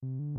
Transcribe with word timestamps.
Zum 0.00 0.30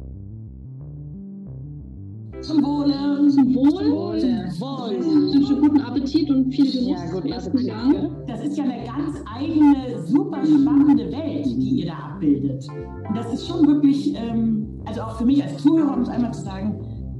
Wohle. 2.63 3.29
Zum 3.29 3.53
Wohle. 3.53 4.17
Zum 4.17 4.62
Wohle. 4.62 5.00
Zum 5.01 5.33
Wohle. 5.33 5.62
Guten 5.62 5.82
Appetit 5.82 6.29
und 6.29 6.50
viel 6.50 6.71
Genuss 6.71 7.04
ja, 7.04 7.12
guten 7.12 7.28
ersten 7.28 7.66
Gang. 7.66 8.25
Das 8.25 8.41
ist 8.45 8.57
ja 8.57 8.63
eine 8.63 8.85
ganz 8.85 9.21
eigene, 9.25 10.01
super 10.05 10.45
spannende 10.45 11.11
Welt, 11.11 11.45
die 11.45 11.81
ihr 11.81 11.87
da 11.87 11.93
abbildet. 11.93 12.65
Und 13.09 13.17
das 13.17 13.33
ist 13.33 13.47
schon 13.47 13.67
wirklich, 13.67 14.15
ähm, 14.15 14.79
also 14.85 15.01
auch 15.01 15.17
für 15.17 15.25
mich 15.25 15.43
als 15.43 15.62
Zuhörer, 15.62 15.94
um 15.94 16.04
es 16.04 16.10
einmal 16.10 16.34
zu 16.34 16.44
sagen, 16.44 16.80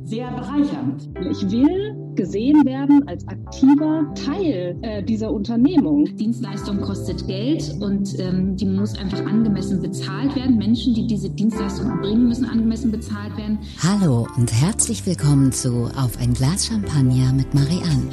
sehr 0.10 0.32
bereichernd. 0.32 1.08
Ich 1.30 1.52
will 1.52 1.96
gesehen 2.16 2.66
werden 2.66 3.08
als 3.08 3.28
aktiver 3.28 4.12
Teil 4.16 4.76
äh, 4.82 5.04
dieser 5.04 5.32
Unternehmung. 5.32 6.06
Dienstleistung 6.18 6.82
kostet 6.82 7.28
Geld 7.28 7.76
und 7.80 8.20
ähm, 8.20 8.56
die 8.56 8.66
muss 8.66 8.98
einfach 8.98 9.20
angemessen 9.20 9.82
bezahlt 9.82 10.36
werden. 10.36 10.58
Menschen, 10.58 10.96
die 10.96 11.06
diese 11.06 11.30
Dienstleistung 11.30 11.92
erbringen, 11.92 12.28
müssen 12.28 12.46
angemessen 12.46 12.92
bezahlt 12.92 13.38
werden. 13.38 13.60
Hallo 13.84 14.28
und 14.36 14.52
herzlich 14.52 15.06
willkommen 15.06 15.52
zu 15.52 15.86
Auf 15.96 16.18
ein 16.20 16.34
Glas 16.34 16.66
Champagner 16.66 17.32
mit 17.32 17.54
Marianne. 17.54 18.10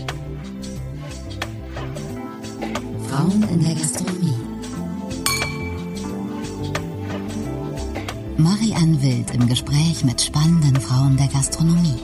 Frauen 3.08 3.42
in 3.54 3.60
der 3.64 3.74
Gastronomie. 3.74 4.15
Marianne 8.38 9.02
Wild 9.02 9.34
im 9.34 9.48
Gespräch 9.48 10.04
mit 10.04 10.20
spannenden 10.20 10.76
Frauen 10.76 11.16
der 11.16 11.28
Gastronomie. 11.28 11.96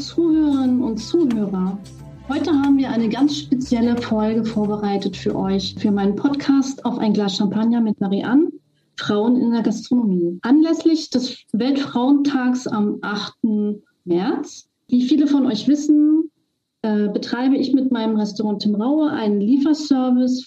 Zuhörerinnen 0.00 0.82
und 0.82 0.98
Zuhörer. 0.98 1.76
Heute 2.28 2.52
haben 2.52 2.78
wir 2.78 2.90
eine 2.90 3.08
ganz 3.08 3.36
spezielle 3.36 3.96
Folge 4.00 4.44
vorbereitet 4.44 5.16
für 5.16 5.34
euch, 5.34 5.74
für 5.76 5.90
meinen 5.90 6.14
Podcast 6.14 6.84
auf 6.84 6.98
ein 6.98 7.12
Glas 7.12 7.36
Champagner 7.36 7.80
mit 7.80 8.00
Marianne, 8.00 8.52
Frauen 8.96 9.36
in 9.36 9.50
der 9.50 9.62
Gastronomie. 9.62 10.38
Anlässlich 10.42 11.10
des 11.10 11.38
Weltfrauentags 11.52 12.68
am 12.68 12.98
8. 13.02 13.34
März. 14.04 14.68
Wie 14.86 15.02
viele 15.02 15.26
von 15.26 15.46
euch 15.46 15.66
wissen, 15.66 16.30
äh, 16.82 17.08
betreibe 17.08 17.56
ich 17.56 17.72
mit 17.72 17.90
meinem 17.90 18.16
Restaurant 18.16 18.62
Tim 18.62 18.76
Raue 18.76 19.10
einen 19.10 19.40
Lieferservice 19.40 20.46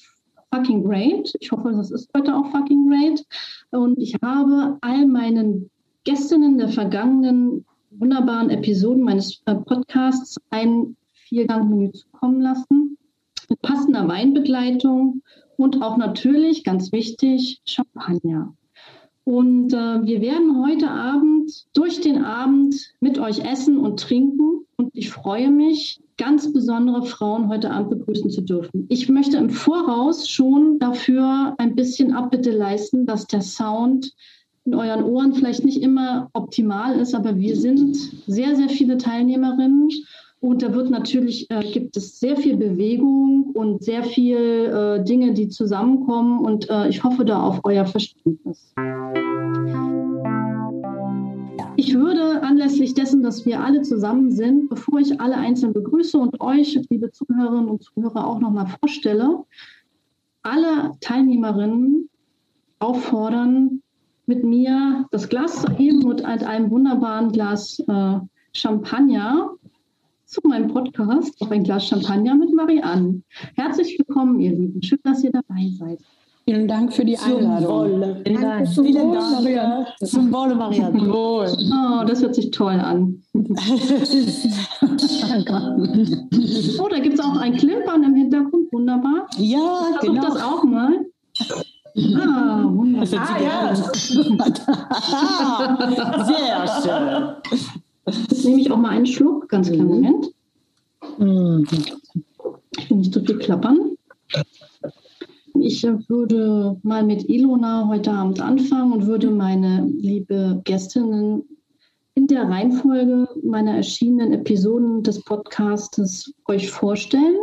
fucking 0.53 0.83
great. 0.83 1.33
Ich 1.39 1.51
hoffe, 1.51 1.71
das 1.71 1.91
ist 1.91 2.09
heute 2.15 2.35
auch 2.35 2.51
fucking 2.51 2.89
great. 2.89 3.25
Und 3.71 3.97
ich 3.99 4.15
habe 4.21 4.77
all 4.81 5.05
meinen 5.05 5.69
Gästinnen 6.03 6.57
der 6.57 6.69
vergangenen 6.69 7.65
wunderbaren 7.91 8.49
Episoden 8.49 9.03
meines 9.03 9.41
äh, 9.45 9.55
Podcasts 9.55 10.37
ein 10.49 10.95
Viergangmenü 11.13 11.91
zukommen 11.91 12.41
lassen 12.41 12.97
mit 13.49 13.61
passender 13.61 14.07
Weinbegleitung 14.07 15.21
und 15.57 15.81
auch 15.81 15.97
natürlich, 15.97 16.63
ganz 16.63 16.91
wichtig, 16.91 17.61
Champagner. 17.65 18.55
Und 19.23 19.73
äh, 19.73 20.03
wir 20.05 20.21
werden 20.21 20.65
heute 20.65 20.89
Abend 20.89 21.51
durch 21.73 22.01
den 22.01 22.23
Abend 22.23 22.93
mit 22.99 23.19
euch 23.19 23.39
essen 23.39 23.77
und 23.77 23.99
trinken. 23.99 24.65
Und 24.81 24.89
ich 24.95 25.11
freue 25.11 25.51
mich, 25.51 26.01
ganz 26.17 26.51
besondere 26.51 27.05
Frauen 27.05 27.49
heute 27.49 27.69
Abend 27.69 27.91
begrüßen 27.91 28.31
zu 28.31 28.41
dürfen. 28.41 28.87
Ich 28.89 29.07
möchte 29.09 29.37
im 29.37 29.51
Voraus 29.51 30.27
schon 30.27 30.79
dafür 30.79 31.53
ein 31.59 31.75
bisschen 31.75 32.15
Abbitte 32.15 32.49
leisten, 32.49 33.05
dass 33.05 33.27
der 33.27 33.41
Sound 33.41 34.11
in 34.65 34.73
euren 34.73 35.03
Ohren 35.03 35.35
vielleicht 35.35 35.63
nicht 35.63 35.83
immer 35.83 36.31
optimal 36.33 36.97
ist, 36.97 37.13
aber 37.13 37.37
wir 37.37 37.55
sind 37.55 37.95
sehr, 38.25 38.55
sehr 38.55 38.69
viele 38.69 38.97
Teilnehmerinnen 38.97 39.89
und 40.39 40.63
da 40.63 40.73
wird 40.73 40.89
natürlich, 40.89 41.45
äh, 41.51 41.61
gibt 41.71 41.95
es 41.95 42.19
sehr 42.19 42.37
viel 42.37 42.57
Bewegung 42.57 43.51
und 43.53 43.83
sehr 43.83 44.03
viel 44.03 44.35
äh, 44.37 45.03
Dinge, 45.03 45.35
die 45.35 45.49
zusammenkommen 45.49 46.39
und 46.39 46.67
äh, 46.71 46.89
ich 46.89 47.03
hoffe 47.03 47.23
da 47.23 47.39
auf 47.39 47.59
euer 47.65 47.85
Verständnis. 47.85 48.73
Ich 51.83 51.95
würde 51.95 52.43
anlässlich 52.43 52.93
dessen, 52.93 53.23
dass 53.23 53.43
wir 53.47 53.59
alle 53.59 53.81
zusammen 53.81 54.29
sind, 54.29 54.69
bevor 54.69 54.99
ich 54.99 55.19
alle 55.19 55.35
einzeln 55.35 55.73
begrüße 55.73 56.15
und 56.15 56.39
euch, 56.39 56.79
liebe 56.91 57.09
Zuhörerinnen 57.09 57.69
und 57.69 57.81
Zuhörer, 57.81 58.27
auch 58.27 58.39
nochmal 58.39 58.67
vorstelle, 58.67 59.45
alle 60.43 60.91
Teilnehmerinnen 61.01 62.07
auffordern, 62.77 63.81
mit 64.27 64.43
mir 64.43 65.07
das 65.09 65.27
Glas 65.27 65.63
zu 65.63 65.71
heben 65.71 66.03
und 66.03 66.17
mit 66.17 66.43
einem 66.43 66.69
wunderbaren 66.69 67.31
Glas 67.31 67.79
äh, 67.87 68.19
Champagner 68.53 69.49
zu 70.25 70.39
meinem 70.43 70.67
Podcast 70.67 71.41
auf 71.41 71.49
ein 71.49 71.63
Glas 71.63 71.87
Champagner 71.87 72.35
mit 72.35 72.53
Marianne. 72.53 73.23
Herzlich 73.55 73.97
willkommen, 73.97 74.39
ihr 74.39 74.51
Lieben. 74.51 74.83
Schön, 74.83 74.99
dass 75.03 75.23
ihr 75.23 75.31
dabei 75.31 75.67
seid. 75.79 75.99
Vielen 76.51 76.67
Dank 76.67 76.91
für 76.91 77.05
die 77.05 77.17
Einladung. 77.17 78.23
Vielen 78.25 78.41
Dank. 78.41 78.67
Vielen 78.67 79.13
Dank, 79.13 79.23
Wohle, 80.33 80.53
Marianne. 80.53 81.07
Wohl. 81.07 81.47
Oh, 81.47 82.03
das 82.05 82.21
hört 82.21 82.35
sich 82.35 82.51
toll 82.51 82.73
an. 82.73 83.23
oh, 83.33 83.39
da 86.89 86.99
gibt 86.99 87.13
es 87.13 87.21
auch 87.21 87.37
ein 87.37 87.55
Klimpern 87.55 88.03
im 88.03 88.15
Hintergrund. 88.15 88.69
Wunderbar. 88.73 89.27
Ja, 89.37 89.91
Versuch 89.97 90.13
genau. 90.13 90.21
das 90.23 90.43
auch 90.43 90.65
mal. 90.65 91.05
Ah, 92.17 92.65
wunderbar. 92.65 93.29
Ah, 93.29 93.41
ja. 93.41 93.73
Sehr 96.25 96.67
schön. 96.83 97.29
Jetzt 98.29 98.43
nehme 98.43 98.59
ich 98.59 98.69
auch 98.69 98.77
mal 98.77 98.89
einen 98.89 99.05
Schluck, 99.05 99.47
ganz 99.47 99.69
kleinen 99.69 99.87
mhm. 99.87 100.17
Moment. 101.17 101.65
Ich 102.77 102.89
will 102.89 102.97
nicht 102.97 103.13
zu 103.13 103.21
so 103.21 103.25
viel 103.25 103.37
klappern. 103.37 103.95
Ich 105.59 105.83
würde 105.83 106.77
mal 106.83 107.03
mit 107.03 107.29
Ilona 107.29 107.87
heute 107.87 108.11
Abend 108.11 108.39
anfangen 108.39 108.93
und 108.93 109.07
würde 109.07 109.29
meine 109.29 109.85
liebe 109.97 110.61
Gästinnen 110.63 111.43
in 112.15 112.27
der 112.27 112.49
Reihenfolge 112.49 113.27
meiner 113.43 113.75
erschienenen 113.75 114.33
Episoden 114.33 115.03
des 115.03 115.23
Podcastes 115.23 116.33
euch 116.47 116.69
vorstellen. 116.69 117.35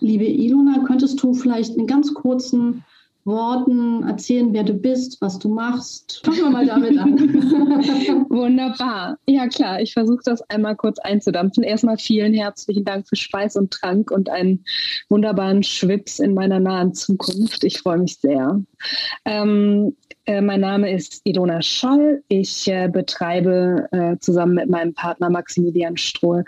Liebe 0.00 0.26
Ilona, 0.26 0.84
könntest 0.84 1.22
du 1.22 1.34
vielleicht 1.34 1.78
einen 1.78 1.86
ganz 1.86 2.12
kurzen 2.14 2.84
Worten 3.24 4.02
erzählen, 4.02 4.52
wer 4.52 4.64
du 4.64 4.74
bist, 4.74 5.20
was 5.20 5.38
du 5.38 5.48
machst. 5.48 6.20
Fangen 6.24 6.38
wir 6.38 6.50
mal 6.50 6.66
damit 6.66 6.98
an. 6.98 7.18
Wunderbar. 8.30 9.18
Ja 9.26 9.48
klar, 9.48 9.80
ich 9.80 9.94
versuche 9.94 10.22
das 10.24 10.42
einmal 10.50 10.76
kurz 10.76 10.98
einzudampfen. 10.98 11.62
Erstmal 11.62 11.96
vielen 11.96 12.34
herzlichen 12.34 12.84
Dank 12.84 13.08
für 13.08 13.16
Speis 13.16 13.56
und 13.56 13.70
Trank 13.70 14.10
und 14.10 14.28
einen 14.28 14.64
wunderbaren 15.08 15.62
Schwips 15.62 16.18
in 16.18 16.34
meiner 16.34 16.60
nahen 16.60 16.94
Zukunft. 16.94 17.64
Ich 17.64 17.78
freue 17.78 17.98
mich 17.98 18.18
sehr. 18.18 18.62
Ähm, 19.24 19.96
äh, 20.26 20.40
mein 20.40 20.60
Name 20.60 20.90
ist 20.90 21.20
Ilona 21.24 21.60
Scholl. 21.60 22.22
Ich 22.28 22.66
äh, 22.66 22.88
betreibe 22.88 23.88
äh, 23.92 24.16
zusammen 24.20 24.54
mit 24.54 24.70
meinem 24.70 24.94
Partner 24.94 25.28
Maximilian 25.28 25.98
Strohl 25.98 26.44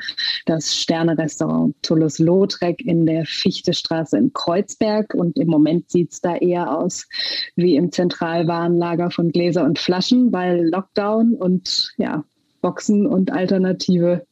das 0.46 0.74
Sterne-Restaurant 0.74 1.74
Toulouse-Lautrec 1.82 2.80
in 2.86 3.04
der 3.04 3.26
Fichtestraße 3.26 4.16
in 4.16 4.32
Kreuzberg. 4.32 5.12
Und 5.12 5.36
im 5.38 5.48
Moment 5.48 5.90
sieht 5.90 6.12
es 6.12 6.20
da 6.22 6.36
eher 6.36 6.65
aus 6.70 7.08
wie 7.54 7.76
im 7.76 7.92
Zentralwarenlager 7.92 9.10
von 9.10 9.30
Gläser 9.30 9.64
und 9.64 9.78
Flaschen, 9.78 10.32
weil 10.32 10.68
Lockdown 10.68 11.34
und 11.34 11.94
ja, 11.96 12.24
Boxen 12.60 13.06
und 13.06 13.32
alternative 13.32 14.26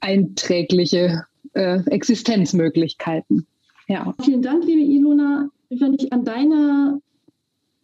einträgliche 0.00 1.24
äh, 1.54 1.80
Existenzmöglichkeiten. 1.86 3.46
Ja. 3.88 4.14
Vielen 4.22 4.42
Dank, 4.42 4.64
liebe 4.64 4.82
Ilona. 4.82 5.48
Wenn 5.70 5.94
ich 5.94 6.12
an 6.12 6.24
deine 6.24 7.00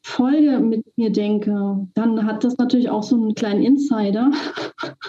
Folge 0.03 0.60
mit 0.60 0.84
mir 0.99 1.10
denke, 1.10 1.87
dann 1.94 2.27
hat 2.27 2.44
das 2.44 2.59
natürlich 2.59 2.91
auch 2.91 3.03
so 3.03 3.16
einen 3.16 3.34
kleinen 3.34 3.62
Insider. 3.62 4.31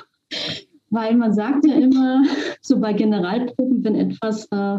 Weil 0.89 1.15
man 1.15 1.33
sagt 1.33 1.65
ja 1.65 1.75
immer, 1.75 2.23
so 2.61 2.79
bei 2.79 2.93
Generalproben, 2.93 3.83
wenn 3.83 3.95
etwas 3.95 4.45
äh, 4.51 4.77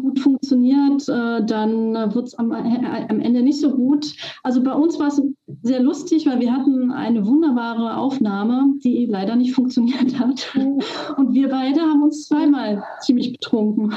gut 0.00 0.18
funktioniert, 0.20 1.08
äh, 1.08 1.44
dann 1.44 1.94
wird 2.14 2.28
es 2.28 2.34
am, 2.34 2.52
äh, 2.52 3.06
am, 3.08 3.20
Ende 3.20 3.42
nicht 3.42 3.60
so 3.60 3.70
gut. 3.74 4.14
Also 4.42 4.62
bei 4.62 4.72
uns 4.72 4.98
war 4.98 5.08
es 5.08 5.22
sehr 5.62 5.80
lustig, 5.80 6.26
weil 6.26 6.40
wir 6.40 6.52
hatten 6.52 6.90
eine 6.90 7.26
wunderbare 7.26 7.96
Aufnahme, 7.96 8.74
die 8.82 9.06
leider 9.06 9.36
nicht 9.36 9.54
funktioniert 9.54 10.18
hat. 10.18 10.54
Und 11.16 11.34
wir 11.34 11.48
beide 11.48 11.80
haben 11.80 12.02
uns 12.02 12.26
zweimal 12.26 12.82
ziemlich 13.00 13.32
betrunken. 13.32 13.94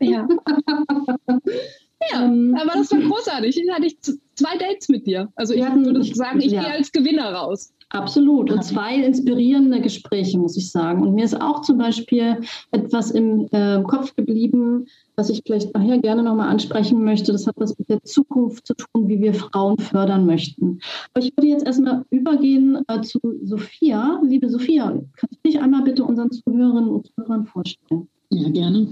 ja. 0.00 0.26
Ja, 2.12 2.24
ähm, 2.24 2.56
aber 2.60 2.72
das 2.74 2.90
war 2.90 3.00
großartig. 3.00 3.56
Ich 3.56 3.70
hatte 3.72 3.86
ich 3.86 3.96
zwei 4.00 4.56
Dates 4.56 4.88
mit 4.88 5.06
dir. 5.06 5.28
Also 5.34 5.54
ich 5.54 5.64
hatten, 5.64 5.84
würde 5.84 6.02
sagen, 6.02 6.40
ich 6.40 6.52
ja. 6.52 6.62
gehe 6.62 6.72
als 6.72 6.92
Gewinner 6.92 7.32
raus. 7.32 7.72
Absolut. 7.90 8.50
Und 8.50 8.64
zwei 8.64 8.96
inspirierende 8.96 9.80
Gespräche, 9.80 10.38
muss 10.38 10.56
ich 10.56 10.70
sagen. 10.70 11.02
Und 11.02 11.14
mir 11.14 11.24
ist 11.24 11.40
auch 11.40 11.62
zum 11.62 11.78
Beispiel 11.78 12.40
etwas 12.72 13.12
im 13.12 13.48
äh, 13.52 13.80
Kopf 13.82 14.14
geblieben, 14.16 14.86
was 15.14 15.30
ich 15.30 15.42
vielleicht 15.46 15.72
nachher 15.72 15.98
gerne 15.98 16.22
nochmal 16.22 16.48
ansprechen 16.48 17.04
möchte. 17.04 17.30
Das 17.30 17.46
hat 17.46 17.54
was 17.58 17.78
mit 17.78 17.88
der 17.88 18.02
Zukunft 18.02 18.66
zu 18.66 18.74
tun, 18.74 19.08
wie 19.08 19.20
wir 19.20 19.34
Frauen 19.34 19.78
fördern 19.78 20.26
möchten. 20.26 20.80
Aber 21.14 21.24
ich 21.24 21.36
würde 21.36 21.48
jetzt 21.48 21.64
erstmal 21.64 22.04
übergehen 22.10 22.82
äh, 22.88 23.00
zu 23.02 23.20
Sophia. 23.44 24.20
Liebe 24.24 24.50
Sophia, 24.50 24.90
kannst 25.16 25.38
du 25.42 25.48
dich 25.48 25.60
einmal 25.60 25.82
bitte 25.82 26.04
unseren 26.04 26.32
Zuhörerinnen 26.32 26.90
und 26.90 27.06
Zuhörern 27.06 27.46
vorstellen? 27.46 28.08
Ja, 28.30 28.48
gerne. 28.48 28.88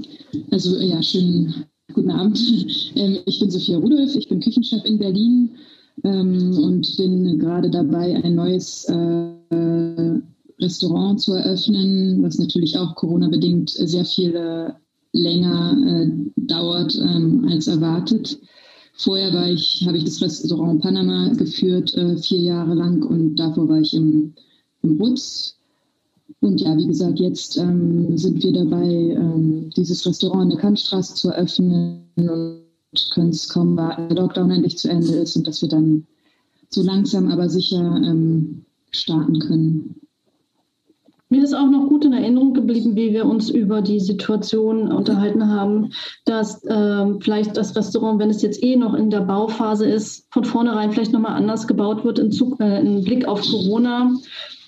Also 0.53 0.79
ja, 0.79 1.03
schön 1.03 1.67
Guten 1.93 2.11
Abend. 2.11 2.41
Ähm, 2.95 3.19
ich 3.27 3.41
bin 3.41 3.51
Sophia 3.51 3.77
Rudolph, 3.77 4.17
ich 4.17 4.29
bin 4.29 4.41
Küchenchef 4.41 4.85
in 4.85 4.99
Berlin 4.99 5.51
ähm, 6.03 6.57
und 6.57 6.97
bin 6.97 7.39
gerade 7.39 7.69
dabei, 7.69 8.17
ein 8.25 8.35
neues 8.35 8.85
äh, 8.85 10.21
Restaurant 10.61 11.21
zu 11.21 11.35
eröffnen, 11.35 12.23
was 12.23 12.39
natürlich 12.39 12.79
auch 12.79 12.95
Corona-bedingt 12.95 13.69
sehr 13.69 14.07
viel 14.07 14.35
äh, 14.35 14.73
länger 15.13 15.77
äh, 15.87 16.11
dauert 16.37 16.97
ähm, 16.97 17.47
als 17.51 17.67
erwartet. 17.67 18.39
Vorher 18.97 19.33
war 19.35 19.51
ich, 19.51 19.85
habe 19.87 19.99
ich 19.99 20.05
das 20.05 20.23
Restaurant 20.23 20.81
Panama 20.81 21.35
geführt, 21.35 21.95
vier 22.21 22.41
Jahre 22.41 22.75
lang 22.75 23.03
und 23.03 23.35
davor 23.35 23.69
war 23.69 23.81
ich 23.81 23.93
im, 23.93 24.35
im 24.83 25.01
Rutz. 25.01 25.59
Und 26.41 26.61
ja, 26.61 26.77
wie 26.77 26.87
gesagt, 26.87 27.21
jetzt 27.21 27.57
ähm, 27.57 28.17
sind 28.17 28.43
wir 28.43 28.53
dabei, 28.53 28.87
ähm, 28.87 29.71
dieses 29.77 30.07
Restaurant 30.07 30.45
in 30.45 30.51
der 30.51 30.59
Kantstraße 30.59 31.15
zu 31.15 31.31
eröffnen 31.31 32.03
und 32.17 33.11
können 33.13 33.31
es 33.31 33.49
kaum 33.49 33.77
warten, 33.77 34.09
der 34.09 34.23
Lockdown 34.23 34.51
endlich 34.51 34.79
zu 34.79 34.89
Ende 34.89 35.15
ist 35.15 35.37
und 35.37 35.47
dass 35.47 35.63
wir 35.63 35.69
dann 35.69 36.07
so 36.69 36.83
langsam 36.83 37.31
aber 37.31 37.49
sicher 37.49 37.79
ähm, 37.79 38.65
starten 38.91 39.39
können. 39.41 39.95
Mir 41.31 41.43
ist 41.43 41.55
auch 41.55 41.69
noch 41.69 41.89
gut 41.89 42.05
in 42.05 42.13
Erinnerung 42.13 42.55
geblieben, 42.55 42.95
wie 42.95 43.13
wir 43.13 43.25
uns 43.25 43.51
über 43.51 43.83
die 43.83 43.99
Situation 43.99 44.93
unterhalten 44.93 45.49
haben, 45.49 45.91
dass 46.27 46.63
ähm, 46.69 47.21
vielleicht 47.21 47.57
das 47.57 47.75
Restaurant, 47.75 48.21
wenn 48.21 48.31
es 48.31 48.43
jetzt 48.43 48.63
eh 48.63 48.77
noch 48.77 48.95
in 48.95 49.11
der 49.11 49.23
Bauphase 49.23 49.87
ist, 49.87 50.29
von 50.31 50.45
vornherein 50.45 50.93
vielleicht 50.93 51.13
nochmal 51.13 51.37
anders 51.37 51.67
gebaut 51.67 52.05
wird 52.05 52.19
in, 52.19 52.31
Zug, 52.31 52.61
äh, 52.61 52.81
in 52.81 53.03
Blick 53.03 53.27
auf 53.27 53.41
Corona 53.43 54.15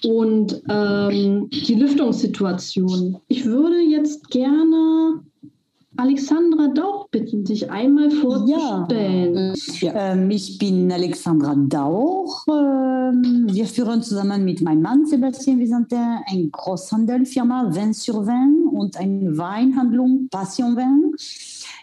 und 0.06 0.62
ähm, 0.68 1.50
die 1.50 1.74
Lüftungssituation. 1.74 3.18
Ich 3.26 3.44
würde 3.44 3.80
jetzt 3.80 4.30
gerne 4.30 5.20
Alexandra 5.96 6.68
Dauch 6.68 7.08
bitten, 7.08 7.44
sich 7.44 7.70
einmal 7.70 8.10
vorzustellen. 8.10 9.54
Ja, 9.80 10.12
ähm, 10.12 10.30
ich 10.30 10.58
bin 10.58 10.92
Alexandra 10.92 11.56
Dauch. 11.56 12.44
Ähm, 12.48 13.48
wir 13.50 13.66
führen 13.66 14.02
zusammen 14.02 14.44
mit 14.44 14.60
meinem 14.60 14.82
Mann 14.82 15.06
Sebastian 15.06 15.58
Visantin 15.58 16.18
eine 16.26 16.48
Großhandelfirma 16.50 17.74
Vin 17.74 17.92
sur 17.92 18.26
Vin 18.26 18.68
und 18.70 18.96
eine 18.96 19.36
Weinhandlung 19.36 20.28
Passion 20.30 20.76
Vin. 20.76 21.14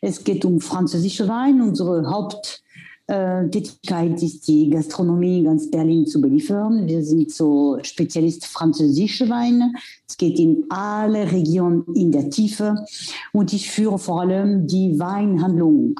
Es 0.01 0.23
geht 0.23 0.45
um 0.45 0.61
französische 0.61 1.27
Wein. 1.27 1.61
Unsere 1.61 2.09
Haupt 2.09 2.62
äh, 3.07 3.49
Tätigkeit 3.49 4.21
ist 4.23 4.47
die 4.47 4.69
Gastronomie 4.69 5.43
ganz 5.43 5.69
Berlin 5.69 6.07
zu 6.07 6.21
beliefern. 6.21 6.87
Wir 6.87 7.03
sind 7.03 7.31
so 7.31 7.77
Spezialist 7.81 8.45
französische 8.45 9.29
Weine. 9.29 9.73
Es 10.07 10.15
geht 10.15 10.39
in 10.39 10.65
alle 10.69 11.31
Regionen 11.31 11.83
in 11.95 12.11
der 12.11 12.29
Tiefe 12.29 12.85
und 13.33 13.51
ich 13.51 13.69
führe 13.69 13.99
vor 13.99 14.21
allem 14.21 14.67
die 14.67 14.97
Weinhandlung 14.99 15.99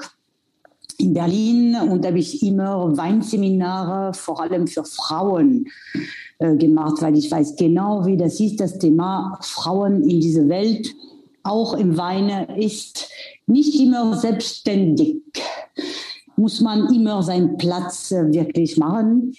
in 0.98 1.14
Berlin 1.14 1.76
und 1.76 2.06
habe 2.06 2.20
ich 2.20 2.42
immer 2.42 2.96
Weinseminare 2.96 4.14
vor 4.14 4.42
allem 4.42 4.68
für 4.68 4.86
Frauen 4.86 5.66
äh, 6.40 6.56
gemacht, 6.56 7.02
weil 7.02 7.18
ich 7.18 7.30
weiß 7.30 7.58
genau, 7.58 8.06
wie 8.06 8.16
das 8.16 8.40
ist, 8.40 8.62
das 8.62 8.80
Thema 8.80 9.38
Frauen 9.42 10.08
in 10.08 10.22
dieser 10.22 10.48
Welt, 10.48 10.94
auch 11.44 11.74
im 11.74 11.98
Weine, 11.98 12.48
ist 12.58 13.10
nicht 13.48 13.78
immer 13.82 14.16
selbstständig 14.18 15.18
muss 16.36 16.62
man 16.62 16.94
immer 16.94 17.24
seinen 17.24 17.58
Platz 17.58 18.12
äh, 18.12 18.32
wirklich 18.32 18.78
machen. 18.78 19.34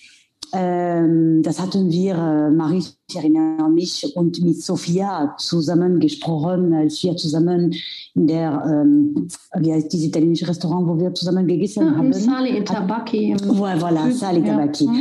Ähm, 0.52 1.42
das 1.42 1.60
hatten 1.60 1.90
wir, 1.90 2.14
äh, 2.14 2.50
Marie, 2.50 2.84
ich 3.08 3.16
erinnere 3.16 3.68
mich, 3.68 4.14
und 4.14 4.40
mit 4.42 4.62
Sophia 4.62 5.34
zusammen 5.36 5.98
gesprochen, 5.98 6.72
als 6.72 7.02
wir 7.02 7.16
zusammen 7.16 7.74
in 8.14 8.26
der, 8.28 8.64
ähm, 8.64 9.28
wie 9.58 9.72
heißt 9.72 9.92
dieses 9.92 10.08
italienische 10.08 10.46
Restaurant, 10.46 10.86
wo 10.86 11.00
wir 11.00 11.12
zusammen 11.12 11.48
gegessen 11.48 11.86
ja, 11.86 11.96
haben? 11.96 12.12
Sali 12.12 12.58
e 12.58 12.62
Tabacchi. 12.62 13.34
Voilà, 13.34 13.78
voilà 13.78 14.10
Sali 14.12 14.40
e 14.40 14.44
Tabacchi. 14.44 14.84
Ja. 14.84 14.92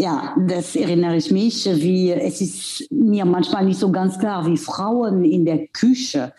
Ja, 0.00 0.36
das 0.46 0.76
erinnere 0.76 1.16
ich 1.16 1.32
mich, 1.32 1.64
wie 1.64 2.12
es 2.12 2.40
ist 2.40 2.86
mir 2.92 3.24
manchmal 3.24 3.64
nicht 3.64 3.80
so 3.80 3.90
ganz 3.90 4.16
klar, 4.16 4.46
wie 4.46 4.56
Frauen 4.56 5.24
in 5.24 5.44
der 5.44 5.66
Küche, 5.66 6.32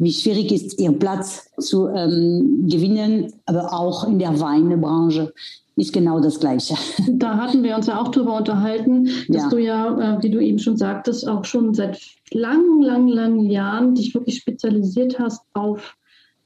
wie 0.00 0.12
schwierig 0.12 0.50
ist, 0.50 0.80
ihren 0.80 0.98
Platz 0.98 1.50
zu 1.58 1.88
ähm, 1.88 2.66
gewinnen, 2.66 3.34
aber 3.44 3.72
auch 3.72 4.08
in 4.08 4.18
der 4.18 4.40
Weinbranche 4.40 5.32
ist 5.76 5.92
genau 5.92 6.20
das 6.20 6.40
Gleiche. 6.40 6.74
Da 7.10 7.36
hatten 7.36 7.62
wir 7.62 7.76
uns 7.76 7.86
ja 7.86 8.00
auch 8.00 8.08
darüber 8.08 8.38
unterhalten, 8.38 9.04
dass 9.28 9.42
ja. 9.42 9.48
du 9.50 9.58
ja, 9.58 10.16
äh, 10.16 10.22
wie 10.22 10.30
du 10.30 10.40
eben 10.40 10.58
schon 10.58 10.78
sagtest, 10.78 11.28
auch 11.28 11.44
schon 11.44 11.74
seit 11.74 12.00
langen, 12.32 12.80
langen, 12.82 13.08
langen 13.08 13.50
Jahren 13.50 13.94
dich 13.94 14.14
wirklich 14.14 14.38
spezialisiert 14.38 15.18
hast 15.18 15.42
auf 15.52 15.94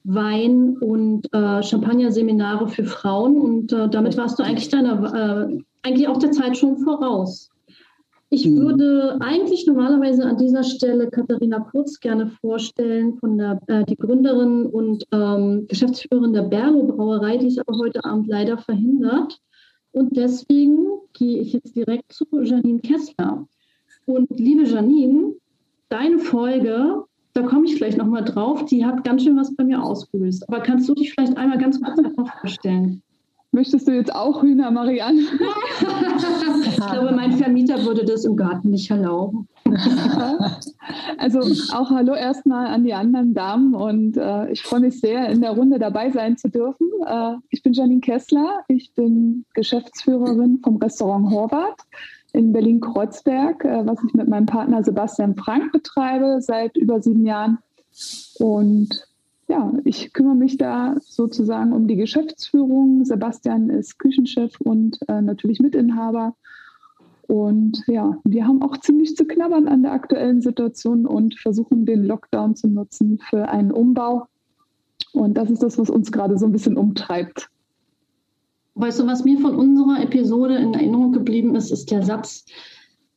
Wein- 0.03 0.77
und 0.79 1.33
äh, 1.33 1.63
Champagner-Seminare 1.63 2.69
für 2.69 2.85
Frauen. 2.85 3.39
Und 3.39 3.73
äh, 3.73 3.89
damit 3.89 4.17
warst 4.17 4.39
du 4.39 4.43
eigentlich 4.43 4.69
deiner, 4.69 5.15
äh, 5.15 5.59
eigentlich 5.83 6.09
auch 6.09 6.19
der 6.19 6.33
Zeit 6.33 6.59
schon 6.59 6.79
voraus. 6.79 7.51
Ich 8.35 8.49
mhm. 8.49 8.57
würde 8.59 9.17
eigentlich 9.21 9.65
normalerweise 9.65 10.25
an 10.25 10.37
dieser 10.37 10.65
Stelle 10.65 11.09
Katharina 11.09 11.61
Kurz 11.61 12.01
gerne 12.01 12.27
vorstellen, 12.27 13.15
von 13.19 13.39
der, 13.39 13.61
äh, 13.69 13.85
die 13.85 13.95
Gründerin 13.95 14.67
und 14.67 15.05
ähm, 15.13 15.67
Geschäftsführerin 15.69 16.33
der 16.33 16.43
Berlo 16.43 16.83
Brauerei, 16.83 17.37
die 17.37 17.47
ist 17.47 17.61
aber 17.61 17.79
heute 17.79 18.05
Abend 18.05 18.27
leider 18.27 18.59
verhindert. 18.59 19.39
Und 19.93 20.17
deswegen 20.17 20.79
gehe 21.13 21.43
ich 21.43 21.53
jetzt 21.53 21.77
direkt 21.77 22.13
zu 22.13 22.27
Janine 22.43 22.81
Kessler. 22.81 23.47
Und 24.05 24.29
liebe 24.37 24.65
Janine, 24.65 25.35
deine 25.89 26.19
Folge 26.19 27.05
da 27.35 27.43
komme 27.43 27.67
ich 27.67 27.75
vielleicht 27.75 27.99
nochmal 27.99 28.25
drauf. 28.25 28.65
Die 28.67 28.85
hat 28.85 29.03
ganz 29.03 29.25
schön 29.25 29.37
was 29.37 29.55
bei 29.57 29.65
mir 29.65 29.83
ausgelöst. 29.83 30.49
Aber 30.49 30.61
kannst 30.61 30.89
du 30.89 30.95
dich 30.95 31.13
vielleicht 31.13 31.37
einmal 31.37 31.59
ganz 31.59 31.81
kurz 31.81 32.01
vorstellen? 32.41 33.03
Möchtest 33.51 33.89
du 33.89 33.93
jetzt 33.93 34.15
auch 34.15 34.43
Hühner, 34.43 34.71
Marianne? 34.71 35.21
ich 36.87 36.93
glaube, 36.93 37.15
mein 37.15 37.33
Vermieter 37.33 37.85
würde 37.85 38.05
das 38.05 38.25
im 38.25 38.37
Garten 38.37 38.71
nicht 38.71 38.91
erlauben. 38.91 39.49
also 41.19 41.41
auch 41.73 41.91
hallo 41.91 42.15
erstmal 42.15 42.69
an 42.69 42.85
die 42.85 42.95
anderen 42.95 43.35
Damen 43.35 43.75
und 43.75 44.17
äh, 44.17 44.51
ich 44.51 44.63
freue 44.63 44.81
mich 44.81 45.01
sehr, 45.01 45.29
in 45.29 45.41
der 45.41 45.53
Runde 45.53 45.79
dabei 45.79 46.11
sein 46.11 46.37
zu 46.37 46.49
dürfen. 46.49 46.89
Äh, 47.07 47.35
ich 47.51 47.63
bin 47.63 47.73
Janine 47.73 48.01
Kessler, 48.01 48.61
ich 48.69 48.93
bin 48.95 49.45
Geschäftsführerin 49.55 50.61
vom 50.63 50.77
Restaurant 50.77 51.31
Horvath 51.31 51.81
in 52.33 52.53
Berlin-Kreuzberg, 52.53 53.65
äh, 53.65 53.87
was 53.87 53.99
ich 54.07 54.13
mit 54.13 54.29
meinem 54.29 54.47
Partner 54.47 54.85
Sebastian 54.85 55.37
Frank 55.37 55.73
betreibe 55.73 56.41
seit 56.41 56.77
über 56.77 57.01
sieben 57.01 57.25
Jahren. 57.25 57.59
Und 58.39 59.07
ja, 59.49 59.73
ich 59.85 60.13
kümmere 60.13 60.35
mich 60.35 60.57
da 60.57 60.97
sozusagen 61.01 61.73
um 61.73 61.87
die 61.87 61.97
Geschäftsführung. 61.97 63.05
Sebastian 63.05 63.71
ist 63.71 63.99
Küchenchef 63.99 64.61
und 64.61 64.99
äh, 65.09 65.21
natürlich 65.21 65.61
Mitinhaber. 65.61 66.35
Und 67.27 67.83
ja, 67.87 68.19
wir 68.25 68.47
haben 68.47 68.63
auch 68.63 68.77
ziemlich 68.79 69.17
zu 69.17 69.25
knabbern 69.25 69.69
an 69.69 69.83
der 69.83 69.93
aktuellen 69.93 70.43
Situation 70.43 71.07
und 71.07 71.39
versuchen 71.39 71.87
den 71.87 72.05
Lockdown 72.05 72.55
zu 72.57 72.69
nutzen 72.69 73.19
für 73.19 73.49
einen 73.49 73.73
Umbau. 73.73 74.27
Und 75.13 75.35
das 75.35 75.51
ist 75.51 75.63
das, 75.63 75.79
was 75.79 75.91
uns 75.91 76.13
gerade 76.13 76.39
so 76.39 76.47
ein 76.47 76.53
bisschen 76.53 76.77
umtreibt. 76.77 77.49
Weißt 78.75 79.01
du, 79.01 79.07
was 79.07 79.25
mir 79.25 79.39
von 79.39 79.55
unserer 79.55 80.03
Episode 80.03 80.57
in 80.57 80.75
Erinnerung 80.75 81.13
geblieben 81.13 81.55
ist, 81.55 81.71
ist 81.71 81.91
der 81.91 82.03
Satz, 82.03 82.45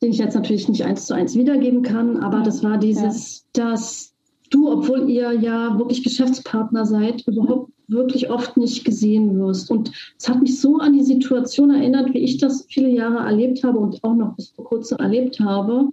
den 0.00 0.10
ich 0.10 0.18
jetzt 0.18 0.34
natürlich 0.34 0.68
nicht 0.68 0.84
eins 0.84 1.06
zu 1.06 1.14
eins 1.14 1.34
wiedergeben 1.34 1.82
kann, 1.82 2.18
aber 2.18 2.42
das 2.42 2.62
war 2.62 2.78
dieses, 2.78 3.44
ja. 3.56 3.70
dass 3.70 4.14
du, 4.50 4.70
obwohl 4.70 5.10
ihr 5.10 5.32
ja 5.32 5.76
wirklich 5.76 6.04
Geschäftspartner 6.04 6.86
seid, 6.86 7.26
überhaupt 7.26 7.72
wirklich 7.88 8.30
oft 8.30 8.56
nicht 8.56 8.84
gesehen 8.84 9.38
wirst. 9.38 9.70
Und 9.70 9.90
es 10.18 10.28
hat 10.28 10.40
mich 10.40 10.60
so 10.60 10.76
an 10.76 10.92
die 10.92 11.02
Situation 11.02 11.70
erinnert, 11.70 12.12
wie 12.14 12.18
ich 12.18 12.38
das 12.38 12.66
viele 12.68 12.90
Jahre 12.90 13.26
erlebt 13.26 13.64
habe 13.64 13.78
und 13.78 14.02
auch 14.04 14.14
noch 14.14 14.36
bis 14.36 14.50
vor 14.50 14.66
kurzem 14.66 14.98
erlebt 14.98 15.40
habe, 15.40 15.88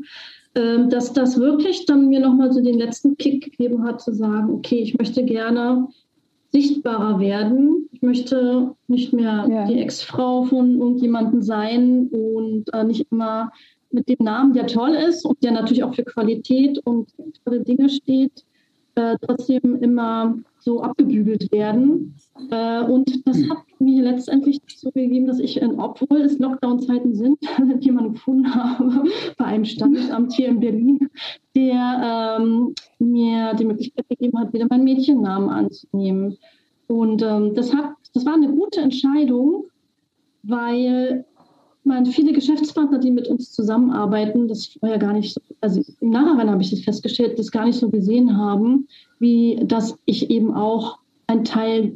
ähm, 0.56 0.90
dass 0.90 1.14
das 1.14 1.40
wirklich 1.40 1.86
dann 1.86 2.10
mir 2.10 2.20
nochmal 2.20 2.52
so 2.52 2.62
den 2.62 2.78
letzten 2.78 3.18
Kick 3.18 3.46
gegeben 3.46 3.84
hat, 3.84 4.02
zu 4.02 4.14
sagen, 4.14 4.54
okay, 4.54 4.80
ich 4.80 4.98
möchte 4.98 5.24
gerne 5.24 5.88
sichtbarer 6.52 7.20
werden. 7.20 7.90
Ich 7.92 8.02
möchte 8.02 8.76
nicht 8.88 9.12
mehr 9.12 9.46
ja. 9.50 9.66
die 9.66 9.80
Ex-Frau 9.80 10.44
von 10.44 10.80
irgendjemandem 10.80 11.42
sein 11.42 12.08
und 12.08 12.74
äh, 12.74 12.84
nicht 12.86 13.08
immer 13.12 13.52
mit 13.92 14.08
dem 14.08 14.24
Namen, 14.24 14.54
der 14.54 14.68
toll 14.68 14.92
ist 14.92 15.26
und 15.26 15.44
der 15.44 15.52
natürlich 15.52 15.84
auch 15.84 15.94
für 15.94 16.04
Qualität 16.04 16.80
und 16.86 17.10
tolle 17.44 17.62
Dinge 17.62 17.90
steht, 17.90 18.46
äh, 18.96 19.18
trotzdem 19.22 19.76
immer 19.82 20.38
so 20.60 20.82
abgebügelt 20.82 21.52
werden. 21.52 22.16
Äh, 22.50 22.82
und 22.82 23.28
das 23.28 23.38
hat 23.50 23.64
mir 23.80 24.04
letztendlich 24.04 24.60
so 24.68 24.90
gegeben, 24.92 25.28
dass 25.28 25.40
ich, 25.40 25.62
obwohl 25.62 26.22
es 26.22 26.40
Lockdown-Zeiten 26.40 27.14
sind, 27.14 27.38
jemanden 27.82 28.14
gefunden 28.14 28.54
habe 28.54 29.04
bei 29.38 29.46
einem 29.46 29.66
Standesamt 29.66 30.34
hier 30.34 30.48
in 30.48 30.60
Berlin, 30.60 31.10
der 31.56 32.38
ähm, 32.40 32.74
mir 33.00 33.54
die 33.54 33.66
Möglichkeit 33.66 34.10
gegeben 34.10 34.40
hat, 34.40 34.54
wieder 34.54 34.68
meinen 34.70 34.84
Mädchennamen 34.84 35.50
anzunehmen. 35.50 36.38
Und 36.88 37.22
ähm, 37.22 37.54
das, 37.54 37.74
hat, 37.74 37.94
das 38.14 38.26
war 38.26 38.34
eine 38.34 38.50
gute 38.50 38.82
Entscheidung, 38.82 39.66
weil 40.44 41.26
man 41.86 42.06
viele 42.06 42.34
Geschäftspartner, 42.34 43.00
die 43.00 43.12
mit 43.12 43.28
uns 43.28 43.52
zusammenarbeiten, 43.52 44.48
das 44.48 44.68
vorher 44.80 44.98
gar 44.98 45.14
nicht 45.14 45.34
so, 45.34 45.42
also 45.62 45.82
im 46.00 46.10
Nachhinein 46.10 46.50
habe 46.50 46.62
ich 46.62 46.72
das 46.72 46.82
festgestellt, 46.82 47.40
das 47.40 47.52
gar 47.52 47.66
nicht 47.66 47.80
so 47.80 47.90
gesehen 47.90 48.38
haben, 48.38 48.88
wie 49.20 49.60
dass 49.66 49.98
ich 50.06 50.30
eben 50.30 50.54
auch 50.54 51.00
ein 51.28 51.44
Teil 51.44 51.96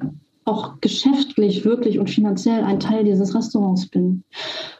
auch 0.50 0.82
geschäftlich 0.82 1.64
wirklich 1.64 2.00
und 2.00 2.10
finanziell 2.10 2.64
ein 2.64 2.80
Teil 2.80 3.04
dieses 3.04 3.36
Restaurants 3.36 3.88
bin. 3.88 4.24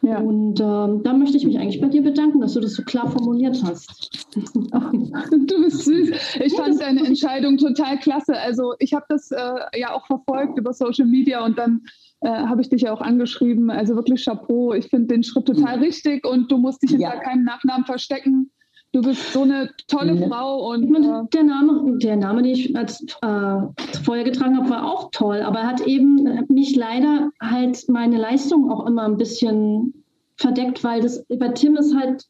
Ja. 0.02 0.18
Und 0.18 0.58
ähm, 0.60 1.02
da 1.04 1.12
möchte 1.12 1.36
ich 1.36 1.46
mich 1.46 1.58
eigentlich 1.58 1.80
bei 1.80 1.86
dir 1.88 2.02
bedanken, 2.02 2.40
dass 2.40 2.54
du 2.54 2.60
das 2.60 2.74
so 2.74 2.82
klar 2.82 3.08
formuliert 3.08 3.62
hast. 3.62 4.10
du 4.34 5.62
bist 5.62 5.84
süß. 5.84 6.10
Ich 6.44 6.52
ja, 6.52 6.64
fand 6.64 6.80
deine 6.80 7.06
Entscheidung 7.06 7.56
total 7.56 7.98
klasse. 7.98 8.36
Also 8.36 8.74
ich 8.80 8.94
habe 8.94 9.06
das 9.08 9.30
äh, 9.30 9.78
ja 9.78 9.94
auch 9.94 10.06
verfolgt 10.06 10.58
über 10.58 10.72
Social 10.72 11.06
Media 11.06 11.44
und 11.44 11.56
dann 11.56 11.82
äh, 12.20 12.28
habe 12.28 12.60
ich 12.60 12.68
dich 12.68 12.82
ja 12.82 12.92
auch 12.92 13.00
angeschrieben. 13.00 13.70
Also 13.70 13.96
wirklich 13.96 14.24
Chapeau. 14.24 14.72
Ich 14.72 14.88
finde 14.88 15.08
den 15.08 15.22
Schritt 15.22 15.46
total 15.46 15.78
richtig 15.78 16.26
und 16.26 16.50
du 16.50 16.58
musst 16.58 16.82
dich 16.82 16.90
hinter 16.90 17.14
ja. 17.14 17.20
keinem 17.20 17.44
Nachnamen 17.44 17.84
verstecken. 17.84 18.50
Du 18.92 19.02
bist 19.02 19.32
so 19.32 19.42
eine 19.42 19.70
tolle 19.86 20.14
ja. 20.14 20.26
Frau 20.26 20.72
und 20.72 20.92
äh 20.92 21.22
der 21.32 21.44
Name, 21.44 21.98
der 21.98 22.16
Name, 22.16 22.42
den 22.42 22.52
ich 22.52 22.76
als 22.76 23.00
äh, 23.22 23.56
vorher 24.02 24.24
getragen 24.24 24.56
habe, 24.56 24.68
war 24.68 24.84
auch 24.84 25.10
toll, 25.12 25.42
aber 25.42 25.60
er 25.60 25.68
hat 25.68 25.86
eben 25.86 26.44
mich 26.48 26.74
leider 26.74 27.30
halt 27.40 27.88
meine 27.88 28.18
Leistung 28.18 28.70
auch 28.70 28.86
immer 28.86 29.04
ein 29.04 29.16
bisschen 29.16 29.94
verdeckt, 30.36 30.82
weil 30.82 31.02
das 31.02 31.24
bei 31.28 31.48
Tim 31.50 31.76
ist 31.76 31.94
halt 31.94 32.26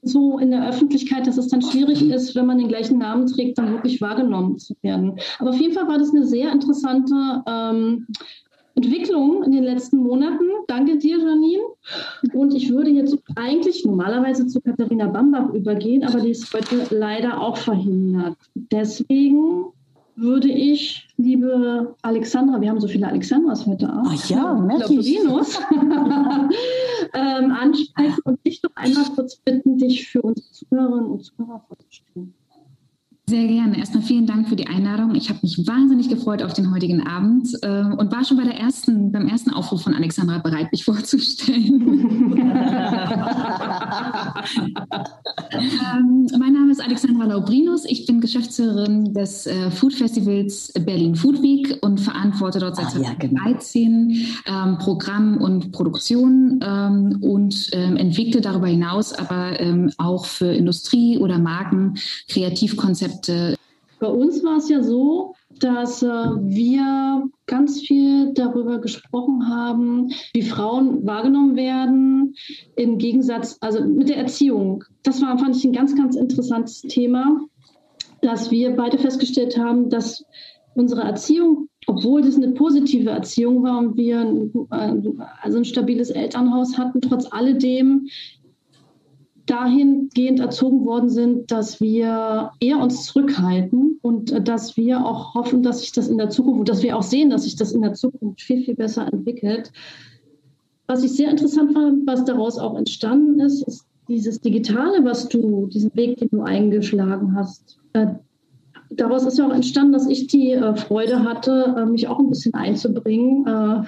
so 0.00 0.38
in 0.38 0.50
der 0.50 0.66
Öffentlichkeit, 0.66 1.26
dass 1.26 1.36
es 1.36 1.48
dann 1.48 1.60
schwierig 1.60 2.02
mhm. 2.02 2.12
ist, 2.12 2.34
wenn 2.34 2.46
man 2.46 2.58
den 2.58 2.68
gleichen 2.68 2.98
Namen 2.98 3.26
trägt, 3.26 3.58
dann 3.58 3.72
wirklich 3.72 4.00
wahrgenommen 4.00 4.58
zu 4.58 4.74
werden. 4.82 5.18
Aber 5.38 5.50
auf 5.50 5.60
jeden 5.60 5.74
Fall 5.74 5.88
war 5.88 5.98
das 5.98 6.10
eine 6.10 6.24
sehr 6.24 6.52
interessante 6.52 7.42
ähm, 7.46 8.06
Entwicklung 8.76 9.42
in 9.42 9.52
den 9.52 9.64
letzten 9.64 9.98
Monaten. 9.98 10.44
Danke 10.68 10.98
dir, 10.98 11.18
Janine. 11.18 11.62
Und 12.34 12.54
ich 12.54 12.70
würde 12.70 12.90
jetzt 12.90 13.16
eigentlich 13.34 13.84
normalerweise 13.84 14.46
zu 14.46 14.60
Katharina 14.60 15.06
Bambach 15.06 15.52
übergehen, 15.52 16.04
aber 16.04 16.20
die 16.20 16.30
ist 16.30 16.52
heute 16.52 16.86
leider 16.90 17.40
auch 17.40 17.56
verhindert. 17.56 18.36
Deswegen 18.54 19.64
würde 20.16 20.48
ich, 20.48 21.08
liebe 21.16 21.94
Alexandra, 22.02 22.60
wir 22.60 22.70
haben 22.70 22.80
so 22.80 22.88
viele 22.88 23.06
Alexandras 23.06 23.66
heute 23.66 23.86
auch, 23.86 24.06
Ach 24.06 24.28
ja, 24.28 24.52
Lorinus, 24.52 25.58
ähm, 27.14 27.50
ansprechen 27.52 28.20
und 28.24 28.44
dich 28.46 28.60
doch 28.62 28.70
einmal 28.74 29.04
kurz 29.14 29.36
bitten, 29.36 29.78
dich 29.78 30.08
für 30.08 30.22
unsere 30.22 30.50
Zuhörerinnen 30.52 31.06
und 31.06 31.24
Zuhörer 31.24 31.62
vorzustellen. 31.68 32.34
Sehr 33.28 33.48
gerne. 33.48 33.76
Erstmal 33.76 34.04
vielen 34.04 34.24
Dank 34.24 34.48
für 34.48 34.54
die 34.54 34.68
Einladung. 34.68 35.16
Ich 35.16 35.30
habe 35.30 35.40
mich 35.42 35.66
wahnsinnig 35.66 36.08
gefreut 36.08 36.44
auf 36.44 36.52
den 36.52 36.72
heutigen 36.72 37.04
Abend 37.08 37.48
äh, 37.62 37.82
und 37.82 38.12
war 38.12 38.24
schon 38.24 38.36
bei 38.36 38.44
der 38.44 38.56
ersten, 38.56 39.10
beim 39.10 39.26
ersten 39.26 39.50
Aufruf 39.50 39.82
von 39.82 39.94
Alexandra 39.94 40.38
bereit, 40.38 40.70
mich 40.70 40.84
vorzustellen. 40.88 41.82
ähm, 45.50 46.28
mein 46.38 46.52
Name 46.52 46.70
ist 46.70 46.80
Alexandra 46.80 47.24
Laubrinus. 47.24 47.84
Ich 47.84 48.06
bin 48.06 48.20
Geschäftsführerin 48.20 49.12
des 49.12 49.48
äh, 49.48 49.72
Food 49.72 49.94
Festivals 49.94 50.72
Berlin 50.84 51.16
Food 51.16 51.42
Week 51.42 51.78
und 51.80 51.98
verantworte 51.98 52.60
dort 52.60 52.76
seit 52.76 52.94
ah, 52.94 53.00
ja, 53.00 53.16
2013 53.18 54.08
genau. 54.44 54.64
ähm, 54.64 54.78
Programm 54.78 55.38
und 55.38 55.72
Produktion 55.72 56.60
ähm, 56.62 57.18
und 57.22 57.70
ähm, 57.72 57.96
entwickle 57.96 58.40
darüber 58.40 58.68
hinaus 58.68 59.12
aber 59.12 59.58
ähm, 59.58 59.90
auch 59.98 60.26
für 60.26 60.52
Industrie 60.52 61.18
oder 61.18 61.40
Marken 61.40 61.94
Kreativkonzepte 62.28 63.15
Konzepte? 63.16 63.56
Bei 63.98 64.08
uns 64.08 64.44
war 64.44 64.58
es 64.58 64.68
ja 64.68 64.82
so, 64.82 65.34
dass 65.58 66.02
äh, 66.02 66.06
wir 66.06 67.28
ganz 67.46 67.80
viel 67.80 68.34
darüber 68.34 68.78
gesprochen 68.78 69.48
haben, 69.48 70.12
wie 70.34 70.42
Frauen 70.42 71.06
wahrgenommen 71.06 71.56
werden, 71.56 72.34
im 72.76 72.98
Gegensatz, 72.98 73.56
also 73.60 73.82
mit 73.82 74.10
der 74.10 74.18
Erziehung. 74.18 74.84
Das 75.02 75.22
war, 75.22 75.38
fand 75.38 75.56
ich, 75.56 75.64
ein 75.64 75.72
ganz, 75.72 75.96
ganz 75.96 76.14
interessantes 76.14 76.82
Thema, 76.82 77.40
dass 78.20 78.50
wir 78.50 78.76
beide 78.76 78.98
festgestellt 78.98 79.56
haben, 79.56 79.88
dass 79.88 80.24
unsere 80.74 81.02
Erziehung, 81.02 81.68
obwohl 81.86 82.20
das 82.20 82.36
eine 82.36 82.48
positive 82.48 83.08
Erziehung 83.08 83.62
war 83.62 83.78
und 83.78 83.96
wir 83.96 84.20
ein, 84.20 84.52
also 85.40 85.58
ein 85.58 85.64
stabiles 85.64 86.10
Elternhaus 86.10 86.76
hatten, 86.76 87.00
trotz 87.00 87.32
alledem 87.32 88.08
dahingehend 89.46 90.40
erzogen 90.40 90.84
worden 90.84 91.08
sind, 91.08 91.50
dass 91.50 91.80
wir 91.80 92.50
eher 92.60 92.78
uns 92.78 93.06
zurückhalten 93.06 93.98
und 94.02 94.32
äh, 94.32 94.42
dass 94.42 94.76
wir 94.76 95.04
auch 95.04 95.34
hoffen, 95.34 95.62
dass 95.62 95.80
sich 95.80 95.92
das 95.92 96.08
in 96.08 96.18
der 96.18 96.30
Zukunft, 96.30 96.68
dass 96.68 96.82
wir 96.82 96.96
auch 96.96 97.02
sehen, 97.02 97.30
dass 97.30 97.44
sich 97.44 97.56
das 97.56 97.72
in 97.72 97.82
der 97.82 97.94
Zukunft 97.94 98.40
viel, 98.42 98.64
viel 98.64 98.74
besser 98.74 99.10
entwickelt. 99.12 99.72
Was 100.86 101.02
ich 101.02 101.12
sehr 101.12 101.30
interessant 101.30 101.72
fand, 101.72 102.06
was 102.06 102.24
daraus 102.24 102.58
auch 102.58 102.76
entstanden 102.76 103.40
ist, 103.40 103.62
ist 103.62 103.86
dieses 104.08 104.40
Digitale, 104.40 105.04
was 105.04 105.28
du, 105.28 105.66
diesen 105.66 105.94
Weg, 105.94 106.18
den 106.18 106.28
du 106.30 106.42
eingeschlagen 106.42 107.34
hast. 107.34 107.78
Daraus 108.90 109.24
ist 109.24 109.38
ja 109.38 109.46
auch 109.46 109.52
entstanden, 109.52 109.92
dass 109.92 110.06
ich 110.06 110.26
die 110.26 110.52
äh, 110.52 110.76
Freude 110.76 111.24
hatte, 111.24 111.74
äh, 111.76 111.86
mich 111.86 112.08
auch 112.08 112.18
ein 112.18 112.28
bisschen 112.28 112.54
einzubringen 112.54 113.46
äh, 113.46 113.82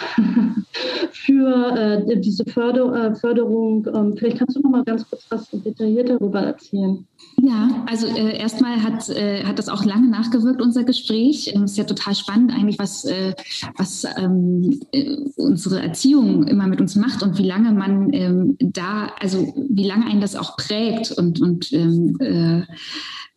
für 1.13 1.77
äh, 1.77 2.21
diese 2.21 2.45
Förder 2.45 3.11
äh, 3.11 3.15
Förderung. 3.15 3.87
Ähm, 3.95 4.15
vielleicht 4.17 4.39
kannst 4.39 4.57
du 4.57 4.61
noch 4.61 4.71
mal 4.71 4.85
ganz 4.85 5.09
kurz 5.09 5.25
was 5.31 5.49
detailliert 5.51 6.09
darüber 6.09 6.41
erzählen. 6.41 7.07
Ja, 7.41 7.85
also 7.87 8.07
äh, 8.07 8.39
erstmal 8.39 8.83
hat, 8.83 9.09
hat 9.09 9.59
das 9.59 9.69
auch 9.69 9.85
lange 9.85 10.09
nachgewirkt, 10.09 10.61
unser 10.61 10.85
Gespräch. 10.85 11.55
Ähm, 11.55 11.65
ist 11.65 11.79
ja 11.79 11.85
total 11.85 12.15
spannend 12.15 12.53
eigentlich, 12.53 12.79
was, 12.79 13.07
was 13.77 14.05
ähm, 14.17 14.81
äh, 14.93 15.17
unsere 15.37 15.81
Erziehung 15.81 16.45
immer 16.45 16.67
mit 16.67 16.81
uns 16.81 16.97
macht 16.97 17.23
und 17.23 17.39
wie 17.39 17.47
lange 17.47 17.73
man 17.73 18.13
ähm, 18.13 18.57
da, 18.59 19.13
also 19.21 19.53
wie 19.69 19.87
lange 19.87 20.07
einen 20.07 20.21
das 20.21 20.37
auch 20.37 20.57
prägt 20.57 21.13
und, 21.13 21.41
und 21.41 21.73
ähm, 21.73 22.17
äh, 22.21 22.63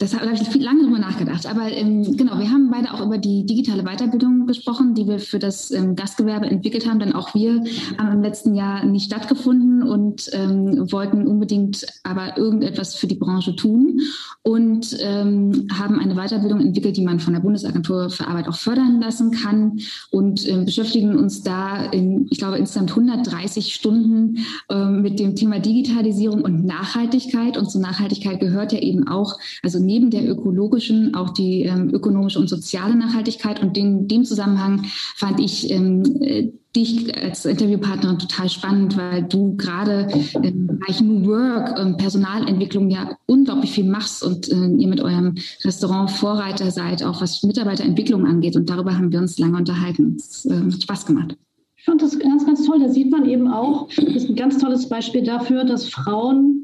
das 0.02 0.16
habe 0.16 0.32
ich 0.34 0.56
lange 0.56 0.82
darüber 0.82 0.98
nachgedacht. 0.98 1.46
Aber 1.46 1.72
ähm, 1.72 2.18
genau, 2.18 2.40
wir 2.40 2.50
haben 2.50 2.72
beide 2.72 2.92
auch 2.92 3.06
über 3.06 3.20
die 3.20 3.46
digitale 3.46 3.84
Weiterbildung 3.84 4.48
gesprochen, 4.48 4.96
die 4.96 5.08
wir 5.08 5.20
für 5.20 5.38
das 5.38 5.70
ähm, 5.70 5.96
Gastgewerbe 5.96 6.48
entwickelt 6.48 6.90
haben. 6.90 7.00
Denn 7.00 7.14
auch 7.14 7.36
wir 7.36 7.64
haben 8.00 8.12
im 8.12 8.22
letzten 8.24 8.56
Jahr 8.56 8.84
nicht 8.84 9.06
stattgefunden 9.06 9.84
und 9.84 10.28
ähm, 10.34 10.92
wollten 10.92 11.28
unbedingt 11.28 11.86
aber 12.04 12.36
irgendetwas 12.36 12.96
für 12.96 13.06
die 13.06 13.16
Branche 13.16 13.56
tun 13.56 14.02
und 14.42 14.98
ähm, 15.02 15.68
haben 15.72 16.00
eine 16.00 16.16
Weiterbildung 16.16 16.62
entwickelt, 16.62 16.98
die 16.98 17.06
man 17.06 17.20
von 17.20 17.34
der 17.34 17.42
Bundesagentur 17.42 18.10
für 18.10 18.28
Arbeit 18.28 18.48
auch 18.48 18.56
fördern 18.56 19.00
lassen 19.02 19.32
kann 19.32 19.80
und 20.10 20.48
ähm, 20.50 20.66
beschäftigen 20.66 21.16
uns 21.16 21.44
da 21.44 21.86
in, 21.92 22.26
ich 22.32 22.40
glaube, 22.40 22.58
insgesamt 22.58 22.90
130 22.90 23.76
Stunden 23.76 24.38
ähm, 24.70 25.04
mit 25.04 25.20
dem 25.20 25.36
Thema 25.36 25.60
Digitalisierung 25.60 26.42
und 26.42 26.66
Nachhaltigkeit. 26.66 27.56
Und 27.56 27.70
zur 27.70 27.82
Nachhaltigkeit 27.82 28.40
gehört 28.40 28.74
ja 28.74 28.80
eben 28.80 29.08
auch, 29.08 29.38
also 29.62 29.78
neben 29.92 30.10
der 30.10 30.30
ökologischen 30.30 31.14
auch 31.16 31.32
die 31.32 31.64
ähm, 31.64 31.90
ökonomische 31.94 32.40
und 32.40 32.48
soziale 32.48 32.96
Nachhaltigkeit. 32.96 33.62
Und 33.62 33.78
in 33.78 34.08
dem 34.08 34.24
Zusammenhang 34.24 34.86
fand 35.18 35.42
ich 35.42 35.70
ähm, 35.70 36.04
äh, 36.22 36.50
dich 36.74 37.14
als 37.18 37.44
Interviewpartnerin 37.44 38.18
total 38.18 38.48
spannend, 38.48 38.96
weil 38.96 39.24
du 39.24 39.58
gerade 39.58 40.08
im 40.42 40.68
Bereich 40.68 41.02
New 41.02 41.26
Work, 41.26 41.78
ähm, 41.78 41.98
Personalentwicklung 41.98 42.90
ja 42.90 43.18
unglaublich 43.26 43.72
viel 43.72 43.84
machst 43.84 44.24
und 44.24 44.50
äh, 44.50 44.68
ihr 44.78 44.88
mit 44.88 45.02
eurem 45.02 45.36
Restaurant 45.66 46.10
Vorreiter 46.10 46.72
seid, 46.72 47.04
auch 47.04 47.22
was 47.22 47.44
Mitarbeiterentwicklung 47.44 48.26
angeht. 48.26 48.56
Und 48.56 48.70
darüber 48.70 48.98
haben 48.98 49.12
wir 49.12 49.20
uns 49.20 49.40
lange 49.40 49.58
unterhalten. 49.58 50.16
Es 50.18 50.46
äh, 50.46 50.56
hat 50.56 50.84
Spaß 50.84 51.06
gemacht. 51.06 51.36
Ich 51.76 51.84
fand 51.84 52.02
das 52.02 52.18
ganz, 52.18 52.46
ganz 52.46 52.66
toll. 52.66 52.80
Da 52.80 52.88
sieht 52.88 53.12
man 53.12 53.26
eben 53.26 53.50
auch, 53.50 53.90
das 53.90 54.24
ist 54.24 54.30
ein 54.30 54.36
ganz 54.36 54.58
tolles 54.58 54.88
Beispiel 54.88 55.24
dafür, 55.24 55.66
dass 55.66 55.90
Frauen 55.90 56.61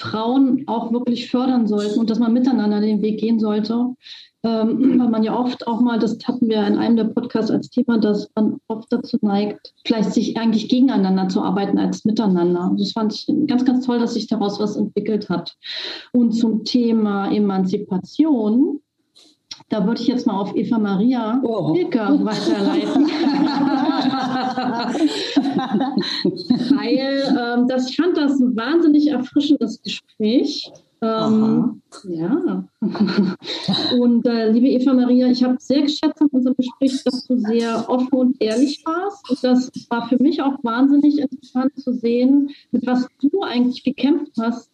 Frauen 0.00 0.64
auch 0.66 0.92
wirklich 0.92 1.30
fördern 1.30 1.66
sollten 1.66 2.00
und 2.00 2.10
dass 2.10 2.18
man 2.18 2.32
miteinander 2.32 2.80
den 2.80 3.02
Weg 3.02 3.20
gehen 3.20 3.38
sollte. 3.38 3.94
Ähm, 4.42 4.98
weil 4.98 5.08
man 5.08 5.22
ja 5.22 5.38
oft 5.38 5.66
auch 5.66 5.80
mal, 5.80 5.98
das 5.98 6.18
hatten 6.24 6.48
wir 6.48 6.66
in 6.66 6.76
einem 6.76 6.96
der 6.96 7.04
Podcasts 7.04 7.50
als 7.50 7.68
Thema, 7.68 7.98
dass 7.98 8.30
man 8.34 8.58
oft 8.68 8.90
dazu 8.90 9.18
neigt, 9.20 9.74
vielleicht 9.84 10.12
sich 10.12 10.36
eigentlich 10.38 10.68
gegeneinander 10.68 11.28
zu 11.28 11.42
arbeiten 11.42 11.78
als 11.78 12.04
miteinander. 12.04 12.74
Das 12.78 12.92
fand 12.92 13.14
ich 13.14 13.26
ganz, 13.46 13.64
ganz 13.64 13.84
toll, 13.84 13.98
dass 13.98 14.14
sich 14.14 14.26
daraus 14.26 14.58
was 14.58 14.76
entwickelt 14.76 15.28
hat. 15.28 15.56
Und 16.12 16.32
zum 16.32 16.64
Thema 16.64 17.30
Emanzipation 17.30 18.80
da 19.70 19.86
würde 19.86 20.02
ich 20.02 20.08
jetzt 20.08 20.26
mal 20.26 20.38
auf 20.38 20.54
Eva 20.56 20.78
Maria 20.78 21.40
oh. 21.44 21.72
Hilker 21.74 22.18
weiterleiten. 22.24 23.06
Weil 26.76 27.60
ähm, 27.60 27.68
das, 27.68 27.88
ich 27.88 27.96
fand 27.96 28.16
das 28.16 28.40
ein 28.40 28.56
wahnsinnig 28.56 29.06
erfrischendes 29.08 29.80
Gespräch. 29.80 30.72
Ähm, 31.02 31.80
ja. 32.08 32.64
und 33.98 34.26
äh, 34.26 34.50
liebe 34.50 34.68
Eva 34.68 34.92
Maria, 34.92 35.28
ich 35.28 35.42
habe 35.44 35.56
sehr 35.60 35.82
geschätzt 35.82 36.20
an 36.20 36.28
unserem 36.32 36.56
Gespräch, 36.56 37.02
dass 37.04 37.24
du 37.24 37.38
sehr 37.38 37.88
offen 37.88 38.12
und 38.12 38.42
ehrlich 38.42 38.82
warst. 38.84 39.30
Und 39.30 39.42
das 39.42 39.70
war 39.88 40.08
für 40.08 40.20
mich 40.20 40.42
auch 40.42 40.62
wahnsinnig 40.62 41.18
interessant 41.18 41.78
zu 41.78 41.92
sehen, 41.94 42.50
mit 42.72 42.86
was 42.86 43.06
du 43.22 43.42
eigentlich 43.42 43.84
gekämpft 43.84 44.32
hast 44.38 44.69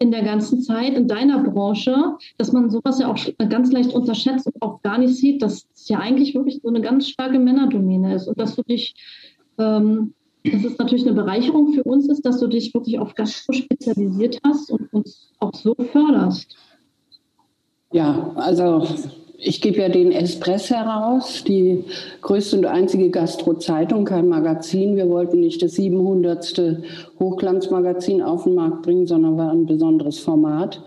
in 0.00 0.10
der 0.10 0.22
ganzen 0.22 0.62
Zeit 0.62 0.94
in 0.94 1.06
deiner 1.06 1.42
Branche, 1.42 2.16
dass 2.38 2.52
man 2.52 2.70
sowas 2.70 2.98
ja 2.98 3.08
auch 3.08 3.18
ganz 3.50 3.70
leicht 3.70 3.92
unterschätzt 3.92 4.46
und 4.46 4.60
auch 4.62 4.82
gar 4.82 4.98
nicht 4.98 5.14
sieht, 5.14 5.42
dass 5.42 5.66
es 5.74 5.88
ja 5.88 5.98
eigentlich 5.98 6.34
wirklich 6.34 6.60
so 6.62 6.68
eine 6.68 6.80
ganz 6.80 7.08
starke 7.08 7.38
Männerdomäne 7.38 8.14
ist 8.14 8.26
und 8.26 8.40
dass 8.40 8.56
du 8.56 8.62
dich, 8.62 8.94
ähm, 9.58 10.14
dass 10.42 10.64
es 10.64 10.78
natürlich 10.78 11.06
eine 11.06 11.14
Bereicherung 11.14 11.74
für 11.74 11.82
uns 11.82 12.08
ist, 12.08 12.24
dass 12.24 12.40
du 12.40 12.46
dich 12.46 12.72
wirklich 12.72 12.98
auf 12.98 13.14
Gastro 13.14 13.52
spezialisiert 13.52 14.40
hast 14.42 14.72
und 14.72 14.90
uns 14.90 15.32
auch 15.38 15.54
so 15.54 15.74
förderst. 15.92 16.56
Ja, 17.92 18.32
also 18.36 18.86
ich 19.42 19.60
gebe 19.60 19.80
ja 19.80 19.88
den 19.88 20.12
Espress 20.12 20.70
heraus, 20.70 21.44
die 21.44 21.84
größte 22.20 22.58
und 22.58 22.66
einzige 22.66 23.10
Gastro-Zeitung, 23.10 24.04
kein 24.04 24.28
Magazin. 24.28 24.96
Wir 24.96 25.08
wollten 25.08 25.40
nicht 25.40 25.62
das 25.62 25.72
700. 25.72 26.82
Hochglanzmagazin 27.18 28.22
auf 28.22 28.44
den 28.44 28.54
Markt 28.54 28.82
bringen, 28.82 29.06
sondern 29.06 29.36
war 29.36 29.50
ein 29.50 29.66
besonderes 29.66 30.18
Format. 30.18 30.82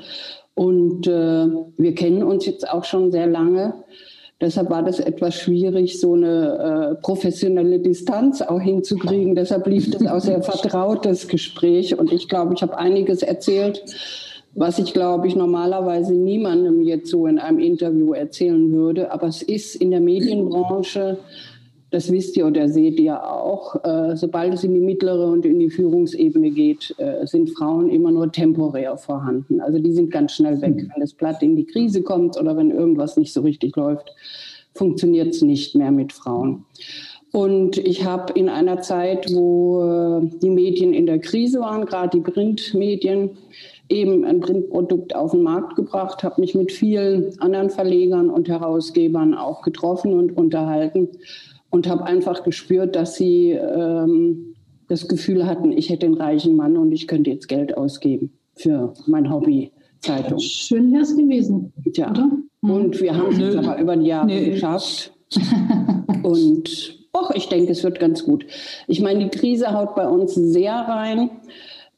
Und 0.56 1.08
äh, 1.08 1.48
wir 1.78 1.96
kennen 1.96 2.24
uns 2.24 2.46
jetzt 2.46 2.70
auch 2.70 2.84
schon 2.84 3.12
sehr 3.12 3.28
lange. 3.28 3.74
Deshalb 4.40 4.70
war 4.70 4.84
das 4.84 5.00
etwas 5.00 5.36
schwierig, 5.36 6.00
so 6.00 6.14
eine 6.14 6.96
äh, 6.98 7.02
professionelle 7.02 7.80
Distanz 7.80 8.42
auch 8.42 8.60
hinzukriegen. 8.60 9.36
Deshalb 9.36 9.66
lief 9.68 9.90
das 9.90 10.06
auch 10.06 10.20
sehr 10.20 10.44
vertrautes 10.44 11.28
Gespräch. 11.28 11.98
Und 11.98 12.12
ich 12.12 12.28
glaube, 12.28 12.54
ich 12.54 12.62
habe 12.62 12.78
einiges 12.78 13.24
erzählt, 13.24 13.84
was 14.56 14.78
ich, 14.80 14.94
glaube 14.94 15.28
ich, 15.28 15.36
normalerweise 15.36 16.14
niemandem 16.14 16.82
jetzt 16.82 17.10
so 17.10 17.26
in 17.26 17.40
einem 17.40 17.60
Interview 17.60 18.14
erzählen 18.14 18.72
würde. 18.72 19.12
Aber 19.12 19.28
es 19.28 19.42
ist 19.42 19.76
in 19.76 19.92
der 19.92 20.00
Medienbranche, 20.00 21.18
das 21.90 22.12
wisst 22.12 22.38
ihr 22.38 22.48
oder 22.48 22.70
seht 22.70 23.00
ihr 23.00 23.24
auch, 23.24 23.76
äh, 23.84 24.16
sobald 24.16 24.54
es 24.56 24.64
in 24.64 24.74
die 24.74 24.80
mittlere 24.80 25.28
und 25.28 25.46
in 25.46 25.60
die 25.60 25.70
Führungsebene 25.70 26.50
geht, 26.52 26.94
äh, 26.98 27.26
sind 27.28 27.52
Frauen 27.52 27.90
immer 27.90 28.12
nur 28.12 28.32
temporär 28.32 28.98
vorhanden. 28.98 29.62
Also 29.62 29.80
die 29.80 29.92
sind 29.92 30.10
ganz 30.10 30.34
schnell 30.34 30.60
weg. 30.62 30.76
Wenn 30.76 31.02
das 31.02 31.14
Blatt 31.14 31.44
in 31.44 31.56
die 31.56 31.66
Krise 31.66 32.02
kommt 32.02 32.40
oder 32.40 32.58
wenn 32.58 32.72
irgendwas 32.72 33.16
nicht 33.16 33.32
so 33.32 33.42
richtig 33.42 33.76
läuft, 33.76 34.12
funktioniert 34.74 35.30
es 35.30 35.44
nicht 35.44 35.76
mehr 35.76 35.92
mit 35.92 36.14
Frauen. 36.14 36.66
Und 37.32 37.78
ich 37.78 38.06
habe 38.06 38.34
in 38.34 38.50
einer 38.50 38.82
Zeit, 38.82 39.32
wo 39.34 39.82
äh, 39.84 40.30
die 40.42 40.50
Medien 40.50 40.94
in 40.94 41.06
der 41.06 41.20
Krise 41.20 41.60
waren, 41.60 41.86
gerade 41.86 42.18
die 42.18 42.24
Printmedien, 42.24 43.32
eben 43.94 44.26
ein 44.26 44.40
Printprodukt 44.40 45.16
auf 45.16 45.32
den 45.32 45.44
Markt 45.44 45.76
gebracht, 45.76 46.24
habe 46.24 46.42
mich 46.42 46.56
mit 46.56 46.72
vielen 46.72 47.40
anderen 47.40 47.70
Verlegern 47.70 48.30
und 48.30 48.50
Herausgebern 48.50 49.34
auch 49.34 49.62
getroffen 49.62 50.14
und 50.14 50.36
unterhalten 50.36 51.10
und 51.70 51.88
habe 51.88 52.06
einfach 52.06 52.44
gespürt, 52.44 52.96
dass 52.96 53.16
sie 53.16 53.52
ähm, 53.52 54.56
das 54.88 55.08
Gefühl 55.08 55.46
hatten, 55.46 55.72
ich 55.72 55.90
hätte 55.90 56.06
einen 56.06 56.16
reichen 56.16 56.56
Mann 56.56 56.78
und 56.78 56.92
ich 56.92 57.08
könnte 57.08 57.30
jetzt 57.30 57.48
Geld 57.48 57.78
ausgeben 57.78 58.34
für 58.56 58.94
mein 59.08 59.32
Hobby. 59.32 59.72
Zeitung. 60.04 60.38
Schön 60.40 60.92
wäre 60.92 61.04
es 61.04 61.16
gewesen. 61.16 61.72
Ja. 61.94 62.12
Oder? 62.12 62.30
Und 62.62 63.00
wir 63.00 63.16
haben 63.16 63.42
es 63.42 63.56
aber 63.56 63.80
über 63.80 63.96
die 63.96 64.08
Jahre 64.08 64.28
Nö. 64.28 64.52
geschafft. 64.52 65.14
Und 66.24 67.00
Och, 67.16 67.32
ich 67.36 67.48
denke, 67.48 67.72
es 67.72 67.84
wird 67.84 68.00
ganz 68.00 68.24
gut. 68.24 68.46
Ich 68.88 69.00
meine, 69.00 69.20
die 69.20 69.30
Krise 69.30 69.72
haut 69.72 69.96
bei 69.96 70.08
uns 70.08 70.34
sehr 70.34 70.74
rein 70.74 71.30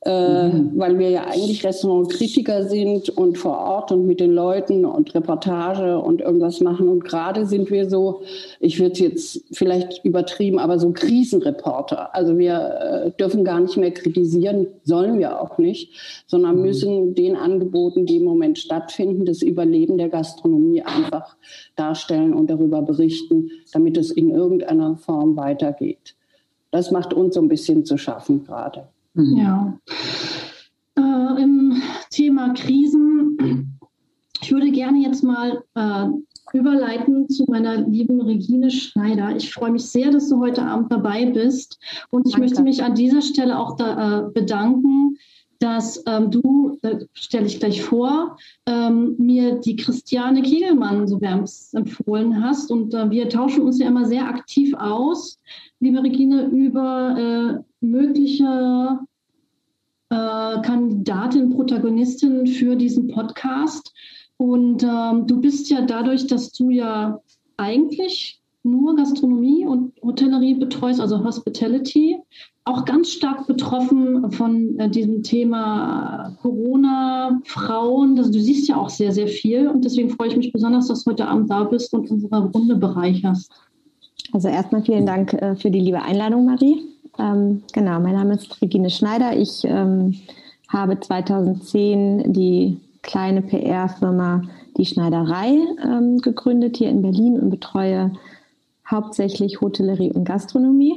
äh, 0.05 0.51
weil 0.75 0.99
wir 0.99 1.09
ja 1.09 1.23
eigentlich 1.25 1.65
Restaurantkritiker 1.65 2.69
sind 2.69 3.09
und 3.09 3.39
vor 3.39 3.57
Ort 3.57 3.91
und 3.91 4.05
mit 4.05 4.19
den 4.19 4.31
Leuten 4.31 4.85
und 4.85 5.15
Reportage 5.15 5.99
und 5.99 6.21
irgendwas 6.21 6.61
machen. 6.61 6.87
Und 6.87 7.03
gerade 7.03 7.47
sind 7.47 7.71
wir 7.71 7.89
so, 7.89 8.21
ich 8.59 8.79
würde 8.79 8.93
es 8.93 8.99
jetzt 8.99 9.43
vielleicht 9.51 10.05
übertrieben, 10.05 10.59
aber 10.59 10.77
so 10.77 10.91
Krisenreporter. 10.91 12.13
Also 12.13 12.37
wir 12.37 12.53
äh, 12.53 13.11
dürfen 13.19 13.43
gar 13.43 13.59
nicht 13.59 13.77
mehr 13.77 13.89
kritisieren, 13.89 14.67
sollen 14.83 15.17
wir 15.17 15.41
auch 15.41 15.57
nicht, 15.57 15.91
sondern 16.27 16.61
müssen 16.61 17.15
den 17.15 17.35
Angeboten, 17.35 18.05
die 18.05 18.17
im 18.17 18.25
Moment 18.25 18.59
stattfinden, 18.59 19.25
das 19.25 19.41
Überleben 19.41 19.97
der 19.97 20.09
Gastronomie 20.09 20.83
einfach 20.83 21.35
darstellen 21.75 22.35
und 22.35 22.51
darüber 22.51 22.83
berichten, 22.83 23.49
damit 23.73 23.97
es 23.97 24.11
in 24.11 24.29
irgendeiner 24.29 24.97
Form 24.97 25.35
weitergeht. 25.35 26.13
Das 26.69 26.91
macht 26.91 27.11
uns 27.11 27.33
so 27.33 27.41
ein 27.41 27.47
bisschen 27.47 27.85
zu 27.85 27.97
schaffen 27.97 28.43
gerade. 28.43 28.87
Ja. 29.15 29.77
Äh, 30.97 31.41
Im 31.41 31.81
Thema 32.09 32.53
Krisen, 32.53 33.77
ich 34.41 34.51
würde 34.51 34.71
gerne 34.71 34.99
jetzt 34.99 35.23
mal 35.23 35.63
äh, 35.75 36.07
überleiten 36.53 37.29
zu 37.29 37.45
meiner 37.47 37.77
lieben 37.87 38.21
Regine 38.21 38.69
Schneider. 38.69 39.35
Ich 39.35 39.53
freue 39.53 39.71
mich 39.71 39.85
sehr, 39.85 40.11
dass 40.11 40.29
du 40.29 40.39
heute 40.39 40.63
Abend 40.63 40.91
dabei 40.91 41.25
bist 41.25 41.79
und 42.11 42.27
ich 42.27 42.33
Danke. 42.33 42.47
möchte 42.47 42.63
mich 42.63 42.83
an 42.83 42.95
dieser 42.95 43.21
Stelle 43.21 43.57
auch 43.57 43.75
da, 43.77 44.27
äh, 44.27 44.31
bedanken, 44.31 45.17
dass 45.59 46.03
ähm, 46.07 46.31
du, 46.31 46.77
da 46.81 46.99
stelle 47.13 47.47
ich 47.47 47.59
gleich 47.59 47.83
vor, 47.83 48.37
ähm, 48.65 49.15
mir 49.17 49.55
die 49.55 49.75
Christiane 49.75 50.41
Kegelmann 50.41 51.07
so 51.07 51.21
wärmst 51.21 51.73
empfohlen 51.73 52.43
hast. 52.43 52.71
Und 52.71 52.93
äh, 52.93 53.09
wir 53.09 53.29
tauschen 53.29 53.63
uns 53.63 53.79
ja 53.79 53.87
immer 53.87 54.05
sehr 54.05 54.27
aktiv 54.27 54.73
aus, 54.77 55.39
liebe 55.79 56.03
Regine, 56.03 56.45
über 56.45 57.15
äh, 57.17 57.85
mögliche 57.85 58.99
äh, 60.09 60.61
Kandidatin, 60.61 61.51
Protagonistin 61.51 62.47
für 62.47 62.75
diesen 62.75 63.07
Podcast. 63.07 63.93
Und 64.37 64.83
ähm, 64.83 65.27
du 65.27 65.39
bist 65.39 65.69
ja 65.69 65.81
dadurch, 65.81 66.27
dass 66.27 66.51
du 66.51 66.69
ja 66.69 67.21
eigentlich 67.57 68.41
nur 68.65 68.95
Gastronomie 68.95 69.65
und 69.65 69.93
Hotellerie 70.01 70.55
betreust, 70.55 70.99
also 70.99 71.23
Hospitality, 71.23 72.17
auch 72.65 72.83
ganz 72.83 73.09
stark 73.09 73.45
betroffen 73.45 74.31
von 74.31 74.77
äh, 74.79 74.89
diesem 74.89 75.21
Thema 75.21 76.35
Corona, 76.41 77.39
Frauen. 77.45 78.17
Also 78.17 78.31
du 78.31 78.39
siehst 78.39 78.67
ja 78.67 78.77
auch 78.77 78.89
sehr, 78.89 79.11
sehr 79.11 79.27
viel. 79.27 79.67
Und 79.67 79.85
deswegen 79.85 80.09
freue 80.09 80.29
ich 80.29 80.37
mich 80.37 80.51
besonders, 80.51 80.87
dass 80.87 81.03
du 81.03 81.11
heute 81.11 81.27
Abend 81.27 81.49
da 81.49 81.63
bist 81.63 81.93
und 81.93 82.09
unsere 82.09 82.47
Runde 82.47 82.75
bereicherst. 82.75 83.51
Also 84.33 84.47
erstmal 84.47 84.83
vielen 84.83 85.05
Dank 85.05 85.33
äh, 85.33 85.55
für 85.55 85.69
die 85.69 85.79
liebe 85.79 86.01
Einladung, 86.01 86.45
Marie. 86.45 86.81
Ähm, 87.19 87.61
genau, 87.71 87.99
mein 87.99 88.15
Name 88.15 88.33
ist 88.33 88.61
Regine 88.61 88.89
Schneider. 88.89 89.37
Ich 89.37 89.63
ähm, 89.63 90.15
habe 90.67 90.99
2010 90.99 92.33
die 92.33 92.77
kleine 93.03 93.43
PR-Firma 93.43 94.41
Die 94.77 94.85
Schneiderei 94.85 95.57
ähm, 95.83 96.17
gegründet 96.17 96.77
hier 96.77 96.89
in 96.89 97.01
Berlin 97.01 97.39
und 97.39 97.49
betreue 97.51 98.11
hauptsächlich 98.89 99.61
Hotellerie 99.61 100.11
und 100.11 100.25
Gastronomie. 100.25 100.95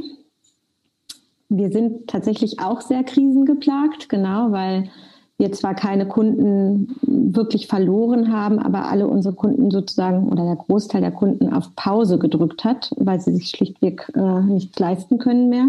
Wir 1.48 1.70
sind 1.70 2.08
tatsächlich 2.08 2.60
auch 2.60 2.80
sehr 2.80 3.04
krisengeplagt, 3.04 4.08
genau, 4.08 4.52
weil 4.52 4.90
wir 5.38 5.52
zwar 5.52 5.74
keine 5.74 6.06
Kunden 6.06 6.96
wirklich 7.02 7.68
verloren 7.68 8.32
haben, 8.32 8.58
aber 8.58 8.86
alle 8.86 9.06
unsere 9.06 9.34
Kunden 9.34 9.70
sozusagen 9.70 10.28
oder 10.28 10.44
der 10.44 10.56
Großteil 10.56 11.00
der 11.00 11.12
Kunden 11.12 11.52
auf 11.52 11.74
Pause 11.76 12.18
gedrückt 12.18 12.64
hat, 12.64 12.90
weil 12.96 13.20
sie 13.20 13.34
sich 13.34 13.48
schlichtweg 13.48 14.10
äh, 14.14 14.40
nichts 14.42 14.78
leisten 14.78 15.18
können 15.18 15.48
mehr. 15.48 15.68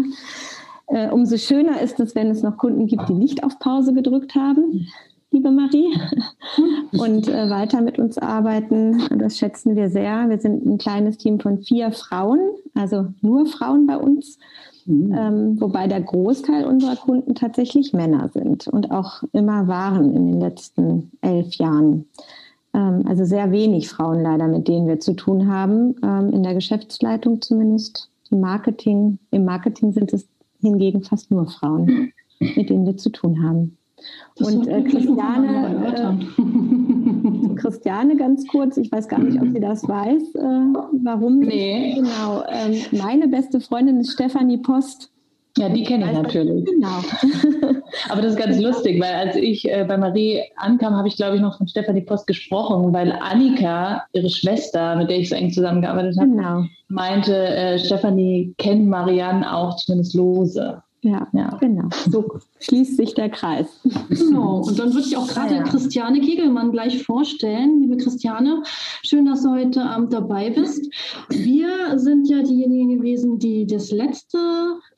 Äh, 0.88 1.10
umso 1.10 1.36
schöner 1.36 1.80
ist 1.80 2.00
es, 2.00 2.16
wenn 2.16 2.30
es 2.30 2.42
noch 2.42 2.56
Kunden 2.56 2.88
gibt, 2.88 3.08
die 3.08 3.14
nicht 3.14 3.44
auf 3.44 3.60
Pause 3.60 3.94
gedrückt 3.94 4.34
haben, 4.34 4.88
liebe 5.30 5.50
Marie, 5.50 5.94
und 6.92 7.28
äh, 7.28 7.50
weiter 7.50 7.80
mit 7.80 7.98
uns 7.98 8.18
arbeiten. 8.18 9.02
Das 9.18 9.38
schätzen 9.38 9.76
wir 9.76 9.88
sehr. 9.88 10.28
Wir 10.28 10.38
sind 10.38 10.66
ein 10.66 10.78
kleines 10.78 11.18
Team 11.18 11.40
von 11.40 11.58
vier 11.58 11.92
Frauen, 11.92 12.40
also 12.74 13.06
nur 13.20 13.46
Frauen 13.46 13.86
bei 13.86 13.96
uns. 13.96 14.38
Ähm, 14.88 15.60
wobei 15.60 15.86
der 15.86 16.00
Großteil 16.00 16.64
unserer 16.64 16.96
Kunden 16.96 17.34
tatsächlich 17.36 17.92
Männer 17.92 18.28
sind 18.32 18.66
und 18.66 18.90
auch 18.90 19.22
immer 19.32 19.68
waren 19.68 20.16
in 20.16 20.26
den 20.26 20.40
letzten 20.40 21.12
elf 21.20 21.54
Jahren. 21.54 22.06
Ähm, 22.74 23.04
also 23.06 23.24
sehr 23.24 23.52
wenig 23.52 23.88
Frauen 23.88 24.22
leider, 24.22 24.48
mit 24.48 24.66
denen 24.66 24.88
wir 24.88 24.98
zu 24.98 25.14
tun 25.14 25.48
haben, 25.48 25.94
ähm, 26.02 26.30
in 26.32 26.42
der 26.42 26.54
Geschäftsleitung 26.54 27.40
zumindest. 27.40 28.10
Im 28.30 28.40
Marketing, 28.40 29.18
Im 29.30 29.44
Marketing 29.44 29.92
sind 29.92 30.12
es 30.12 30.26
hingegen 30.60 31.02
fast 31.02 31.30
nur 31.30 31.46
Frauen, 31.46 32.12
mit 32.40 32.70
denen 32.70 32.86
wir 32.86 32.96
zu 32.96 33.10
tun 33.10 33.44
haben. 33.44 33.76
Und 34.38 34.66
äh, 34.68 34.82
Christiane, 34.82 36.18
äh, 36.40 37.54
Christiane 37.56 38.16
ganz 38.16 38.46
kurz, 38.46 38.76
ich 38.76 38.90
weiß 38.90 39.08
gar 39.08 39.20
nicht, 39.20 39.40
ob 39.40 39.48
sie 39.52 39.60
das 39.60 39.86
weiß, 39.86 40.34
äh, 40.34 40.80
warum. 41.04 41.40
Nee. 41.40 41.94
Genau. 41.94 42.44
Ähm, 42.48 42.82
meine 42.92 43.28
beste 43.28 43.60
Freundin 43.60 44.00
ist 44.00 44.12
Stefanie 44.12 44.58
Post. 44.58 45.10
Ja, 45.58 45.68
die 45.68 45.82
kenne 45.82 46.06
ich 46.06 46.12
natürlich. 46.12 46.64
Genau. 46.64 47.02
Aber 48.08 48.22
das 48.22 48.32
ist 48.32 48.38
ganz 48.38 48.60
lustig, 48.60 49.00
weil 49.00 49.12
als 49.12 49.34
ich 49.34 49.68
äh, 49.68 49.84
bei 49.86 49.96
Marie 49.98 50.42
ankam, 50.56 50.94
habe 50.94 51.08
ich, 51.08 51.16
glaube 51.16 51.36
ich, 51.36 51.42
noch 51.42 51.58
von 51.58 51.66
Stefanie 51.66 52.02
Post 52.02 52.28
gesprochen, 52.28 52.92
weil 52.92 53.12
Annika, 53.20 54.04
ihre 54.12 54.30
Schwester, 54.30 54.94
mit 54.94 55.10
der 55.10 55.18
ich 55.18 55.28
so 55.28 55.34
eng 55.34 55.50
zusammengearbeitet 55.50 56.16
habe, 56.18 56.30
Genau. 56.30 56.64
meinte, 56.88 57.34
äh, 57.34 57.78
Stefanie 57.80 58.54
kennt 58.58 58.86
Marianne 58.86 59.52
auch 59.54 59.76
zumindest 59.76 60.14
lose. 60.14 60.82
Ja, 61.02 61.28
Ja. 61.32 61.56
genau. 61.58 61.88
So 62.10 62.24
schließt 62.60 62.96
sich 62.98 63.14
der 63.14 63.30
Kreis. 63.30 63.66
Genau, 64.10 64.58
und 64.66 64.78
dann 64.78 64.92
würde 64.92 65.06
ich 65.06 65.16
auch 65.16 65.26
gerade 65.28 65.54
Ja. 65.54 65.62
Christiane 65.62 66.20
Kegelmann 66.20 66.72
gleich 66.72 67.02
vorstellen. 67.02 67.80
Liebe 67.80 67.96
Christiane, 67.96 68.62
schön, 69.02 69.24
dass 69.24 69.42
du 69.42 69.50
heute 69.50 69.82
Abend 69.82 70.12
dabei 70.12 70.50
bist. 70.50 70.92
Wir 71.30 71.98
sind 71.98 72.28
ja 72.28 72.42
diejenigen 72.42 72.98
gewesen, 72.98 73.38
die 73.38 73.66
das 73.66 73.90
letzte, 73.90 74.38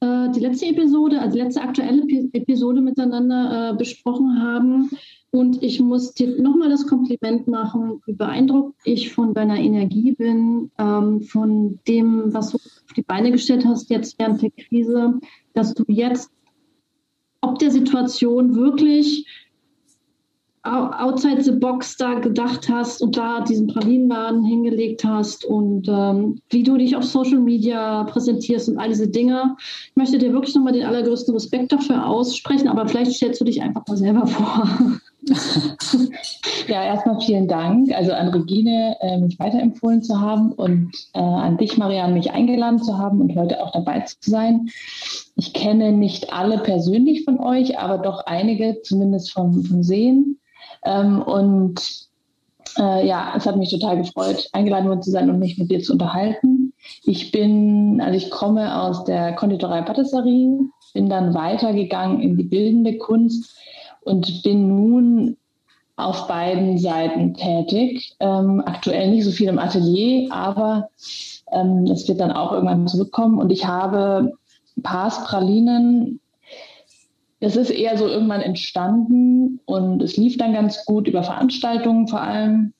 äh, 0.00 0.28
die 0.30 0.40
letzte 0.40 0.66
Episode, 0.66 1.20
also 1.20 1.36
die 1.36 1.42
letzte 1.44 1.62
aktuelle 1.62 2.02
Epi- 2.02 2.30
Episode 2.32 2.80
miteinander 2.80 3.70
äh, 3.70 3.76
besprochen 3.76 4.42
haben. 4.42 4.90
Und 5.34 5.62
ich 5.62 5.80
muss 5.80 6.12
dir 6.12 6.42
nochmal 6.42 6.68
das 6.68 6.86
Kompliment 6.86 7.48
machen, 7.48 8.02
wie 8.04 8.12
beeindruckt 8.12 8.74
ich 8.84 9.14
von 9.14 9.32
deiner 9.32 9.56
Energie 9.58 10.12
bin, 10.12 10.70
ähm, 10.78 11.22
von 11.22 11.78
dem, 11.88 12.34
was 12.34 12.50
du 12.50 12.56
auf 12.56 12.92
die 12.94 13.00
Beine 13.02 13.30
gestellt 13.32 13.64
hast 13.64 13.88
jetzt 13.88 14.18
während 14.18 14.42
der 14.42 14.50
Krise, 14.50 15.20
dass 15.54 15.74
du 15.74 15.84
jetzt 15.88 16.30
ob 17.42 17.58
der 17.58 17.70
Situation 17.70 18.54
wirklich 18.54 19.26
outside 20.64 21.42
the 21.42 21.50
box 21.50 21.96
da 21.96 22.14
gedacht 22.20 22.68
hast 22.68 23.02
und 23.02 23.16
da 23.16 23.40
diesen 23.40 23.66
Pralinenladen 23.66 24.44
hingelegt 24.44 25.04
hast 25.04 25.44
und 25.44 25.88
ähm, 25.88 26.40
wie 26.50 26.62
du 26.62 26.76
dich 26.76 26.94
auf 26.94 27.02
Social 27.02 27.40
Media 27.40 28.04
präsentierst 28.04 28.68
und 28.68 28.78
all 28.78 28.88
diese 28.88 29.08
Dinge. 29.08 29.56
Ich 29.88 29.96
möchte 29.96 30.18
dir 30.18 30.32
wirklich 30.32 30.54
nochmal 30.54 30.72
den 30.72 30.86
allergrößten 30.86 31.34
Respekt 31.34 31.72
dafür 31.72 32.06
aussprechen, 32.06 32.68
aber 32.68 32.86
vielleicht 32.86 33.12
stellst 33.12 33.40
du 33.40 33.44
dich 33.44 33.60
einfach 33.60 33.84
mal 33.88 33.96
selber 33.96 34.26
vor. 34.26 35.00
ja, 36.68 36.84
erstmal 36.84 37.20
vielen 37.20 37.46
Dank. 37.46 37.92
Also 37.92 38.12
an 38.12 38.28
Regine, 38.28 38.96
äh, 39.00 39.18
mich 39.18 39.38
weiterempfohlen 39.38 40.02
zu 40.02 40.20
haben 40.20 40.52
und 40.52 40.90
äh, 41.14 41.20
an 41.20 41.58
dich, 41.58 41.78
Marianne, 41.78 42.14
mich 42.14 42.32
eingeladen 42.32 42.82
zu 42.82 42.98
haben 42.98 43.20
und 43.20 43.36
heute 43.36 43.62
auch 43.62 43.72
dabei 43.72 44.00
zu 44.00 44.16
sein. 44.20 44.68
Ich 45.36 45.52
kenne 45.52 45.92
nicht 45.92 46.32
alle 46.32 46.58
persönlich 46.58 47.24
von 47.24 47.38
euch, 47.38 47.78
aber 47.78 47.98
doch 47.98 48.26
einige, 48.26 48.82
zumindest 48.82 49.32
vom, 49.32 49.62
vom 49.64 49.82
Sehen. 49.82 50.40
Ähm, 50.84 51.22
und 51.22 52.08
äh, 52.78 53.06
ja, 53.06 53.34
es 53.36 53.46
hat 53.46 53.56
mich 53.56 53.70
total 53.70 53.98
gefreut, 53.98 54.48
eingeladen 54.52 54.88
worden 54.88 55.02
zu 55.02 55.10
sein 55.10 55.30
und 55.30 55.38
mich 55.38 55.58
mit 55.58 55.70
dir 55.70 55.80
zu 55.80 55.92
unterhalten. 55.92 56.72
Ich 57.04 57.30
bin, 57.30 58.00
also 58.00 58.16
ich 58.16 58.30
komme 58.30 58.80
aus 58.82 59.04
der 59.04 59.34
Konditorei 59.34 59.82
Patisserie, 59.82 60.58
bin 60.94 61.08
dann 61.08 61.32
weitergegangen 61.34 62.20
in 62.20 62.36
die 62.36 62.44
bildende 62.44 62.98
Kunst 62.98 63.56
und 64.04 64.42
bin 64.42 64.68
nun 64.68 65.36
auf 65.96 66.26
beiden 66.26 66.78
Seiten 66.78 67.34
tätig. 67.34 68.14
Ähm, 68.20 68.62
aktuell 68.64 69.10
nicht 69.10 69.24
so 69.24 69.30
viel 69.30 69.48
im 69.48 69.58
Atelier, 69.58 70.32
aber 70.32 70.88
ähm, 71.52 71.86
das 71.86 72.08
wird 72.08 72.20
dann 72.20 72.32
auch 72.32 72.52
irgendwann 72.52 72.88
zurückkommen. 72.88 73.38
Und 73.38 73.50
ich 73.50 73.66
habe 73.66 74.32
Parspralinen. 74.82 76.20
Das 77.40 77.56
ist 77.56 77.70
eher 77.70 77.98
so 77.98 78.06
irgendwann 78.06 78.40
entstanden 78.40 79.60
und 79.64 80.00
es 80.00 80.16
lief 80.16 80.38
dann 80.38 80.52
ganz 80.52 80.84
gut 80.84 81.08
über 81.08 81.24
Veranstaltungen 81.24 82.06
vor 82.06 82.20
allem. 82.20 82.72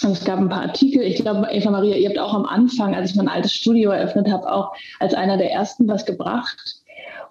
Also 0.00 0.12
es 0.12 0.24
gab 0.24 0.38
ein 0.38 0.48
paar 0.48 0.62
Artikel. 0.62 1.02
Ich 1.02 1.16
glaube, 1.16 1.48
Eva 1.50 1.70
Maria, 1.70 1.96
ihr 1.96 2.08
habt 2.08 2.18
auch 2.18 2.34
am 2.34 2.44
Anfang, 2.44 2.94
als 2.94 3.10
ich 3.10 3.16
mein 3.16 3.28
altes 3.28 3.52
Studio 3.52 3.90
eröffnet 3.90 4.30
habe, 4.30 4.52
auch 4.52 4.72
als 5.00 5.14
einer 5.14 5.38
der 5.38 5.50
ersten 5.50 5.88
was 5.88 6.04
gebracht. 6.04 6.76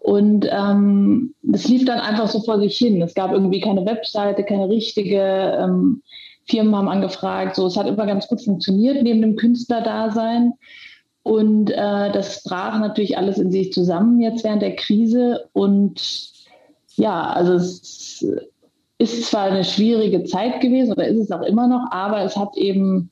Und 0.01 0.47
ähm, 0.51 1.33
das 1.41 1.67
lief 1.67 1.85
dann 1.85 1.99
einfach 1.99 2.27
so 2.27 2.41
vor 2.41 2.59
sich 2.59 2.77
hin. 2.77 3.01
Es 3.01 3.13
gab 3.13 3.31
irgendwie 3.31 3.61
keine 3.61 3.85
Webseite, 3.85 4.43
keine 4.43 4.69
richtige. 4.69 5.57
Ähm, 5.59 6.01
Firmen 6.47 6.75
haben 6.75 6.87
angefragt. 6.87 7.55
So, 7.55 7.67
es 7.67 7.77
hat 7.77 7.87
immer 7.87 8.05
ganz 8.05 8.27
gut 8.27 8.41
funktioniert 8.41 9.01
neben 9.03 9.21
dem 9.21 9.35
Künstlerdasein. 9.35 10.53
Und 11.23 11.71
äh, 11.71 12.11
das 12.11 12.43
brach 12.43 12.79
natürlich 12.79 13.17
alles 13.17 13.39
in 13.39 13.51
sich 13.51 13.73
zusammen 13.73 14.21
jetzt 14.21 14.43
während 14.43 14.61
der 14.61 14.75
Krise. 14.75 15.49
Und 15.53 16.33
ja, 16.97 17.23
also 17.23 17.53
es 17.53 18.23
ist 18.99 19.25
zwar 19.25 19.45
eine 19.45 19.63
schwierige 19.63 20.23
Zeit 20.25 20.61
gewesen 20.61 20.93
oder 20.93 21.07
ist 21.07 21.19
es 21.19 21.31
auch 21.31 21.41
immer 21.41 21.67
noch, 21.67 21.87
aber 21.91 22.21
es 22.21 22.37
hat 22.37 22.55
eben 22.55 23.09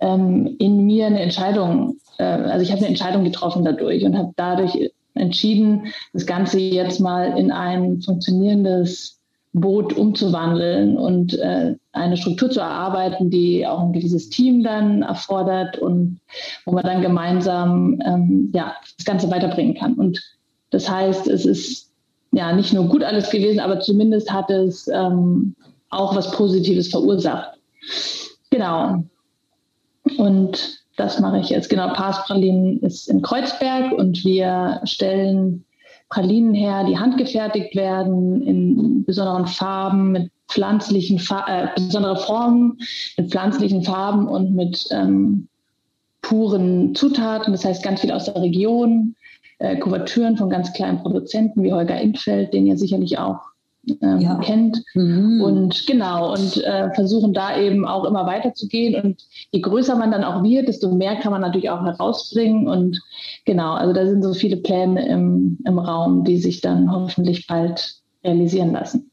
ähm, 0.00 0.54
in 0.58 0.86
mir 0.86 1.06
eine 1.06 1.20
Entscheidung, 1.20 1.96
äh, 2.18 2.22
also 2.22 2.62
ich 2.62 2.70
habe 2.70 2.78
eine 2.78 2.88
Entscheidung 2.88 3.24
getroffen 3.24 3.64
dadurch 3.64 4.04
und 4.04 4.16
habe 4.16 4.32
dadurch 4.36 4.92
entschieden, 5.18 5.86
das 6.12 6.26
Ganze 6.26 6.58
jetzt 6.58 7.00
mal 7.00 7.38
in 7.38 7.50
ein 7.50 8.00
funktionierendes 8.00 9.18
Boot 9.52 9.92
umzuwandeln 9.94 10.96
und 10.96 11.38
äh, 11.38 11.74
eine 11.92 12.16
Struktur 12.16 12.50
zu 12.50 12.60
erarbeiten, 12.60 13.30
die 13.30 13.66
auch 13.66 13.80
ein 13.80 13.92
gewisses 13.92 14.28
Team 14.28 14.62
dann 14.62 15.02
erfordert 15.02 15.78
und 15.78 16.20
wo 16.64 16.72
man 16.72 16.84
dann 16.84 17.02
gemeinsam 17.02 18.00
ähm, 18.04 18.50
ja, 18.54 18.76
das 18.96 19.06
Ganze 19.06 19.30
weiterbringen 19.30 19.74
kann. 19.74 19.94
Und 19.94 20.22
das 20.70 20.88
heißt, 20.88 21.26
es 21.28 21.46
ist 21.46 21.90
ja 22.32 22.52
nicht 22.52 22.72
nur 22.72 22.88
gut 22.88 23.02
alles 23.02 23.30
gewesen, 23.30 23.60
aber 23.60 23.80
zumindest 23.80 24.30
hat 24.30 24.50
es 24.50 24.86
ähm, 24.88 25.54
auch 25.90 26.14
was 26.14 26.30
Positives 26.32 26.88
verursacht. 26.88 27.58
Genau. 28.50 29.04
Und 30.18 30.77
das 30.98 31.20
mache 31.20 31.38
ich 31.38 31.48
jetzt. 31.48 31.70
Genau, 31.70 31.92
Parspralinen 31.92 32.80
ist 32.80 33.08
in 33.08 33.22
Kreuzberg 33.22 33.92
und 33.92 34.24
wir 34.24 34.80
stellen 34.84 35.64
Pralinen 36.08 36.54
her, 36.54 36.84
die 36.84 36.98
handgefertigt 36.98 37.76
werden 37.76 38.42
in 38.42 39.04
besonderen 39.04 39.46
Farben, 39.46 40.12
mit 40.12 40.30
pflanzlichen, 40.48 41.18
Fa 41.18 41.44
äh, 41.46 41.68
besondere 41.74 42.16
Formen, 42.16 42.78
mit 43.16 43.30
pflanzlichen 43.30 43.84
Farben 43.84 44.26
und 44.26 44.54
mit 44.54 44.88
ähm, 44.90 45.48
puren 46.22 46.94
Zutaten. 46.94 47.52
Das 47.52 47.64
heißt 47.64 47.82
ganz 47.82 48.00
viel 48.00 48.10
aus 48.10 48.24
der 48.24 48.36
Region, 48.36 49.14
äh, 49.58 49.76
Kuvertüren 49.76 50.36
von 50.36 50.50
ganz 50.50 50.72
kleinen 50.72 50.98
Produzenten 50.98 51.62
wie 51.62 51.72
Holger 51.72 52.00
Infeld, 52.00 52.52
den 52.54 52.66
ihr 52.66 52.78
sicherlich 52.78 53.18
auch 53.18 53.40
ähm, 54.02 54.20
ja. 54.20 54.36
kennt. 54.36 54.82
Mhm. 54.94 55.40
Und 55.40 55.86
genau, 55.86 56.32
und 56.32 56.62
äh, 56.64 56.90
versuchen 56.94 57.32
da 57.32 57.58
eben 57.58 57.86
auch 57.86 58.04
immer 58.04 58.26
weiterzugehen. 58.26 59.00
Und 59.02 59.22
je 59.50 59.60
größer 59.60 59.96
man 59.96 60.10
dann 60.10 60.24
auch 60.24 60.42
wird, 60.42 60.68
desto 60.68 60.92
mehr 60.94 61.16
kann 61.16 61.32
man 61.32 61.40
natürlich 61.40 61.70
auch 61.70 61.84
herausbringen. 61.84 62.68
Und 62.68 63.00
genau, 63.44 63.74
also 63.74 63.92
da 63.92 64.06
sind 64.06 64.22
so 64.22 64.34
viele 64.34 64.56
Pläne 64.56 65.06
im, 65.08 65.58
im 65.66 65.78
Raum, 65.78 66.24
die 66.24 66.38
sich 66.38 66.60
dann 66.60 66.92
hoffentlich 66.92 67.46
bald 67.46 67.96
realisieren 68.24 68.72
lassen. 68.72 69.10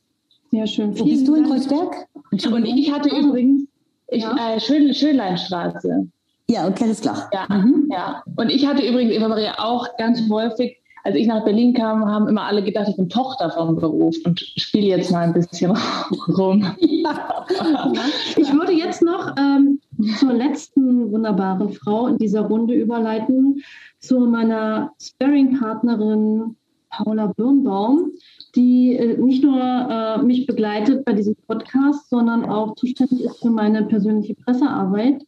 Sehr 0.52 0.68
schön. 0.68 1.00
Wo 1.00 1.06
bist 1.06 1.28
du 1.28 1.36
in 1.36 1.46
Kreuzberg? 1.46 2.08
Und 2.32 2.66
ich 2.66 2.92
hatte 2.92 3.10
ah. 3.12 3.20
übrigens 3.20 3.68
ich, 4.08 4.24
ja. 4.24 4.56
äh, 4.56 4.60
Schön, 4.60 4.94
Schönleinstraße. 4.94 6.08
Ja, 6.48 6.68
okay, 6.68 6.84
alles 6.84 7.02
klar. 7.02 7.30
Ja, 7.34 7.48
mhm. 7.50 7.90
ja. 7.92 8.24
Und 8.36 8.50
ich 8.50 8.68
hatte 8.68 8.86
übrigens, 8.86 9.14
Eva 9.14 9.28
Maria, 9.28 9.56
auch 9.58 9.88
ganz 9.98 10.22
häufig 10.30 10.78
als 11.06 11.16
ich 11.16 11.28
nach 11.28 11.46
Berlin 11.46 11.76
kam, 11.76 12.04
haben 12.06 12.28
immer 12.28 12.46
alle 12.46 12.64
gedacht, 12.64 12.88
ich 12.90 12.98
bin 12.98 13.10
Tochter 13.10 13.52
vom 13.52 13.76
Beruf 13.76 14.16
und 14.26 14.40
spiele 14.40 14.88
jetzt 14.88 15.12
mal 15.12 15.20
ein 15.20 15.34
bisschen 15.34 15.72
rum. 16.38 16.66
ich 16.80 18.52
würde 18.52 18.72
jetzt 18.72 19.04
noch 19.04 19.36
ähm, 19.38 19.80
zur 20.18 20.34
letzten 20.34 21.12
wunderbaren 21.12 21.72
Frau 21.74 22.08
in 22.08 22.18
dieser 22.18 22.42
Runde 22.42 22.74
überleiten, 22.74 23.62
zu 24.00 24.20
meiner 24.22 24.94
Sparring-Partnerin 25.00 26.56
Paula 26.90 27.28
Birnbaum, 27.38 28.12
die 28.56 28.96
äh, 28.96 29.18
nicht 29.18 29.44
nur 29.44 29.62
äh, 29.62 30.24
mich 30.24 30.48
begleitet 30.48 31.06
bei 31.06 31.14
diesem 31.14 31.36
Podcast, 31.48 32.10
sondern 32.10 32.46
auch 32.46 32.74
zuständig 32.76 33.22
ist 33.22 33.40
für 33.40 33.52
meine 33.52 33.84
persönliche 33.84 34.34
Pressearbeit. 34.34 35.24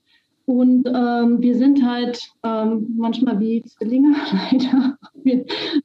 Und 0.48 0.88
ähm, 0.88 1.42
wir 1.42 1.58
sind 1.58 1.86
halt 1.86 2.22
ähm, 2.42 2.96
manchmal 2.98 3.38
wie 3.42 3.62
Zwillinge, 3.64 4.16
leider. 4.32 4.98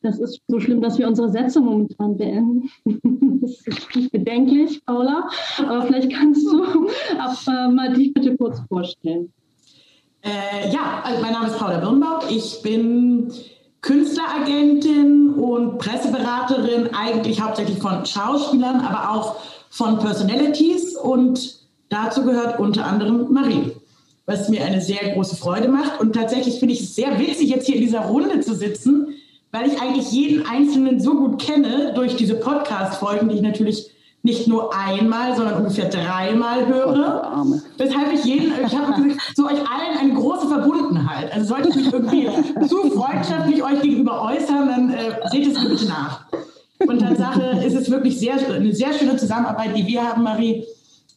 das 0.02 0.20
ist 0.20 0.40
so 0.46 0.60
schlimm, 0.60 0.80
dass 0.80 0.98
wir 0.98 1.08
unsere 1.08 1.30
Sätze 1.30 1.60
momentan 1.60 2.16
beenden. 2.16 2.70
das 3.42 3.60
ist 3.66 4.12
bedenklich, 4.12 4.80
Paula. 4.86 5.28
Aber 5.58 5.82
vielleicht 5.82 6.12
kannst 6.12 6.46
du 6.46 6.62
ab, 7.18 7.36
äh, 7.48 7.72
mal 7.72 7.92
dich 7.92 8.14
bitte 8.14 8.36
kurz 8.36 8.60
vorstellen. 8.68 9.32
Äh, 10.20 10.72
ja, 10.72 11.02
also 11.02 11.20
mein 11.20 11.32
Name 11.32 11.48
ist 11.48 11.58
Paula 11.58 11.78
Birnbaum. 11.80 12.20
Ich 12.30 12.62
bin 12.62 13.32
Künstleragentin 13.80 15.30
und 15.30 15.78
Presseberaterin, 15.78 16.90
eigentlich 16.94 17.40
hauptsächlich 17.40 17.78
von 17.78 18.06
Schauspielern, 18.06 18.78
aber 18.78 19.10
auch 19.10 19.40
von 19.70 19.98
Personalities. 19.98 20.94
Und 20.96 21.66
dazu 21.88 22.22
gehört 22.22 22.60
unter 22.60 22.86
anderem 22.86 23.32
Marie 23.32 23.72
was 24.26 24.48
mir 24.48 24.64
eine 24.64 24.80
sehr 24.80 25.14
große 25.14 25.36
Freude 25.36 25.68
macht. 25.68 26.00
Und 26.00 26.14
tatsächlich 26.14 26.58
finde 26.58 26.74
ich 26.74 26.82
es 26.82 26.94
sehr 26.94 27.18
witzig, 27.18 27.50
jetzt 27.50 27.66
hier 27.66 27.76
in 27.76 27.82
dieser 27.82 28.06
Runde 28.06 28.40
zu 28.40 28.54
sitzen, 28.54 29.14
weil 29.50 29.66
ich 29.66 29.80
eigentlich 29.80 30.10
jeden 30.12 30.46
Einzelnen 30.46 31.00
so 31.00 31.14
gut 31.14 31.40
kenne 31.40 31.92
durch 31.94 32.16
diese 32.16 32.34
Podcast-Folgen, 32.34 33.28
die 33.28 33.36
ich 33.36 33.42
natürlich 33.42 33.90
nicht 34.24 34.46
nur 34.46 34.72
einmal, 34.74 35.34
sondern 35.34 35.56
ungefähr 35.56 35.88
dreimal 35.88 36.66
höre. 36.66 37.44
Weshalb 37.76 38.12
ich 38.12 38.24
jeden, 38.24 38.52
ich 38.64 38.76
habe 38.76 38.94
zu 39.34 39.46
euch 39.46 39.58
allen 39.58 39.98
eine 39.98 40.14
große 40.14 40.46
Verbundenheit. 40.46 41.32
Also 41.32 41.48
sollte 41.48 41.70
ich 41.70 41.74
mich 41.74 41.92
irgendwie 41.92 42.28
zu 42.68 42.90
freundschaftlich 42.92 43.62
euch 43.62 43.82
gegenüber 43.82 44.22
äußern, 44.22 44.68
dann 44.68 44.90
äh, 44.90 45.28
seht 45.30 45.48
es 45.48 45.60
mir 45.60 45.70
bitte 45.70 45.86
nach. 45.86 46.24
Und 46.78 47.00
Tatsache 47.00 47.62
ist 47.64 47.74
es 47.74 47.90
wirklich 47.90 48.18
sehr, 48.18 48.34
eine 48.34 48.72
sehr 48.72 48.92
schöne 48.92 49.16
Zusammenarbeit, 49.16 49.76
die 49.76 49.86
wir 49.86 50.02
haben, 50.08 50.22
Marie. 50.22 50.64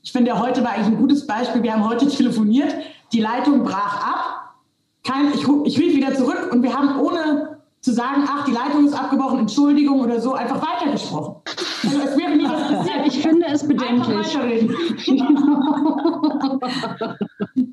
Ich 0.04 0.12
finde, 0.12 0.40
heute 0.40 0.64
war 0.64 0.72
eigentlich 0.72 0.88
ein 0.88 0.98
gutes 0.98 1.26
Beispiel. 1.26 1.64
Wir 1.64 1.74
haben 1.74 1.88
heute 1.88 2.08
telefoniert 2.08 2.74
die 3.14 3.22
Leitung 3.22 3.64
brach 3.64 4.06
ab. 4.06 4.56
Kein, 5.04 5.32
ich, 5.34 5.48
ich 5.66 5.80
rief 5.80 5.96
wieder 5.96 6.14
zurück 6.16 6.50
und 6.52 6.64
wir 6.64 6.76
haben 6.76 7.00
ohne 7.00 7.60
zu 7.82 7.94
sagen, 7.94 8.26
ach, 8.28 8.46
die 8.46 8.52
Leitung 8.52 8.88
ist 8.88 8.94
abgebrochen, 8.94 9.40
Entschuldigung 9.40 10.02
oder 10.02 10.20
so, 10.20 10.34
einfach 10.34 10.60
weitergesprochen. 10.60 11.36
Also 11.84 12.00
es 12.00 12.18
wäre 12.18 12.36
nie 12.36 12.46
was 12.46 12.68
passiert. 12.68 13.06
Ich 13.06 13.22
finde 13.22 13.46
es 13.46 13.68
bedenklich. 13.68 14.36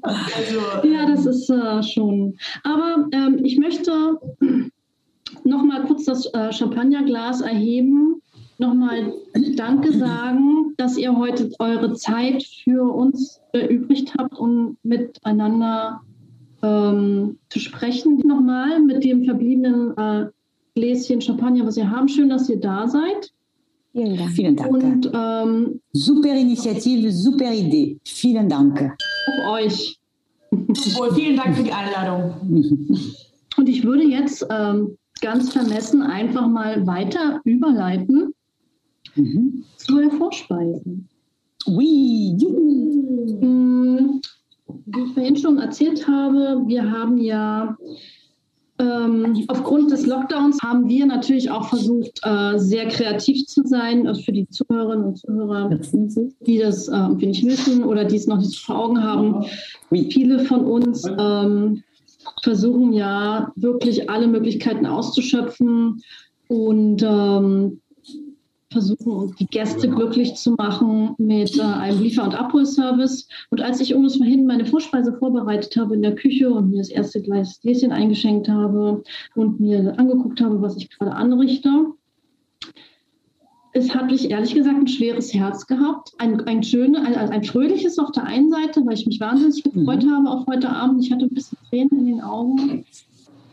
also, 0.03 0.61
ja, 0.87 1.07
das 1.07 1.25
ist 1.25 1.49
äh, 1.49 1.83
schon. 1.83 2.37
Aber 2.63 3.09
ähm, 3.13 3.43
ich 3.43 3.59
möchte 3.59 4.21
noch 5.45 5.63
mal 5.63 5.87
kurz 5.87 6.05
das 6.05 6.27
äh, 6.35 6.53
Champagnerglas 6.53 7.41
erheben 7.41 8.21
nochmal 8.59 9.13
Danke 9.57 9.93
sagen, 9.93 10.75
dass 10.77 10.97
ihr 10.97 11.17
heute 11.17 11.51
eure 11.59 11.95
Zeit 11.95 12.43
für 12.43 12.83
uns 12.93 13.41
erübrigt 13.53 14.15
habt, 14.19 14.39
um 14.39 14.77
miteinander 14.83 16.01
ähm, 16.63 17.39
zu 17.51 17.59
sprechen. 17.59 18.23
Nochmal 18.25 18.81
mit 18.81 19.05
dem 19.05 19.25
verbliebenen 19.25 19.97
äh, 19.97 20.27
Gläschen 20.75 21.21
Champagner, 21.21 21.67
was 21.67 21.77
ihr 21.77 21.91
haben. 21.91 22.09
Schön, 22.09 22.29
dass 22.29 22.49
ihr 22.49 22.61
da 22.61 22.89
seid. 22.89 23.33
Vielen 23.93 24.17
Dank. 24.17 24.31
Vielen 24.31 24.57
Dank. 24.57 24.73
Und, 24.73 25.11
ähm, 25.13 25.81
super 25.93 26.35
Initiative, 26.35 27.13
super 27.13 27.53
Idee. 27.53 27.99
Vielen 28.05 28.49
Dank. 28.49 28.81
Auf 28.81 29.53
euch. 29.53 29.99
Wohl, 30.51 31.15
vielen 31.15 31.37
Dank 31.37 31.57
für 31.57 31.63
die 31.63 31.73
Einladung. 31.73 32.35
Und 33.57 33.69
ich 33.69 33.85
würde 33.85 34.05
jetzt 34.05 34.47
ähm, 34.51 34.97
ganz 35.21 35.53
vermessen 35.53 36.03
einfach 36.03 36.49
mal 36.49 36.87
weiter 36.87 37.41
überleiten 37.45 38.35
mhm. 39.15 39.65
zu 39.77 39.99
der 39.99 40.11
Vorspeise. 40.11 40.83
Oui. 41.67 42.37
Hm, 43.41 44.21
wie 44.87 45.01
ich 45.01 45.15
vorhin 45.15 45.37
schon 45.37 45.59
erzählt 45.59 46.07
habe, 46.09 46.63
wir 46.67 46.91
haben 46.91 47.19
ja 47.19 47.77
ähm, 48.83 49.45
aufgrund 49.49 49.91
des 49.91 50.07
Lockdowns 50.07 50.61
haben 50.63 50.89
wir 50.89 51.07
natürlich 51.07 51.51
auch 51.51 51.69
versucht, 51.69 52.21
äh, 52.25 52.59
sehr 52.59 52.89
kreativ 52.89 53.47
zu 53.47 53.63
sein 53.65 54.09
also 54.09 54.23
für 54.23 54.33
die 54.33 54.49
Zuhörerinnen 54.49 55.05
und 55.05 55.19
Zuhörer, 55.19 55.79
die 56.47 56.59
das 56.59 56.89
äh, 56.89 56.93
irgendwie 56.93 57.27
nicht 57.27 57.45
wissen 57.45 57.85
oder 57.85 58.05
die 58.05 58.17
es 58.17 58.27
noch 58.27 58.39
nicht 58.39 58.59
vor 58.59 58.79
Augen 58.79 59.03
haben. 59.03 59.45
Viele 59.91 60.41
von 60.47 60.65
uns 60.65 61.05
ähm, 61.19 61.83
versuchen 62.43 62.93
ja 62.93 63.53
wirklich 63.57 64.09
alle 64.09 64.27
Möglichkeiten 64.27 64.87
auszuschöpfen 64.87 66.03
und 66.49 67.03
ähm, 67.03 67.82
versuchen, 68.73 69.35
die 69.39 69.47
Gäste 69.47 69.89
glücklich 69.89 70.35
zu 70.35 70.55
machen 70.59 71.15
mit 71.19 71.57
äh, 71.59 71.63
einem 71.63 72.03
Liefer- 72.03 72.25
und 72.25 72.35
Abholservice. 72.35 73.29
Und 73.51 73.61
als 73.61 73.81
ich 73.81 73.95
um 73.95 74.05
es 74.05 74.17
vorhin 74.17 74.47
meine 74.47 74.67
Vorspeise 74.67 75.13
vorbereitet 75.19 75.77
habe 75.77 75.95
in 75.95 76.03
der 76.03 76.15
Küche 76.15 76.51
und 76.51 76.71
mir 76.71 76.79
das 76.79 76.89
erste 76.89 77.23
Glas 77.23 77.61
Gläschen 77.61 77.93
eingeschenkt 77.93 78.49
habe 78.49 79.03
und 79.35 79.61
mir 79.61 79.99
angeguckt 79.99 80.41
habe, 80.41 80.61
was 80.63 80.77
ich 80.77 80.91
gerade 80.91 81.13
anrichte, 81.13 81.69
es 83.75 83.95
hat 83.95 84.07
mich 84.07 84.31
ehrlich 84.31 84.55
gesagt 84.55 84.77
ein 84.77 84.89
schweres 84.89 85.33
Herz 85.33 85.67
gehabt. 85.67 86.13
Ein, 86.19 86.41
ein, 86.43 86.63
schöne, 86.63 87.03
ein, 87.07 87.15
ein 87.15 87.43
fröhliches 87.43 87.99
auf 87.99 88.13
der 88.13 88.25
einen 88.25 88.51
Seite, 88.51 88.85
weil 88.85 88.95
ich 88.95 89.07
mich 89.07 89.19
wahnsinnig 89.19 89.63
gefreut 89.63 90.05
mhm. 90.05 90.11
habe 90.11 90.31
auf 90.31 90.47
heute 90.47 90.69
Abend. 90.69 91.03
Ich 91.05 91.11
hatte 91.11 91.25
ein 91.25 91.35
bisschen 91.35 91.59
Tränen 91.71 92.01
in 92.01 92.07
den 92.07 92.21
Augen 92.21 92.85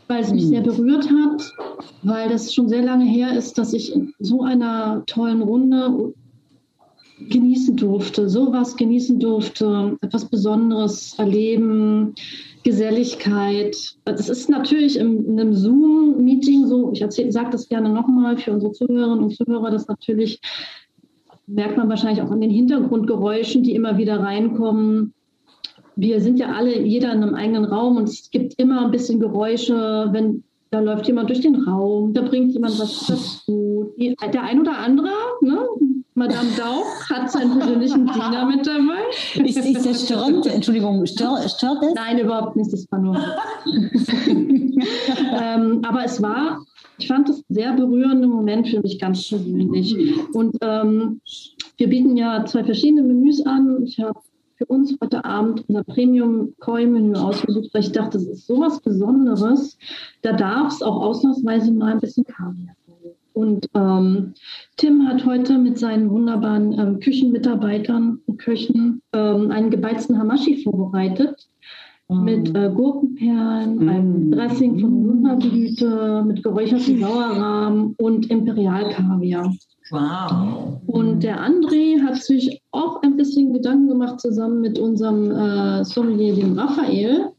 weil 0.10 0.24
es 0.24 0.34
mich 0.34 0.48
sehr 0.48 0.62
berührt 0.62 1.08
hat, 1.10 1.54
weil 2.02 2.30
das 2.30 2.54
schon 2.54 2.68
sehr 2.68 2.82
lange 2.82 3.06
her 3.06 3.38
ist, 3.38 3.58
dass 3.60 3.74
ich 3.74 3.96
in 3.96 4.14
so 4.18 4.42
einer 4.42 5.04
tollen 5.06 5.44
Runde 5.44 6.14
genießen 7.30 7.76
durfte, 7.78 8.28
sowas 8.28 8.76
genießen 8.76 9.20
durfte, 9.20 9.98
etwas 10.02 10.26
Besonderes 10.26 11.14
erleben, 11.20 12.16
Geselligkeit. 12.64 13.78
Das 14.06 14.30
ist 14.30 14.50
natürlich 14.50 14.98
in, 14.98 15.40
einem 15.40 15.54
Zoom-Meeting 15.54 16.66
so, 16.66 16.92
ich 16.92 17.06
sage 17.32 17.50
das 17.52 17.70
gerne 17.70 17.90
nochmal 17.90 18.38
für 18.38 18.52
unsere 18.52 18.72
Zuhörerinnen 18.72 19.24
und 19.24 19.36
Zuhörer, 19.36 19.70
das 19.70 19.88
natürlich 19.88 20.42
merkt 21.46 21.78
man 21.78 21.90
wahrscheinlich 21.90 22.22
auch 22.24 22.32
an 22.32 22.42
den 22.42 22.52
Hintergrundgeräuschen, 22.52 23.62
die 23.62 23.76
immer 23.76 23.98
wieder 23.98 24.20
reinkommen 24.20 25.14
wir 26.00 26.22
sind 26.22 26.40
ja 26.40 26.54
alle, 26.54 26.80
jeder 26.82 27.12
in 27.12 27.24
einem 27.24 27.36
eigenen 27.36 27.66
Raum 27.66 27.98
und 27.98 28.10
es 28.10 28.32
gibt 28.32 28.54
immer 28.60 28.86
ein 28.86 28.92
bisschen 28.92 29.20
Geräusche, 29.20 30.08
wenn 30.12 30.44
da 30.72 30.80
läuft 30.80 31.08
jemand 31.08 31.30
durch 31.30 31.42
den 31.42 31.56
Raum, 31.56 32.14
da 32.14 32.22
bringt 32.22 32.54
jemand 32.54 32.80
was 32.80 33.08
dazu. 33.08 33.92
Die, 33.98 34.16
der 34.32 34.44
ein 34.44 34.60
oder 34.60 34.78
andere, 34.78 35.10
ne? 35.42 35.66
Madame 36.14 36.50
Dauch 36.58 37.10
hat 37.10 37.32
seinen 37.32 37.58
persönlichen 37.58 38.06
Diener 38.06 38.46
mit 38.46 38.68
dabei. 38.68 39.00
Ist, 39.44 39.58
ist 39.58 39.86
das 39.86 40.06
störend? 40.06 40.46
Entschuldigung, 40.46 41.06
stör, 41.06 41.48
stört 41.48 41.82
es? 41.84 41.94
Nein, 41.96 42.20
überhaupt 42.20 42.56
nicht, 42.56 42.72
das 42.74 42.86
war 42.92 43.00
nur. 43.00 43.16
ähm, 45.42 45.82
aber 45.88 46.04
es 46.04 46.22
war, 46.22 46.60
ich 46.98 47.08
fand 47.08 47.30
es 47.30 47.44
sehr 47.50 47.74
berührender 47.74 48.28
Moment 48.28 48.68
für 48.68 48.82
mich 48.82 49.00
ganz 49.00 49.28
persönlich. 49.30 49.96
Und 50.34 50.58
ähm, 50.62 51.22
wir 51.78 51.88
bieten 51.88 52.18
ja 52.18 52.46
zwei 52.46 52.64
verschiedene 52.64 53.02
Menüs 53.02 53.44
an. 53.46 53.84
Ich 53.86 54.00
habe 54.00 54.20
für 54.60 54.66
uns 54.66 54.98
heute 55.02 55.24
Abend 55.24 55.64
unser 55.70 55.86
Premium-Koi-Menü 55.86 57.16
ausgesucht, 57.16 57.70
weil 57.74 57.82
ich 57.82 57.94
dachte, 57.94 58.18
das 58.18 58.28
ist 58.28 58.46
sowas 58.46 58.82
Besonderes. 58.82 59.78
Da 60.22 60.34
darf 60.34 60.74
es 60.74 60.82
auch 60.82 61.02
ausnahmsweise 61.02 61.72
mal 61.72 61.94
ein 61.94 62.02
bisschen 62.02 62.26
Kaviar 62.26 62.76
sein. 62.86 63.14
Und 63.32 63.70
ähm, 63.74 64.34
Tim 64.76 65.08
hat 65.08 65.26
heute 65.26 65.58
mit 65.58 65.80
seinen 65.80 66.10
wunderbaren 66.10 66.78
ähm, 66.78 67.00
Küchenmitarbeitern 67.00 68.20
und 68.26 68.38
Köchen 68.38 69.02
ähm, 69.14 69.50
einen 69.50 69.70
gebeizten 69.70 70.20
Hamashi 70.20 70.62
vorbereitet. 70.62 71.48
Mm. 72.10 72.24
Mit 72.26 72.54
äh, 72.54 72.70
Gurkenperlen, 72.76 73.86
mm. 73.86 73.90
einem 73.90 74.32
Dressing 74.32 74.80
von 74.80 75.08
Wunderblüte, 75.08 76.26
mit 76.28 76.44
geräucherten 76.44 77.00
Sauerrahm 77.00 77.96
und 77.98 78.30
Imperialkaviar. 78.30 79.54
Wow. 79.92 80.82
Und 80.86 81.24
der 81.24 81.42
André 81.42 82.02
hat 82.04 82.18
sich 82.18 82.62
auch 82.72 83.02
ein 83.02 83.18
bisschen 83.18 83.54
Gedanken 83.54 83.88
gemacht, 83.88 84.20
zusammen 84.20 84.62
mit 84.62 84.78
unserem 84.78 85.32
äh, 85.32 85.84
Sommelier, 85.84 86.36
dem 86.36 86.58
Raphael. 86.58 87.32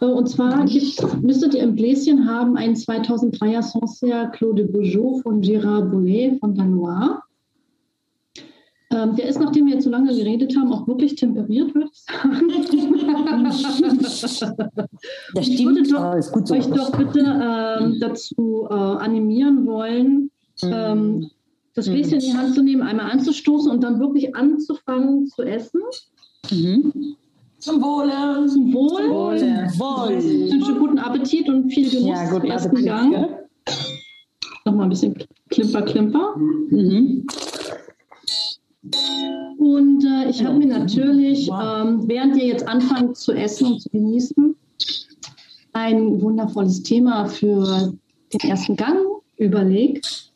Äh, 0.00 0.06
und 0.06 0.28
zwar 0.28 0.64
gibt, 0.64 1.22
müsstet 1.22 1.54
ihr 1.54 1.62
im 1.62 1.76
Gläschen 1.76 2.28
haben 2.28 2.56
einen 2.56 2.74
2003er 2.74 3.62
Sancerre 3.62 4.30
Claude 4.32 4.64
Beaujeu 4.64 5.20
von 5.22 5.40
Gérard 5.40 5.90
Boulet 5.90 6.38
von 6.40 6.54
Danois. 6.54 7.20
Ähm, 8.92 9.16
der 9.16 9.26
ist, 9.28 9.40
nachdem 9.40 9.66
wir 9.66 9.74
jetzt 9.74 9.84
so 9.84 9.90
lange 9.90 10.14
geredet 10.14 10.54
haben, 10.56 10.72
auch 10.72 10.86
wirklich 10.86 11.14
temperiert, 11.14 11.74
würde 11.74 11.88
ich 11.90 12.00
sagen. 12.02 12.48
das 13.44 13.60
stimmt. 13.76 14.60
Ich 15.40 15.64
würde 15.64 15.82
doch, 15.84 16.14
ist 16.14 16.32
gut 16.32 16.46
so. 16.46 16.54
euch 16.54 16.66
doch 16.66 16.96
bitte 16.96 17.20
ähm, 17.20 17.96
dazu 18.00 18.66
äh, 18.68 18.74
animieren 18.74 19.66
wollen, 19.66 20.30
ähm, 20.62 21.30
das 21.74 21.86
Gläschen 21.86 22.14
in 22.14 22.20
die 22.20 22.34
Hand 22.34 22.54
zu 22.54 22.62
nehmen, 22.62 22.82
einmal 22.82 23.10
anzustoßen 23.10 23.70
und 23.70 23.82
dann 23.82 23.98
wirklich 24.00 24.34
anzufangen 24.36 25.26
zu 25.26 25.42
essen. 25.42 25.80
Mhm. 26.50 27.16
Zum 27.58 27.80
Wohle. 27.80 28.46
Zum 28.48 28.72
Wohl. 28.72 29.02
Zum 29.02 29.10
Wohle. 29.10 29.70
Wohl. 29.78 30.18
Ich 30.18 30.52
wünsche 30.52 30.74
guten 30.74 30.98
Appetit 30.98 31.48
und 31.48 31.70
viel 31.70 31.88
Genuss 31.88 32.08
ja, 32.08 32.30
guten 32.30 32.46
ersten 32.46 32.70
Appetit, 32.70 32.86
Gang. 32.86 33.12
Ja. 33.12 33.28
Nochmal 34.64 34.86
ein 34.86 34.90
bisschen 34.90 35.14
Klimper, 35.48 35.82
Klimper. 35.82 36.36
Mhm. 36.36 37.26
Und 39.58 40.04
äh, 40.04 40.28
ich 40.28 40.44
habe 40.44 40.58
mir 40.58 40.66
natürlich, 40.66 41.48
ähm, 41.48 42.08
während 42.08 42.36
ihr 42.36 42.46
jetzt 42.46 42.66
anfangt 42.66 43.16
zu 43.16 43.32
essen 43.32 43.68
und 43.68 43.80
zu 43.80 43.88
genießen, 43.90 44.56
ein 45.72 46.20
wundervolles 46.20 46.82
Thema 46.82 47.26
für 47.26 47.92
den 48.32 48.50
ersten 48.50 48.76
Gang 48.76 48.98
überlegt. 49.36 50.31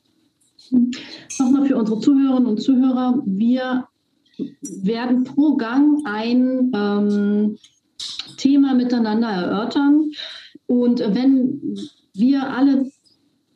Nochmal 1.39 1.67
für 1.67 1.77
unsere 1.77 2.01
Zuhörerinnen 2.01 2.47
und 2.47 2.63
Zuhörer, 2.63 3.23
wir 3.25 3.87
werden 4.61 5.25
pro 5.25 5.57
Gang 5.57 6.01
ein 6.05 6.71
ähm, 6.75 7.57
Thema 8.37 8.75
miteinander 8.75 9.29
erörtern. 9.29 10.11
Und 10.67 11.01
wenn 11.01 11.79
wir 12.15 12.51
alle 12.51 12.91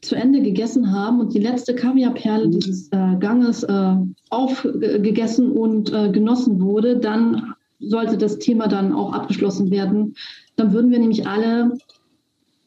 zu 0.01 0.15
Ende 0.15 0.41
gegessen 0.41 0.93
haben 0.93 1.21
und 1.21 1.35
die 1.35 1.41
letzte 1.41 1.75
Kaviarperle 1.75 2.49
dieses 2.49 2.89
äh, 2.93 3.17
Ganges 3.19 3.63
äh, 3.65 3.97
aufgegessen 4.31 5.51
und 5.53 5.93
äh, 5.93 6.11
genossen 6.11 6.61
wurde, 6.61 6.99
dann 6.99 7.55
sollte 7.81 8.17
das 8.17 8.39
Thema 8.39 8.69
dann 8.69 8.93
auch 8.93 9.13
abgeschlossen 9.13 9.71
werden. 9.71 10.15
Dann 10.57 10.73
würden 10.73 10.91
wir 10.91 10.99
nämlich 10.99 11.27
alle 11.27 11.77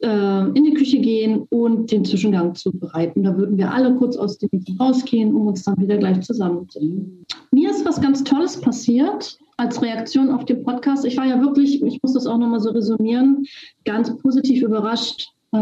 äh, 0.04 0.46
in 0.54 0.64
die 0.64 0.74
Küche 0.74 0.98
gehen 0.98 1.46
und 1.48 1.90
den 1.90 2.04
Zwischengang 2.04 2.54
zubereiten. 2.54 3.22
Da 3.22 3.36
würden 3.36 3.56
wir 3.56 3.72
alle 3.72 3.94
kurz 3.96 4.16
aus 4.16 4.36
dem 4.36 4.50
Meeting 4.52 4.76
rausgehen, 4.76 5.34
um 5.34 5.46
uns 5.46 5.64
dann 5.64 5.78
wieder 5.78 5.96
gleich 5.96 6.20
zusammenzunehmen. 6.20 7.24
Mir 7.50 7.70
ist 7.70 7.86
was 7.86 8.00
ganz 8.00 8.22
Tolles 8.22 8.60
passiert 8.60 9.38
als 9.56 9.80
Reaktion 9.80 10.30
auf 10.30 10.44
den 10.44 10.62
Podcast. 10.62 11.06
Ich 11.06 11.16
war 11.16 11.24
ja 11.24 11.40
wirklich, 11.40 11.82
ich 11.82 12.02
muss 12.02 12.12
das 12.12 12.26
auch 12.26 12.36
nochmal 12.36 12.60
so 12.60 12.70
resümieren, 12.70 13.46
ganz 13.84 14.14
positiv 14.18 14.62
überrascht, 14.62 15.28
äh, 15.52 15.56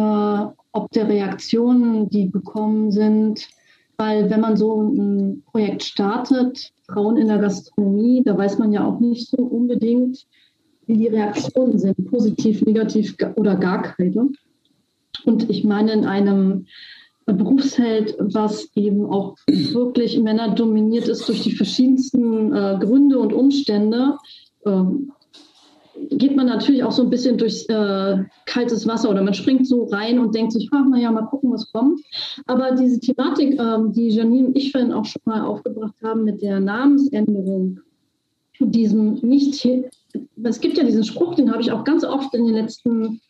ob 0.72 0.90
der 0.92 1.08
Reaktionen, 1.08 2.08
die 2.10 2.30
gekommen 2.30 2.90
sind. 2.90 3.48
Weil 3.96 4.28
wenn 4.28 4.40
man 4.40 4.56
so 4.56 4.82
ein 4.82 5.44
Projekt 5.46 5.84
startet, 5.84 6.72
Frauen 6.88 7.16
in 7.16 7.28
der 7.28 7.38
Gastronomie, 7.38 8.22
da 8.24 8.36
weiß 8.36 8.58
man 8.58 8.72
ja 8.72 8.84
auch 8.84 8.98
nicht 8.98 9.28
so 9.28 9.36
unbedingt, 9.36 10.26
wie 10.86 10.96
die 10.96 11.08
Reaktionen 11.08 11.78
sind, 11.78 12.10
positiv, 12.10 12.62
negativ 12.62 13.16
oder 13.36 13.56
gar 13.56 13.82
keine. 13.82 14.30
Und 15.24 15.50
ich 15.50 15.64
meine, 15.64 15.92
in 15.92 16.04
einem 16.04 16.66
Berufsfeld, 17.26 18.16
was 18.18 18.68
eben 18.74 19.06
auch 19.06 19.36
wirklich 19.46 20.18
männerdominiert 20.18 21.08
ist 21.08 21.28
durch 21.28 21.42
die 21.42 21.52
verschiedensten 21.52 22.52
äh, 22.52 22.78
Gründe 22.80 23.18
und 23.18 23.32
Umstände, 23.32 24.16
ähm, 24.66 25.12
geht 26.10 26.34
man 26.34 26.46
natürlich 26.46 26.82
auch 26.82 26.92
so 26.92 27.02
ein 27.02 27.10
bisschen 27.10 27.38
durch 27.38 27.66
äh, 27.68 28.24
kaltes 28.46 28.86
Wasser 28.86 29.10
oder 29.10 29.22
man 29.22 29.34
springt 29.34 29.66
so 29.66 29.84
rein 29.84 30.18
und 30.18 30.34
denkt 30.34 30.52
sich, 30.52 30.68
ach, 30.72 30.84
naja, 30.88 31.12
mal 31.12 31.26
gucken, 31.26 31.52
was 31.52 31.70
kommt. 31.70 32.00
Aber 32.46 32.72
diese 32.72 32.98
Thematik, 32.98 33.60
ähm, 33.60 33.92
die 33.92 34.08
Janine 34.08 34.48
und 34.48 34.56
ich 34.56 34.72
vorhin 34.72 34.92
auch 34.92 35.04
schon 35.04 35.22
mal 35.24 35.42
aufgebracht 35.42 35.94
haben 36.02 36.24
mit 36.24 36.42
der 36.42 36.60
Namensänderung, 36.60 37.80
diesem 38.58 39.14
nicht 39.14 39.54
es 40.42 40.60
gibt 40.60 40.78
ja 40.78 40.84
diesen 40.84 41.04
Spruch, 41.04 41.34
den 41.34 41.50
habe 41.50 41.62
ich 41.62 41.72
auch 41.72 41.84
ganz 41.84 42.04
oft 42.04 42.34
in 42.34 42.46
den 42.46 42.54
letzten 42.54 43.20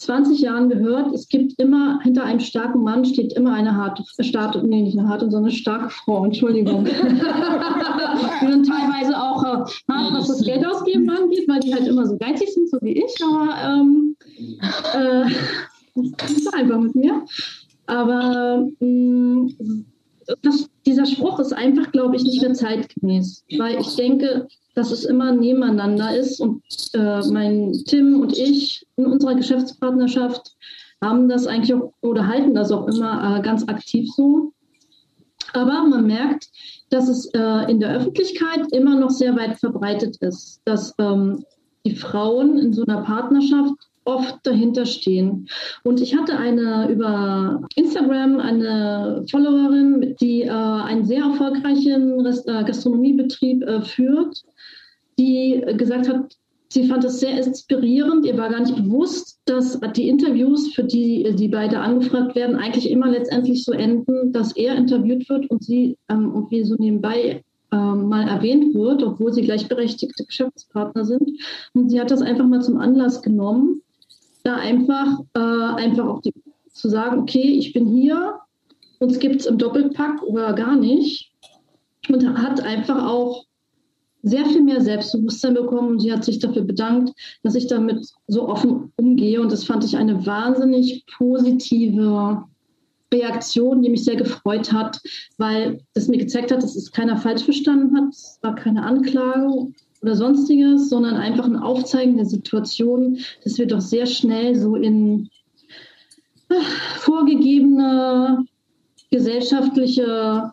20 0.00 0.40
Jahren 0.40 0.70
gehört, 0.70 1.12
es 1.12 1.28
gibt 1.28 1.60
immer, 1.60 2.00
hinter 2.02 2.24
einem 2.24 2.40
starken 2.40 2.82
Mann 2.82 3.04
steht 3.04 3.34
immer 3.34 3.52
eine 3.52 3.76
harte, 3.76 4.02
starke, 4.22 4.66
nee, 4.66 4.82
nicht 4.82 4.98
eine 4.98 5.06
harte, 5.08 5.26
sondern 5.26 5.50
eine 5.50 5.58
starke 5.58 5.90
Frau, 5.90 6.24
Entschuldigung. 6.24 6.84
die 8.40 8.46
dann 8.46 8.62
teilweise 8.62 9.20
auch 9.20 9.44
äh, 9.44 9.92
hart, 9.92 10.14
was 10.14 10.28
das 10.28 10.42
Geld 10.42 10.66
ausgeben 10.66 11.08
angeht, 11.10 11.46
weil 11.48 11.60
die 11.60 11.74
halt 11.74 11.86
immer 11.86 12.06
so 12.06 12.16
geizig 12.16 12.48
sind, 12.48 12.70
so 12.70 12.78
wie 12.80 12.92
ich, 12.92 13.14
aber 13.22 13.78
ähm, 13.78 14.16
äh, 14.94 15.30
das 16.16 16.30
ist 16.30 16.54
einfach 16.54 16.80
mit 16.80 16.94
mir. 16.94 17.22
Aber 17.86 18.66
mh, 18.80 18.86
mm, 18.86 19.84
das, 20.42 20.68
dieser 20.86 21.06
Spruch 21.06 21.38
ist 21.38 21.52
einfach, 21.52 21.90
glaube 21.92 22.16
ich, 22.16 22.24
nicht 22.24 22.40
mehr 22.40 22.54
zeitgemäß, 22.54 23.44
weil 23.58 23.80
ich 23.80 23.96
denke, 23.96 24.48
dass 24.74 24.90
es 24.90 25.04
immer 25.04 25.32
nebeneinander 25.32 26.16
ist 26.16 26.40
und 26.40 26.62
äh, 26.94 27.20
mein 27.30 27.72
Tim 27.86 28.20
und 28.20 28.36
ich 28.36 28.86
in 28.96 29.06
unserer 29.06 29.34
Geschäftspartnerschaft 29.34 30.54
haben 31.02 31.28
das 31.28 31.46
eigentlich 31.46 31.74
auch 31.74 31.92
oder 32.02 32.26
halten 32.26 32.54
das 32.54 32.70
auch 32.70 32.86
immer 32.86 33.38
äh, 33.38 33.42
ganz 33.42 33.66
aktiv 33.68 34.08
so. 34.14 34.52
Aber 35.52 35.84
man 35.86 36.06
merkt, 36.06 36.48
dass 36.90 37.08
es 37.08 37.26
äh, 37.34 37.70
in 37.70 37.80
der 37.80 37.96
Öffentlichkeit 37.96 38.72
immer 38.72 38.98
noch 38.98 39.10
sehr 39.10 39.34
weit 39.36 39.58
verbreitet 39.58 40.16
ist, 40.20 40.60
dass 40.64 40.94
ähm, 40.98 41.44
die 41.84 41.96
Frauen 41.96 42.58
in 42.58 42.72
so 42.72 42.84
einer 42.84 43.02
Partnerschaft 43.02 43.74
oft 44.04 44.38
dahinter 44.44 44.86
stehen. 44.86 45.48
Und 45.84 46.00
ich 46.00 46.16
hatte 46.16 46.36
eine 46.36 46.88
über 46.90 47.62
Instagram 47.74 48.38
eine 48.38 49.24
Followerin, 49.30 50.16
die 50.20 50.42
äh, 50.42 50.50
einen 50.50 51.04
sehr 51.04 51.24
erfolgreichen 51.24 52.20
Rest, 52.20 52.48
äh, 52.48 52.64
Gastronomiebetrieb 52.64 53.62
äh, 53.62 53.82
führt, 53.82 54.42
die 55.18 55.62
gesagt 55.76 56.08
hat, 56.08 56.36
sie 56.68 56.86
fand 56.86 57.04
es 57.04 57.20
sehr 57.20 57.36
inspirierend. 57.44 58.24
Ihr 58.24 58.38
war 58.38 58.48
gar 58.48 58.60
nicht 58.60 58.76
bewusst, 58.76 59.40
dass 59.44 59.78
die 59.96 60.08
Interviews, 60.08 60.72
für 60.74 60.84
die 60.84 61.34
die 61.34 61.48
beide 61.48 61.80
angefragt 61.80 62.34
werden, 62.34 62.56
eigentlich 62.56 62.90
immer 62.90 63.08
letztendlich 63.10 63.64
so 63.64 63.72
enden, 63.72 64.32
dass 64.32 64.56
er 64.56 64.76
interviewt 64.76 65.28
wird 65.28 65.50
und 65.50 65.62
sie 65.62 65.96
ähm, 66.08 66.32
und 66.32 66.50
wie 66.50 66.64
so 66.64 66.76
nebenbei 66.78 67.42
ähm, 67.72 68.08
mal 68.08 68.26
erwähnt 68.26 68.74
wird, 68.74 69.02
obwohl 69.02 69.32
sie 69.32 69.42
gleichberechtigte 69.42 70.24
Geschäftspartner 70.24 71.04
sind. 71.04 71.30
Und 71.74 71.90
sie 71.90 72.00
hat 72.00 72.10
das 72.10 72.22
einfach 72.22 72.46
mal 72.46 72.62
zum 72.62 72.78
Anlass 72.78 73.22
genommen, 73.22 73.82
da 74.42 74.56
einfach, 74.56 75.20
äh, 75.34 75.38
einfach 75.38 76.06
auch 76.06 76.20
die, 76.20 76.32
zu 76.72 76.88
sagen, 76.88 77.20
okay, 77.20 77.58
ich 77.58 77.72
bin 77.72 77.86
hier, 77.88 78.40
uns 78.98 79.18
gibt 79.18 79.40
es 79.40 79.46
im 79.46 79.58
Doppelpack 79.58 80.22
oder 80.22 80.52
gar 80.52 80.76
nicht. 80.76 81.32
Und 82.08 82.26
hat 82.38 82.60
einfach 82.62 83.06
auch 83.06 83.44
sehr 84.22 84.44
viel 84.46 84.62
mehr 84.62 84.80
Selbstbewusstsein 84.80 85.54
bekommen 85.54 85.90
und 85.90 86.00
sie 86.00 86.12
hat 86.12 86.24
sich 86.24 86.38
dafür 86.38 86.62
bedankt, 86.62 87.12
dass 87.42 87.54
ich 87.54 87.66
damit 87.66 88.06
so 88.26 88.48
offen 88.48 88.92
umgehe. 88.96 89.40
Und 89.40 89.52
das 89.52 89.64
fand 89.64 89.84
ich 89.84 89.96
eine 89.96 90.26
wahnsinnig 90.26 91.04
positive 91.16 92.44
Reaktion, 93.12 93.82
die 93.82 93.88
mich 93.88 94.04
sehr 94.04 94.16
gefreut 94.16 94.72
hat, 94.72 95.00
weil 95.38 95.80
das 95.94 96.08
mir 96.08 96.18
gezeigt 96.18 96.52
hat, 96.52 96.62
dass 96.62 96.76
es 96.76 96.92
keiner 96.92 97.16
falsch 97.16 97.44
verstanden 97.44 97.96
hat. 97.96 98.10
Es 98.10 98.38
war 98.42 98.54
keine 98.54 98.82
Anklage 98.82 99.72
oder 100.02 100.16
sonstiges, 100.16 100.88
sondern 100.88 101.16
einfach 101.16 101.44
ein 101.44 101.56
Aufzeigen 101.56 102.16
der 102.16 102.26
Situation, 102.26 103.18
dass 103.44 103.58
wir 103.58 103.66
doch 103.66 103.80
sehr 103.80 104.06
schnell 104.06 104.54
so 104.56 104.76
in 104.76 105.28
ach, 106.48 106.96
vorgegebene 106.98 108.44
gesellschaftliche 109.10 110.52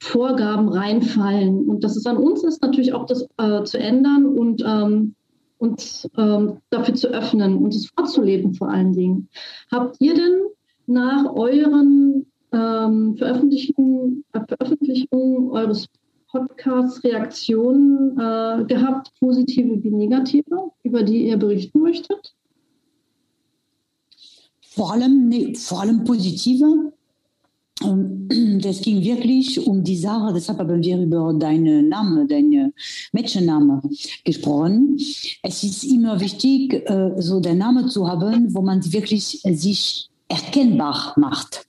Vorgaben 0.00 0.68
reinfallen. 0.68 1.68
Und 1.68 1.84
dass 1.84 1.96
es 1.96 2.06
an 2.06 2.16
uns 2.16 2.44
ist, 2.44 2.62
natürlich 2.62 2.92
auch 2.92 3.06
das 3.06 3.26
äh, 3.36 3.62
zu 3.64 3.78
ändern 3.78 4.26
und 4.26 4.62
ähm, 4.64 5.14
uns 5.58 6.08
ähm, 6.16 6.58
dafür 6.70 6.94
zu 6.94 7.08
öffnen 7.08 7.58
und 7.58 7.74
es 7.74 7.90
vorzuleben 7.90 8.54
vor 8.54 8.70
allen 8.70 8.92
Dingen. 8.92 9.28
Habt 9.70 9.96
ihr 10.00 10.14
denn 10.14 10.40
nach 10.86 11.24
euren 11.34 12.26
ähm, 12.52 13.16
Veröffentlichungen, 13.16 14.24
äh, 14.32 14.40
Veröffentlichungen 14.46 15.50
eures 15.50 15.88
Podcasts 16.30 17.02
Reaktionen 17.04 18.12
äh, 18.18 18.64
gehabt, 18.64 19.12
positive 19.18 19.82
wie 19.82 19.90
negative, 19.90 20.70
über 20.82 21.02
die 21.02 21.28
ihr 21.28 21.36
berichten 21.36 21.80
möchtet? 21.80 22.34
Vor 24.60 24.92
allem, 24.92 25.28
nee, 25.28 25.54
vor 25.54 25.80
allem 25.80 26.04
positive. 26.04 26.92
Das 28.60 28.80
ging 28.80 29.02
wirklich 29.02 29.66
um 29.66 29.84
die 29.84 29.96
Sache, 29.96 30.32
deshalb 30.34 30.58
haben 30.58 30.82
wir 30.82 30.98
über 30.98 31.32
deinen 31.32 31.88
Namen, 31.88 32.26
deinen 32.26 32.74
Mädchenname 33.12 33.80
gesprochen. 34.24 34.96
Es 35.42 35.62
ist 35.62 35.84
immer 35.84 36.20
wichtig, 36.20 36.74
äh, 36.74 37.12
so 37.18 37.40
den 37.40 37.58
Namen 37.58 37.88
zu 37.88 38.08
haben, 38.08 38.52
wo 38.52 38.62
man 38.62 38.84
wirklich 38.92 39.40
sich 39.44 40.10
erkennbar 40.28 41.14
macht. 41.16 41.67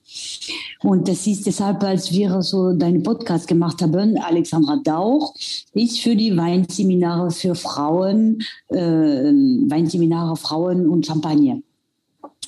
Und 0.82 1.08
das 1.08 1.26
ist 1.26 1.46
deshalb, 1.46 1.82
als 1.82 2.10
wir 2.12 2.42
so 2.42 2.72
deinen 2.72 3.02
Podcast 3.02 3.46
gemacht 3.46 3.82
haben, 3.82 4.16
Alexandra 4.18 4.76
Dauch 4.82 5.34
ist 5.74 6.00
für 6.00 6.16
die 6.16 6.36
Weinseminare 6.36 7.30
für 7.30 7.54
Frauen, 7.54 8.42
äh, 8.68 8.76
Weinseminare 8.76 10.36
Frauen 10.36 10.88
und 10.88 11.06
Champagner. 11.06 11.60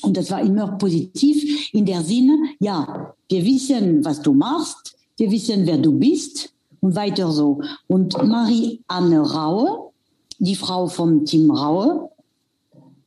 Und 0.02 0.16
das 0.16 0.30
war 0.30 0.40
immer 0.42 0.78
positiv 0.78 1.72
in 1.72 1.86
der 1.86 2.02
Sinne, 2.02 2.36
ja, 2.58 3.14
wir 3.28 3.44
wissen, 3.44 4.04
was 4.04 4.20
du 4.20 4.32
machst, 4.32 4.96
wir 5.16 5.30
wissen, 5.30 5.66
wer 5.66 5.78
du 5.78 5.92
bist 5.92 6.52
und 6.80 6.96
weiter 6.96 7.30
so. 7.30 7.60
Und 7.86 8.14
Marie-Anne 8.14 9.20
Raue, 9.20 9.92
die 10.38 10.56
Frau 10.56 10.88
vom 10.88 11.24
Team 11.24 11.50
Raue, 11.50 12.10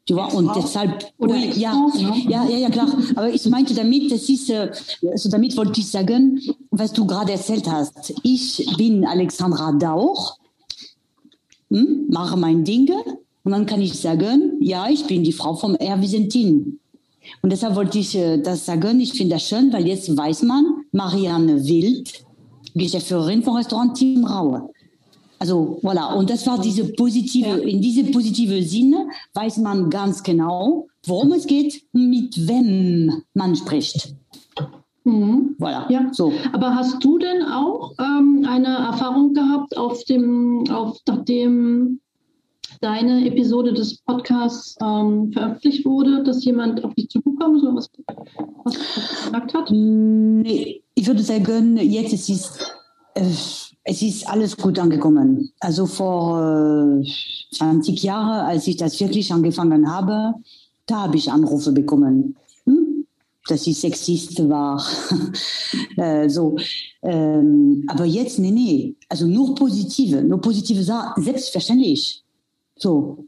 Du 0.08 0.22
und 0.22 0.56
deshalb, 0.56 1.04
Oder 1.18 1.36
ja, 1.36 1.90
ja, 1.98 2.46
ja, 2.46 2.58
ja, 2.58 2.70
klar. 2.70 2.88
Aber 3.16 3.28
ich 3.34 3.44
meinte 3.48 3.74
damit, 3.74 4.12
das 4.12 4.30
ist, 4.30 4.52
äh, 4.52 4.72
also 5.12 5.30
damit 5.30 5.58
wollte 5.58 5.80
ich 5.80 5.88
sagen, 5.88 6.40
was 6.70 6.94
du 6.94 7.08
gerade 7.08 7.32
erzählt 7.32 7.68
hast. 7.68 8.14
Ich 8.22 8.68
bin 8.78 9.04
Alexandra 9.04 9.72
Dauch, 9.72 10.38
hm, 11.72 12.06
mache 12.10 12.38
mein 12.38 12.64
Ding 12.64 12.92
und 13.44 13.52
dann 13.52 13.66
kann 13.66 13.82
ich 13.82 14.00
sagen, 14.00 14.60
ja, 14.62 14.88
ich 14.90 15.06
bin 15.06 15.24
die 15.24 15.34
Frau 15.34 15.56
vom 15.56 15.74
R. 15.74 16.00
Visentin. 16.00 16.80
Und 17.42 17.52
deshalb 17.52 17.76
wollte 17.76 17.98
ich 17.98 18.16
äh, 18.16 18.38
das 18.38 18.66
sagen. 18.66 19.00
Ich 19.00 19.14
finde 19.14 19.36
das 19.36 19.48
schön, 19.48 19.74
weil 19.74 19.88
jetzt 19.88 20.16
weiß 20.16 20.44
man, 20.44 20.86
Marianne 20.92 21.66
Wild, 21.66 22.26
Geschäftsführerin 22.76 23.42
vom 23.42 23.56
Restaurant 23.56 23.98
Team 23.98 24.26
Raue. 24.26 24.70
Also 25.40 25.80
voilà, 25.84 26.16
und 26.16 26.30
das 26.30 26.48
war 26.48 26.60
diese 26.60 26.94
positive, 26.94 27.60
in 27.60 27.82
diese 27.82 28.06
positive 28.06 28.62
Sinne 28.64 29.08
weiß 29.34 29.58
man 29.58 29.90
ganz 29.90 30.24
genau, 30.24 30.88
worum 31.06 31.34
es 31.34 31.46
geht 31.46 31.84
und 31.94 32.10
mit 32.10 32.48
wem 32.48 33.24
man 33.34 33.56
spricht. 33.56 34.16
Mhm. 35.04 35.56
Voilà. 35.60 35.90
Ja. 35.92 36.10
So. 36.12 36.34
Aber 36.52 36.76
hast 36.76 37.04
du 37.04 37.18
denn 37.20 37.44
auch 37.44 37.94
ähm, 38.00 38.46
eine 38.48 38.68
Erfahrung 38.68 39.34
gehabt 39.34 39.78
auf 39.78 40.04
dem, 40.06 40.64
auf 40.70 40.98
nachdem 41.08 42.00
deine 42.82 43.26
Episode 43.26 43.74
des 43.74 43.98
Podcasts 43.98 44.76
ähm, 44.82 45.32
veröffentlicht 45.32 45.86
wurde, 45.86 46.24
dass 46.24 46.44
jemand 46.44 46.84
auf 46.84 46.94
dich 46.96 47.10
zugekommen 47.10 47.58
ist 47.58 47.64
oder 47.64 47.76
was, 47.76 47.90
was 48.64 49.26
gesagt 49.26 49.54
hat? 49.54 49.72
Nee, 49.72 50.82
ich 50.96 51.08
würde 51.08 51.22
sagen, 51.22 51.78
jetzt 51.78 52.14
ist 52.14 52.30
es. 53.14 53.65
Es 53.88 54.02
ist 54.02 54.28
alles 54.28 54.58
gut 54.58 54.80
angekommen. 54.80 55.52
Also 55.60 55.86
vor 55.86 56.42
äh, 57.04 57.08
20 57.56 58.02
Jahren, 58.02 58.48
als 58.48 58.66
ich 58.68 58.78
das 58.78 59.00
wirklich 59.00 59.32
angefangen 59.32 59.90
habe, 59.90 60.34
da 60.88 61.04
habe 61.04 61.18
ich 61.18 61.32
Anrufe 61.32 61.72
bekommen, 61.72 62.36
hm? 62.66 63.06
dass 63.48 63.68
ich 63.68 63.78
Sexist 63.78 64.50
war. 64.50 64.84
äh, 65.98 66.28
so. 66.28 66.58
Ähm, 67.04 67.84
aber 67.88 68.06
jetzt, 68.06 68.40
nee, 68.40 68.50
nee. 68.50 68.96
Also 69.08 69.28
nur 69.28 69.54
positive, 69.54 70.24
nur 70.24 70.42
positive 70.42 70.84
Sachen, 70.84 71.24
selbstverständlich. 71.24 72.24
So. 72.78 73.26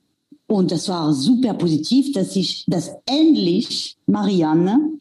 Und 0.47 0.71
das 0.71 0.89
war 0.89 1.13
super 1.13 1.53
positiv, 1.53 2.13
dass 2.13 2.35
ich, 2.35 2.65
dass 2.67 2.91
endlich 3.05 3.95
Marianne 4.07 4.93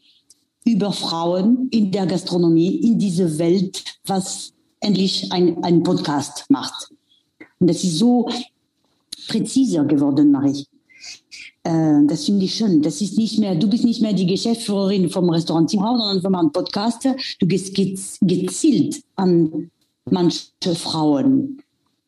über 0.65 0.91
Frauen 0.91 1.67
in 1.71 1.91
der 1.91 2.05
Gastronomie, 2.05 2.75
in 2.75 2.99
diese 2.99 3.39
Welt, 3.39 3.83
was 4.05 4.53
endlich 4.79 5.31
einen 5.31 5.83
Podcast 5.83 6.45
macht. 6.49 6.91
Und 7.59 7.69
das 7.69 7.83
ist 7.83 7.97
so 7.97 8.29
präziser 9.27 9.85
geworden, 9.85 10.31
Marie. 10.31 10.65
Äh, 11.63 12.05
das 12.07 12.25
finde 12.25 12.45
ich 12.45 12.55
schön. 12.55 12.81
Das 12.81 13.01
ist 13.01 13.17
nicht 13.17 13.39
mehr, 13.39 13.55
du 13.55 13.69
bist 13.69 13.83
nicht 13.83 14.01
mehr 14.01 14.13
die 14.13 14.25
Geschäftsführerin 14.25 15.09
vom 15.09 15.29
Restaurant 15.29 15.69
Timrau, 15.69 15.97
sondern 15.97 16.21
vom 16.21 16.35
einem 16.35 16.51
Podcast. 16.51 17.07
Du 17.39 17.47
gehst 17.47 17.75
gezielt 17.75 19.03
an 19.15 19.69
manche 20.09 20.75
Frauen, 20.75 21.61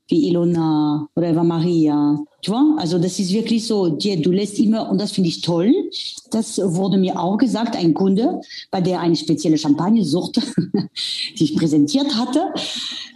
wie 0.10 0.28
Ilona 0.28 1.07
oder 1.16 1.30
Eva 1.30 1.43
Maria. 1.43 2.20
Tu 2.41 2.51
vois? 2.51 2.76
Also 2.78 2.97
das 2.97 3.20
ist 3.20 3.32
wirklich 3.32 3.66
so, 3.66 3.89
du 3.89 4.32
lässt 4.32 4.60
immer, 4.60 4.89
und 4.89 4.99
das 4.99 5.12
finde 5.12 5.30
ich 5.30 5.41
toll, 5.41 5.74
das 6.32 6.57
wurde 6.57 6.97
mir 6.97 7.20
auch 7.20 7.38
gesagt, 7.38 7.76
ein 7.76 7.93
Kunde, 7.93 8.41
bei 8.72 8.82
der 8.82 8.99
eine 8.99 9.16
spezielle 9.16 9.57
Champagnersorte 9.57 10.41
sich 11.36 11.55
präsentiert 11.55 12.16
hatte 12.16 12.53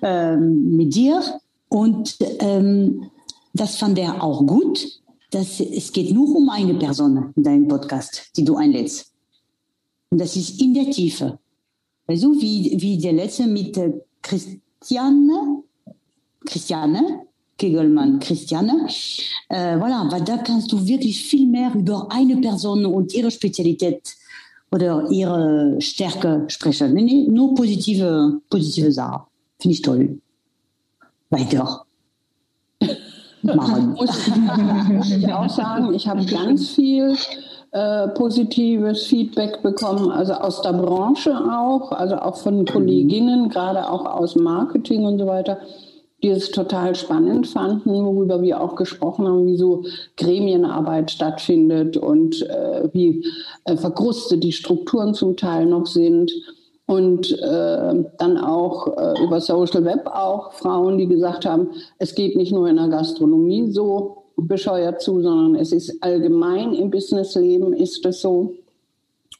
ähm, 0.01 0.75
mit 0.75 0.95
dir. 0.95 1.21
Und 1.69 2.17
ähm, 2.39 3.09
das 3.53 3.77
fand 3.77 3.97
er 3.97 4.23
auch 4.23 4.45
gut, 4.45 4.87
dass 5.31 5.59
es 5.59 5.91
geht 5.91 6.13
nur 6.13 6.35
um 6.35 6.49
eine 6.49 6.75
Person 6.75 7.33
in 7.35 7.43
deinem 7.43 7.67
Podcast, 7.67 8.31
die 8.37 8.43
du 8.43 8.55
einlädst. 8.55 9.11
Und 10.11 10.21
das 10.21 10.35
ist 10.35 10.61
in 10.61 10.75
der 10.75 10.91
Tiefe. 10.91 11.39
Also 12.05 12.39
wie, 12.39 12.75
wie 12.79 12.97
der 12.99 13.13
letzte 13.13 13.47
mit 13.47 13.77
äh, 13.77 13.93
Christiane, 14.21 15.62
Christiane, 16.45 17.21
Kegelmann, 17.57 18.19
Christiane. 18.19 18.87
Äh, 19.49 19.77
voilà, 19.77 20.11
weil 20.11 20.21
da 20.21 20.37
kannst 20.37 20.71
du 20.71 20.85
wirklich 20.85 21.23
viel 21.23 21.47
mehr 21.47 21.73
über 21.73 22.07
eine 22.11 22.37
Person 22.37 22.85
und 22.85 23.13
ihre 23.13 23.31
Spezialität 23.31 24.15
oder 24.71 25.07
ihre 25.11 25.75
Stärke 25.79 26.45
sprechen. 26.47 26.93
Nee, 26.93 27.03
nee, 27.03 27.27
nur 27.27 27.53
positive, 27.53 28.41
positive 28.49 28.91
Sachen. 28.91 29.23
Finde 29.59 29.73
ich 29.75 29.81
toll. 29.81 30.19
Weiter. 31.29 31.85
Machen. 33.43 33.93
Muss 34.93 35.11
ich 35.11 35.33
auch 35.33 35.49
sagen, 35.49 35.93
ich 35.93 36.07
habe 36.07 36.25
ganz 36.25 36.69
viel 36.69 37.15
äh, 37.71 38.07
positives 38.09 39.05
Feedback 39.07 39.61
bekommen, 39.61 40.11
also 40.11 40.33
aus 40.33 40.61
der 40.61 40.73
Branche 40.73 41.35
auch, 41.35 41.91
also 41.91 42.15
auch 42.17 42.37
von 42.37 42.65
Kolleginnen, 42.65 43.49
gerade 43.49 43.89
auch 43.89 44.05
aus 44.05 44.35
Marketing 44.35 45.05
und 45.05 45.19
so 45.19 45.27
weiter, 45.27 45.59
die 46.23 46.29
es 46.29 46.51
total 46.51 46.95
spannend 46.95 47.47
fanden, 47.47 47.91
worüber 48.05 48.41
wir 48.41 48.61
auch 48.61 48.75
gesprochen 48.75 49.27
haben, 49.27 49.45
wie 49.45 49.57
so 49.57 49.83
Gremienarbeit 50.15 51.11
stattfindet 51.11 51.97
und 51.97 52.41
äh, 52.49 52.89
wie 52.93 53.25
äh, 53.65 53.75
verkrustet 53.75 54.43
die 54.43 54.53
Strukturen 54.53 55.13
zum 55.13 55.35
Teil 55.35 55.65
noch 55.65 55.85
sind. 55.85 56.31
Und 56.85 57.31
äh, 57.31 58.03
dann 58.17 58.37
auch 58.37 58.97
äh, 58.97 59.23
über 59.23 59.39
Social 59.39 59.85
Web 59.85 60.05
auch 60.05 60.53
Frauen, 60.53 60.97
die 60.97 61.07
gesagt 61.07 61.45
haben, 61.45 61.69
es 61.97 62.13
geht 62.13 62.35
nicht 62.35 62.51
nur 62.51 62.67
in 62.67 62.75
der 62.75 62.89
Gastronomie 62.89 63.71
so 63.71 64.23
bescheuert 64.35 65.01
zu, 65.01 65.21
sondern 65.21 65.55
es 65.55 65.71
ist 65.71 66.01
allgemein 66.01 66.73
im 66.73 66.89
Businessleben 66.89 67.73
ist 67.73 68.05
es 68.05 68.21
so. 68.21 68.55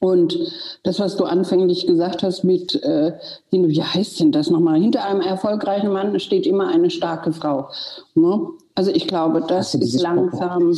Und 0.04 0.38
das, 0.82 1.00
was 1.00 1.16
du 1.16 1.24
anfänglich 1.24 1.86
gesagt 1.86 2.22
hast 2.22 2.44
mit, 2.44 2.74
äh, 2.82 3.14
wie 3.50 3.82
heißt 3.82 4.20
denn 4.20 4.32
das 4.32 4.50
nochmal? 4.50 4.78
Hinter 4.78 5.02
einem 5.02 5.22
erfolgreichen 5.22 5.90
Mann 5.90 6.20
steht 6.20 6.46
immer 6.46 6.68
eine 6.68 6.90
starke 6.90 7.32
Frau. 7.32 7.70
Ne? 8.14 8.48
Also 8.74 8.90
ich 8.90 9.06
glaube, 9.06 9.42
das 9.48 9.74
ist 9.74 10.02
langsam 10.02 10.72
äh, 10.72 10.74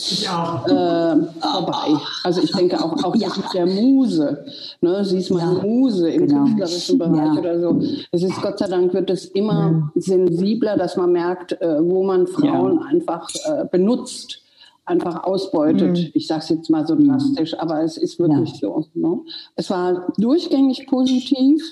vorbei. 1.40 2.00
Also 2.22 2.40
ich 2.40 2.52
denke 2.52 2.78
auch, 2.78 3.02
auch 3.02 3.16
ja. 3.16 3.26
mit 3.36 3.52
der 3.52 3.66
Muse. 3.66 4.44
Ne? 4.80 5.04
Sie 5.04 5.18
ist 5.18 5.30
meine 5.30 5.56
ja. 5.56 5.62
Muse 5.64 6.08
im 6.08 6.28
genau. 6.28 6.44
künstlerischen 6.44 6.98
Bereich 6.98 7.34
ja. 7.34 7.40
oder 7.40 7.60
so. 7.60 7.80
Es 8.12 8.22
ist 8.22 8.40
Gott 8.40 8.60
sei 8.60 8.68
Dank 8.68 8.94
wird 8.94 9.10
es 9.10 9.24
immer 9.24 9.90
sensibler, 9.96 10.76
dass 10.76 10.96
man 10.96 11.10
merkt, 11.10 11.60
äh, 11.60 11.82
wo 11.82 12.04
man 12.04 12.28
Frauen 12.28 12.80
einfach 12.80 13.28
äh, 13.44 13.64
benutzt 13.68 14.45
einfach 14.86 15.24
ausbeutet. 15.24 15.98
Mhm. 15.98 16.10
Ich 16.14 16.26
sage 16.26 16.40
es 16.42 16.48
jetzt 16.48 16.70
mal 16.70 16.86
so 16.86 16.94
mhm. 16.94 17.08
drastisch, 17.08 17.58
aber 17.58 17.82
es 17.82 17.96
ist 17.96 18.18
wirklich 18.18 18.60
ja. 18.60 18.68
so. 18.68 18.86
Ne? 18.94 19.20
Es 19.56 19.68
war 19.68 20.12
durchgängig 20.16 20.86
positiv, 20.86 21.62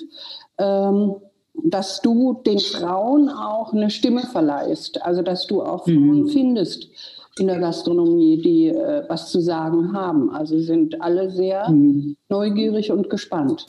ähm, 0.57 1.15
dass 1.63 2.01
du 2.01 2.41
den 2.45 2.59
Frauen 2.59 3.29
auch 3.29 3.73
eine 3.73 3.89
Stimme 3.89 4.21
verleihst. 4.21 5.01
Also 5.03 5.21
dass 5.21 5.47
du 5.47 5.61
auch 5.63 5.85
Frauen 5.85 6.23
mhm. 6.23 6.27
findest 6.27 6.89
in 7.39 7.47
der 7.47 7.59
Gastronomie, 7.59 8.41
die 8.41 8.67
äh, 8.67 9.03
was 9.07 9.31
zu 9.31 9.41
sagen 9.41 9.93
haben. 9.93 10.29
Also 10.29 10.59
sind 10.59 11.01
alle 11.01 11.31
sehr 11.31 11.69
mhm. 11.69 12.15
neugierig 12.29 12.91
und 12.91 13.09
gespannt. 13.09 13.67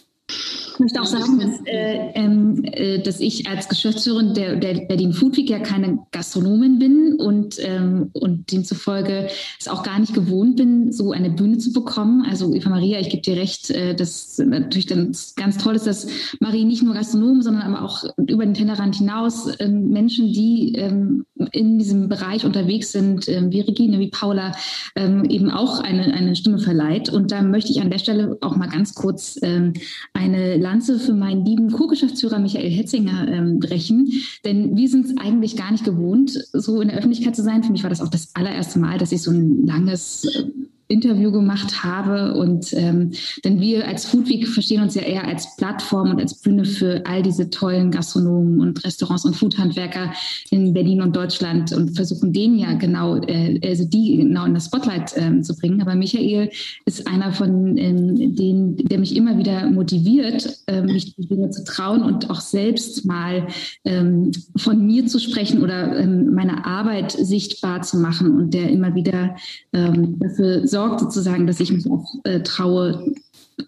Ich 0.76 0.80
möchte 0.80 1.00
auch 1.00 1.06
sagen, 1.06 1.40
dass, 1.40 1.60
äh, 1.64 2.10
ähm, 2.12 2.62
äh, 2.64 2.98
dass 2.98 3.20
ich 3.20 3.48
als 3.48 3.66
Geschäftsführerin 3.66 4.34
der, 4.34 4.56
der 4.56 4.74
Berlin 4.84 5.14
Food 5.14 5.38
Week 5.38 5.48
ja 5.48 5.58
keine 5.58 6.00
Gastronomin 6.12 6.78
bin 6.78 7.14
und, 7.14 7.56
ähm, 7.60 8.10
und 8.12 8.52
demzufolge 8.52 9.28
es 9.58 9.68
auch 9.68 9.82
gar 9.82 9.98
nicht 9.98 10.12
gewohnt 10.12 10.56
bin, 10.56 10.92
so 10.92 11.12
eine 11.12 11.30
Bühne 11.30 11.56
zu 11.56 11.72
bekommen. 11.72 12.26
Also 12.28 12.54
Eva 12.54 12.68
Maria, 12.68 13.00
ich 13.00 13.08
gebe 13.08 13.22
dir 13.22 13.36
recht, 13.36 13.70
äh, 13.70 13.94
dass 13.94 14.36
natürlich 14.36 14.84
dann 14.84 15.16
ganz 15.36 15.56
toll 15.56 15.76
ist, 15.76 15.86
dass 15.86 16.08
Marie 16.40 16.66
nicht 16.66 16.82
nur 16.82 16.92
Gastronomen, 16.92 17.40
sondern 17.40 17.62
aber 17.62 17.82
auch 17.82 18.04
über 18.18 18.44
den 18.44 18.52
Tellerrand 18.52 18.96
hinaus 18.96 19.46
äh, 19.46 19.68
Menschen, 19.68 20.30
die 20.30 20.74
ähm, 20.76 21.24
in 21.52 21.78
diesem 21.78 22.08
Bereich 22.08 22.44
unterwegs 22.44 22.92
sind, 22.92 23.28
äh, 23.28 23.42
wie 23.50 23.60
Regine, 23.60 23.98
wie 23.98 24.08
Paula, 24.08 24.52
ähm, 24.94 25.24
eben 25.24 25.50
auch 25.50 25.80
eine, 25.80 26.12
eine 26.14 26.34
Stimme 26.36 26.58
verleiht. 26.58 27.08
Und 27.08 27.32
da 27.32 27.42
möchte 27.42 27.70
ich 27.70 27.80
an 27.80 27.90
der 27.90 27.98
Stelle 27.98 28.38
auch 28.40 28.56
mal 28.56 28.68
ganz 28.68 28.94
kurz 28.94 29.38
ähm, 29.42 29.74
eine 30.14 30.56
Lanze 30.56 30.98
für 30.98 31.14
meinen 31.14 31.44
lieben 31.44 31.70
Co-Geschäftsführer 31.70 32.38
Michael 32.38 32.70
Hetzinger 32.70 33.28
ähm, 33.28 33.58
brechen. 33.58 34.12
Denn 34.44 34.76
wir 34.76 34.88
sind 34.88 35.06
es 35.06 35.16
eigentlich 35.18 35.56
gar 35.56 35.72
nicht 35.72 35.84
gewohnt, 35.84 36.32
so 36.52 36.80
in 36.80 36.88
der 36.88 36.98
Öffentlichkeit 36.98 37.36
zu 37.36 37.42
sein. 37.42 37.62
Für 37.62 37.72
mich 37.72 37.82
war 37.82 37.90
das 37.90 38.00
auch 38.00 38.10
das 38.10 38.34
allererste 38.34 38.78
Mal, 38.78 38.98
dass 38.98 39.12
ich 39.12 39.22
so 39.22 39.30
ein 39.30 39.66
langes 39.66 40.24
äh, 40.24 40.44
Interview 40.88 41.32
gemacht 41.32 41.82
habe. 41.82 42.34
Und 42.34 42.72
ähm, 42.74 43.12
denn 43.44 43.60
wir 43.60 43.86
als 43.88 44.06
Food 44.06 44.28
Week 44.28 44.46
verstehen 44.46 44.82
uns 44.82 44.94
ja 44.94 45.02
eher 45.02 45.26
als 45.26 45.56
Plattform 45.56 46.10
und 46.10 46.20
als 46.20 46.34
Bühne 46.40 46.64
für 46.64 47.02
all 47.06 47.22
diese 47.22 47.50
tollen 47.50 47.90
Gastronomen 47.90 48.60
und 48.60 48.84
Restaurants 48.84 49.24
und 49.24 49.34
Foodhandwerker 49.34 50.12
in 50.50 50.72
Berlin 50.72 51.02
und 51.02 51.16
Deutschland 51.16 51.72
und 51.72 51.96
versuchen 51.96 52.32
denen 52.32 52.58
ja 52.58 52.74
genau, 52.74 53.16
äh, 53.16 53.60
also 53.64 53.84
die 53.84 54.18
genau 54.18 54.44
in 54.44 54.54
das 54.54 54.66
Spotlight 54.66 55.12
ähm, 55.16 55.42
zu 55.42 55.56
bringen. 55.56 55.82
Aber 55.82 55.94
Michael 55.96 56.50
ist 56.84 57.06
einer 57.08 57.32
von 57.32 57.76
ähm, 57.76 58.36
denen, 58.36 58.76
der 58.76 58.98
mich 58.98 59.16
immer 59.16 59.38
wieder 59.38 59.68
motiviert, 59.68 60.60
äh, 60.68 60.82
mich 60.82 61.16
die 61.16 61.26
zu 61.50 61.64
trauen 61.64 62.02
und 62.02 62.30
auch 62.30 62.40
selbst 62.40 63.04
mal 63.04 63.48
ähm, 63.84 64.30
von 64.56 64.86
mir 64.86 65.06
zu 65.06 65.18
sprechen 65.18 65.62
oder 65.62 65.98
ähm, 65.98 66.32
meine 66.34 66.64
Arbeit 66.64 67.10
sichtbar 67.12 67.82
zu 67.82 67.98
machen 67.98 68.36
und 68.36 68.54
der 68.54 68.70
immer 68.70 68.94
wieder 68.94 69.34
ähm, 69.72 70.18
dafür 70.20 70.66
sorgt 70.66 70.75
sozusagen, 70.98 71.46
dass 71.46 71.60
ich 71.60 71.72
mich 71.72 71.90
auch 71.90 72.04
äh, 72.24 72.40
traue, 72.40 73.14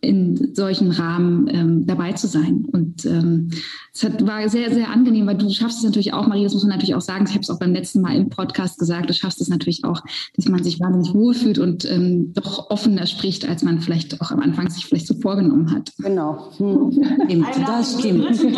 in 0.00 0.54
solchen 0.54 0.90
Rahmen 0.90 1.48
ähm, 1.48 1.86
dabei 1.86 2.12
zu 2.12 2.26
sein. 2.26 2.66
Und 2.70 3.06
ähm, 3.06 3.50
es 3.94 4.04
hat, 4.04 4.24
war 4.26 4.48
sehr, 4.48 4.72
sehr 4.72 4.90
angenehm, 4.90 5.26
weil 5.26 5.36
du 5.36 5.48
schaffst 5.50 5.78
es 5.78 5.84
natürlich 5.84 6.12
auch, 6.12 6.26
Marie, 6.26 6.44
das 6.44 6.52
muss 6.52 6.62
man 6.62 6.72
natürlich 6.72 6.94
auch 6.94 7.00
sagen, 7.00 7.24
ich 7.26 7.32
habe 7.32 7.40
es 7.40 7.50
auch 7.50 7.58
beim 7.58 7.72
letzten 7.72 8.02
Mal 8.02 8.14
im 8.16 8.28
Podcast 8.28 8.78
gesagt, 8.78 9.08
du 9.08 9.14
schaffst 9.14 9.40
es 9.40 9.48
natürlich 9.48 9.84
auch, 9.84 10.02
dass 10.36 10.46
man 10.46 10.62
sich 10.62 10.78
wahnsinnig 10.78 11.14
wohlfühlt 11.14 11.58
und 11.58 11.90
ähm, 11.90 12.32
doch 12.34 12.70
offener 12.70 13.06
spricht, 13.06 13.48
als 13.48 13.62
man 13.62 13.80
vielleicht 13.80 14.20
auch 14.20 14.30
am 14.30 14.40
Anfang 14.40 14.68
sich 14.70 14.84
vielleicht 14.84 15.06
so 15.06 15.14
vorgenommen 15.14 15.72
hat. 15.72 15.92
Genau. 15.98 16.52
Hm. 16.58 17.46
Das 17.66 17.98
stimmt. 17.98 18.28
Das 18.28 18.38
stimmt. 18.38 18.56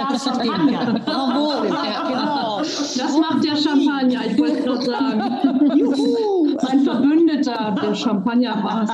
Bravo. 1.05 1.65
Ja, 1.65 2.09
genau. 2.09 2.59
Das 2.59 3.19
macht 3.19 3.45
der 3.45 3.57
Champagner, 3.57 4.21
ich 4.31 4.39
wollte 4.39 4.63
gerade 4.63 4.85
sagen. 4.85 5.77
Juhu, 5.79 6.57
ein 6.59 6.81
Verbündeter 6.81 7.77
der 7.81 7.95
Champagner-Bars. 7.95 8.91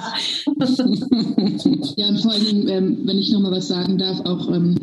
ja, 1.96 2.06
vor 2.26 2.34
allem, 2.34 2.66
ähm, 2.66 2.98
wenn 3.04 3.18
ich 3.18 3.30
nochmal 3.30 3.52
was 3.52 3.68
sagen 3.68 3.98
darf, 3.98 4.18
auch 4.22 4.50
ähm, 4.52 4.74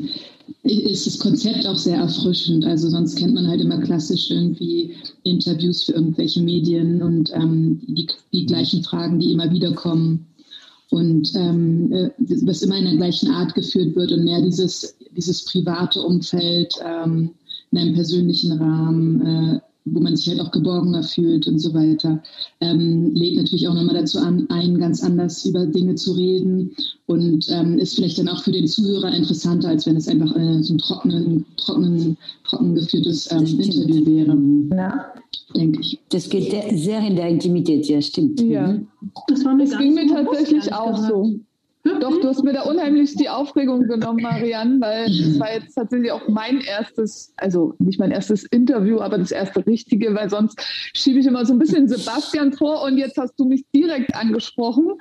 ist 0.64 1.06
das 1.06 1.20
Konzept 1.20 1.68
auch 1.68 1.76
sehr 1.76 1.98
erfrischend. 1.98 2.64
Also 2.64 2.90
sonst 2.90 3.18
kennt 3.18 3.34
man 3.34 3.50
halt 3.50 3.60
immer 3.60 3.80
klassisch 3.80 4.32
irgendwie 4.32 4.96
Interviews 5.24 5.84
für 5.84 5.92
irgendwelche 5.92 6.42
Medien 6.42 7.02
und 7.02 7.32
ähm, 7.34 7.82
die, 7.86 8.08
die 8.32 8.46
gleichen 8.46 8.82
Fragen, 8.82 9.20
die 9.20 9.34
immer 9.34 9.52
wieder 9.52 9.74
kommen 9.74 10.26
und 10.90 11.36
ähm, 11.36 11.92
äh, 11.92 12.10
was 12.44 12.62
immer 12.62 12.78
in 12.78 12.86
der 12.86 12.96
gleichen 12.96 13.30
Art 13.30 13.54
geführt 13.56 13.94
wird 13.98 14.14
und 14.14 14.24
mehr 14.24 14.42
dieses, 14.42 14.96
dieses 15.14 15.44
private 15.44 16.02
Umfeld 16.02 16.74
ähm, 16.82 17.32
in 17.72 17.78
einem 17.78 17.94
persönlichen 17.94 18.54
Rahmen. 18.54 19.22
Äh, 19.26 19.60
wo 19.86 20.00
man 20.00 20.16
sich 20.16 20.30
halt 20.30 20.40
auch 20.40 20.52
geborgener 20.52 21.04
fühlt 21.04 21.48
und 21.48 21.60
so 21.60 21.74
weiter. 21.74 22.22
Ähm, 22.62 23.14
lädt 23.14 23.38
natürlich 23.38 23.68
auch 23.68 23.74
nochmal 23.74 23.96
dazu 23.96 24.20
an, 24.20 24.48
ein, 24.50 24.78
ganz 24.80 25.04
anders 25.04 25.46
über 25.46 25.66
Dinge 25.66 25.96
zu 25.96 26.14
reden 26.14 26.76
und 27.08 27.48
ähm, 27.50 27.78
ist 27.78 27.96
vielleicht 27.96 28.18
dann 28.18 28.30
auch 28.30 28.44
für 28.44 28.52
den 28.52 28.68
Zuhörer 28.68 29.14
interessanter, 29.14 29.70
als 29.70 29.86
wenn 29.86 29.98
es 29.98 30.08
einfach 30.08 30.36
äh, 30.36 30.62
so 30.62 30.74
ein 30.74 30.78
trockenen, 30.78 31.46
trockenen, 31.58 32.18
trocken 32.46 32.76
geführtes 32.76 33.32
ähm, 33.32 33.46
Interview 33.46 34.06
wäre. 34.06 34.38
Ja. 34.76 35.06
Denke 35.56 35.82
ich. 35.82 36.00
Das 36.10 36.30
geht 36.30 36.52
sehr 36.78 37.06
in 37.06 37.16
der 37.16 37.30
Intimität, 37.30 37.88
ja, 37.88 38.02
stimmt. 38.02 38.42
Ja. 38.42 38.68
Mhm. 38.68 38.88
Das, 39.28 39.44
war 39.46 39.58
das 39.58 39.78
ging 39.78 39.94
mir 39.94 40.08
tatsächlich 40.08 40.74
auch 40.74 40.98
so. 40.98 41.40
Doch, 41.84 42.22
du 42.22 42.30
hast 42.30 42.44
mir 42.44 42.54
da 42.54 42.62
unheimlich 42.62 43.14
die 43.16 43.28
Aufregung 43.28 43.88
genommen, 43.88 44.22
Marianne, 44.22 44.80
weil 44.80 45.12
es 45.12 45.38
war 45.38 45.54
jetzt 45.54 45.76
tatsächlich 45.76 46.14
auch 46.14 46.30
mein 46.30 46.62
erstes, 46.62 47.34
also 47.36 47.76
nicht 47.80 48.00
mein 48.00 48.12
erstes 48.12 48.46
Interview, 48.46 49.02
aber 49.02 49.18
das 49.18 49.32
erste 49.32 49.66
richtige, 49.66 50.16
weil 50.16 50.30
sonst 50.30 50.62
schiebe 50.94 51.20
ich 51.20 51.26
immer 51.26 51.46
so 51.46 51.52
ein 51.52 51.60
bisschen 51.60 51.90
Sebastian 51.90 52.54
vor 52.54 52.84
und 52.84 52.98
jetzt 52.98 53.18
hast 53.18 53.38
du 53.38 53.44
mich 53.44 53.66
direkt 53.76 54.16
angesprochen 54.16 54.94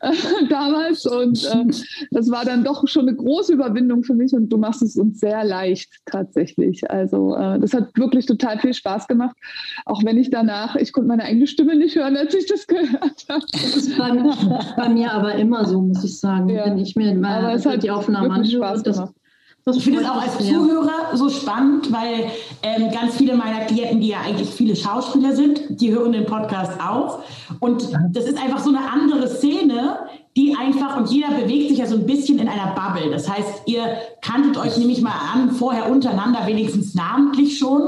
äh, 0.00 0.12
damals 0.48 1.04
und 1.04 1.44
äh, 1.44 1.66
das 2.12 2.30
war 2.30 2.46
dann 2.46 2.64
doch 2.64 2.88
schon 2.88 3.08
eine 3.08 3.16
große 3.16 3.52
Überwindung 3.52 4.02
für 4.02 4.14
mich 4.14 4.32
und 4.32 4.48
du 4.48 4.56
machst 4.56 4.80
es 4.80 4.96
uns 4.96 5.20
sehr 5.20 5.44
leicht 5.44 6.00
tatsächlich. 6.06 6.90
Also 6.90 7.36
äh, 7.36 7.60
das 7.60 7.74
hat 7.74 7.90
wirklich 7.98 8.24
total 8.24 8.58
viel 8.58 8.72
Spaß 8.72 9.06
gemacht, 9.06 9.36
auch 9.84 10.02
wenn 10.02 10.16
ich 10.16 10.30
danach, 10.30 10.76
ich 10.76 10.94
konnte 10.94 11.08
meine 11.08 11.24
eigene 11.24 11.46
Stimme 11.46 11.76
nicht 11.76 11.94
hören, 11.94 12.16
als 12.16 12.32
ich 12.32 12.46
das 12.46 12.66
gehört 12.66 13.26
habe. 13.28 13.44
Das 13.52 13.76
ist 13.76 13.98
bei, 13.98 14.12
bei 14.78 14.88
mir 14.88 15.12
aber 15.12 15.34
immer 15.34 15.66
so, 15.66 15.82
muss 15.82 16.02
ich 16.02 16.18
sagen, 16.18 16.21
ja. 16.22 16.46
wenn 16.46 16.78
ich 16.78 16.96
mir 16.96 17.14
mal 17.14 17.44
Aber 17.44 17.54
es 17.54 17.66
hat 17.66 17.82
die 17.82 17.90
Aufnahme 17.90 18.32
anschaue. 18.32 18.82
Das, 18.82 18.82
Das 19.64 19.76
ich 19.76 19.84
finde 19.84 20.00
es 20.00 20.08
auch 20.08 20.20
als 20.20 20.38
Zuhörer 20.38 21.14
so 21.16 21.28
spannend, 21.28 21.92
weil 21.92 22.30
ähm, 22.62 22.90
ganz 22.90 23.16
viele 23.16 23.36
meiner 23.36 23.64
Klienten, 23.66 24.00
die 24.00 24.08
ja 24.08 24.18
eigentlich 24.20 24.48
viele 24.48 24.74
Schauspieler 24.74 25.34
sind, 25.34 25.80
die 25.80 25.92
hören 25.92 26.12
den 26.12 26.26
Podcast 26.26 26.80
auch. 26.80 27.20
Und 27.60 27.88
das 28.10 28.24
ist 28.24 28.42
einfach 28.42 28.58
so 28.58 28.70
eine 28.70 28.90
andere 28.90 29.28
Szene, 29.28 29.98
die 30.36 30.56
einfach, 30.58 30.96
und 30.96 31.10
jeder 31.10 31.28
bewegt 31.30 31.68
sich 31.68 31.78
ja 31.78 31.86
so 31.86 31.96
ein 31.96 32.06
bisschen 32.06 32.38
in 32.38 32.48
einer 32.48 32.74
Bubble. 32.74 33.10
Das 33.10 33.28
heißt, 33.28 33.62
ihr 33.66 33.84
kanntet 34.22 34.56
euch 34.56 34.76
nämlich 34.78 35.02
mal 35.02 35.14
an, 35.32 35.52
vorher 35.52 35.90
untereinander 35.90 36.46
wenigstens 36.46 36.94
namentlich 36.94 37.58
schon. 37.58 37.82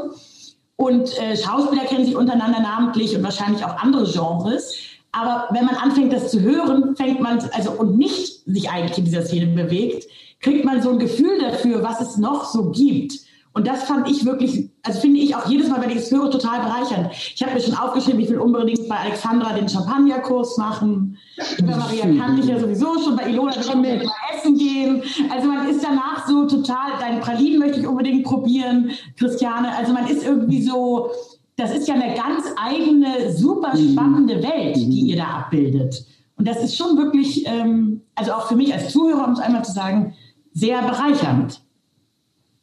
Und 0.77 1.19
äh, 1.21 1.37
Schauspieler 1.37 1.85
kennen 1.85 2.05
sich 2.05 2.17
untereinander 2.17 2.61
namentlich 2.61 3.17
und 3.17 3.23
wahrscheinlich 3.23 3.65
auch 3.65 3.77
andere 3.79 4.05
Genres. 4.11 4.75
Aber 5.15 5.49
wenn 5.51 5.65
man 5.65 5.77
anfängt, 5.77 6.13
das 6.13 6.31
zu 6.31 6.41
hören, 6.41 6.97
fängt 6.97 7.21
man, 7.21 7.39
also 7.53 7.73
und 7.73 7.97
nicht 7.97 8.43
sich 8.47 8.71
eigentlich 8.71 8.99
in 8.99 9.05
dieser 9.05 9.23
Szene 9.23 9.47
bewegt, 9.47 10.07
kriegt 10.41 10.65
man 10.65 10.83
so 10.83 10.91
ein 10.91 10.99
Gefühl 10.99 11.39
dafür, 11.41 11.83
was 11.83 12.01
es 12.01 12.17
noch 12.19 12.45
so 12.45 12.71
gibt. 12.71 13.15
Und 13.55 13.69
das 13.69 13.85
fand 13.85 14.11
ich 14.11 14.25
wirklich, 14.25 14.69
also 14.83 15.01
finde 15.01 15.21
ich 15.21 15.37
auch 15.37 15.47
jedes 15.49 15.69
Mal, 15.69 15.81
wenn 15.81 15.91
ich 15.91 15.99
es 15.99 16.11
höre, 16.11 16.29
total 16.29 16.61
bereichernd. 16.61 17.11
Ich 17.13 17.41
habe 17.41 17.55
mir 17.55 17.61
schon 17.61 17.77
aufgeschrieben, 17.77 18.21
ich 18.21 18.29
will 18.29 18.41
unbedingt 18.41 18.89
bei 18.89 18.97
Alexandra 18.97 19.53
den 19.53 19.69
Champagnerkurs 19.69 20.59
machen. 20.59 21.17
Bei 21.61 21.77
Maria 21.77 22.03
kannte 22.03 22.43
ich 22.43 22.49
ja 22.49 22.59
sowieso 22.59 22.99
schon, 22.99 23.15
bei 23.15 23.31
Ilona 23.31 23.55
will 23.55 23.63
ich 23.63 24.05
mal 24.05 24.15
essen 24.37 24.59
gehen. 24.59 25.03
Also 25.31 25.47
man 25.47 25.69
ist 25.69 25.85
danach 25.85 26.27
so 26.27 26.49
total, 26.49 26.99
deine 26.99 27.21
Pralinen 27.21 27.61
möchte 27.61 27.79
ich 27.79 27.87
unbedingt 27.87 28.25
probieren, 28.25 28.91
Christiane. 29.17 29.69
Also 29.77 29.93
man 29.93 30.09
ist 30.09 30.25
irgendwie 30.25 30.61
so, 30.61 31.11
das 31.57 31.73
ist 31.73 31.87
ja 31.87 31.95
eine 31.95 32.15
ganz 32.15 32.45
eigene, 32.57 33.33
super 33.33 33.77
mhm. 33.77 33.93
spannende 33.93 34.43
Welt, 34.43 34.77
die 34.77 35.01
ihr 35.01 35.17
da 35.17 35.25
abbildet. 35.25 36.05
Und 36.37 36.49
das 36.49 36.63
ist 36.63 36.77
schon 36.77 36.97
wirklich, 36.97 37.47
ähm, 37.47 38.03
also 38.15 38.33
auch 38.33 38.49
für 38.49 38.57
mich 38.57 38.73
als 38.73 38.91
Zuhörer, 38.91 39.27
um 39.27 39.33
es 39.33 39.39
einmal 39.39 39.65
zu 39.65 39.73
sagen, 39.73 40.15
sehr 40.53 40.83
bereichernd. 40.83 41.61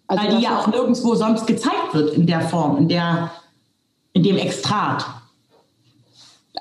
Also 0.07 0.23
weil 0.23 0.35
die 0.35 0.43
ja 0.43 0.59
auch 0.59 0.67
nirgendwo 0.67 1.15
sonst 1.15 1.47
gezeigt 1.47 1.93
wird 1.93 2.13
in 2.15 2.27
der 2.27 2.41
Form, 2.41 2.77
in, 2.77 2.89
der, 2.89 3.31
in 4.11 4.23
dem 4.23 4.37
Extrat. 4.37 5.05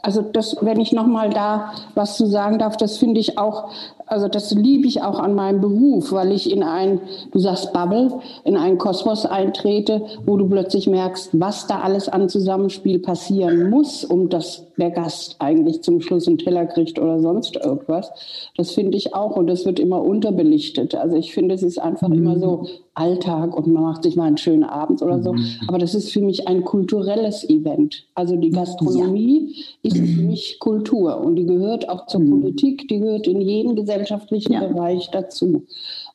Also 0.03 0.23
das, 0.23 0.57
wenn 0.61 0.81
ich 0.81 0.93
nochmal 0.93 1.31
da 1.31 1.73
was 1.95 2.17
zu 2.17 2.27
sagen 2.27 2.61
darf, 2.61 2.77
das 2.77 2.99
finde 2.99 3.21
ich 3.21 3.39
auch 3.39 3.73
also 4.11 4.27
das 4.27 4.51
liebe 4.51 4.89
ich 4.89 5.03
auch 5.03 5.21
an 5.21 5.37
meinem 5.37 5.61
Beruf, 5.61 6.11
weil 6.11 6.33
ich 6.33 6.51
in 6.51 6.65
ein, 6.65 7.01
du 7.31 7.39
sagst 7.39 7.73
Bubble, 7.73 8.19
in 8.45 8.57
einen 8.57 8.77
Kosmos 8.77 9.25
eintrete, 9.25 10.03
wo 10.27 10.37
du 10.37 10.49
plötzlich 10.49 10.89
merkst, 10.89 11.31
was 11.33 11.69
da 11.69 11.81
alles 11.81 12.09
an 12.09 12.29
Zusammenspiel 12.29 12.99
passieren 12.99 13.71
muss, 13.71 14.05
um 14.05 14.29
dass 14.29 14.67
der 14.77 14.91
Gast 14.91 15.37
eigentlich 15.39 15.83
zum 15.83 16.01
Schluss 16.01 16.27
einen 16.27 16.39
Teller 16.39 16.67
kriegt 16.67 16.99
oder 16.99 17.21
sonst 17.21 17.57
irgendwas. 17.57 18.11
Das 18.57 18.73
finde 18.73 18.97
ich 18.97 19.15
auch 19.15 19.37
und 19.37 19.47
das 19.47 19.65
wird 19.65 19.79
immer 19.79 20.03
unterbelichtet. 20.03 20.97
Also 20.97 21.17
ich 21.17 21.33
finde, 21.33 21.55
es 21.55 21.63
ist 21.63 21.79
einfach 21.79 22.09
mhm. 22.09 22.15
immer 22.15 22.39
so 22.39 22.67
Alltag 22.95 23.57
und 23.57 23.69
man 23.69 23.83
macht 23.83 24.03
sich 24.03 24.17
mal 24.17 24.25
einen 24.25 24.39
schönen 24.39 24.65
Abend 24.65 25.03
oder 25.03 25.23
so. 25.23 25.35
Mhm. 25.35 25.47
Aber 25.69 25.79
das 25.79 25.95
ist 25.95 26.11
für 26.11 26.21
mich 26.21 26.49
ein 26.49 26.65
kulturelles 26.65 27.49
Event. 27.49 28.07
Also 28.15 28.37
die 28.37 28.51
Gastronomie 28.51 29.55
ja. 29.83 29.91
ist 29.91 29.97
für 29.97 30.23
mich 30.23 30.59
Kultur 30.59 31.21
und 31.21 31.37
die 31.37 31.47
gehört 31.47 31.89
auch 31.89 32.07
zur 32.07 32.21
mhm. 32.21 32.41
Politik, 32.41 32.89
die 32.89 32.99
gehört 32.99 33.29
in 33.29 33.41
jeden 33.41 33.77
Gesellschaft 33.77 34.00
gesellschaftlichen 34.01 34.53
ja. 34.53 34.67
Bereich 34.67 35.11
dazu. 35.11 35.67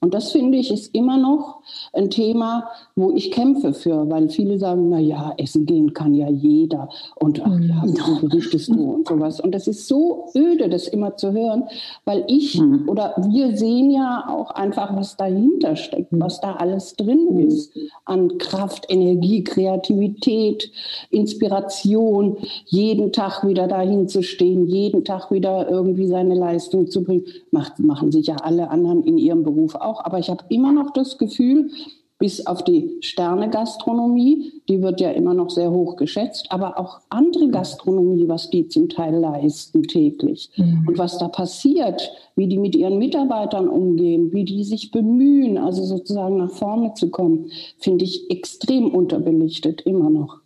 Und 0.06 0.14
das 0.14 0.32
finde 0.32 0.60
ich 0.60 0.72
ist 0.72 0.94
immer 0.94 1.18
noch 1.18 1.62
ein 1.92 2.12
Thema, 2.12 2.70
wo 2.96 3.10
ich 3.10 3.32
kämpfe 3.32 3.74
für, 3.74 4.08
weil 4.08 4.30
viele 4.30 4.60
sagen, 4.60 4.90
na 4.90 5.00
ja, 5.00 5.34
essen 5.38 5.66
gehen 5.66 5.96
kann 5.96 6.14
ja 6.14 6.30
jeder 6.30 6.90
und 7.16 7.44
ach 7.44 7.60
ja, 7.60 7.82
wie 7.86 8.00
mhm. 8.00 8.30
berichtest 8.30 8.70
du 8.70 8.92
und 8.92 9.08
sowas. 9.08 9.40
Und 9.40 9.56
das 9.56 9.66
ist 9.68 9.88
so 9.88 10.28
öde, 10.36 10.70
das 10.70 10.88
immer 10.88 11.18
zu 11.18 11.32
hören, 11.32 11.64
weil 12.06 12.24
ich 12.28 12.62
mhm. 12.62 12.88
oder 12.88 13.16
wir 13.32 13.58
sehen 13.58 13.90
ja 13.90 14.26
auch 14.30 14.52
einfach, 14.52 14.96
was 14.96 15.18
dahinter 15.18 15.76
steckt, 15.76 16.10
was 16.12 16.40
da 16.40 16.54
alles 16.54 16.96
drin 16.96 17.28
mhm. 17.32 17.40
ist 17.40 17.76
an 18.06 18.38
Kraft, 18.38 18.86
Energie, 18.90 19.44
Kreativität, 19.44 20.72
Inspiration, 21.10 22.38
jeden 22.66 23.12
Tag 23.12 23.44
wieder 23.44 23.68
dahin 23.68 24.08
zu 24.08 24.22
stehen, 24.22 24.68
jeden 24.68 25.04
Tag 25.04 25.32
wieder 25.32 25.68
irgendwie 25.68 26.06
seine 26.06 26.36
Leistung 26.36 26.92
zu 26.92 27.04
bringen, 27.04 27.26
macht, 27.50 27.80
machen 27.80 28.12
sich 28.12 28.28
ja 28.28 28.36
alle 28.36 28.70
anderen 28.70 29.04
in 29.04 29.18
ihrem 29.18 29.42
Beruf 29.42 29.74
auch. 29.74 29.95
Aber 30.04 30.20
ich 30.20 30.30
habe 30.30 30.44
immer 30.50 30.72
noch 30.72 30.92
das 30.92 31.18
Gefühl, 31.18 31.70
bis 32.18 32.46
auf 32.48 32.64
die 32.64 32.98
Sterne-Gastronomie, 33.02 34.62
die 34.70 34.82
wird 34.82 35.02
ja 35.02 35.12
immer 35.12 35.34
noch 35.34 35.50
sehr 35.50 35.70
hoch 35.70 35.98
geschätzt, 35.98 36.48
aber 36.50 36.80
auch 36.80 37.02
andere 37.10 37.50
Gastronomie, 37.50 38.28
was 38.28 38.50
die 38.50 38.70
zum 38.70 38.88
Teil 38.88 39.16
leisten 39.16 39.84
täglich 39.84 40.50
mhm. 40.56 40.86
und 40.88 40.98
was 40.98 41.18
da 41.18 41.28
passiert, 41.28 42.12
wie 42.38 42.48
die 42.48 42.58
mit 42.58 42.76
ihren 42.76 43.00
Mitarbeitern 43.00 43.68
umgehen, 43.68 44.32
wie 44.32 44.46
die 44.46 44.64
sich 44.64 44.92
bemühen, 44.92 45.58
also 45.58 45.84
sozusagen 45.84 46.38
nach 46.38 46.52
vorne 46.52 46.94
zu 46.94 47.10
kommen, 47.10 47.52
finde 47.80 48.06
ich 48.06 48.32
extrem 48.32 48.96
unterbelichtet 48.96 49.82
immer 49.82 50.10
noch. 50.10 50.40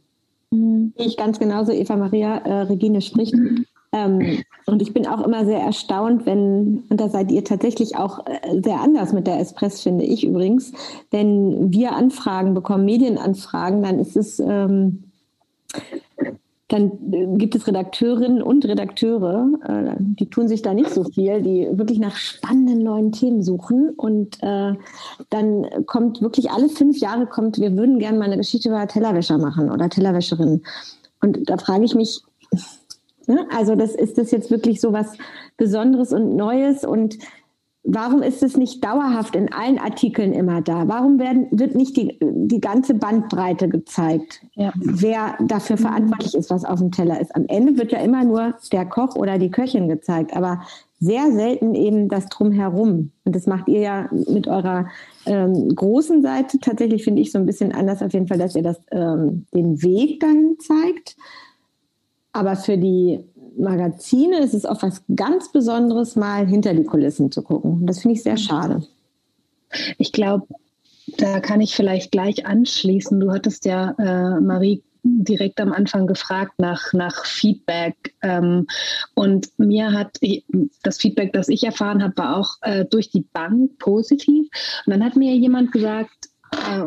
Mhm. 0.51 0.93
Ich 0.97 1.17
ganz 1.17 1.37
genauso, 1.37 1.71
Eva 1.71 1.95
Maria 1.95 2.37
äh, 2.37 2.61
Regine 2.61 3.01
spricht. 3.01 3.35
Ähm, 3.91 4.43
und 4.65 4.81
ich 4.81 4.93
bin 4.93 5.07
auch 5.07 5.25
immer 5.25 5.45
sehr 5.45 5.59
erstaunt, 5.59 6.25
wenn, 6.25 6.83
und 6.89 7.01
da 7.01 7.09
seid 7.09 7.31
ihr 7.31 7.43
tatsächlich 7.43 7.97
auch 7.97 8.25
äh, 8.27 8.61
sehr 8.61 8.81
anders 8.81 9.13
mit 9.13 9.25
der 9.25 9.39
Espress, 9.39 9.81
finde 9.81 10.05
ich 10.05 10.23
übrigens, 10.25 10.71
wenn 11.09 11.73
wir 11.73 11.93
Anfragen 11.93 12.53
bekommen, 12.53 12.85
Medienanfragen, 12.85 13.81
dann 13.81 13.97
ist 13.97 14.15
es, 14.15 14.39
ähm, 14.39 15.05
dann 16.67 16.91
gibt 17.39 17.55
es 17.55 17.65
Redakteurinnen 17.65 18.43
und 18.43 18.63
Redakteure, 18.63 19.49
äh, 19.67 19.95
die 19.97 20.27
tun 20.27 20.47
sich 20.47 20.61
da 20.61 20.75
nicht 20.75 20.91
so 20.91 21.03
viel, 21.03 21.41
die 21.41 21.67
wirklich 21.71 21.97
nach 21.97 22.15
spannenden 22.15 22.83
neuen 22.83 23.11
Themen 23.11 23.41
suchen. 23.41 23.89
Und 23.97 24.37
äh, 24.43 24.73
dann 25.31 25.65
kommt 25.87 26.21
wirklich 26.21 26.51
alle 26.51 26.69
fünf 26.69 26.99
Jahre 26.99 27.25
kommt, 27.25 27.57
wir 27.57 27.75
würden 27.75 27.97
gerne 27.97 28.19
mal 28.19 28.25
eine 28.25 28.37
Geschichte 28.37 28.69
über 28.69 28.87
Tellerwäscher 28.87 29.39
machen 29.39 29.71
oder 29.71 29.89
Tellerwäscherinnen. 29.89 30.63
Und 31.21 31.49
da 31.49 31.57
frage 31.57 31.85
ich 31.85 31.95
mich, 31.95 32.21
Ne? 33.29 33.47
Also 33.55 33.75
das 33.75 33.95
ist 33.95 34.17
das 34.17 34.31
jetzt 34.31 34.51
wirklich 34.51 34.81
so 34.81 34.91
was 34.91 35.17
Besonderes 35.55 36.11
und 36.11 36.35
Neues 36.35 36.83
und 36.83 37.19
Warum 37.83 38.21
ist 38.21 38.43
es 38.43 38.57
nicht 38.57 38.83
dauerhaft 38.83 39.37
in 39.37 39.53
allen 39.53 39.79
Artikeln 39.79 40.33
immer 40.33 40.61
da? 40.61 40.89
Warum 40.89 41.17
werden, 41.17 41.47
wird 41.51 41.75
nicht 41.75 41.95
die, 41.95 42.19
die 42.21 42.59
ganze 42.59 42.93
Bandbreite 42.93 43.69
gezeigt, 43.69 44.45
ja. 44.55 44.73
wer 44.75 45.37
dafür 45.39 45.77
verantwortlich 45.77 46.35
ist, 46.35 46.49
was 46.49 46.65
auf 46.65 46.79
dem 46.79 46.91
Teller 46.91 47.21
ist? 47.21 47.33
Am 47.35 47.45
Ende 47.47 47.77
wird 47.77 47.93
ja 47.93 47.99
immer 47.99 48.25
nur 48.25 48.55
der 48.73 48.85
Koch 48.85 49.15
oder 49.15 49.37
die 49.37 49.49
Köchin 49.49 49.87
gezeigt, 49.87 50.35
aber 50.35 50.61
sehr 50.99 51.31
selten 51.31 51.73
eben 51.73 52.09
das 52.09 52.25
Drumherum. 52.25 53.11
Und 53.23 53.35
das 53.35 53.47
macht 53.47 53.69
ihr 53.69 53.79
ja 53.79 54.09
mit 54.11 54.49
eurer 54.49 54.89
ähm, 55.25 55.73
großen 55.73 56.21
Seite 56.21 56.59
tatsächlich, 56.59 57.05
finde 57.05 57.21
ich, 57.21 57.31
so 57.31 57.39
ein 57.39 57.45
bisschen 57.45 57.71
anders 57.71 58.01
auf 58.01 58.11
jeden 58.11 58.27
Fall, 58.27 58.39
dass 58.39 58.57
ihr 58.57 58.63
das, 58.63 58.77
ähm, 58.91 59.45
den 59.53 59.81
Weg 59.81 60.19
dahin 60.19 60.57
zeigt. 60.59 61.15
Aber 62.31 62.55
für 62.55 62.77
die 62.77 63.19
Magazine 63.57 64.39
ist 64.39 64.53
es 64.53 64.65
auch 64.65 64.81
was 64.81 65.03
ganz 65.15 65.51
Besonderes, 65.51 66.15
mal 66.15 66.47
hinter 66.47 66.73
die 66.73 66.83
Kulissen 66.83 67.31
zu 67.31 67.41
gucken. 67.41 67.85
Das 67.85 67.99
finde 67.99 68.15
ich 68.15 68.23
sehr 68.23 68.37
schade. 68.37 68.83
Ich 69.97 70.11
glaube, 70.11 70.47
da 71.17 71.39
kann 71.39 71.61
ich 71.61 71.75
vielleicht 71.75 72.11
gleich 72.11 72.45
anschließen. 72.45 73.19
Du 73.19 73.31
hattest 73.31 73.65
ja, 73.65 73.91
äh, 73.97 74.39
Marie, 74.39 74.83
direkt 75.03 75.59
am 75.61 75.71
Anfang 75.71 76.07
gefragt 76.07 76.53
nach, 76.57 76.93
nach 76.93 77.25
Feedback. 77.25 78.13
Ähm, 78.21 78.67
und 79.15 79.47
mir 79.57 79.93
hat 79.93 80.17
das 80.83 80.97
Feedback, 80.97 81.33
das 81.33 81.47
ich 81.49 81.63
erfahren 81.63 82.03
habe, 82.03 82.17
war 82.17 82.37
auch 82.37 82.55
äh, 82.61 82.85
durch 82.85 83.09
die 83.09 83.25
Bank 83.33 83.77
positiv. 83.79 84.47
Und 84.85 84.91
dann 84.91 85.03
hat 85.03 85.15
mir 85.15 85.35
jemand 85.35 85.71
gesagt, 85.71 86.18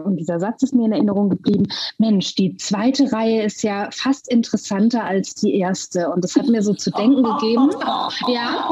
und 0.05 0.17
dieser 0.17 0.41
Satz 0.41 0.63
ist 0.63 0.75
mir 0.75 0.87
in 0.87 0.93
Erinnerung 0.93 1.29
geblieben, 1.29 1.69
Mensch, 1.99 2.35
die 2.35 2.57
zweite 2.57 3.13
Reihe 3.13 3.43
ist 3.43 3.63
ja 3.63 3.89
fast 3.93 4.29
interessanter 4.29 5.05
als 5.05 5.35
die 5.35 5.55
erste. 5.55 6.11
Und 6.11 6.25
das 6.25 6.37
hat 6.37 6.47
mir 6.47 6.63
so 6.63 6.75
zu 6.75 6.91
denken 6.91 7.23
gegeben. 7.23 7.71
Ja, 8.29 8.69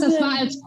das 0.00 0.20
war 0.20 0.38
als 0.40 0.60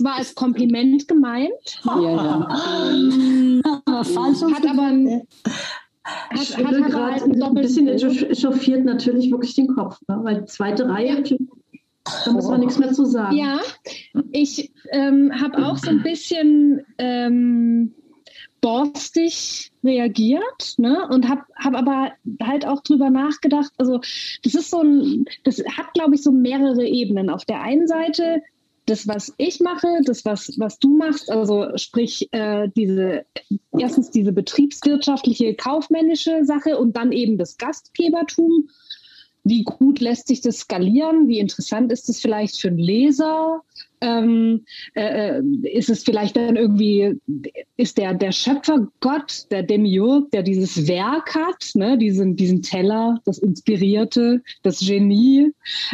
war 0.00 0.16
als 0.16 0.34
Kompliment 0.34 1.06
gemeint. 1.06 1.52
Ja, 1.84 2.00
ja. 2.00 2.48
Ähm, 2.90 3.62
hat 3.64 4.66
aber 4.66 4.82
ein, 4.82 5.22
hat, 6.04 6.56
hat 6.58 6.74
aber 6.74 7.12
halt 7.12 7.22
ein 7.22 7.54
bisschen 7.54 7.88
echauffiert 7.88 8.84
natürlich 8.84 9.30
wirklich 9.30 9.54
den 9.54 9.68
Kopf, 9.68 10.00
ne? 10.08 10.18
weil 10.22 10.44
zweite 10.46 10.88
Reihe, 10.88 11.22
da 12.24 12.32
muss 12.32 12.48
man 12.48 12.60
nichts 12.60 12.78
mehr 12.78 12.92
zu 12.92 13.04
sagen. 13.04 13.36
Ja, 13.36 13.60
ich 14.32 14.72
ähm, 14.90 15.32
habe 15.40 15.64
auch 15.64 15.78
so 15.78 15.90
ein 15.90 16.02
bisschen 16.02 16.82
ähm, 16.98 17.94
borstig 18.64 19.72
reagiert 19.84 20.78
ne? 20.78 21.06
und 21.10 21.28
habe 21.28 21.42
hab 21.54 21.74
aber 21.74 22.12
halt 22.42 22.66
auch 22.66 22.80
drüber 22.80 23.10
nachgedacht. 23.10 23.70
Also 23.76 24.00
das 24.42 24.54
ist 24.54 24.70
so 24.70 24.80
ein, 24.80 25.26
das 25.44 25.58
hat 25.76 25.92
glaube 25.92 26.14
ich 26.14 26.22
so 26.22 26.32
mehrere 26.32 26.86
Ebenen. 26.86 27.28
Auf 27.28 27.44
der 27.44 27.60
einen 27.60 27.86
Seite 27.86 28.42
das, 28.86 29.06
was 29.06 29.34
ich 29.36 29.60
mache, 29.60 30.00
das, 30.04 30.24
was, 30.24 30.58
was 30.58 30.78
du 30.78 30.96
machst, 30.96 31.30
also 31.30 31.76
sprich 31.76 32.28
äh, 32.32 32.68
diese 32.74 33.26
erstens 33.78 34.10
diese 34.10 34.32
betriebswirtschaftliche, 34.32 35.54
kaufmännische 35.54 36.44
Sache 36.46 36.78
und 36.78 36.96
dann 36.96 37.12
eben 37.12 37.36
das 37.36 37.58
Gastgebertum. 37.58 38.70
Wie 39.46 39.64
gut 39.64 40.00
lässt 40.00 40.28
sich 40.28 40.40
das 40.40 40.60
skalieren? 40.60 41.28
Wie 41.28 41.38
interessant 41.38 41.92
ist 41.92 42.08
es 42.08 42.18
vielleicht 42.18 42.58
für 42.58 42.68
einen 42.68 42.78
Leser? 42.78 43.62
Ähm, 44.04 44.64
äh, 44.94 45.38
äh, 45.38 45.42
ist 45.62 45.88
es 45.88 46.04
vielleicht 46.04 46.36
dann 46.36 46.56
irgendwie, 46.56 47.18
ist 47.76 47.96
der, 47.96 48.14
der 48.14 48.32
Schöpfergott, 48.32 49.50
der 49.50 49.62
Demiurg, 49.62 50.30
der 50.30 50.42
dieses 50.42 50.86
Werk 50.86 51.34
hat, 51.34 51.70
ne, 51.74 51.96
diesen, 51.96 52.36
diesen 52.36 52.62
Teller, 52.62 53.20
das 53.24 53.38
Inspirierte, 53.38 54.42
das 54.62 54.80
Genie, 54.80 55.52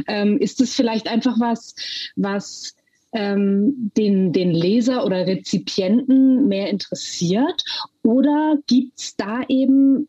ähm, 0.08 0.38
ist 0.38 0.60
es 0.60 0.74
vielleicht 0.74 1.08
einfach 1.08 1.38
was, 1.38 1.74
was 2.16 2.74
ähm, 3.12 3.92
den, 3.96 4.32
den 4.32 4.50
Leser 4.50 5.04
oder 5.04 5.26
Rezipienten 5.26 6.48
mehr 6.48 6.68
interessiert? 6.70 7.64
Oder 8.02 8.58
gibt 8.66 8.98
es 8.98 9.16
da 9.16 9.42
eben 9.48 10.08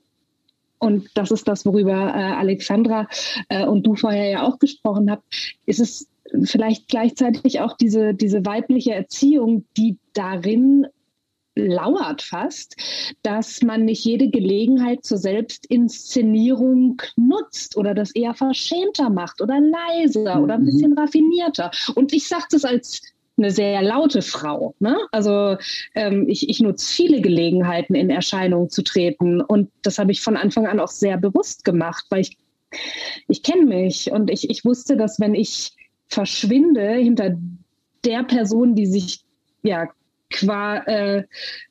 und 0.79 1.09
das 1.13 1.29
ist 1.29 1.47
das, 1.47 1.63
worüber 1.63 1.93
äh, 1.93 2.33
Alexandra 2.33 3.07
äh, 3.49 3.67
und 3.67 3.85
du 3.85 3.93
vorher 3.93 4.29
ja 4.31 4.43
auch 4.47 4.57
gesprochen 4.57 5.11
habt, 5.11 5.23
ist 5.67 5.79
es 5.79 6.07
vielleicht 6.43 6.87
gleichzeitig 6.87 7.59
auch 7.59 7.75
diese, 7.77 8.13
diese 8.13 8.45
weibliche 8.45 8.93
Erziehung, 8.93 9.65
die 9.77 9.97
darin 10.13 10.87
lauert 11.55 12.21
fast, 12.21 12.75
dass 13.23 13.61
man 13.61 13.85
nicht 13.85 14.05
jede 14.05 14.29
Gelegenheit 14.29 15.03
zur 15.03 15.17
Selbstinszenierung 15.17 17.01
nutzt 17.17 17.75
oder 17.75 17.93
das 17.93 18.11
eher 18.11 18.33
verschämter 18.33 19.09
macht 19.09 19.41
oder 19.41 19.59
leiser 19.59 20.41
oder 20.41 20.55
ein 20.55 20.61
mhm. 20.61 20.65
bisschen 20.65 20.97
raffinierter. 20.97 21.71
Und 21.95 22.13
ich 22.13 22.27
sage 22.27 22.45
das 22.51 22.63
als 22.63 23.01
eine 23.37 23.51
sehr 23.51 23.81
laute 23.81 24.21
Frau. 24.21 24.75
Ne? 24.79 24.97
Also 25.11 25.57
ähm, 25.95 26.25
ich, 26.29 26.47
ich 26.49 26.61
nutze 26.61 26.93
viele 26.93 27.21
Gelegenheiten, 27.21 27.95
in 27.95 28.09
Erscheinung 28.09 28.69
zu 28.69 28.83
treten. 28.83 29.41
Und 29.41 29.69
das 29.81 29.99
habe 29.99 30.11
ich 30.11 30.21
von 30.21 30.37
Anfang 30.37 30.67
an 30.67 30.79
auch 30.79 30.89
sehr 30.89 31.17
bewusst 31.17 31.65
gemacht, 31.65 32.05
weil 32.09 32.21
ich, 32.21 32.37
ich 33.27 33.43
kenne 33.43 33.65
mich 33.65 34.11
und 34.11 34.29
ich, 34.29 34.49
ich 34.49 34.63
wusste, 34.63 34.95
dass 34.95 35.19
wenn 35.19 35.35
ich 35.35 35.73
verschwinde 36.11 36.93
hinter 36.93 37.37
der 38.05 38.23
Person, 38.23 38.75
die 38.75 38.85
sich 38.85 39.23
ja 39.63 39.87
qua 40.31 40.77
äh, 40.85 41.23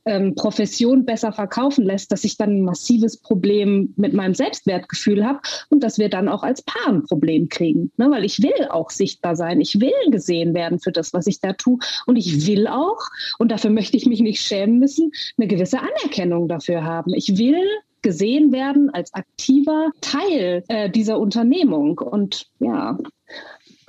ähm, 0.05 0.35
Profession 0.35 1.05
besser 1.05 1.33
verkaufen 1.33 1.85
lässt, 1.85 2.13
dass 2.13 2.25
ich 2.25 2.37
dann 2.37 2.59
ein 2.59 2.63
massives 2.63 3.17
Problem 3.17 3.95
mit 3.97 4.13
meinem 4.13 4.35
Selbstwertgefühl 4.35 5.25
habe 5.25 5.41
und 5.71 5.83
dass 5.83 5.99
wir 5.99 6.09
dann 6.09 6.29
auch 6.29 6.43
als 6.43 6.63
Paar 6.63 6.93
ein 6.93 7.05
Problem 7.05 7.49
kriegen. 7.49 7.91
Ne? 7.97 8.11
Weil 8.11 8.25
ich 8.25 8.43
will 8.43 8.69
auch 8.69 8.91
sichtbar 8.91 9.35
sein, 9.35 9.61
ich 9.61 9.81
will 9.81 9.93
gesehen 10.11 10.55
werden 10.55 10.79
für 10.79 10.93
das, 10.93 11.13
was 11.13 11.27
ich 11.27 11.41
da 11.41 11.55
tue 11.55 11.79
und 12.07 12.17
ich 12.17 12.47
will 12.47 12.67
auch, 12.67 13.01
und 13.39 13.51
dafür 13.51 13.71
möchte 13.71 13.97
ich 13.97 14.07
mich 14.07 14.21
nicht 14.21 14.43
schämen 14.43 14.79
müssen, 14.79 15.11
eine 15.39 15.49
gewisse 15.49 15.79
Anerkennung 15.81 16.49
dafür 16.49 16.85
haben. 16.85 17.15
Ich 17.15 17.39
will 17.39 17.65
gesehen 18.03 18.53
werden 18.53 18.91
als 18.91 19.13
aktiver 19.15 19.91
Teil 20.01 20.65
äh, 20.69 20.91
dieser 20.91 21.19
Unternehmung. 21.19 21.99
Und 21.99 22.47
ja, 22.59 22.99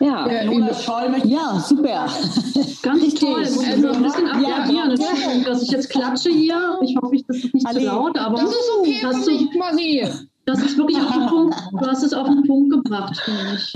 ja, 0.02 0.28
ja, 0.30 0.74
Scholl 0.74 1.16
ja 1.26 1.60
super. 1.60 2.08
Ganz 2.82 3.04
Richtig. 3.04 3.20
toll. 3.20 3.39
Muss 3.39 3.68
also, 3.68 3.89
ein 3.89 4.04
bisschen 4.04 4.28
applaudieren. 4.28 4.95
Ja. 4.99 5.43
dass 5.45 5.64
ich 5.64 5.72
jetzt 5.72 5.89
klatsche 5.89 6.30
hier. 6.30 6.80
Ich 6.82 6.95
hoffe, 6.97 7.16
das 7.28 7.38
ist 7.38 7.54
nicht 7.54 7.66
Ali. 7.68 7.80
zu 7.80 7.86
laut, 7.86 8.18
aber 8.18 8.38
das 8.38 8.49
ist 8.49 8.72
okay, 8.80 8.99
hast 9.04 9.28
du, 9.28 9.60
Marie. 9.60 10.08
Das 10.45 10.62
ist 10.64 10.78
wirklich 10.78 10.97
auf 10.97 11.14
den 11.14 11.28
Punkt. 11.28 11.56
Du 11.72 11.86
hast 11.86 12.04
es 12.04 12.14
auf 12.14 12.28
den 12.28 12.43
Punkt 12.43 12.72
gebracht, 12.72 13.18
finde 13.24 13.56
ich. 13.56 13.74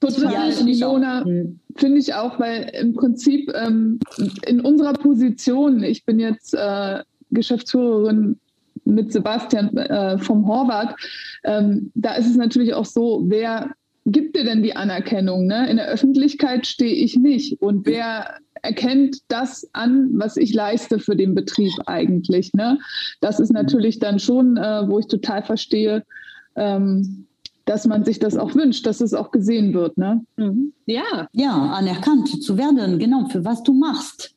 Total, 0.00 0.32
ja, 0.32 0.50
finde 0.50 1.98
ich 1.98 2.14
auch, 2.14 2.38
weil 2.38 2.70
im 2.80 2.94
Prinzip 2.94 3.50
ähm, 3.54 3.98
in 4.46 4.60
unserer 4.60 4.92
Position, 4.92 5.82
ich 5.82 6.04
bin 6.04 6.18
jetzt 6.18 6.54
äh, 6.54 7.02
Geschäftsführerin 7.30 8.38
mit 8.84 9.12
Sebastian 9.12 9.76
äh, 9.76 10.18
vom 10.18 10.46
Horvath, 10.46 10.94
ähm, 11.44 11.90
da 11.94 12.14
ist 12.14 12.28
es 12.28 12.36
natürlich 12.36 12.74
auch 12.74 12.84
so, 12.84 13.24
wer 13.26 13.70
gibt 14.06 14.36
dir 14.36 14.44
denn 14.44 14.62
die 14.62 14.76
Anerkennung? 14.76 15.46
Ne? 15.46 15.68
In 15.68 15.76
der 15.76 15.88
Öffentlichkeit 15.88 16.66
stehe 16.66 16.94
ich 16.94 17.16
nicht. 17.16 17.60
Und 17.60 17.86
wer 17.86 18.38
erkennt 18.62 19.18
das 19.28 19.68
an, 19.72 20.10
was 20.12 20.36
ich 20.36 20.54
leiste 20.54 20.98
für 20.98 21.16
den 21.16 21.34
Betrieb 21.34 21.72
eigentlich? 21.86 22.52
Ne? 22.54 22.78
Das 23.20 23.40
ist 23.40 23.52
natürlich 23.52 23.98
dann 23.98 24.18
schon, 24.18 24.56
äh, 24.56 24.88
wo 24.88 24.98
ich 24.98 25.06
total 25.06 25.42
verstehe, 25.42 26.04
ähm, 26.54 27.26
dass 27.64 27.86
man 27.86 28.04
sich 28.04 28.20
das 28.20 28.36
auch 28.36 28.54
wünscht, 28.54 28.86
dass 28.86 29.00
es 29.00 29.12
auch 29.12 29.32
gesehen 29.32 29.74
wird. 29.74 29.98
Ne? 29.98 30.24
Mhm. 30.36 30.72
Ja. 30.86 31.28
Ja, 31.32 31.72
anerkannt 31.72 32.42
zu 32.42 32.56
werden, 32.56 32.98
genau, 32.98 33.26
für 33.28 33.44
was 33.44 33.64
du 33.64 33.72
machst. 33.72 34.35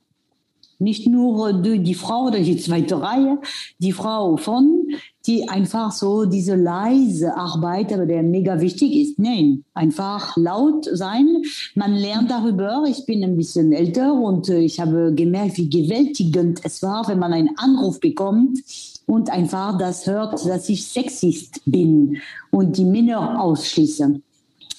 Nicht 0.80 1.08
nur 1.08 1.54
die 1.54 1.94
Frau 1.94 2.28
oder 2.28 2.40
die 2.40 2.58
zweite 2.58 3.02
Reihe, 3.02 3.40
die 3.78 3.92
Frau 3.92 4.38
von, 4.38 4.88
die 5.26 5.48
einfach 5.50 5.92
so 5.92 6.26
diese 6.26 6.56
leise 6.56 7.36
Arbeit, 7.36 7.92
aber 7.94 8.06
der 8.06 8.24
mega 8.24 8.62
wichtig 8.62 8.96
ist. 8.96 9.20
Nein, 9.20 9.66
einfach 9.74 10.38
laut 10.38 10.88
sein. 10.92 11.44
Man 11.76 11.94
lernt 11.94 12.32
darüber. 12.32 12.86
Ich 12.88 13.06
bin 13.06 13.24
ein 13.24 13.36
bisschen 13.36 13.74
älter 13.74 14.14
und 14.14 14.50
äh, 14.50 14.60
ich 14.60 14.80
habe 14.80 15.14
gemerkt, 15.14 15.58
wie 15.58 15.70
gewältigend 15.70 16.62
es 16.64 16.82
war, 16.82 17.08
wenn 17.08 17.20
man 17.20 17.34
einen 17.34 17.58
Anruf 17.58 18.00
bekommt 18.00 18.60
und 19.06 19.30
einfach 19.30 19.78
das 19.78 20.08
hört, 20.08 20.46
dass 20.46 20.70
ich 20.70 20.86
Sexist 20.86 21.62
bin 21.66 22.18
und 22.52 22.78
die 22.78 22.86
Männer 22.86 23.42
ausschließe. 23.42 24.22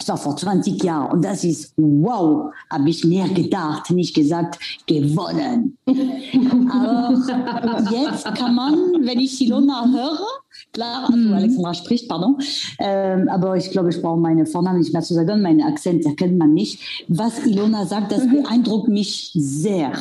Das 0.00 0.08
war 0.08 0.16
vor 0.16 0.36
20 0.36 0.82
Jahren. 0.82 1.12
Und 1.12 1.24
das 1.24 1.44
ist, 1.44 1.74
wow, 1.76 2.50
habe 2.70 2.88
ich 2.88 3.04
mir 3.04 3.28
gedacht, 3.28 3.90
nicht 3.90 4.14
gesagt, 4.14 4.58
gewonnen. 4.86 5.76
Aber 5.86 7.90
jetzt 7.90 8.24
kann 8.34 8.54
man, 8.54 8.74
wenn 9.02 9.20
ich 9.20 9.38
Ilona 9.42 9.86
höre, 9.92 10.26
klar, 10.72 11.10
also 11.10 11.18
mhm. 11.18 11.34
Alexandra 11.34 11.74
spricht, 11.74 12.08
pardon, 12.08 12.38
ähm, 12.78 13.28
aber 13.28 13.58
ich 13.58 13.70
glaube, 13.70 13.90
ich 13.90 14.00
brauche 14.00 14.18
meine 14.18 14.46
Vornamen 14.46 14.78
nicht 14.78 14.94
mehr 14.94 15.02
zu 15.02 15.12
sagen, 15.12 15.42
meine 15.42 15.66
Akzent 15.66 16.06
erkennt 16.06 16.38
man 16.38 16.54
nicht. 16.54 16.80
Was 17.08 17.44
Ilona 17.44 17.84
sagt, 17.84 18.10
das 18.10 18.24
mhm. 18.24 18.42
beeindruckt 18.42 18.88
mich 18.88 19.32
sehr. 19.34 19.92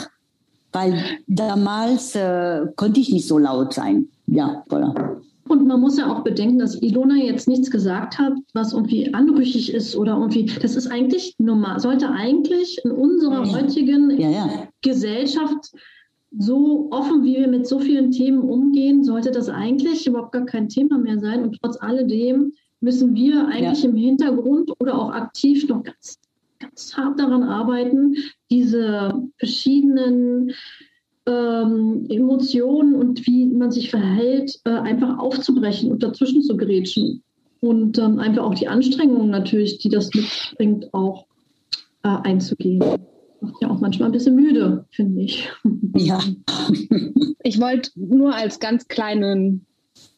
Weil 0.72 1.04
damals 1.28 2.16
äh, 2.16 2.62
konnte 2.78 3.02
ich 3.02 3.12
nicht 3.12 3.28
so 3.28 3.38
laut 3.38 3.74
sein. 3.74 4.08
Ja, 4.28 4.64
voilà. 4.70 5.20
Und 5.50 5.66
man 5.66 5.82
muss 5.82 5.98
ja 5.98 6.12
auch 6.12 6.24
bedenken, 6.24 6.60
dass 6.60 6.80
Ilona 6.80 7.16
jetzt 7.16 7.48
nichts 7.48 7.72
gesagt 7.72 8.20
hat, 8.20 8.34
was 8.54 8.72
irgendwie 8.72 9.12
anrüchig 9.16 9.74
ist 9.74 9.96
oder 9.96 10.14
irgendwie, 10.14 10.46
das 10.46 10.76
ist 10.76 10.86
eigentlich 10.86 11.34
normal, 11.40 11.80
sollte 11.80 12.08
eigentlich 12.12 12.80
in 12.86 12.92
unserer 12.92 13.44
ja. 13.46 13.54
heutigen 13.54 14.12
ja, 14.20 14.30
ja. 14.30 14.68
Gesellschaft 14.84 15.72
so 16.38 16.90
offen, 16.92 17.24
wie 17.24 17.38
wir 17.38 17.48
mit 17.48 17.66
so 17.66 17.80
vielen 17.80 18.12
Themen 18.12 18.42
umgehen, 18.42 19.04
sollte 19.04 19.32
das 19.32 19.50
eigentlich 19.50 20.06
überhaupt 20.06 20.34
gar 20.34 20.46
kein 20.46 20.70
Thema 20.70 21.00
mehr 21.00 21.20
sein. 21.20 21.42
Und 21.42 21.58
trotz 21.60 21.82
alledem 21.82 22.54
müssen 22.80 23.16
wir 23.16 23.48
eigentlich 23.48 23.84
im 23.84 23.96
Hintergrund 23.96 24.72
oder 24.80 25.00
auch 25.00 25.10
aktiv 25.10 25.68
noch 25.68 25.82
ganz, 25.82 26.20
ganz 26.60 26.96
hart 26.96 27.20
daran 27.20 27.42
arbeiten, 27.42 28.16
diese 28.52 29.20
verschiedenen 29.40 30.52
ähm, 31.30 32.08
Emotionen 32.10 32.96
und 32.96 33.26
wie 33.28 33.46
man 33.46 33.72
sich 33.72 33.92
verhält, 33.92 34.60
äh, 34.66 34.72
einfach 34.72 35.20
aufzubrechen 35.20 35.92
und 35.92 36.02
dazwischen 36.02 36.42
zu 36.42 36.58
grätschen. 36.58 37.24
Und 37.62 37.98
ähm, 37.98 38.20
einfach 38.20 38.44
auch 38.44 38.56
die 38.56 38.68
Anstrengungen 38.68 39.30
natürlich, 39.30 39.78
die 39.80 39.90
das 39.90 40.10
mitbringt, 40.14 40.94
auch 40.94 41.26
äh, 42.04 42.08
einzugehen. 42.08 42.80
Macht 43.42 43.62
ja 43.62 43.70
auch 43.70 43.80
manchmal 43.80 44.10
ein 44.10 44.14
bisschen 44.14 44.36
müde, 44.36 44.86
finde 44.92 45.22
ich. 45.22 45.50
Ja. 45.96 46.20
ich 47.44 47.60
wollte 47.60 47.92
nur 47.96 48.34
als 48.34 48.60
ganz 48.60 48.88
kleinen, 48.88 49.66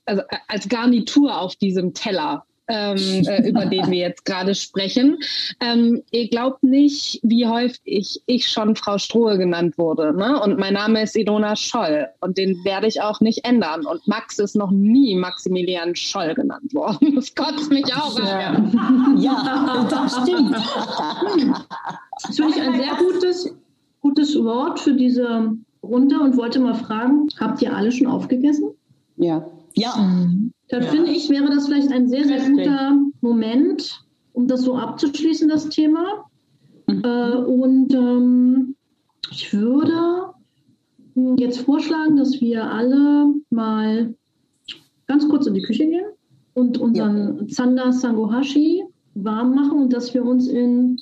also 0.06 0.22
als 0.48 0.70
Garnitur 0.70 1.42
auf 1.42 1.56
diesem 1.56 1.94
Teller 1.94 2.46
ähm, 2.68 3.26
äh, 3.28 3.48
über 3.48 3.66
den 3.66 3.90
wir 3.92 3.98
jetzt 3.98 4.26
gerade 4.26 4.56
sprechen. 4.56 5.18
Ähm, 5.60 6.04
ihr 6.12 6.30
glaubt 6.30 6.64
nicht, 6.64 7.20
wie 7.24 7.48
häufig 7.48 8.22
ich 8.26 8.48
schon 8.48 8.76
Frau 8.76 8.98
Strohe 8.98 9.38
genannt 9.38 9.78
wurde. 9.78 10.16
Ne? 10.16 10.40
Und 10.42 10.60
mein 10.60 10.74
Name 10.74 11.04
ist 11.04 11.16
Ilona 11.16 11.56
Scholl 11.56 12.08
und 12.22 12.38
den 12.38 12.64
werde 12.64 12.88
ich 12.88 13.02
auch 13.02 13.20
nicht 13.20 13.46
ändern. 13.46 13.86
Und 13.86 14.08
Max 14.08 14.40
ist 14.40 14.56
noch 14.56 14.72
nie 14.72 15.16
Maximilian 15.16 15.96
Scholl 15.96 16.34
genannt 16.34 16.74
worden. 16.74 17.16
Das 17.22 17.36
kotzt 17.36 17.70
mich 17.70 17.94
auch 17.94 18.18
an. 18.20 19.18
Ja, 19.20 19.86
das 19.90 20.18
stimmt. 20.24 20.56
Das 20.56 22.36
finde 22.36 22.54
ich 22.56 22.62
ein 22.62 22.76
sehr 22.76 22.96
gutes, 22.98 23.54
gutes 24.02 24.44
Wort 24.44 24.80
für 24.80 24.94
diese 24.94 25.56
Runde 25.84 26.20
und 26.20 26.38
wollte 26.38 26.60
mal 26.60 26.76
fragen, 26.76 27.28
habt 27.40 27.62
ihr 27.62 27.76
alle 27.76 27.92
schon 27.92 28.08
aufgegessen? 28.08 28.72
Ja. 29.18 29.46
Ja. 29.76 29.96
Mhm. 29.98 30.54
Dann 30.72 30.84
ja. 30.84 30.90
finde 30.90 31.12
ich, 31.12 31.30
wäre 31.30 31.48
das 31.48 31.68
vielleicht 31.68 31.92
ein 31.92 32.08
sehr, 32.08 32.24
sehr 32.24 32.50
guter 32.50 32.98
Moment, 33.20 34.04
um 34.32 34.48
das 34.48 34.62
so 34.62 34.76
abzuschließen, 34.76 35.50
das 35.50 35.68
Thema. 35.68 36.26
Mhm. 36.88 37.04
Äh, 37.04 37.36
und 37.36 37.94
ähm, 37.94 38.76
ich 39.30 39.54
würde 39.54 40.34
jetzt 41.38 41.60
vorschlagen, 41.60 42.16
dass 42.16 42.40
wir 42.40 42.72
alle 42.72 43.34
mal 43.50 44.16
ganz 45.08 45.28
kurz 45.28 45.46
in 45.46 45.56
die 45.56 45.62
Küche 45.62 45.88
gehen 45.88 46.06
und 46.54 46.78
unseren 46.78 47.40
ja. 47.40 47.48
Zander 47.48 47.92
Sangohashi 47.92 48.86
warm 49.14 49.54
machen 49.54 49.78
und 49.78 49.94
dass 49.94 50.14
wir 50.14 50.24
uns 50.24 50.48
in 50.48 50.98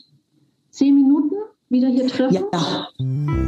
zehn 0.72 0.96
Minuten 0.96 1.36
wieder 1.70 1.90
hier 1.90 2.08
treffen. 2.08 2.46
Ja. 2.52 3.39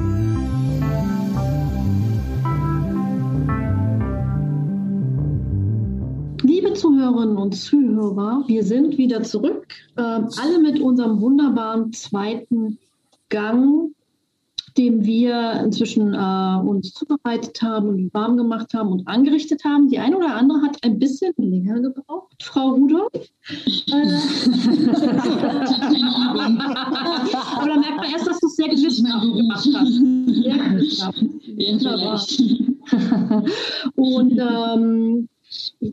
Liebe 6.72 6.80
Zuhörerinnen 6.80 7.36
und 7.36 7.52
Zuhörer, 7.52 8.46
wir 8.48 8.64
sind 8.64 8.98
wieder 8.98 9.24
zurück, 9.24 9.68
äh, 9.98 10.02
alle 10.02 10.60
mit 10.62 10.80
unserem 10.80 11.20
wunderbaren 11.20 11.92
zweiten 11.92 12.78
Gang 13.28 13.92
den 14.78 15.04
wir 15.04 15.60
inzwischen 15.66 16.14
äh, 16.14 16.62
uns 16.66 16.94
zubereitet 16.94 17.62
haben 17.62 17.90
und 17.90 18.14
warm 18.14 18.38
gemacht 18.38 18.74
haben 18.74 18.90
und 18.90 19.06
angerichtet 19.06 19.66
haben. 19.66 19.90
Die 19.90 20.00
eine 20.00 20.16
oder 20.16 20.34
andere 20.34 20.62
hat 20.62 20.78
ein 20.84 20.98
bisschen 20.98 21.34
länger 21.36 21.82
gebraucht, 21.82 22.42
Frau 22.42 22.70
Rudolph. 22.70 23.12
Äh, 23.14 23.22
Aber 27.58 27.68
da 27.68 27.76
merkt 27.80 27.98
man 27.98 28.12
erst, 28.14 28.28
dass 28.28 28.40
du 28.40 28.48
es 28.48 28.56
sehr 28.56 28.70
gewissenhaft 28.70 29.26
gemacht 29.36 29.68
hast. 29.74 29.94
Sehr 29.94 30.58
gewissenhaft. 31.46 32.42
und 33.98 34.40
ähm, 34.40 35.28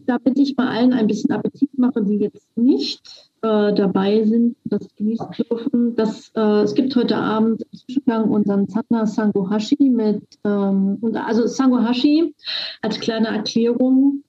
damit 0.06 0.38
ich 0.38 0.56
bei 0.56 0.64
allen 0.64 0.92
ein 0.92 1.06
bisschen 1.06 1.32
Appetit 1.32 1.76
mache, 1.78 2.02
die 2.02 2.16
jetzt 2.16 2.56
nicht 2.56 3.00
äh, 3.42 3.72
dabei 3.72 4.24
sind, 4.24 4.56
das 4.64 4.86
genießen 4.96 5.28
dürfen. 5.32 5.96
Das, 5.96 6.30
äh, 6.34 6.62
es 6.62 6.74
gibt 6.74 6.94
heute 6.96 7.16
Abend 7.16 7.62
im 7.62 7.78
Zwischengang 7.78 8.30
unseren 8.30 8.68
Zander 8.68 9.06
Sangohashi 9.06 9.90
mit, 9.90 10.22
ähm, 10.44 10.98
also 11.14 11.46
Sangohashi 11.46 12.34
als 12.82 13.00
kleine 13.00 13.28
Erklärung 13.28 14.22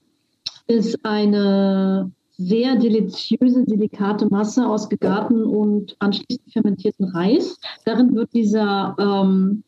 ist 0.68 1.04
eine 1.04 2.12
sehr 2.38 2.76
deliziöse, 2.78 3.66
delikate 3.66 4.28
Masse 4.28 4.66
aus 4.66 4.88
gegarten 4.88 5.44
und 5.44 5.96
anschließend 6.00 6.54
fermentierten 6.54 7.06
Reis. 7.06 7.60
Darin 7.86 8.16
wird 8.16 8.34
dieser 8.34 8.96
ähm, 8.98 9.64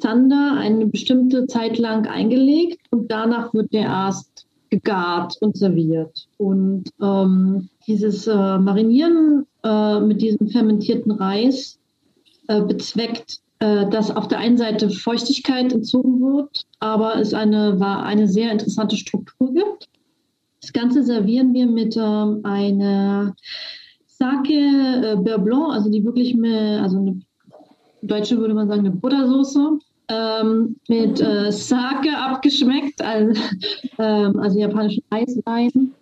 Zander 0.00 0.56
eine 0.58 0.86
bestimmte 0.86 1.46
Zeit 1.46 1.78
lang 1.78 2.06
eingelegt 2.06 2.80
und 2.90 3.10
danach 3.10 3.54
wird 3.54 3.72
der 3.72 3.84
erst 3.84 4.37
gegart 4.70 5.36
und 5.40 5.56
serviert. 5.56 6.28
Und 6.36 6.84
ähm, 7.00 7.68
dieses 7.86 8.26
äh, 8.26 8.58
Marinieren 8.58 9.46
äh, 9.64 10.00
mit 10.00 10.20
diesem 10.20 10.48
fermentierten 10.48 11.12
Reis 11.12 11.78
äh, 12.48 12.60
bezweckt, 12.62 13.40
äh, 13.60 13.88
dass 13.88 14.14
auf 14.14 14.28
der 14.28 14.38
einen 14.38 14.56
Seite 14.56 14.90
Feuchtigkeit 14.90 15.72
entzogen 15.72 16.20
wird, 16.20 16.64
aber 16.80 17.16
es 17.16 17.34
eine, 17.34 17.80
war 17.80 18.04
eine 18.04 18.28
sehr 18.28 18.52
interessante 18.52 18.96
Struktur 18.96 19.52
gibt. 19.52 19.88
Das 20.60 20.72
Ganze 20.72 21.02
servieren 21.02 21.54
wir 21.54 21.66
mit 21.66 21.96
ähm, 21.96 22.40
einer 22.44 23.34
Sake 24.06 24.52
äh, 24.52 25.16
Beurre 25.16 25.38
Blanc, 25.38 25.72
also 25.72 25.90
die 25.90 26.04
wirklich, 26.04 26.34
mit, 26.34 26.52
also 26.52 26.98
eine 26.98 27.20
Deutsche 28.02 28.38
würde 28.38 28.54
man 28.54 28.68
sagen, 28.68 28.80
eine 28.80 28.90
Buttersoße 28.90 29.78
ähm, 30.08 30.76
mit 30.88 31.20
äh, 31.20 31.52
Sake 31.52 32.16
abgeschmeckt, 32.16 33.02
also, 33.02 33.40
ähm, 33.98 34.38
also 34.40 34.58
japanischen 34.58 35.04
Eiswein. 35.10 35.92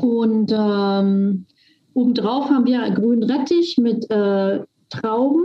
Und 0.00 0.52
ähm, 0.52 1.46
obendrauf 1.94 2.50
haben 2.50 2.66
wir 2.66 2.90
grünen 2.90 3.24
Rettich 3.24 3.78
mit 3.78 4.10
äh, 4.10 4.60
Trauben. 4.90 5.44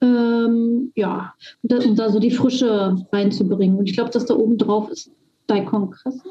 Ähm, 0.00 0.92
ja, 0.94 1.34
um 1.62 1.68
da, 1.68 1.78
um 1.78 1.96
da, 1.96 2.10
so 2.10 2.20
die 2.20 2.30
Frische 2.30 2.96
reinzubringen. 3.12 3.78
Und 3.78 3.88
ich 3.88 3.94
glaube, 3.94 4.10
dass 4.10 4.26
da 4.26 4.34
oben 4.34 4.56
drauf 4.56 4.90
ist 4.90 5.10
Daikon 5.48 5.90
Kresse. 5.90 6.22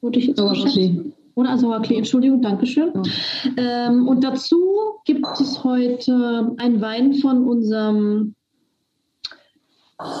Würde 0.00 0.18
ich 0.18 0.26
jetzt 0.26 0.38
Sauerklee. 0.38 1.12
Oder 1.36 1.56
Sauerklee, 1.56 1.98
Entschuldigung, 1.98 2.42
Dankeschön. 2.42 2.92
Ja. 2.94 3.86
Ähm, 3.88 4.08
und 4.08 4.24
dazu 4.24 4.74
gibt 5.04 5.26
es 5.40 5.62
heute 5.62 6.52
einen 6.58 6.80
Wein 6.80 7.14
von 7.14 7.44
unserem 7.44 8.34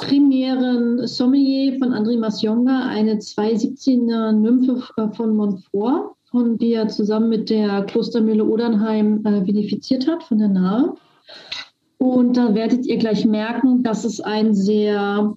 primären 0.00 1.06
Sommelier 1.06 1.78
von 1.78 1.92
André 1.92 2.18
Masjonga, 2.18 2.86
eine 2.86 3.14
217er 3.14 4.32
Nymphe 4.32 4.82
von 5.12 5.36
Montfort, 5.36 6.14
von 6.30 6.58
die 6.58 6.74
er 6.74 6.88
zusammen 6.88 7.28
mit 7.28 7.50
der 7.50 7.84
Klostermühle 7.84 8.44
Odernheim 8.44 9.24
äh, 9.24 9.46
vinifiziert 9.46 10.06
hat, 10.06 10.22
von 10.22 10.38
der 10.38 10.48
Nahe. 10.48 10.94
Und 11.98 12.36
da 12.36 12.54
werdet 12.54 12.86
ihr 12.86 12.98
gleich 12.98 13.26
merken, 13.26 13.82
dass 13.82 14.04
es 14.04 14.20
ein 14.20 14.54
sehr, 14.54 15.34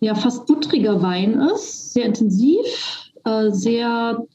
ja, 0.00 0.14
fast 0.14 0.46
buttriger 0.46 1.02
Wein 1.02 1.34
ist, 1.54 1.92
sehr 1.92 2.06
intensiv, 2.06 3.10
äh, 3.24 3.50
sehr 3.50 4.26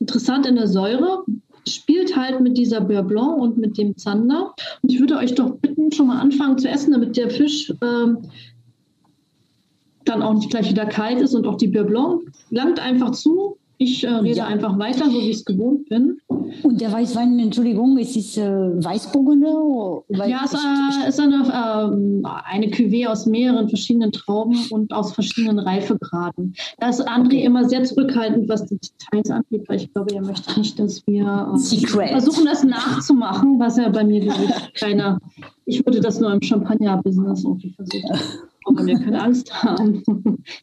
interessant 0.00 0.46
in 0.46 0.56
der 0.56 0.68
Säure, 0.68 1.24
spielt 1.68 2.16
halt 2.16 2.40
mit 2.40 2.56
dieser 2.56 2.80
Beurre 2.80 3.04
Blanc 3.04 3.40
und 3.40 3.58
mit 3.58 3.78
dem 3.78 3.96
Zander. 3.96 4.54
Und 4.82 4.92
ich 4.92 5.00
würde 5.00 5.16
euch 5.16 5.34
doch 5.34 5.50
bitten, 5.56 5.92
schon 5.92 6.08
mal 6.08 6.20
anfangen 6.20 6.58
zu 6.58 6.68
essen, 6.68 6.92
damit 6.92 7.16
der 7.16 7.30
Fisch 7.30 7.72
ähm, 7.82 8.18
dann 10.04 10.22
auch 10.22 10.34
nicht 10.34 10.50
gleich 10.50 10.70
wieder 10.70 10.86
kalt 10.86 11.20
ist 11.20 11.34
und 11.34 11.46
auch 11.46 11.56
die 11.56 11.68
Beurre 11.68 11.86
Blanc 11.86 12.32
langt 12.50 12.80
einfach 12.80 13.12
zu. 13.12 13.58
Ich 13.84 14.02
äh, 14.02 14.08
rede 14.08 14.38
ja. 14.38 14.46
einfach 14.46 14.78
weiter, 14.78 15.10
so 15.10 15.12
wie 15.12 15.28
ich 15.28 15.36
es 15.36 15.44
gewohnt 15.44 15.90
bin. 15.90 16.18
Und 16.62 16.80
der 16.80 16.90
Weißwein, 16.90 17.38
Entschuldigung, 17.38 17.98
ist 17.98 18.16
es 18.16 18.38
äh, 18.38 18.42
Weißburgunder? 18.48 20.04
Ja, 20.26 20.40
es 20.44 20.54
äh, 20.54 21.08
ist 21.08 21.20
eine, 21.20 21.36
äh, 21.36 22.26
eine 22.44 22.66
Cuvée 22.68 23.06
aus 23.06 23.26
mehreren 23.26 23.68
verschiedenen 23.68 24.10
Trauben 24.10 24.58
und 24.70 24.92
aus 24.94 25.12
verschiedenen 25.12 25.58
Reifegraden. 25.58 26.54
Da 26.78 26.88
ist 26.88 27.06
André 27.06 27.42
immer 27.42 27.68
sehr 27.68 27.84
zurückhaltend, 27.84 28.48
was 28.48 28.64
die 28.64 28.78
Details 28.78 29.30
angeht, 29.30 29.68
weil 29.68 29.76
ich 29.76 29.92
glaube, 29.92 30.14
er 30.14 30.22
möchte 30.22 30.58
nicht, 30.58 30.78
dass 30.78 31.06
wir 31.06 31.24
äh, 31.24 32.08
versuchen, 32.08 32.46
das 32.46 32.64
nachzumachen, 32.64 33.58
was 33.58 33.76
er 33.76 33.90
bei 33.90 34.04
mir, 34.04 34.22
ich, 34.22 34.80
keiner. 34.80 35.18
Ich 35.66 35.84
würde 35.84 36.00
das 36.00 36.20
nur 36.20 36.32
im 36.32 36.40
Champagner-Business 36.40 37.44
irgendwie 37.44 37.70
versuchen. 37.70 38.18
Aber 38.66 38.86
wir 38.86 38.98
können 38.98 39.16
Angst 39.16 39.52
haben. 39.62 40.02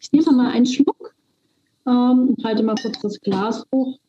Ich 0.01 0.11
nehme 0.11 0.31
mal 0.31 0.49
einen 0.49 0.65
Schluck. 0.65 1.13
Ähm, 1.91 2.35
halte 2.43 2.63
mal 2.63 2.75
kurz 2.81 3.01
das 3.01 3.19
Glas 3.19 3.65
hoch, 3.73 3.99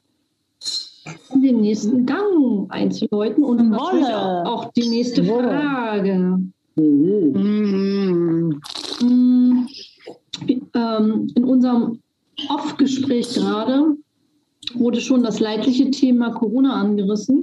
um 1.30 1.42
den 1.42 1.62
nächsten 1.62 2.06
Gang 2.06 2.70
einzuläuten 2.70 3.42
und 3.42 3.70
natürlich 3.70 4.06
auch, 4.06 4.44
auch, 4.44 4.72
die 4.72 4.88
nächste 4.88 5.24
Frage. 5.24 6.38
Mhm. 6.76 8.60
Mhm. 9.00 9.68
Ähm, 10.74 11.32
in 11.34 11.44
unserem 11.44 11.98
Off-Gespräch 12.48 13.34
gerade 13.34 13.96
wurde 14.74 15.00
schon 15.00 15.24
das 15.24 15.40
leidliche 15.40 15.90
Thema 15.90 16.30
Corona 16.30 16.74
angerissen. 16.74 17.42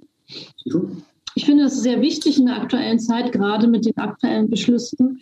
Ich 1.35 1.45
finde 1.45 1.65
es 1.65 1.81
sehr 1.81 2.01
wichtig 2.01 2.39
in 2.39 2.45
der 2.45 2.61
aktuellen 2.61 2.99
Zeit, 2.99 3.33
gerade 3.33 3.67
mit 3.67 3.85
den 3.85 3.97
aktuellen 3.97 4.49
Beschlüssen, 4.49 5.19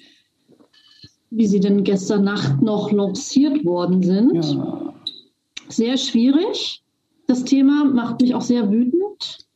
wie 1.31 1.47
sie 1.47 1.59
denn 1.59 1.83
gestern 1.83 2.23
Nacht 2.23 2.61
noch 2.61 2.91
lanciert 2.91 3.65
worden 3.65 4.03
sind. 4.03 4.45
Ja 4.45 4.93
sehr 5.69 5.97
schwierig. 5.97 6.83
Das 7.27 7.43
Thema 7.43 7.85
macht 7.85 8.21
mich 8.21 8.35
auch 8.35 8.41
sehr 8.41 8.71
wütend. 8.71 9.47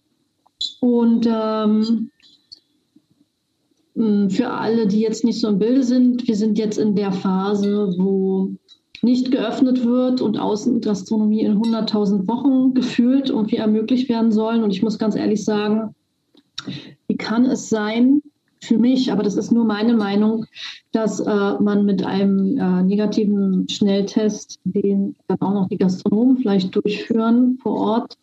Und 0.80 1.28
ähm, 1.30 2.12
für 4.30 4.49
alle, 4.49 4.88
die 4.88 4.99
jetzt 4.99 5.24
nicht 5.24 5.39
so 5.39 5.47
im 5.47 5.59
Bilde 5.59 5.84
sind, 5.84 6.28
wir 6.28 6.36
sind 6.36 6.57
jetzt 6.57 6.78
in 6.78 6.95
der 6.95 7.12
Phase, 7.12 7.93
wo 7.97 8.51
nicht 9.01 9.32
geöffnet 9.32 9.84
wird 9.84 10.22
und 10.22 10.39
Außengastronomie 10.39 11.41
in 11.41 11.59
100.000 11.59 12.28
Wochen 12.28 12.74
gefühlt 12.74 13.30
irgendwie 13.30 13.57
ermöglicht 13.57 14.09
werden 14.09 14.32
sollen. 14.32 14.64
Und 14.64 14.72
ich 14.72 14.84
muss 14.84 14.99
ganz 14.99 15.16
ehrlich 15.16 15.43
sagen, 15.43 15.95
wie 17.07 17.18
kann 17.18 17.45
es 17.45 17.70
sein, 17.70 18.22
für 18.64 18.78
mich, 18.78 19.12
aber 19.12 19.24
das 19.24 19.36
ist 19.36 19.51
nur 19.51 19.66
meine 19.66 19.95
Meinung, 19.95 20.45
dass 20.91 21.20
äh, 21.20 21.53
man 21.59 21.86
mit 21.86 22.05
einem 22.05 22.57
äh, 22.57 22.84
negativen 22.84 23.68
Schnelltest, 23.70 24.59
den 24.64 25.16
dann 25.28 25.41
auch 25.41 25.53
noch 25.53 25.68
die 25.68 25.78
Gastronomen 25.78 26.38
vielleicht 26.38 26.76
durchführen 26.76 27.57
vor 27.62 27.76
Ort, 27.76 28.18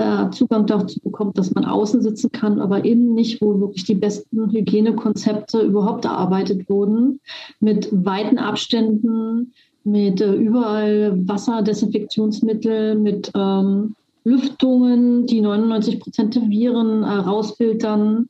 äh, 0.00 0.30
Zugang 0.30 0.66
dazu 0.66 1.00
bekommt, 1.00 1.36
dass 1.36 1.54
man 1.54 1.64
außen 1.64 2.00
sitzen 2.02 2.30
kann, 2.32 2.60
aber 2.60 2.84
innen 2.84 3.14
nicht, 3.14 3.42
wo 3.42 3.60
wirklich 3.60 3.84
die 3.84 3.94
besten 3.94 4.50
Hygienekonzepte 4.50 5.60
überhaupt 5.60 6.04
erarbeitet 6.04 6.70
wurden, 6.70 7.20
mit 7.58 7.88
weiten 7.92 8.38
Abständen, 8.38 9.52
mit 9.84 10.20
äh, 10.20 10.32
überall 10.34 11.18
Wasserdesinfektionsmittel, 11.26 12.94
mit 12.94 13.30
ähm, 13.34 13.94
Lüftungen, 14.24 15.26
die 15.26 15.40
99 15.40 16.00
Prozent 16.00 16.34
der 16.34 16.48
Viren 16.48 17.02
äh, 17.02 17.06
rausfiltern. 17.06 18.28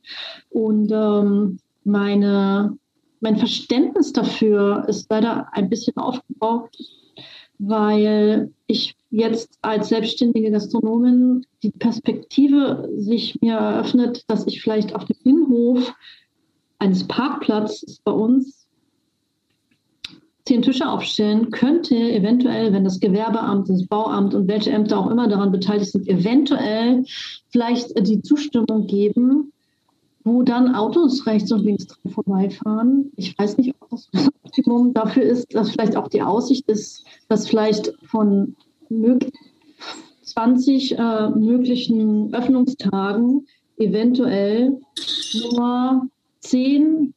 Und 0.49 0.91
ähm, 0.91 1.59
meine, 1.83 2.77
mein 3.19 3.37
Verständnis 3.37 4.13
dafür 4.13 4.85
ist 4.87 5.09
leider 5.09 5.47
ein 5.53 5.69
bisschen 5.69 5.97
aufgebraucht, 5.97 6.77
weil 7.59 8.51
ich 8.67 8.95
jetzt 9.09 9.59
als 9.61 9.89
selbstständige 9.89 10.51
Gastronomin 10.51 11.45
die 11.63 11.71
Perspektive 11.71 12.89
sich 12.95 13.39
mir 13.41 13.55
eröffnet, 13.55 14.23
dass 14.27 14.47
ich 14.47 14.61
vielleicht 14.61 14.95
auf 14.95 15.05
dem 15.05 15.17
Innenhof 15.23 15.93
eines 16.79 17.07
Parkplatzes 17.07 17.99
bei 18.03 18.11
uns 18.11 18.60
zehn 20.45 20.61
Tische 20.61 20.89
aufstellen, 20.89 21.51
könnte 21.51 21.95
eventuell, 21.95 22.73
wenn 22.73 22.83
das 22.83 22.99
Gewerbeamt, 22.99 23.69
das 23.69 23.85
Bauamt 23.85 24.33
und 24.33 24.47
welche 24.47 24.71
Ämter 24.71 24.99
auch 24.99 25.09
immer 25.09 25.27
daran 25.27 25.51
beteiligt 25.51 25.91
sind, 25.91 26.07
eventuell 26.07 27.03
vielleicht 27.49 27.97
die 28.07 28.21
Zustimmung 28.21 28.87
geben, 28.87 29.51
wo 30.23 30.43
dann 30.43 30.75
Autos 30.75 31.25
rechts 31.25 31.51
und 31.51 31.63
links 31.63 31.87
dran 31.87 32.11
vorbeifahren. 32.11 33.11
Ich 33.15 33.37
weiß 33.37 33.57
nicht, 33.57 33.73
ob 33.79 33.89
das 33.89 34.09
das 34.11 34.29
Optimum 34.43 34.93
dafür 34.93 35.23
ist, 35.23 35.53
dass 35.53 35.71
vielleicht 35.71 35.95
auch 35.95 36.07
die 36.07 36.21
Aussicht 36.21 36.67
ist, 36.67 37.05
dass 37.27 37.47
vielleicht 37.47 37.93
von 38.03 38.55
20 40.23 40.97
äh, 40.97 41.29
möglichen 41.29 42.33
Öffnungstagen 42.33 43.47
eventuell 43.77 44.79
nur 45.33 46.07
10 46.39 47.13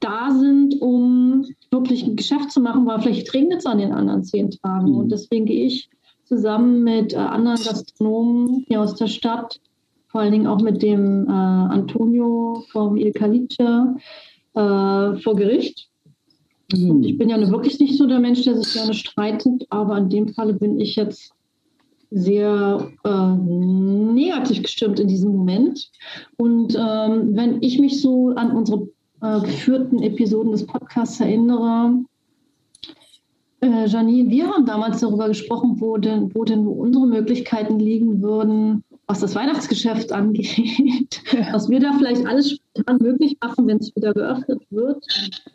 da 0.00 0.30
sind, 0.30 0.80
um 0.80 1.44
wirklich 1.70 2.04
ein 2.04 2.16
Geschäft 2.16 2.50
zu 2.50 2.60
machen, 2.60 2.86
weil 2.86 3.00
vielleicht 3.00 3.32
regnet 3.34 3.58
es 3.58 3.66
an 3.66 3.78
den 3.78 3.92
anderen 3.92 4.22
zehn 4.22 4.50
Tagen. 4.50 4.90
Mhm. 4.90 4.96
Und 4.96 5.12
deswegen 5.12 5.46
gehe 5.46 5.66
ich 5.66 5.90
zusammen 6.24 6.82
mit 6.84 7.12
äh, 7.12 7.16
anderen 7.16 7.62
Gastronomen 7.62 8.64
hier 8.68 8.80
aus 8.80 8.94
der 8.94 9.06
Stadt, 9.06 9.60
vor 10.08 10.20
allen 10.20 10.32
Dingen 10.32 10.46
auch 10.46 10.60
mit 10.60 10.82
dem 10.82 11.26
äh, 11.26 11.30
Antonio 11.30 12.64
vom 12.70 12.96
Il 12.96 13.12
Calice, 13.12 13.58
äh, 14.54 15.16
vor 15.16 15.36
Gericht. 15.36 15.88
Mhm. 16.72 16.90
Und 16.90 17.04
ich 17.04 17.16
bin 17.16 17.28
ja 17.28 17.50
wirklich 17.50 17.78
nicht 17.80 17.96
so 17.96 18.06
der 18.06 18.20
Mensch, 18.20 18.42
der 18.42 18.56
sich 18.56 18.74
gerne 18.74 18.94
streitet, 18.94 19.66
aber 19.70 19.98
in 19.98 20.08
dem 20.10 20.28
Falle 20.28 20.54
bin 20.54 20.80
ich 20.80 20.96
jetzt 20.96 21.32
sehr 22.10 22.90
äh, 23.04 23.36
negativ 23.36 24.62
gestimmt 24.62 24.98
in 24.98 25.08
diesem 25.08 25.32
Moment. 25.32 25.90
Und 26.36 26.74
ähm, 26.74 27.36
wenn 27.36 27.62
ich 27.62 27.78
mich 27.78 28.00
so 28.00 28.30
an 28.30 28.50
unsere 28.52 28.88
äh, 29.22 29.40
geführten 29.40 30.02
Episoden 30.02 30.52
des 30.52 30.66
Podcasts 30.66 31.20
erinnere, 31.20 32.04
äh, 33.60 33.86
Janine, 33.86 34.30
wir 34.30 34.48
haben 34.48 34.66
damals 34.66 35.00
darüber 35.00 35.28
gesprochen, 35.28 35.80
wo 35.80 35.96
denn, 35.96 36.32
wo 36.34 36.44
denn 36.44 36.66
unsere 36.66 37.06
Möglichkeiten 37.06 37.80
liegen 37.80 38.22
würden, 38.22 38.84
was 39.06 39.20
das 39.20 39.34
Weihnachtsgeschäft 39.34 40.12
angeht, 40.12 41.22
was 41.52 41.68
wir 41.68 41.80
da 41.80 41.92
vielleicht 41.94 42.24
alles 42.26 42.52
spontan 42.52 42.98
möglich 43.00 43.36
machen, 43.40 43.66
wenn 43.66 43.78
es 43.78 43.94
wieder 43.96 44.14
geöffnet 44.14 44.62
wird, 44.70 45.04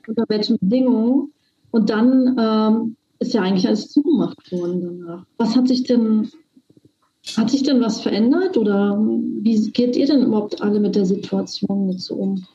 unter 0.07 0.25
welchen 0.27 0.57
Bedingungen. 0.59 1.31
Und 1.71 1.89
dann 1.89 2.35
ähm, 2.37 2.95
ist 3.19 3.33
ja 3.33 3.41
eigentlich 3.41 3.67
alles 3.67 3.89
zugemacht 3.89 4.51
worden 4.51 4.81
danach. 4.81 5.25
Was 5.37 5.55
hat 5.55 5.67
sich 5.67 5.83
denn 5.83 6.29
hat 7.37 7.49
sich 7.49 7.63
denn 7.63 7.79
was 7.79 8.01
verändert 8.01 8.57
oder 8.57 8.97
wie 8.99 9.71
geht 9.71 9.95
ihr 9.95 10.05
denn 10.07 10.23
überhaupt 10.23 10.61
alle 10.61 10.81
mit 10.81 10.95
der 10.95 11.05
Situation 11.05 11.89
jetzt 11.89 12.03
so 12.03 12.15
um? 12.15 12.45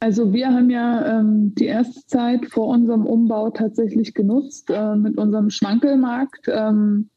Also 0.00 0.32
wir 0.32 0.52
haben 0.52 0.70
ja 0.70 1.20
ähm, 1.20 1.54
die 1.54 1.66
erste 1.66 2.06
Zeit 2.06 2.46
vor 2.46 2.68
unserem 2.68 3.06
Umbau 3.06 3.50
tatsächlich 3.50 4.14
genutzt 4.14 4.70
äh, 4.70 4.94
mit 4.94 5.16
unserem 5.16 5.50
Schwankelmarkt, 5.50 6.48
ähm, 6.48 7.08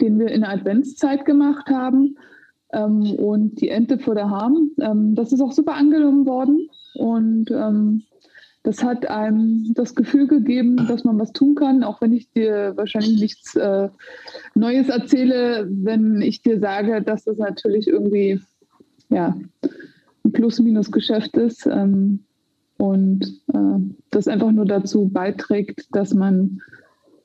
den 0.00 0.18
wir 0.18 0.28
in 0.28 0.40
der 0.40 0.50
Adventszeit 0.50 1.24
gemacht 1.24 1.68
haben 1.68 2.16
ähm, 2.72 3.12
und 3.14 3.60
die 3.60 3.68
Ente 3.68 3.98
vor 3.98 4.14
der 4.14 4.30
Harm. 4.30 4.70
Ähm, 4.80 5.14
das 5.14 5.32
ist 5.32 5.40
auch 5.40 5.52
super 5.52 5.74
angenommen 5.74 6.26
worden 6.26 6.68
und 6.94 7.50
ähm, 7.50 8.02
das 8.64 8.82
hat 8.82 9.08
einem 9.08 9.72
das 9.74 9.94
Gefühl 9.94 10.26
gegeben, 10.26 10.76
dass 10.88 11.04
man 11.04 11.18
was 11.18 11.32
tun 11.32 11.54
kann, 11.54 11.84
auch 11.84 12.00
wenn 12.00 12.12
ich 12.12 12.30
dir 12.32 12.72
wahrscheinlich 12.76 13.20
nichts 13.20 13.54
äh, 13.54 13.88
Neues 14.54 14.88
erzähle, 14.88 15.68
wenn 15.70 16.20
ich 16.20 16.42
dir 16.42 16.58
sage, 16.58 17.00
dass 17.02 17.24
das 17.24 17.38
natürlich 17.38 17.86
irgendwie 17.86 18.40
ja, 19.10 19.34
Plus-Minus-Geschäft 20.32 21.36
ist 21.36 21.66
ähm, 21.66 22.20
und 22.76 23.24
äh, 23.52 23.94
das 24.10 24.28
einfach 24.28 24.50
nur 24.50 24.66
dazu 24.66 25.08
beiträgt, 25.08 25.94
dass 25.94 26.14
man 26.14 26.60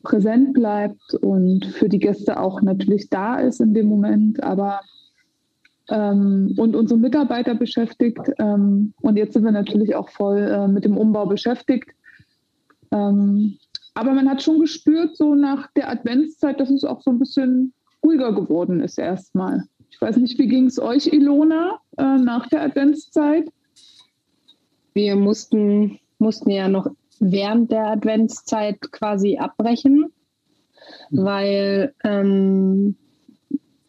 präsent 0.04 0.54
bleibt 0.54 1.14
und 1.22 1.66
für 1.66 1.90
die 1.90 2.00
Gäste 2.00 2.40
auch 2.40 2.62
natürlich 2.62 3.10
da 3.10 3.40
ist 3.40 3.62
in 3.62 3.74
dem 3.74 3.88
Moment, 3.88 4.44
aber 4.44 4.82
ähm, 5.90 6.54
und 6.58 6.76
unsere 6.76 7.00
Mitarbeiter 7.00 7.56
beschäftigt. 7.56 8.22
Ähm, 8.40 8.94
und 9.02 9.18
jetzt 9.18 9.34
sind 9.34 9.44
wir 9.44 9.52
natürlich 9.52 9.96
auch 9.96 10.10
voll 10.10 10.40
äh, 10.40 10.68
mit 10.68 10.86
dem 10.86 10.98
Umbau 10.98 11.26
beschäftigt. 11.26 11.92
Ähm, 12.92 13.58
aber 13.94 14.14
man 14.14 14.30
hat 14.30 14.42
schon 14.42 14.60
gespürt, 14.60 15.16
so 15.16 15.36
nach 15.36 15.70
der 15.76 15.90
Adventszeit, 15.90 16.60
dass 16.60 16.70
es 16.70 16.84
auch 16.84 17.02
so 17.02 17.12
ein 17.12 17.20
bisschen 17.20 17.74
ruhiger 18.04 18.34
geworden 18.34 18.80
ist 18.80 18.98
erstmal. 18.98 19.64
Ich 19.94 20.02
weiß 20.02 20.18
nicht, 20.18 20.40
wie 20.40 20.48
ging 20.48 20.66
es 20.66 20.80
euch, 20.80 21.14
Ilona, 21.14 21.80
äh, 21.98 22.18
nach 22.18 22.48
der 22.48 22.64
Adventszeit? 22.64 23.48
Wir 24.94 25.16
mussten, 25.16 26.00
mussten 26.18 26.50
ja 26.50 26.68
noch 26.68 26.88
während 27.20 27.72
der 27.72 27.88
Adventszeit 27.88 28.82
quasi 28.92 29.38
abbrechen, 29.38 30.12
mhm. 31.12 31.24
weil 31.24 31.94
ähm, 32.04 32.96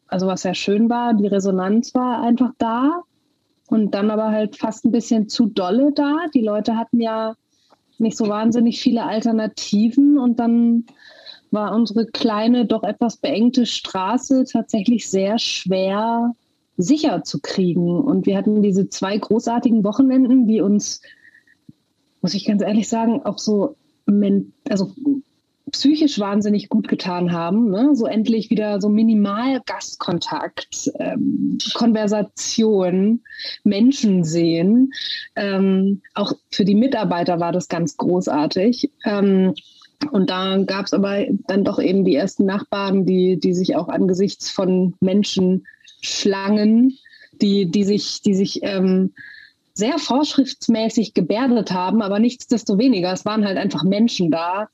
also 0.07 0.27
was 0.27 0.43
sehr 0.43 0.55
schön 0.55 0.91
war, 0.91 1.15
die 1.15 1.27
Resonanz 1.27 1.95
war 1.95 2.23
einfach 2.23 2.53
da 2.59 3.03
und 3.69 3.95
dann 3.95 4.11
aber 4.11 4.31
halt 4.31 4.57
fast 4.57 4.85
ein 4.85 4.93
bisschen 4.93 5.31
zu 5.31 5.47
dolle 5.47 5.93
da. 5.93 6.27
Die 6.35 6.43
Leute 6.43 6.77
hatten 6.77 7.01
ja 7.01 7.35
nicht 7.97 8.19
so 8.19 8.29
wahnsinnig 8.29 8.79
viele 8.81 9.05
Alternativen 9.05 10.19
und 10.19 10.39
dann 10.39 10.85
war 11.55 11.75
unsere 11.75 12.07
kleine, 12.07 12.67
doch 12.67 12.83
etwas 12.83 13.17
beengte 13.17 13.65
Straße 13.67 14.45
tatsächlich 14.45 15.09
sehr 15.09 15.39
schwer 15.39 16.35
sicher 16.77 17.23
zu 17.23 17.41
kriegen. 17.41 18.01
Und 18.01 18.27
wir 18.27 18.37
hatten 18.37 18.63
diese 18.63 18.89
zwei 18.89 19.17
großartigen 19.17 19.85
Wochenenden, 19.85 20.47
die 20.47 20.61
uns, 20.61 21.01
muss 22.21 22.35
ich 22.35 22.45
ganz 22.45 22.63
ehrlich 22.63 22.89
sagen, 22.89 23.23
auch 23.25 23.39
so 23.39 23.77
also 24.69 24.93
psychisch 25.71 26.19
wahnsinnig 26.19 26.69
gut 26.69 26.89
getan 26.89 27.33
haben. 27.33 27.71
Ne? 27.71 27.95
So 27.95 28.07
endlich 28.07 28.51
wieder 28.51 28.81
so 28.81 28.89
minimal 28.89 29.61
Gastkontakt, 29.67 30.91
ähm, 30.99 31.59
Konversation, 31.75 33.23
Menschen 33.65 34.25
sehen. 34.25 34.93
Ähm, 35.37 36.03
auch 36.15 36.33
für 36.51 36.65
die 36.65 36.75
Mitarbeiter 36.75 37.41
war 37.41 37.53
das 37.53 37.69
ganz 37.69 37.97
großartig. 37.97 38.91
Ähm, 39.05 39.55
und 40.11 40.31
da 40.31 40.59
gab 40.59 40.87
es 40.87 40.93
aber 40.93 41.25
dann 41.47 41.65
doch 41.65 41.79
eben 41.79 42.05
die 42.05 42.15
ersten 42.15 42.45
Nachbarn, 42.47 43.07
die, 43.07 43.39
die 43.39 43.55
sich 43.55 43.77
auch 43.77 43.89
angesichts 43.89 44.51
von 44.51 44.95
Menschen 45.01 45.67
schlangen, 46.01 46.99
die, 47.41 47.71
die 47.71 47.85
sich, 47.85 48.23
die 48.23 48.35
sich 48.35 48.61
ähm, 48.63 49.13
sehr 49.75 49.99
vorschriftsmäßig 49.99 51.15
gebärdet 51.15 51.73
haben, 51.73 52.01
aber 52.03 52.19
nichtsdestoweniger, 52.19 53.13
es 53.13 53.25
waren 53.25 53.45
halt 53.45 53.59
einfach 53.59 53.83
Menschen 53.83 54.31
da, 54.31 54.69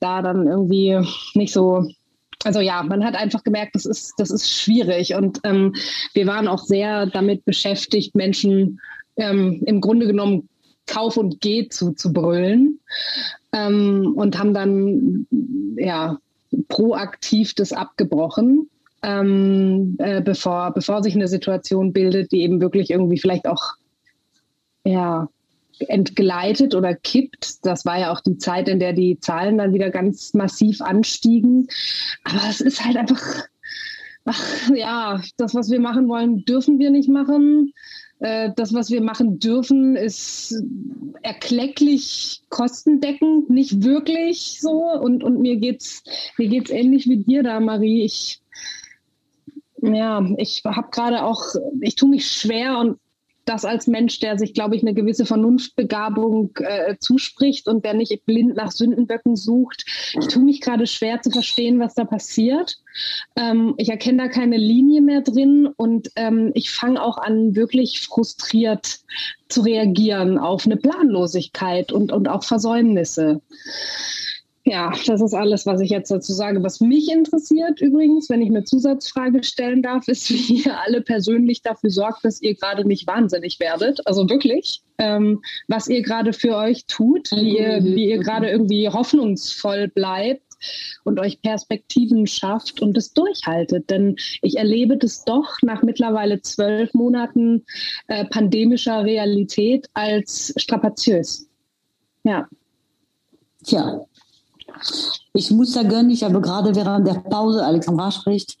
da 0.00 0.22
dann 0.22 0.48
irgendwie 0.48 0.98
nicht 1.34 1.52
so 1.52 1.88
also 2.44 2.60
ja, 2.60 2.82
man 2.82 3.04
hat 3.04 3.14
einfach 3.14 3.42
gemerkt, 3.42 3.74
das 3.74 3.86
ist, 3.86 4.14
das 4.18 4.30
ist 4.30 4.50
schwierig. 4.50 5.14
Und 5.14 5.40
ähm, 5.44 5.74
wir 6.12 6.26
waren 6.26 6.46
auch 6.46 6.62
sehr 6.62 7.06
damit 7.06 7.44
beschäftigt, 7.44 8.14
Menschen 8.14 8.80
ähm, 9.16 9.62
im 9.64 9.80
Grunde 9.80 10.06
genommen 10.06 10.48
Kauf 10.86 11.16
und 11.16 11.40
Geh 11.40 11.68
zu, 11.68 11.92
zu 11.92 12.12
brüllen. 12.12 12.80
Ähm, 13.52 14.14
und 14.16 14.38
haben 14.38 14.54
dann 14.54 15.26
ja 15.76 16.18
proaktiv 16.68 17.54
das 17.54 17.72
abgebrochen, 17.72 18.68
ähm, 19.02 19.96
äh, 19.98 20.20
bevor, 20.22 20.72
bevor 20.72 21.02
sich 21.02 21.14
eine 21.14 21.28
Situation 21.28 21.92
bildet, 21.92 22.32
die 22.32 22.42
eben 22.42 22.60
wirklich 22.60 22.90
irgendwie 22.90 23.18
vielleicht 23.18 23.46
auch 23.46 23.74
ja, 24.84 25.28
entgleitet 25.80 26.74
oder 26.74 26.94
kippt. 26.94 27.64
Das 27.64 27.84
war 27.84 27.98
ja 27.98 28.12
auch 28.12 28.20
die 28.20 28.38
Zeit, 28.38 28.68
in 28.68 28.78
der 28.78 28.92
die 28.92 29.18
Zahlen 29.20 29.58
dann 29.58 29.74
wieder 29.74 29.90
ganz 29.90 30.34
massiv 30.34 30.80
anstiegen. 30.80 31.68
Aber 32.24 32.42
es 32.48 32.60
ist 32.60 32.84
halt 32.84 32.96
einfach, 32.96 33.22
ach, 34.24 34.70
ja, 34.74 35.20
das, 35.36 35.54
was 35.54 35.70
wir 35.70 35.80
machen 35.80 36.08
wollen, 36.08 36.44
dürfen 36.44 36.78
wir 36.78 36.90
nicht 36.90 37.08
machen. 37.08 37.72
Äh, 38.20 38.50
das, 38.56 38.72
was 38.72 38.90
wir 38.90 39.02
machen 39.02 39.38
dürfen, 39.38 39.96
ist 39.96 40.54
erklecklich 41.22 42.42
kostendeckend, 42.48 43.50
nicht 43.50 43.82
wirklich 43.82 44.60
so. 44.60 44.84
Und, 45.00 45.24
und 45.24 45.40
mir 45.40 45.56
geht's, 45.56 46.02
mir 46.38 46.48
geht's 46.48 46.70
ähnlich 46.70 47.08
wie 47.08 47.18
dir 47.18 47.42
da, 47.42 47.60
Marie. 47.60 48.04
Ich, 48.04 48.40
ja, 49.82 50.26
ich 50.38 50.62
habe 50.64 50.88
gerade 50.90 51.24
auch, 51.24 51.42
ich 51.80 51.96
tue 51.96 52.08
mich 52.08 52.26
schwer 52.28 52.78
und 52.78 52.98
das 53.44 53.64
als 53.64 53.86
Mensch, 53.86 54.20
der 54.20 54.38
sich, 54.38 54.54
glaube 54.54 54.76
ich, 54.76 54.82
eine 54.82 54.94
gewisse 54.94 55.26
Vernunftbegabung 55.26 56.56
äh, 56.60 56.96
zuspricht 56.98 57.68
und 57.68 57.84
der 57.84 57.94
nicht 57.94 58.24
blind 58.26 58.56
nach 58.56 58.72
Sündenböcken 58.72 59.36
sucht. 59.36 59.84
Ich 60.18 60.28
tue 60.28 60.42
mich 60.42 60.60
gerade 60.60 60.86
schwer 60.86 61.20
zu 61.22 61.30
verstehen, 61.30 61.80
was 61.80 61.94
da 61.94 62.04
passiert. 62.04 62.78
Ähm, 63.36 63.74
ich 63.76 63.88
erkenne 63.88 64.24
da 64.24 64.28
keine 64.28 64.56
Linie 64.56 65.02
mehr 65.02 65.20
drin 65.20 65.68
und 65.76 66.10
ähm, 66.16 66.52
ich 66.54 66.70
fange 66.70 67.02
auch 67.02 67.18
an, 67.18 67.54
wirklich 67.54 68.00
frustriert 68.00 69.00
zu 69.48 69.62
reagieren 69.62 70.38
auf 70.38 70.66
eine 70.66 70.76
Planlosigkeit 70.76 71.92
und, 71.92 72.12
und 72.12 72.28
auch 72.28 72.44
Versäumnisse. 72.44 73.40
Ja, 74.66 74.92
das 75.06 75.20
ist 75.20 75.34
alles, 75.34 75.66
was 75.66 75.82
ich 75.82 75.90
jetzt 75.90 76.10
dazu 76.10 76.32
sage. 76.32 76.62
Was 76.62 76.80
mich 76.80 77.12
interessiert 77.12 77.82
übrigens, 77.82 78.30
wenn 78.30 78.40
ich 78.40 78.48
eine 78.48 78.64
Zusatzfrage 78.64 79.44
stellen 79.44 79.82
darf, 79.82 80.08
ist, 80.08 80.30
wie 80.30 80.62
ihr 80.62 80.80
alle 80.80 81.02
persönlich 81.02 81.60
dafür 81.60 81.90
sorgt, 81.90 82.24
dass 82.24 82.40
ihr 82.40 82.54
gerade 82.54 82.86
nicht 82.86 83.06
wahnsinnig 83.06 83.60
werdet. 83.60 84.06
Also 84.06 84.28
wirklich, 84.28 84.82
ähm, 84.96 85.42
was 85.68 85.88
ihr 85.88 86.00
gerade 86.00 86.32
für 86.32 86.56
euch 86.56 86.86
tut, 86.86 87.30
wie 87.32 87.58
ihr, 87.58 87.84
wie 87.84 88.08
ihr 88.08 88.18
gerade 88.18 88.48
irgendwie 88.48 88.88
hoffnungsvoll 88.88 89.88
bleibt 89.88 90.42
und 91.04 91.20
euch 91.20 91.42
Perspektiven 91.42 92.26
schafft 92.26 92.80
und 92.80 92.96
es 92.96 93.12
durchhaltet. 93.12 93.90
Denn 93.90 94.16
ich 94.40 94.56
erlebe 94.56 94.96
das 94.96 95.26
doch 95.26 95.58
nach 95.60 95.82
mittlerweile 95.82 96.40
zwölf 96.40 96.94
Monaten 96.94 97.66
äh, 98.06 98.24
pandemischer 98.24 99.04
Realität 99.04 99.90
als 99.92 100.54
strapaziös. 100.56 101.50
Ja. 102.22 102.48
Tja, 103.62 104.06
ich 105.32 105.50
muss 105.50 105.72
sagen, 105.72 106.10
ich 106.10 106.22
habe 106.22 106.40
gerade 106.40 106.74
während 106.74 107.06
der 107.06 107.14
Pause, 107.14 107.64
Alexandra 107.64 108.10
spricht, 108.10 108.56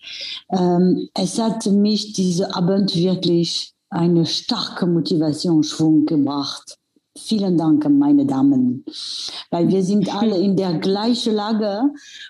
ähm, 0.50 1.08
es 1.14 1.38
hat 1.38 1.66
mich 1.66 2.12
diese 2.12 2.54
Abend 2.54 2.94
wirklich 2.94 3.72
eine 3.90 4.26
starke 4.26 4.86
Motivationsschwung 4.86 6.06
gebracht. 6.06 6.76
Vielen 7.16 7.56
Dank, 7.56 7.88
meine 7.88 8.26
Damen, 8.26 8.84
weil 9.50 9.68
wir 9.68 9.84
sind 9.84 10.12
alle 10.12 10.36
in 10.36 10.56
der 10.56 10.78
gleichen 10.78 11.36
Lage 11.36 11.82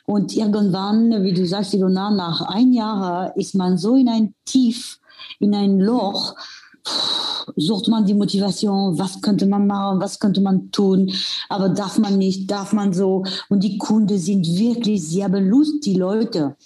und 0.05 0.37
irgendwann, 0.37 1.22
wie 1.24 1.32
du 1.32 1.47
sagst, 1.47 1.72
Ilona, 1.72 2.11
nach 2.11 2.43
ein 2.43 2.74
Jahr 2.74 3.35
ist 3.35 3.55
man 3.55 3.78
so 3.78 3.97
in 3.97 4.11
ein 4.11 4.35
Tief, 4.45 4.99
in 5.41 5.55
ein 5.55 5.80
Loch, 5.80 6.35
sucht 7.57 7.89
man 7.89 8.07
die 8.07 8.14
Motivation, 8.14 8.99
was 8.99 9.20
könnte 9.20 9.47
man 9.47 9.66
machen, 9.66 10.01
was 10.01 10.18
könnte 10.18 10.41
man 10.41 10.70
tun, 10.70 11.12
aber 11.49 11.68
darf 11.68 11.99
man 11.99 12.18
nicht, 12.18 12.51
darf 12.51 12.72
man 12.72 12.93
so. 12.93 13.24
Und 13.49 13.64
die 13.64 13.78
Kunden 13.78 14.18
sind 14.18 14.47
wirklich 14.47 15.07
sehr 15.07 15.28
belust, 15.28 15.85
die 15.85 15.95
Leute, 15.95 16.57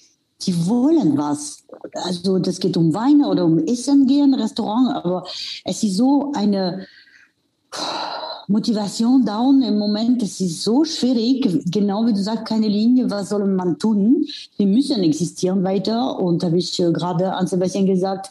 die 0.43 0.67
wollen 0.67 1.19
was. 1.19 1.65
Also 1.93 2.39
das 2.39 2.61
geht 2.61 2.77
um 2.77 2.95
Weine 2.95 3.29
oder 3.29 3.45
um 3.45 3.59
Essen 3.59 4.07
gehen, 4.07 4.35
Restaurant, 4.35 4.95
aber 4.95 5.27
es 5.65 5.83
ist 5.83 5.97
so 5.97 6.33
eine 6.35 6.87
Motivation 8.51 9.27
down 9.27 9.61
im 9.61 9.79
Moment, 9.79 10.23
es 10.23 10.41
ist 10.41 10.63
so 10.63 10.83
schwierig, 10.83 11.71
genau 11.71 12.07
wie 12.07 12.15
du 12.15 12.23
sagst, 12.23 12.47
keine 12.47 12.69
Linie, 12.69 13.11
was 13.11 13.29
soll 13.29 13.47
man 13.47 13.79
tun? 13.79 14.25
Wir 14.57 14.67
müssen 14.67 15.03
existieren 15.03 15.63
weiter. 15.65 16.19
Und 16.19 16.43
habe 16.43 16.57
ich 16.57 16.81
äh, 16.81 16.91
gerade 16.91 17.35
an 17.35 17.47
Sebastian 17.47 17.85
gesagt, 17.85 18.31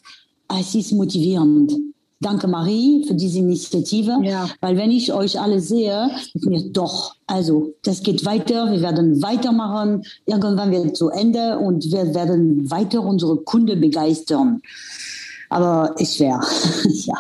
es 0.50 0.76
ist 0.76 0.94
motivierend. 0.94 1.74
Danke 2.20 2.48
Marie 2.48 3.06
für 3.06 3.14
diese 3.14 3.38
Initiative, 3.40 4.18
ja. 4.24 4.50
weil 4.60 4.76
wenn 4.76 4.90
ich 4.90 5.14
euch 5.14 5.40
alle 5.40 5.60
sehe, 5.60 6.10
mir 6.34 6.64
doch, 6.72 7.14
also 7.28 7.74
das 7.84 8.02
geht 8.02 8.26
weiter, 8.26 8.72
wir 8.72 8.82
werden 8.82 9.22
weitermachen, 9.22 10.04
irgendwann 10.26 10.72
wird 10.72 10.94
es 10.94 10.94
zu 10.94 11.10
Ende 11.10 11.60
und 11.60 11.92
wir 11.92 12.16
werden 12.16 12.72
weiter 12.72 13.04
unsere 13.04 13.38
Kunden 13.38 13.80
begeistern. 13.80 14.62
Aber 15.50 15.94
ist 16.00 16.18
schwer, 16.18 16.42
ja. 17.06 17.16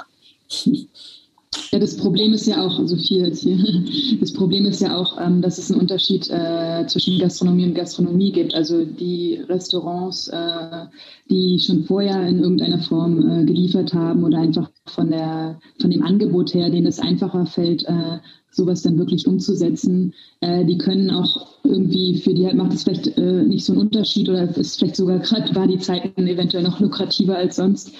Ja, 1.71 1.79
das 1.79 1.97
Problem 1.97 2.33
ist 2.33 2.47
ja 2.47 2.65
auch, 2.65 2.79
so 2.85 2.95
viel 2.95 3.25
jetzt 3.25 3.43
hier, 3.43 3.57
das 4.19 4.33
Problem 4.33 4.65
ist 4.65 4.81
ja 4.81 4.95
auch, 4.95 5.19
ähm, 5.19 5.41
dass 5.41 5.57
es 5.57 5.71
einen 5.71 5.81
Unterschied 5.81 6.29
äh, 6.29 6.85
zwischen 6.87 7.19
Gastronomie 7.19 7.65
und 7.65 7.75
Gastronomie 7.75 8.31
gibt. 8.31 8.55
Also 8.55 8.85
die 8.85 9.41
Restaurants, 9.49 10.27
äh, 10.29 10.85
die 11.29 11.59
schon 11.59 11.83
vorher 11.83 12.25
in 12.27 12.39
irgendeiner 12.39 12.79
Form 12.79 13.41
äh, 13.41 13.45
geliefert 13.45 13.93
haben 13.93 14.23
oder 14.23 14.39
einfach 14.39 14.69
von, 14.85 15.09
der, 15.09 15.59
von 15.79 15.91
dem 15.91 16.03
Angebot 16.03 16.53
her, 16.53 16.69
denen 16.69 16.87
es 16.87 16.99
einfacher 16.99 17.45
fällt, 17.45 17.83
äh, 17.83 18.19
sowas 18.49 18.81
dann 18.81 18.97
wirklich 18.97 19.27
umzusetzen, 19.27 20.13
äh, 20.41 20.65
die 20.65 20.77
können 20.77 21.11
auch 21.11 21.47
irgendwie, 21.63 22.17
für 22.17 22.33
die 22.33 22.45
halt 22.45 22.55
macht 22.55 22.73
es 22.73 22.83
vielleicht 22.83 23.17
äh, 23.17 23.43
nicht 23.43 23.65
so 23.65 23.73
einen 23.73 23.81
Unterschied 23.81 24.29
oder 24.29 24.55
ist 24.57 24.79
vielleicht 24.79 24.95
sogar 24.95 25.19
gerade, 25.19 25.53
war 25.55 25.67
die 25.67 25.77
Zeiten 25.79 26.27
eventuell 26.27 26.63
noch 26.63 26.79
lukrativer 26.79 27.37
als 27.37 27.57
sonst. 27.57 27.93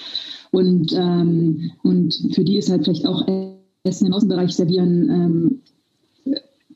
Und, 0.51 0.93
ähm, 0.93 1.71
und 1.83 2.13
für 2.33 2.43
die 2.43 2.57
ist 2.57 2.69
halt 2.69 2.83
vielleicht 2.83 3.05
auch 3.05 3.25
Essen 3.83 4.07
im 4.07 4.13
Außenbereich 4.13 4.55
servieren 4.55 5.09
ähm, 5.09 5.61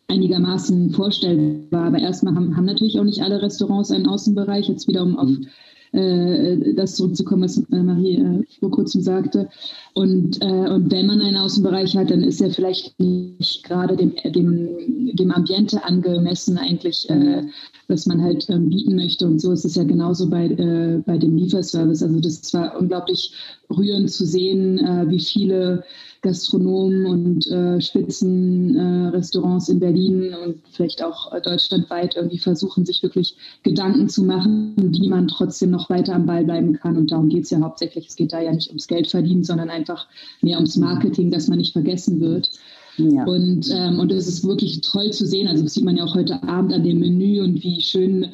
einigermaßen 0.07 0.91
vorstellbar. 0.91 1.85
Aber 1.85 1.99
erstmal 1.99 2.35
haben, 2.35 2.55
haben 2.55 2.65
natürlich 2.65 2.99
auch 2.99 3.03
nicht 3.03 3.21
alle 3.21 3.41
Restaurants 3.41 3.91
einen 3.91 4.07
Außenbereich. 4.07 4.67
Jetzt 4.67 4.87
wieder 4.87 5.03
um 5.03 5.17
auf 5.17 5.29
mhm. 5.29 5.47
Äh, 5.93 6.73
das 6.73 6.95
zurückzukommen, 6.95 7.43
was 7.43 7.57
äh, 7.57 7.83
Marie 7.83 8.17
äh, 8.17 8.43
vor 8.59 8.71
kurzem 8.71 9.01
sagte. 9.01 9.49
Und, 9.93 10.41
äh, 10.41 10.69
und 10.69 10.91
wenn 10.91 11.07
man 11.07 11.21
einen 11.21 11.37
Außenbereich 11.37 11.97
hat, 11.97 12.11
dann 12.11 12.23
ist 12.23 12.41
er 12.41 12.51
vielleicht 12.51 12.99
nicht 12.99 13.63
gerade 13.63 13.97
dem, 13.97 14.13
dem, 14.23 15.15
dem 15.15 15.31
Ambiente 15.31 15.83
angemessen 15.83 16.57
eigentlich, 16.57 17.09
äh, 17.09 17.43
was 17.87 18.05
man 18.05 18.21
halt 18.21 18.49
ähm, 18.49 18.69
bieten 18.69 18.95
möchte. 18.95 19.27
Und 19.27 19.39
so 19.39 19.51
ist 19.51 19.65
es 19.65 19.75
ja 19.75 19.83
genauso 19.83 20.29
bei, 20.29 20.45
äh, 20.45 21.01
bei 21.05 21.17
dem 21.17 21.35
Lieferservice. 21.35 22.03
Also 22.03 22.19
das 22.19 22.53
war 22.53 22.79
unglaublich 22.79 23.33
rührend 23.69 24.11
zu 24.11 24.25
sehen, 24.25 24.79
wie 25.07 25.19
viele 25.19 25.83
Gastronomen 26.21 27.05
und 27.07 27.47
äh, 27.47 27.81
Spitzenrestaurants 27.81 29.69
äh, 29.69 29.71
in 29.71 29.79
Berlin 29.79 30.35
und 30.35 30.57
vielleicht 30.71 31.03
auch 31.03 31.33
äh, 31.33 31.41
deutschlandweit 31.41 32.15
irgendwie 32.15 32.37
versuchen, 32.37 32.85
sich 32.85 33.01
wirklich 33.01 33.35
Gedanken 33.63 34.07
zu 34.07 34.23
machen, 34.23 34.75
wie 34.77 35.09
man 35.09 35.27
trotzdem 35.27 35.71
noch 35.71 35.89
weiter 35.89 36.13
am 36.13 36.27
Ball 36.27 36.43
bleiben 36.43 36.73
kann. 36.73 36.95
Und 36.95 37.11
darum 37.11 37.29
geht 37.29 37.45
es 37.45 37.49
ja 37.49 37.59
hauptsächlich. 37.61 38.07
Es 38.07 38.15
geht 38.15 38.33
da 38.33 38.39
ja 38.39 38.51
nicht 38.51 38.69
ums 38.69 38.87
Geld 38.87 39.07
verdienen, 39.07 39.43
sondern 39.43 39.69
einfach 39.69 40.07
mehr 40.41 40.57
ums 40.57 40.77
Marketing, 40.77 41.31
dass 41.31 41.47
man 41.47 41.57
nicht 41.57 41.73
vergessen 41.73 42.19
wird. 42.19 42.51
Ja. 42.97 43.23
Und, 43.25 43.69
ähm, 43.73 43.99
und 43.99 44.11
es 44.11 44.27
ist 44.27 44.45
wirklich 44.45 44.81
toll 44.81 45.11
zu 45.11 45.25
sehen. 45.25 45.47
Also 45.47 45.63
das 45.63 45.73
sieht 45.73 45.85
man 45.85 45.97
ja 45.97 46.03
auch 46.03 46.13
heute 46.13 46.43
Abend 46.43 46.73
an 46.73 46.83
dem 46.83 46.99
Menü 46.99 47.41
und 47.41 47.63
wie 47.63 47.81
schön 47.81 48.27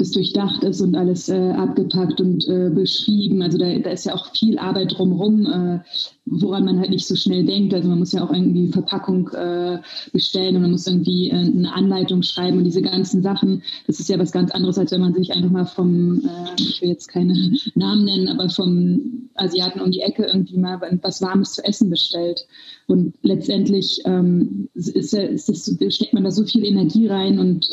das 0.00 0.12
durchdacht 0.12 0.64
ist 0.64 0.80
und 0.80 0.96
alles 0.96 1.28
äh, 1.28 1.50
abgepackt 1.50 2.20
und 2.20 2.48
äh, 2.48 2.70
beschrieben. 2.70 3.42
Also 3.42 3.58
da, 3.58 3.78
da, 3.78 3.90
ist 3.90 4.06
ja 4.06 4.14
auch 4.14 4.32
viel 4.34 4.58
Arbeit 4.58 4.96
drumherum, 4.96 5.46
äh, 5.46 5.80
woran 6.24 6.64
man 6.64 6.78
halt 6.78 6.90
nicht 6.90 7.06
so 7.06 7.14
schnell 7.14 7.44
denkt. 7.44 7.74
Also 7.74 7.88
man 7.88 7.98
muss 7.98 8.12
ja 8.12 8.24
auch 8.24 8.32
irgendwie 8.32 8.68
Verpackung 8.68 9.28
äh, 9.28 9.78
bestellen 10.12 10.56
und 10.56 10.62
man 10.62 10.70
muss 10.70 10.86
irgendwie 10.86 11.28
äh, 11.28 11.34
eine 11.34 11.72
Anleitung 11.72 12.22
schreiben 12.22 12.58
und 12.58 12.64
diese 12.64 12.82
ganzen 12.82 13.22
Sachen. 13.22 13.62
Das 13.86 14.00
ist 14.00 14.08
ja 14.08 14.18
was 14.18 14.32
ganz 14.32 14.50
anderes, 14.50 14.78
als 14.78 14.90
wenn 14.92 15.02
man 15.02 15.14
sich 15.14 15.32
einfach 15.32 15.50
mal 15.50 15.66
vom, 15.66 16.20
äh, 16.20 16.60
ich 16.60 16.80
will 16.80 16.88
jetzt 16.88 17.08
keine 17.08 17.34
Namen 17.74 18.04
nennen, 18.04 18.28
aber 18.28 18.48
vom 18.48 19.28
Asiaten 19.34 19.80
um 19.80 19.90
die 19.90 20.00
Ecke 20.00 20.24
irgendwie 20.24 20.56
mal 20.56 20.80
was 21.02 21.20
Warmes 21.20 21.52
zu 21.52 21.64
essen 21.64 21.90
bestellt. 21.90 22.46
Und 22.86 23.14
letztendlich 23.22 24.00
ähm, 24.06 24.68
ist, 24.74 24.88
ist, 24.88 25.48
ist, 25.48 25.94
steckt 25.94 26.14
man 26.14 26.24
da 26.24 26.30
so 26.30 26.44
viel 26.44 26.64
Energie 26.64 27.06
rein 27.06 27.38
und 27.38 27.70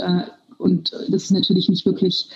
und 0.58 0.92
das 1.10 1.24
ist 1.24 1.32
natürlich 1.32 1.70
nicht 1.70 1.86
wirklich, 1.86 2.30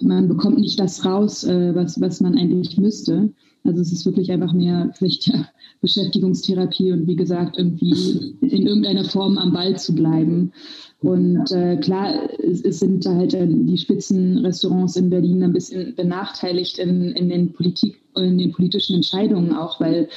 man 0.00 0.28
bekommt 0.28 0.58
nicht 0.58 0.78
das 0.78 1.04
raus, 1.04 1.44
äh, 1.44 1.74
was, 1.74 2.00
was 2.00 2.20
man 2.20 2.36
eigentlich 2.36 2.78
müsste. 2.78 3.30
Also 3.64 3.80
es 3.80 3.92
ist 3.92 4.04
wirklich 4.04 4.32
einfach 4.32 4.52
mehr 4.52 4.90
vielleicht 4.94 5.28
ja, 5.28 5.46
Beschäftigungstherapie 5.80 6.92
und 6.92 7.06
wie 7.06 7.16
gesagt, 7.16 7.56
irgendwie 7.58 8.34
in 8.40 8.66
irgendeiner 8.66 9.04
Form 9.04 9.38
am 9.38 9.52
Ball 9.52 9.78
zu 9.78 9.94
bleiben. 9.94 10.52
Und 11.00 11.50
äh, 11.50 11.76
klar, 11.76 12.28
es, 12.40 12.62
es, 12.62 12.80
sind 12.80 13.04
halt 13.06 13.34
äh, 13.34 13.46
die 13.48 13.78
Spitzenrestaurants 13.78 14.96
in 14.96 15.10
Berlin 15.10 15.42
ein 15.42 15.52
bisschen 15.52 15.94
benachteiligt 15.94 16.78
in, 16.78 17.12
in 17.12 17.28
den 17.28 17.52
Politik, 17.52 18.00
in 18.16 18.38
den 18.38 18.52
politischen 18.52 18.96
Entscheidungen 18.96 19.52
auch, 19.54 19.80
weil 19.80 20.08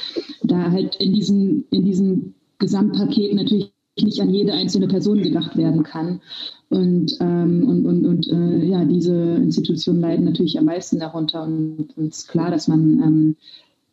da 0.42 0.70
halt 0.70 0.96
in 0.96 1.12
diesem, 1.12 1.64
in 1.70 1.84
diesem 1.84 2.34
Gesamtpaket 2.58 3.34
natürlich 3.34 3.72
nicht 4.00 4.20
an 4.20 4.32
jede 4.32 4.52
einzelne 4.52 4.88
Person 4.88 5.22
gedacht 5.22 5.56
werden 5.56 5.82
kann. 5.82 6.20
Und, 6.68 7.16
ähm, 7.20 7.68
und, 7.68 7.86
und, 7.86 8.06
und 8.06 8.28
äh, 8.28 8.64
ja, 8.64 8.84
diese 8.84 9.14
Institutionen 9.14 10.00
leiden 10.00 10.24
natürlich 10.24 10.58
am 10.58 10.64
meisten 10.64 10.98
darunter. 10.98 11.44
Und 11.44 11.88
es 11.96 12.18
ist 12.18 12.28
klar, 12.28 12.50
dass 12.50 12.66
man 12.66 13.00
ähm, 13.00 13.36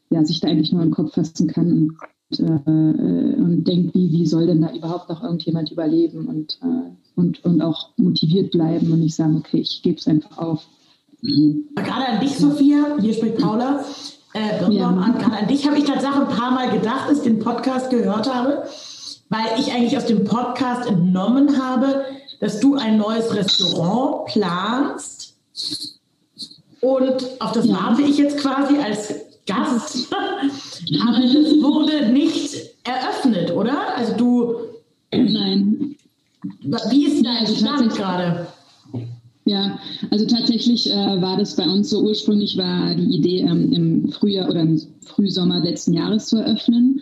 ja, 0.10 0.24
sich 0.26 0.40
da 0.40 0.48
eigentlich 0.48 0.72
nur 0.72 0.84
im 0.84 0.92
Kopf 0.92 1.14
fassen 1.14 1.48
kann 1.48 1.72
und, 1.72 2.40
äh, 2.40 3.42
und 3.42 3.64
denkt, 3.68 3.94
wie, 3.94 4.12
wie 4.12 4.26
soll 4.26 4.48
denn 4.48 4.62
da 4.62 4.74
überhaupt 4.74 5.10
noch 5.10 5.24
irgendjemand 5.24 5.72
überleben 5.72 6.28
und, 6.28 6.60
äh, 6.64 6.92
und, 7.16 7.44
und 7.46 7.62
auch 7.62 7.90
motiviert 7.98 8.52
bleiben 8.52 8.92
und 8.92 9.00
nicht 9.00 9.16
sagen, 9.16 9.38
okay, 9.38 9.60
ich 9.60 9.82
gebe 9.84 9.98
es 9.98 10.08
einfach 10.08 10.38
auf. 10.38 10.68
Mhm. 11.22 11.66
Gerade 11.76 12.08
an 12.08 12.20
dich, 12.22 12.36
Sophia, 12.38 12.98
hier 13.00 13.14
spricht 13.14 13.38
Paula. 13.38 13.84
Äh, 14.34 14.74
ja. 14.74 14.88
an, 14.88 15.18
gerade 15.20 15.38
an 15.38 15.48
dich 15.48 15.68
habe 15.68 15.78
ich 15.78 15.84
tatsächlich 15.84 16.22
ein 16.22 16.36
paar 16.36 16.52
Mal 16.52 16.72
gedacht, 16.72 17.08
als 17.08 17.20
ich 17.20 17.24
den 17.24 17.40
Podcast 17.40 17.92
gehört 17.92 18.34
habe, 18.34 18.64
weil 19.30 19.60
ich 19.60 19.72
eigentlich 19.72 19.96
aus 19.96 20.08
dem 20.08 20.24
Podcast 20.24 20.90
entnommen 20.90 21.62
habe, 21.62 22.04
dass 22.44 22.60
du 22.60 22.76
ein 22.76 22.98
neues 22.98 23.34
Restaurant 23.34 24.26
planst 24.26 25.36
und 26.82 27.24
auf 27.40 27.54
das 27.54 27.70
warte 27.70 28.02
ich 28.02 28.18
jetzt 28.18 28.38
quasi 28.38 28.78
als 28.78 29.16
Gast. 29.48 30.14
Aber 30.14 31.20
das 31.22 31.34
wurde 31.62 32.12
nicht 32.12 32.54
eröffnet, 32.84 33.52
oder? 33.56 33.96
Also 33.96 34.18
du. 34.18 34.56
Nein. 35.14 35.96
Wie 36.90 37.06
ist 37.06 37.26
dein 37.26 37.38
also 37.38 37.56
Stand 37.56 37.96
gerade? 37.96 38.48
Ja, 39.46 39.80
also 40.12 40.26
tatsächlich 40.26 40.92
äh, 40.92 41.22
war 41.22 41.38
das 41.38 41.56
bei 41.56 41.66
uns 41.66 41.90
so 41.90 42.02
ursprünglich 42.02 42.58
war 42.58 42.94
die 42.96 43.16
Idee 43.16 43.40
ähm, 43.40 43.72
im 43.72 44.10
Frühjahr 44.10 44.50
oder 44.50 44.62
im 44.62 44.82
Frühsommer 45.06 45.60
letzten 45.62 45.94
Jahres 45.94 46.26
zu 46.26 46.38
eröffnen. 46.40 47.02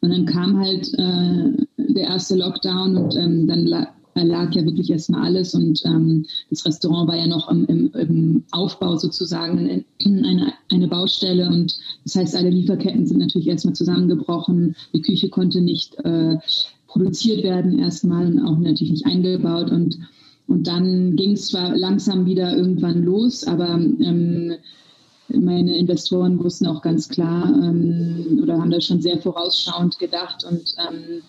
Und 0.00 0.10
dann 0.10 0.26
kam 0.26 0.58
halt 0.58 0.92
äh, 0.94 1.66
der 1.76 2.04
erste 2.04 2.34
Lockdown 2.34 2.96
und 2.96 3.14
ähm, 3.14 3.46
dann 3.46 3.86
lag 4.24 4.52
ja 4.54 4.64
wirklich 4.64 4.90
erstmal 4.90 5.22
alles 5.22 5.54
und 5.54 5.82
ähm, 5.84 6.26
das 6.50 6.64
Restaurant 6.64 7.08
war 7.08 7.16
ja 7.16 7.26
noch 7.26 7.50
im, 7.50 7.64
im, 7.66 7.90
im 7.94 8.44
Aufbau 8.50 8.96
sozusagen 8.96 9.84
eine, 10.04 10.52
eine 10.70 10.88
Baustelle 10.88 11.48
und 11.48 11.78
das 12.04 12.16
heißt, 12.16 12.36
alle 12.36 12.50
Lieferketten 12.50 13.06
sind 13.06 13.18
natürlich 13.18 13.48
erstmal 13.48 13.74
zusammengebrochen. 13.74 14.76
Die 14.94 15.02
Küche 15.02 15.28
konnte 15.28 15.60
nicht 15.60 15.96
äh, 16.04 16.38
produziert 16.86 17.42
werden 17.42 17.78
erstmal 17.78 18.26
und 18.26 18.40
auch 18.40 18.58
natürlich 18.58 18.92
nicht 18.92 19.06
eingebaut 19.06 19.70
und 19.70 19.98
und 20.50 20.66
dann 20.66 21.14
ging 21.14 21.32
es 21.32 21.46
zwar 21.46 21.76
langsam 21.76 22.26
wieder 22.26 22.56
irgendwann 22.56 23.04
los, 23.04 23.44
aber 23.44 23.68
ähm, 23.68 24.56
meine 25.28 25.76
Investoren 25.78 26.42
wussten 26.42 26.66
auch 26.66 26.82
ganz 26.82 27.08
klar 27.08 27.46
ähm, 27.62 28.40
oder 28.42 28.58
haben 28.58 28.72
das 28.72 28.84
schon 28.84 29.00
sehr 29.00 29.18
vorausschauend 29.18 29.98
gedacht 30.00 30.44
und 30.44 30.74
ähm, 30.78 31.22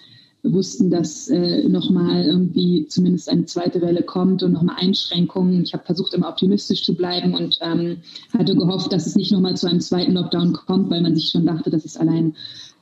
wussten, 0.44 0.90
dass 0.90 1.28
äh, 1.28 1.68
nochmal 1.70 2.24
irgendwie 2.26 2.88
zumindest 2.88 3.30
eine 3.30 3.46
zweite 3.46 3.82
Welle 3.82 4.04
kommt 4.04 4.42
und 4.42 4.54
nochmal 4.54 4.78
Einschränkungen. 4.80 5.64
Ich 5.64 5.74
habe 5.74 5.86
versucht, 5.86 6.14
immer 6.14 6.30
optimistisch 6.30 6.84
zu 6.84 6.96
bleiben 6.96 7.36
und 7.36 7.60
ähm, 7.62 7.98
hatte 8.34 8.56
gehofft, 8.56 8.92
dass 8.92 9.06
es 9.06 9.16
nicht 9.16 9.32
nochmal 9.32 9.56
zu 9.56 9.68
einem 9.68 9.82
zweiten 9.82 10.14
Lockdown 10.14 10.54
kommt, 10.54 10.90
weil 10.90 11.02
man 11.02 11.16
sich 11.16 11.30
schon 11.30 11.46
dachte, 11.46 11.70
dass 11.70 11.86
es 11.86 11.98
allein 11.98 12.36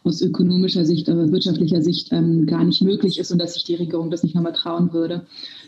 aus 0.03 0.21
ökonomischer 0.21 0.85
Sicht 0.85 1.09
oder 1.09 1.31
wirtschaftlicher 1.31 1.81
Sicht 1.81 2.13
ähm, 2.13 2.45
gar 2.45 2.63
nicht 2.63 2.81
möglich 2.81 3.19
ist 3.19 3.31
und 3.31 3.39
dass 3.39 3.55
sich 3.55 3.65
die 3.65 3.75
Regierung 3.75 4.09
das 4.09 4.23
nicht 4.23 4.35
nochmal 4.35 4.53
trauen 4.53 4.93
würde. 4.93 5.25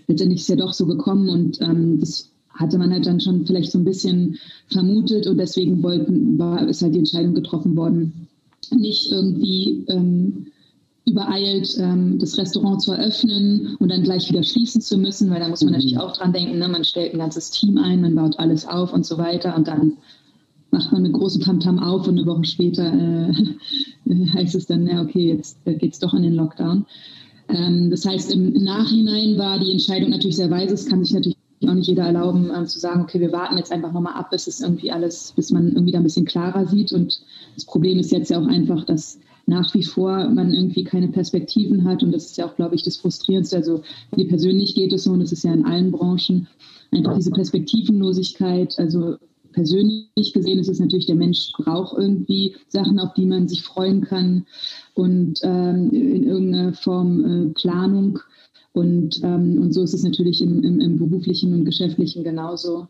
Letztendlich 0.07 0.39
ist 0.39 0.49
es 0.49 0.49
ja 0.49 0.55
doch 0.55 0.73
so 0.73 0.85
gekommen 0.85 1.27
und 1.29 1.61
ähm, 1.61 1.99
das 1.99 2.29
hatte 2.49 2.77
man 2.77 2.91
halt 2.91 3.05
dann 3.05 3.19
schon 3.19 3.45
vielleicht 3.45 3.71
so 3.71 3.79
ein 3.79 3.85
bisschen 3.85 4.37
vermutet 4.67 5.27
und 5.27 5.37
deswegen 5.37 5.83
wollten, 5.83 6.39
war, 6.39 6.67
ist 6.67 6.81
halt 6.81 6.93
die 6.93 6.99
Entscheidung 6.99 7.33
getroffen 7.33 7.75
worden, 7.75 8.27
nicht 8.71 9.11
irgendwie 9.11 9.85
ähm, 9.87 10.47
übereilt, 11.05 11.75
ähm, 11.79 12.19
das 12.19 12.37
Restaurant 12.37 12.81
zu 12.81 12.91
eröffnen 12.93 13.75
und 13.79 13.89
dann 13.89 14.03
gleich 14.03 14.29
wieder 14.29 14.43
schließen 14.43 14.81
zu 14.81 14.97
müssen, 14.97 15.29
weil 15.29 15.39
da 15.39 15.47
muss 15.47 15.61
man 15.61 15.69
mhm. 15.69 15.77
natürlich 15.77 15.97
auch 15.97 16.15
dran 16.15 16.33
denken, 16.33 16.59
ne? 16.59 16.67
man 16.67 16.83
stellt 16.83 17.13
ein 17.13 17.19
ganzes 17.19 17.51
Team 17.51 17.77
ein, 17.77 18.01
man 18.01 18.15
baut 18.15 18.37
alles 18.39 18.67
auf 18.67 18.93
und 18.93 19.05
so 19.05 19.17
weiter 19.17 19.55
und 19.55 19.67
dann 19.67 19.97
macht 20.69 20.91
man 20.91 21.01
mit 21.01 21.13
großem 21.13 21.41
Tamtam 21.41 21.79
auf 21.79 22.07
und 22.07 22.17
eine 22.17 22.27
Woche 22.27 22.45
später 22.45 22.93
äh, 22.93 23.33
heißt 24.33 24.55
es 24.55 24.67
dann, 24.67 24.87
ja 24.87 25.01
okay, 25.01 25.33
jetzt 25.33 25.57
äh, 25.65 25.73
geht 25.75 25.93
es 25.93 25.99
doch 25.99 26.13
in 26.13 26.23
den 26.23 26.35
Lockdown. 26.35 26.85
Ähm, 27.49 27.89
das 27.89 28.05
heißt, 28.05 28.31
im 28.31 28.53
Nachhinein 28.63 29.37
war 29.37 29.59
die 29.59 29.71
Entscheidung 29.71 30.11
natürlich 30.11 30.37
sehr 30.37 30.51
weise, 30.51 30.75
es 30.75 30.85
kann 30.85 31.03
sich 31.03 31.13
natürlich 31.13 31.37
auch 31.67 31.73
nicht 31.73 31.87
jeder 31.87 32.05
erlauben, 32.05 32.51
ähm, 32.55 32.67
zu 32.67 32.79
sagen, 32.79 33.01
okay, 33.01 33.19
wir 33.19 33.31
warten 33.31 33.57
jetzt 33.57 33.71
einfach 33.71 33.91
nochmal 33.91 34.13
ab, 34.13 34.29
bis 34.31 34.47
es 34.47 34.61
irgendwie 34.61 34.91
alles, 34.91 35.33
bis 35.35 35.51
man 35.51 35.69
irgendwie 35.69 35.91
da 35.91 35.99
ein 35.99 36.03
bisschen 36.03 36.25
klarer 36.25 36.65
sieht. 36.65 36.91
Und 36.91 37.21
das 37.55 37.65
Problem 37.65 37.99
ist 37.99 38.11
jetzt 38.11 38.31
ja 38.31 38.39
auch 38.39 38.47
einfach, 38.47 38.85
dass 38.85 39.19
nach 39.45 39.73
wie 39.73 39.83
vor 39.83 40.29
man 40.29 40.53
irgendwie 40.53 40.83
keine 40.83 41.09
Perspektiven 41.09 41.83
hat. 41.85 42.03
Und 42.03 42.11
das 42.11 42.25
ist 42.25 42.37
ja 42.37 42.45
auch, 42.45 42.55
glaube 42.55 42.75
ich, 42.75 42.83
das 42.83 42.97
Frustrierendste. 42.97 43.57
Also 43.57 43.81
mir 44.15 44.27
persönlich 44.27 44.75
geht 44.75 44.93
es 44.93 45.03
so, 45.03 45.11
und 45.11 45.19
das 45.19 45.31
ist 45.31 45.43
ja 45.43 45.53
in 45.53 45.65
allen 45.65 45.91
Branchen, 45.91 46.47
einfach 46.91 47.15
diese 47.15 47.31
Perspektivenlosigkeit. 47.31 48.77
Also 48.77 49.17
persönlich 49.51 50.33
gesehen 50.33 50.59
ist 50.59 50.69
es 50.69 50.79
natürlich, 50.79 51.05
der 51.05 51.15
Mensch 51.15 51.51
braucht 51.57 51.97
irgendwie 51.97 52.55
Sachen, 52.67 52.99
auf 52.99 53.13
die 53.13 53.25
man 53.25 53.47
sich 53.47 53.63
freuen 53.63 54.01
kann 54.01 54.45
und 54.93 55.39
ähm, 55.43 55.89
in 55.91 56.23
irgendeiner 56.23 56.73
Form 56.73 57.25
äh, 57.25 57.53
Planung. 57.53 58.19
Und, 58.73 59.21
ähm, 59.23 59.61
und 59.61 59.73
so 59.73 59.83
ist 59.83 59.93
es 59.93 60.03
natürlich 60.03 60.41
im, 60.41 60.63
im, 60.63 60.79
im 60.79 60.97
beruflichen 60.97 61.53
und 61.53 61.65
geschäftlichen 61.65 62.23
genauso. 62.23 62.87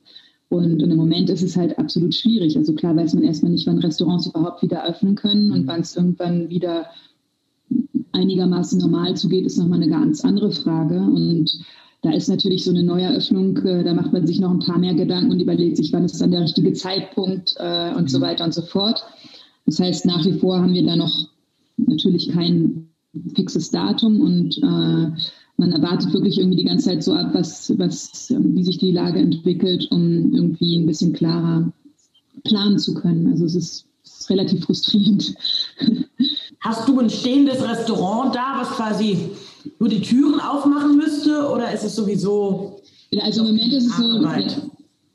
Und, 0.51 0.83
und, 0.83 0.91
im 0.91 0.97
Moment 0.97 1.29
ist 1.29 1.43
es 1.43 1.55
halt 1.55 1.79
absolut 1.79 2.13
schwierig. 2.13 2.57
Also 2.57 2.73
klar 2.73 2.93
weiß 2.93 3.13
man 3.13 3.23
erstmal 3.23 3.53
nicht, 3.53 3.65
wann 3.67 3.77
Restaurants 3.77 4.27
überhaupt 4.27 4.61
wieder 4.61 4.85
öffnen 4.85 5.15
können 5.15 5.53
und 5.53 5.63
mhm. 5.63 5.67
wann 5.67 5.79
es 5.79 5.95
irgendwann 5.95 6.49
wieder 6.49 6.87
einigermaßen 8.11 8.77
normal 8.77 9.15
zugeht, 9.15 9.45
ist 9.45 9.57
nochmal 9.57 9.81
eine 9.81 9.89
ganz 9.89 10.25
andere 10.25 10.51
Frage. 10.51 10.97
Und 10.97 11.57
da 12.01 12.11
ist 12.11 12.27
natürlich 12.27 12.65
so 12.65 12.71
eine 12.71 12.83
Neueröffnung, 12.83 13.55
äh, 13.59 13.85
da 13.85 13.93
macht 13.93 14.11
man 14.11 14.27
sich 14.27 14.41
noch 14.41 14.51
ein 14.51 14.59
paar 14.59 14.77
mehr 14.77 14.93
Gedanken 14.93 15.31
und 15.31 15.39
überlegt 15.39 15.77
sich, 15.77 15.93
wann 15.93 16.03
ist 16.03 16.19
dann 16.19 16.31
der 16.31 16.41
richtige 16.41 16.73
Zeitpunkt 16.73 17.55
äh, 17.57 17.93
und 17.95 18.11
so 18.11 18.17
mhm. 18.17 18.23
weiter 18.23 18.43
und 18.43 18.53
so 18.53 18.61
fort. 18.61 19.05
Das 19.65 19.79
heißt, 19.79 20.05
nach 20.05 20.25
wie 20.25 20.33
vor 20.33 20.59
haben 20.59 20.73
wir 20.73 20.85
da 20.85 20.97
noch 20.97 21.29
natürlich 21.77 22.27
kein 22.27 22.89
fixes 23.35 23.71
Datum 23.71 24.19
und 24.19 24.57
äh, 24.57 25.11
man 25.61 25.71
erwartet 25.71 26.11
wirklich 26.11 26.39
irgendwie 26.39 26.57
die 26.57 26.65
ganze 26.65 26.85
Zeit 26.85 27.03
so 27.03 27.13
ab, 27.13 27.29
was, 27.33 27.71
was, 27.77 28.33
wie 28.35 28.63
sich 28.63 28.79
die 28.79 28.91
Lage 28.91 29.19
entwickelt, 29.19 29.87
um 29.91 30.33
irgendwie 30.33 30.75
ein 30.75 30.87
bisschen 30.87 31.13
klarer 31.13 31.71
planen 32.43 32.79
zu 32.79 32.95
können. 32.95 33.27
Also 33.27 33.45
es 33.45 33.53
ist, 33.53 33.85
es 34.03 34.21
ist 34.21 34.29
relativ 34.31 34.65
frustrierend. 34.65 35.35
Hast 36.61 36.89
du 36.89 36.99
ein 36.99 37.11
stehendes 37.11 37.61
Restaurant 37.61 38.35
da, 38.35 38.55
was 38.59 38.69
quasi 38.71 39.29
nur 39.79 39.89
die 39.89 40.01
Türen 40.01 40.39
aufmachen 40.39 40.97
müsste, 40.97 41.47
oder 41.49 41.71
ist 41.71 41.83
es 41.83 41.95
sowieso? 41.95 42.81
Also 43.21 43.41
im 43.41 43.55
Moment 43.55 43.73
ist 43.73 43.85
es 43.85 43.97
so, 43.97 44.19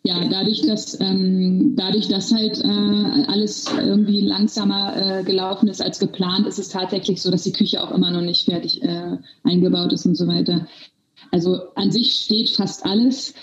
ja, 0.06 0.24
dadurch, 0.28 0.62
dass, 0.62 1.00
ähm, 1.00 1.74
dadurch, 1.74 2.06
dass 2.06 2.32
halt 2.32 2.62
äh, 2.62 3.24
alles 3.26 3.66
irgendwie 3.76 4.20
langsamer 4.20 4.96
äh, 4.96 5.24
gelaufen 5.24 5.68
ist 5.68 5.82
als 5.82 5.98
geplant, 5.98 6.46
ist 6.46 6.60
es 6.60 6.68
tatsächlich 6.68 7.20
so, 7.20 7.30
dass 7.32 7.42
die 7.42 7.52
Küche 7.52 7.82
auch 7.82 7.90
immer 7.90 8.12
noch 8.12 8.20
nicht 8.20 8.44
fertig 8.44 8.82
äh, 8.82 9.18
eingebaut 9.42 9.92
ist 9.92 10.06
und 10.06 10.14
so 10.14 10.28
weiter. 10.28 10.68
Also 11.32 11.58
an 11.74 11.90
sich 11.90 12.12
steht 12.12 12.50
fast 12.50 12.86
alles. 12.86 13.34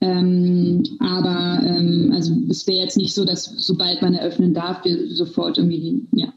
Ähm, 0.00 0.84
aber 1.00 1.60
ähm, 1.64 2.12
also 2.14 2.34
es 2.48 2.68
wäre 2.68 2.78
jetzt 2.78 2.96
nicht 2.96 3.14
so, 3.14 3.24
dass 3.24 3.44
sobald 3.44 4.00
man 4.00 4.14
eröffnen 4.14 4.54
darf, 4.54 4.84
wir 4.84 5.08
sofort 5.12 5.58
irgendwie 5.58 5.80
die, 5.80 6.20
ja, 6.20 6.32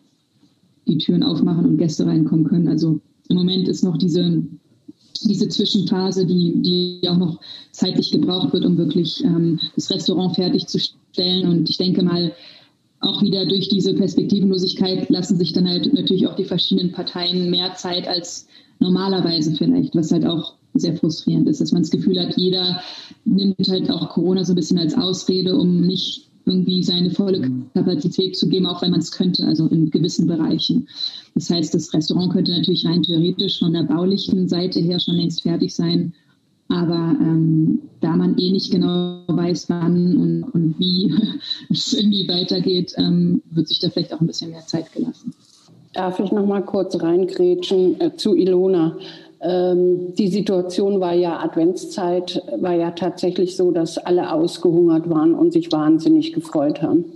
die 0.88 0.98
Türen 0.98 1.22
aufmachen 1.22 1.66
und 1.66 1.78
Gäste 1.78 2.08
reinkommen 2.08 2.48
können. 2.48 2.68
Also 2.68 3.02
im 3.30 3.38
Moment 3.38 3.68
ist 3.68 3.84
noch 3.84 3.98
diese 3.98 4.44
diese 5.24 5.48
Zwischenphase, 5.48 6.26
die, 6.26 6.62
die 6.62 7.10
auch 7.10 7.18
noch 7.18 7.40
zeitlich 7.72 8.12
gebraucht 8.12 8.54
wird, 8.54 8.66
um 8.66 8.78
wirklich 8.78 9.24
ähm, 9.24 9.60
das 9.76 9.90
Restaurant 9.90 10.36
fertigzustellen. 10.36 11.48
Und 11.48 11.70
ich 11.70 11.78
denke 11.78 12.04
mal, 12.04 12.34
auch 13.02 13.22
wieder 13.22 13.46
durch 13.46 13.70
diese 13.70 13.94
Perspektivenlosigkeit 13.94 15.10
lassen 15.10 15.38
sich 15.38 15.54
dann 15.54 15.68
halt 15.68 15.94
natürlich 15.94 16.28
auch 16.28 16.36
die 16.36 16.46
verschiedenen 16.46 16.92
Parteien 16.92 17.50
mehr 17.50 17.76
Zeit 17.76 18.08
als 18.08 18.48
normalerweise 18.80 19.54
vielleicht, 19.56 19.96
was 19.96 20.12
halt 20.12 20.26
auch 20.26 20.56
sehr 20.74 20.96
frustrierend 20.98 21.48
ist, 21.48 21.62
dass 21.62 21.72
man 21.72 21.84
das 21.84 21.92
Gefühl 21.92 22.20
hat, 22.20 22.36
jeder 22.38 22.82
nimmt 23.24 23.68
halt 23.70 23.90
auch 23.90 24.10
Corona 24.10 24.44
so 24.44 24.54
ein 24.54 24.58
bisschen 24.58 24.78
als 24.78 24.96
Ausrede, 24.96 25.56
um 25.56 25.82
nicht 25.82 26.30
irgendwie 26.46 26.84
seine 26.84 27.12
volle 27.12 27.40
mhm. 27.40 27.66
Kapazität 27.74 28.38
zu 28.38 28.48
geben, 28.48 28.66
auch 28.66 28.82
wenn 28.82 28.92
man 28.92 29.00
es 29.00 29.12
könnte, 29.12 29.46
also 29.46 29.68
in 29.68 29.90
gewissen 29.90 30.28
Bereichen. 30.28 30.88
Das 31.34 31.50
heißt, 31.50 31.74
das 31.74 31.94
Restaurant 31.94 32.32
könnte 32.32 32.52
natürlich 32.52 32.86
rein 32.86 33.04
theoretisch 33.04 33.60
von 33.60 33.74
der 33.74 33.84
baulichen 33.84 34.48
Seite 34.48 34.80
her 34.80 35.00
schon 35.00 35.16
längst 35.16 35.42
fertig 35.42 35.74
sein. 35.74 36.14
Aber 36.68 37.16
ähm, 37.22 37.80
da 38.02 38.16
man 38.16 38.38
eh 38.38 38.52
nicht 38.52 38.72
genau 38.72 39.22
weiß, 39.28 39.70
wann 39.70 40.18
und, 40.18 40.44
und 40.44 40.80
wie 40.80 41.14
es 41.70 41.94
irgendwie 41.94 42.28
weitergeht, 42.28 42.94
ähm, 42.98 43.42
wird 43.52 43.68
sich 43.68 43.80
da 43.80 43.90
vielleicht 43.90 44.14
auch 44.14 44.22
ein 44.22 44.28
bisschen 44.28 44.52
mehr 44.52 44.66
Zeit 44.66 44.92
gelassen. 44.92 45.34
Darf 45.94 46.20
ich 46.20 46.32
noch 46.32 46.46
mal 46.46 46.64
kurz 46.64 47.02
reingrätschen 47.02 48.00
äh, 48.02 48.16
zu 48.16 48.36
Ilona? 48.36 48.98
Ähm, 49.42 50.14
die 50.16 50.28
Situation 50.28 51.00
war 51.00 51.14
ja 51.14 51.40
Adventszeit, 51.40 52.42
war 52.60 52.74
ja 52.74 52.92
tatsächlich 52.92 53.56
so, 53.56 53.72
dass 53.72 53.98
alle 53.98 54.32
ausgehungert 54.32 55.10
waren 55.10 55.36
und 55.36 55.54
sich 55.54 55.72
wahnsinnig 55.72 56.34
gefreut 56.34 56.82
haben. 56.82 57.14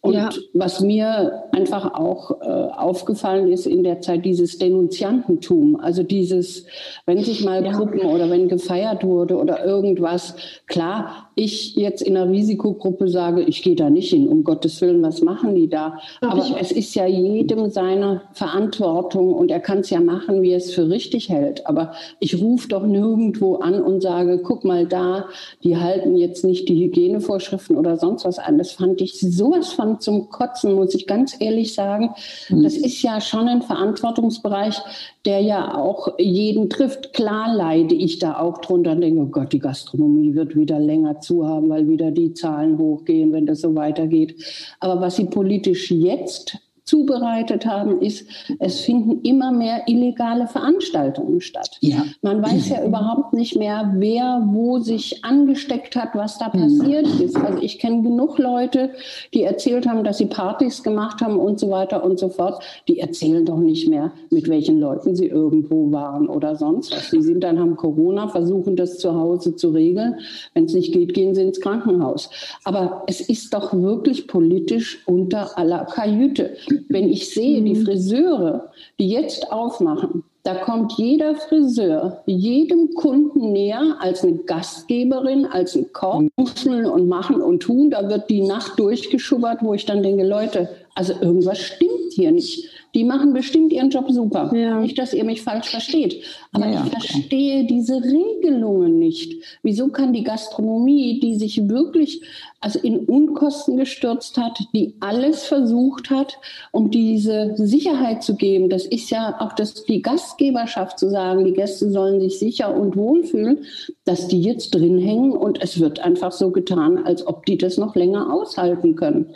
Und 0.00 0.14
ja. 0.14 0.30
was 0.54 0.80
mir 0.80 1.44
einfach 1.50 1.92
auch 1.92 2.40
äh, 2.40 2.44
aufgefallen 2.44 3.50
ist 3.50 3.66
in 3.66 3.82
der 3.82 4.00
Zeit, 4.00 4.24
dieses 4.24 4.56
Denunziantentum, 4.58 5.80
also 5.80 6.04
dieses, 6.04 6.66
wenn 7.04 7.18
sich 7.24 7.44
mal 7.44 7.64
ja. 7.64 7.72
Gruppen 7.72 8.00
oder 8.02 8.30
wenn 8.30 8.48
gefeiert 8.48 9.02
wurde 9.02 9.36
oder 9.36 9.64
irgendwas, 9.64 10.36
klar, 10.68 11.27
ich 11.38 11.76
jetzt 11.76 12.02
in 12.02 12.16
einer 12.16 12.30
Risikogruppe 12.30 13.08
sage, 13.08 13.42
ich 13.42 13.62
gehe 13.62 13.76
da 13.76 13.90
nicht 13.90 14.10
hin, 14.10 14.26
um 14.26 14.42
Gottes 14.42 14.80
Willen, 14.80 15.02
was 15.02 15.22
machen 15.22 15.54
die 15.54 15.68
da? 15.68 15.98
Aber 16.20 16.44
es 16.60 16.72
ist 16.72 16.94
ja 16.96 17.06
jedem 17.06 17.70
seine 17.70 18.22
Verantwortung 18.32 19.32
und 19.32 19.50
er 19.50 19.60
kann 19.60 19.78
es 19.78 19.90
ja 19.90 20.00
machen, 20.00 20.42
wie 20.42 20.50
er 20.50 20.56
es 20.56 20.72
für 20.72 20.90
richtig 20.90 21.28
hält. 21.28 21.66
Aber 21.66 21.92
ich 22.18 22.42
rufe 22.42 22.66
doch 22.68 22.84
nirgendwo 22.84 23.56
an 23.56 23.80
und 23.80 24.02
sage, 24.02 24.40
guck 24.42 24.64
mal 24.64 24.86
da, 24.86 25.26
die 25.62 25.76
halten 25.76 26.16
jetzt 26.16 26.44
nicht 26.44 26.68
die 26.68 26.84
Hygienevorschriften 26.84 27.76
oder 27.76 27.96
sonst 27.96 28.24
was 28.24 28.40
an. 28.40 28.58
Das 28.58 28.72
fand 28.72 29.00
ich 29.00 29.20
sowas 29.20 29.72
von 29.72 30.00
zum 30.00 30.30
Kotzen, 30.30 30.74
muss 30.74 30.94
ich 30.94 31.06
ganz 31.06 31.36
ehrlich 31.38 31.72
sagen. 31.72 32.10
Mhm. 32.48 32.64
Das 32.64 32.76
ist 32.76 33.00
ja 33.02 33.20
schon 33.20 33.46
ein 33.46 33.62
Verantwortungsbereich, 33.62 34.76
der 35.24 35.40
ja 35.40 35.74
auch 35.74 36.18
jeden 36.18 36.70
trifft. 36.70 37.12
Klar 37.12 37.54
leide 37.54 37.94
ich 37.94 38.18
da 38.18 38.38
auch 38.38 38.58
drunter 38.58 38.92
und 38.92 39.00
denke, 39.00 39.20
oh 39.20 39.26
Gott, 39.26 39.52
die 39.52 39.58
Gastronomie 39.58 40.34
wird 40.34 40.56
wieder 40.56 40.78
länger 40.78 41.20
zu 41.20 41.46
haben, 41.46 41.68
weil 41.68 41.88
wieder 41.88 42.10
die 42.10 42.34
Zahlen 42.34 42.78
hochgehen, 42.78 43.32
wenn 43.32 43.46
das 43.46 43.60
so 43.60 43.74
weitergeht. 43.74 44.36
Aber 44.80 45.00
was 45.00 45.16
sie 45.16 45.26
politisch 45.26 45.90
jetzt 45.90 46.58
zubereitet 46.88 47.66
haben, 47.66 48.00
ist, 48.00 48.26
es 48.58 48.80
finden 48.80 49.20
immer 49.22 49.52
mehr 49.52 49.82
illegale 49.86 50.46
Veranstaltungen 50.46 51.40
statt. 51.40 51.76
Ja. 51.80 52.04
Man 52.22 52.42
weiß 52.42 52.70
ja 52.70 52.84
überhaupt 52.84 53.34
nicht 53.34 53.56
mehr, 53.56 53.92
wer 53.96 54.42
wo 54.46 54.78
sich 54.78 55.24
angesteckt 55.24 55.96
hat, 55.96 56.14
was 56.14 56.38
da 56.38 56.48
passiert 56.48 57.06
mhm. 57.06 57.24
ist. 57.24 57.36
Also 57.36 57.58
ich 57.60 57.78
kenne 57.78 58.02
genug 58.02 58.38
Leute, 58.38 58.90
die 59.34 59.42
erzählt 59.42 59.86
haben, 59.86 60.02
dass 60.02 60.18
sie 60.18 60.26
Partys 60.26 60.82
gemacht 60.82 61.20
haben 61.20 61.38
und 61.38 61.60
so 61.60 61.70
weiter 61.70 62.02
und 62.02 62.18
so 62.18 62.30
fort. 62.30 62.62
Die 62.88 62.98
erzählen 62.98 63.44
doch 63.44 63.58
nicht 63.58 63.88
mehr, 63.88 64.12
mit 64.30 64.48
welchen 64.48 64.80
Leuten 64.80 65.14
sie 65.14 65.26
irgendwo 65.26 65.92
waren 65.92 66.28
oder 66.28 66.56
sonst 66.56 66.92
was. 66.92 67.10
Die 67.10 67.22
sind 67.22 67.44
dann, 67.44 67.58
haben 67.58 67.76
Corona, 67.76 68.28
versuchen 68.28 68.76
das 68.76 68.98
zu 68.98 69.14
Hause 69.14 69.56
zu 69.56 69.68
regeln. 69.70 70.20
Wenn 70.54 70.64
es 70.64 70.72
nicht 70.72 70.92
geht, 70.92 71.12
gehen 71.12 71.34
sie 71.34 71.42
ins 71.42 71.60
Krankenhaus. 71.60 72.30
Aber 72.64 73.02
es 73.06 73.20
ist 73.20 73.52
doch 73.52 73.74
wirklich 73.74 74.26
politisch 74.26 75.02
unter 75.06 75.58
aller 75.58 75.84
Kajüte. 75.84 76.56
Wenn 76.88 77.08
ich 77.08 77.30
sehe, 77.30 77.62
die 77.62 77.74
mhm. 77.74 77.84
Friseure, 77.84 78.70
die 78.98 79.08
jetzt 79.08 79.50
aufmachen, 79.52 80.24
da 80.44 80.54
kommt 80.54 80.92
jeder 80.92 81.34
Friseur 81.34 82.22
jedem 82.24 82.94
Kunden 82.94 83.52
näher 83.52 83.96
als 84.00 84.24
eine 84.24 84.36
Gastgeberin, 84.36 85.44
als 85.44 85.74
ein 85.74 85.92
Koch, 85.92 86.22
und 86.36 87.08
machen 87.08 87.42
und 87.42 87.60
tun. 87.60 87.90
Da 87.90 88.08
wird 88.08 88.30
die 88.30 88.40
Nacht 88.40 88.78
durchgeschubbert, 88.78 89.62
wo 89.62 89.74
ich 89.74 89.84
dann 89.84 90.02
denke, 90.02 90.26
Leute, 90.26 90.70
also 90.94 91.12
irgendwas 91.20 91.58
stimmt 91.58 92.12
hier 92.12 92.32
nicht. 92.32 92.70
Die 92.94 93.04
machen 93.04 93.32
bestimmt 93.32 93.72
ihren 93.72 93.90
Job 93.90 94.06
super. 94.10 94.50
Ja. 94.54 94.80
Nicht, 94.80 94.98
dass 94.98 95.12
ihr 95.12 95.24
mich 95.24 95.42
falsch 95.42 95.68
versteht. 95.68 96.22
Aber 96.52 96.68
ja, 96.68 96.84
ich 96.84 96.90
verstehe 96.90 97.64
diese 97.66 98.02
Regelungen 98.02 98.98
nicht. 98.98 99.42
Wieso 99.62 99.88
kann 99.88 100.12
die 100.12 100.24
Gastronomie, 100.24 101.20
die 101.20 101.34
sich 101.34 101.68
wirklich 101.68 102.22
also 102.60 102.80
in 102.80 102.98
Unkosten 103.00 103.76
gestürzt 103.76 104.36
hat, 104.36 104.58
die 104.74 104.94
alles 104.98 105.44
versucht 105.44 106.10
hat, 106.10 106.38
um 106.72 106.90
diese 106.90 107.54
Sicherheit 107.56 108.24
zu 108.24 108.34
geben. 108.34 108.68
Das 108.68 108.84
ist 108.84 109.10
ja 109.10 109.40
auch 109.40 109.52
das, 109.52 109.84
die 109.84 110.02
Gastgeberschaft 110.02 110.98
zu 110.98 111.08
sagen, 111.08 111.44
die 111.44 111.52
Gäste 111.52 111.90
sollen 111.90 112.20
sich 112.20 112.38
sicher 112.38 112.74
und 112.74 112.96
wohlfühlen, 112.96 113.64
dass 114.04 114.26
die 114.26 114.42
jetzt 114.42 114.74
drin 114.74 114.98
hängen 114.98 115.32
und 115.32 115.62
es 115.62 115.78
wird 115.78 116.00
einfach 116.00 116.32
so 116.32 116.50
getan, 116.50 116.98
als 116.98 117.24
ob 117.26 117.46
die 117.46 117.58
das 117.58 117.76
noch 117.76 117.94
länger 117.94 118.32
aushalten 118.32 118.96
können. 118.96 119.34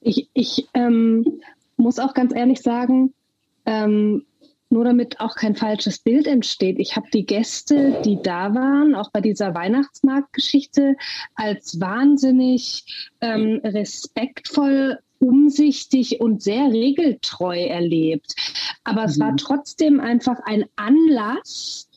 Ich, 0.00 0.28
ich 0.34 0.68
ähm, 0.74 1.40
muss 1.76 1.98
auch 1.98 2.14
ganz 2.14 2.34
ehrlich 2.34 2.60
sagen, 2.60 3.14
ähm, 3.66 4.24
nur 4.70 4.84
damit 4.84 5.20
auch 5.20 5.36
kein 5.36 5.54
falsches 5.54 6.00
Bild 6.00 6.26
entsteht. 6.26 6.78
Ich 6.78 6.96
habe 6.96 7.06
die 7.12 7.24
Gäste, 7.24 8.00
die 8.04 8.20
da 8.22 8.54
waren, 8.54 8.94
auch 8.94 9.10
bei 9.12 9.20
dieser 9.20 9.54
Weihnachtsmarktgeschichte, 9.54 10.96
als 11.34 11.80
wahnsinnig 11.80 13.14
ähm, 13.20 13.60
respektvoll 13.62 14.98
umsichtig 15.20 16.20
und 16.20 16.42
sehr 16.42 16.70
regeltreu 16.70 17.58
erlebt. 17.58 18.34
Aber 18.82 19.02
mhm. 19.02 19.08
es 19.08 19.20
war 19.20 19.32
mhm. 19.32 19.36
trotzdem 19.36 20.00
einfach 20.00 20.40
ein 20.44 20.64
Anlass, 20.76 21.88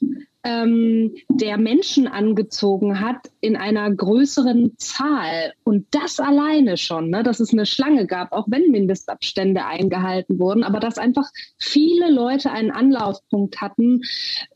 ähm, 0.48 1.14
der 1.28 1.58
Menschen 1.58 2.08
angezogen 2.08 3.02
hat 3.02 3.18
in 3.42 3.58
einer 3.58 3.94
größeren 3.94 4.78
Zahl. 4.78 5.54
Und 5.66 5.88
das 5.92 6.22
alleine 6.22 6.78
schon, 6.78 7.10
ne, 7.10 7.22
dass 7.22 7.42
es 7.42 7.52
eine 7.52 7.66
Schlange 7.66 8.08
gab, 8.08 8.32
auch 8.32 8.46
wenn 8.48 8.72
Mindestabstände 8.72 9.66
eingehalten 9.66 10.40
wurden, 10.40 10.64
aber 10.64 10.80
dass 10.80 10.98
einfach 10.98 11.30
viele 11.60 12.10
Leute 12.10 12.50
einen 12.52 12.72
Anlaufpunkt 12.72 13.60
hatten, 13.60 14.04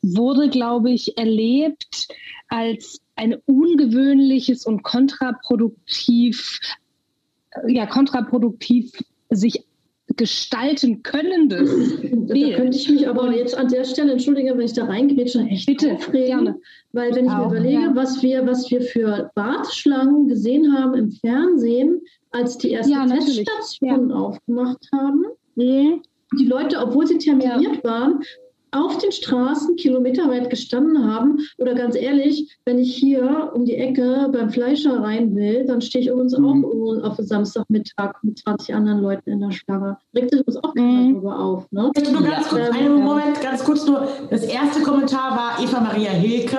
wurde, 0.02 0.50
glaube 0.50 0.92
ich, 0.92 1.18
erlebt 1.18 2.08
als 2.48 3.02
ein 3.16 3.36
ungewöhnliches 3.46 4.66
und 4.66 4.84
kontraproduktiv 4.84 6.60
ja, 7.68 7.86
kontraproduktiv 7.86 8.94
sich 9.30 9.66
gestalten 10.18 11.04
könnendes. 11.04 11.70
Da 12.28 12.34
könnte 12.56 12.78
ich 12.78 12.90
mich 12.90 13.08
aber 13.08 13.32
jetzt 13.32 13.58
an 13.58 13.68
der 13.68 13.84
Stelle, 13.84 14.14
entschuldige, 14.14 14.58
wenn 14.58 14.66
ich 14.66 14.74
da 14.74 14.86
reingrätsche, 14.86 15.40
echt 15.42 15.66
Bitte, 15.66 15.94
aufregen. 15.94 16.28
Gerne. 16.28 16.60
Weil 16.94 17.16
wenn 17.16 17.26
ich 17.26 17.32
mir 17.32 17.46
überlege, 17.46 17.82
ja. 17.82 17.96
was, 17.96 18.22
wir, 18.22 18.46
was 18.46 18.70
wir 18.70 18.82
für 18.82 19.32
Warteschlangen 19.36 20.28
gesehen 20.28 20.74
haben 20.74 20.96
im 20.96 21.12
Fernsehen, 21.12 22.02
als 22.32 22.58
die 22.58 22.74
ersten 22.74 22.94
ja, 22.94 23.06
Teststationen 23.06 24.10
ja. 24.10 24.16
aufgemacht 24.16 24.88
haben, 24.94 25.26
mhm. 25.56 26.02
die 26.40 26.46
Leute, 26.46 26.80
obwohl 26.80 27.08
sie 27.08 27.18
terminiert 27.18 27.84
waren, 27.84 28.22
auf 28.72 28.98
den 28.98 29.12
Straßen 29.12 29.76
kilometerweit 29.76 30.50
gestanden 30.50 31.06
haben. 31.06 31.40
Oder 31.58 31.76
ganz 31.76 31.96
ehrlich, 31.96 32.58
wenn 32.66 32.80
ich 32.80 32.96
hier 32.96 33.52
um 33.54 33.66
die 33.66 33.76
Ecke 33.76 34.30
beim 34.32 34.50
Fleischer 34.50 35.02
rein 35.02 35.36
will, 35.36 35.66
dann 35.66 35.82
stehe 35.82 36.04
ich 36.04 36.10
übrigens 36.10 36.38
mhm. 36.38 36.66
auch 36.66 37.04
auf 37.04 37.18
Samstagmittag 37.20 38.14
mit 38.24 38.40
20 38.40 38.74
anderen 38.74 39.02
Leuten 39.02 39.30
in 39.30 39.42
der 39.42 39.52
Schlange. 39.52 39.98
Regt 40.16 40.32
sich 40.32 40.46
uns 40.48 40.58
auch 40.58 40.74
keiner 40.74 40.88
mhm. 40.88 41.14
darüber 41.14 41.40
auf. 41.40 41.72
Ne? 41.72 41.92
Nur 42.12 42.24
ganz 42.24 42.48
kurz, 42.48 42.70
einen 42.70 43.04
Moment, 43.04 43.42
ganz 43.42 43.64
kurz 43.64 43.86
nur. 43.86 44.08
Das 44.30 44.44
erste 44.44 44.82
Kommentar 44.82 45.32
war 45.32 45.64
Eva 45.64 45.80
Maria 45.80 46.12
Hilke 46.12 46.58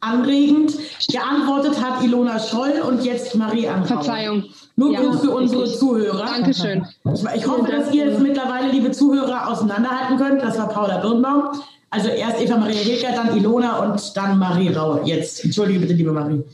anregend. 0.00 0.74
Geantwortet 1.10 1.82
hat 1.82 2.02
Ilona 2.02 2.38
Scholl 2.38 2.82
und 2.86 3.04
jetzt 3.04 3.34
Marie 3.34 3.68
Anrau. 3.68 3.86
Verzeihung. 3.86 4.44
Nur 4.76 4.92
ja, 4.92 5.00
kurz 5.00 5.20
für 5.20 5.30
unsere 5.30 5.64
ich, 5.64 5.76
Zuhörer. 5.78 6.26
Dankeschön. 6.26 6.86
Ich, 7.12 7.24
ich 7.36 7.46
hoffe, 7.46 7.70
dass 7.70 7.92
ihr 7.92 8.06
es 8.06 8.20
mittlerweile, 8.20 8.70
liebe 8.70 8.90
Zuhörer, 8.92 9.50
auseinanderhalten 9.50 10.16
könnt. 10.16 10.42
Das 10.42 10.58
war 10.58 10.68
Paula 10.68 10.98
Birnbaum. 10.98 11.60
Also 11.90 12.08
erst 12.08 12.40
Eva 12.40 12.58
Maria 12.58 12.76
Hilker, 12.76 13.12
dann 13.12 13.36
Ilona 13.36 13.84
und 13.84 14.16
dann 14.16 14.38
Marie 14.38 14.68
Rau. 14.68 15.00
Jetzt, 15.04 15.44
entschuldige 15.44 15.80
bitte, 15.80 15.94
liebe 15.94 16.12
Marie. 16.12 16.44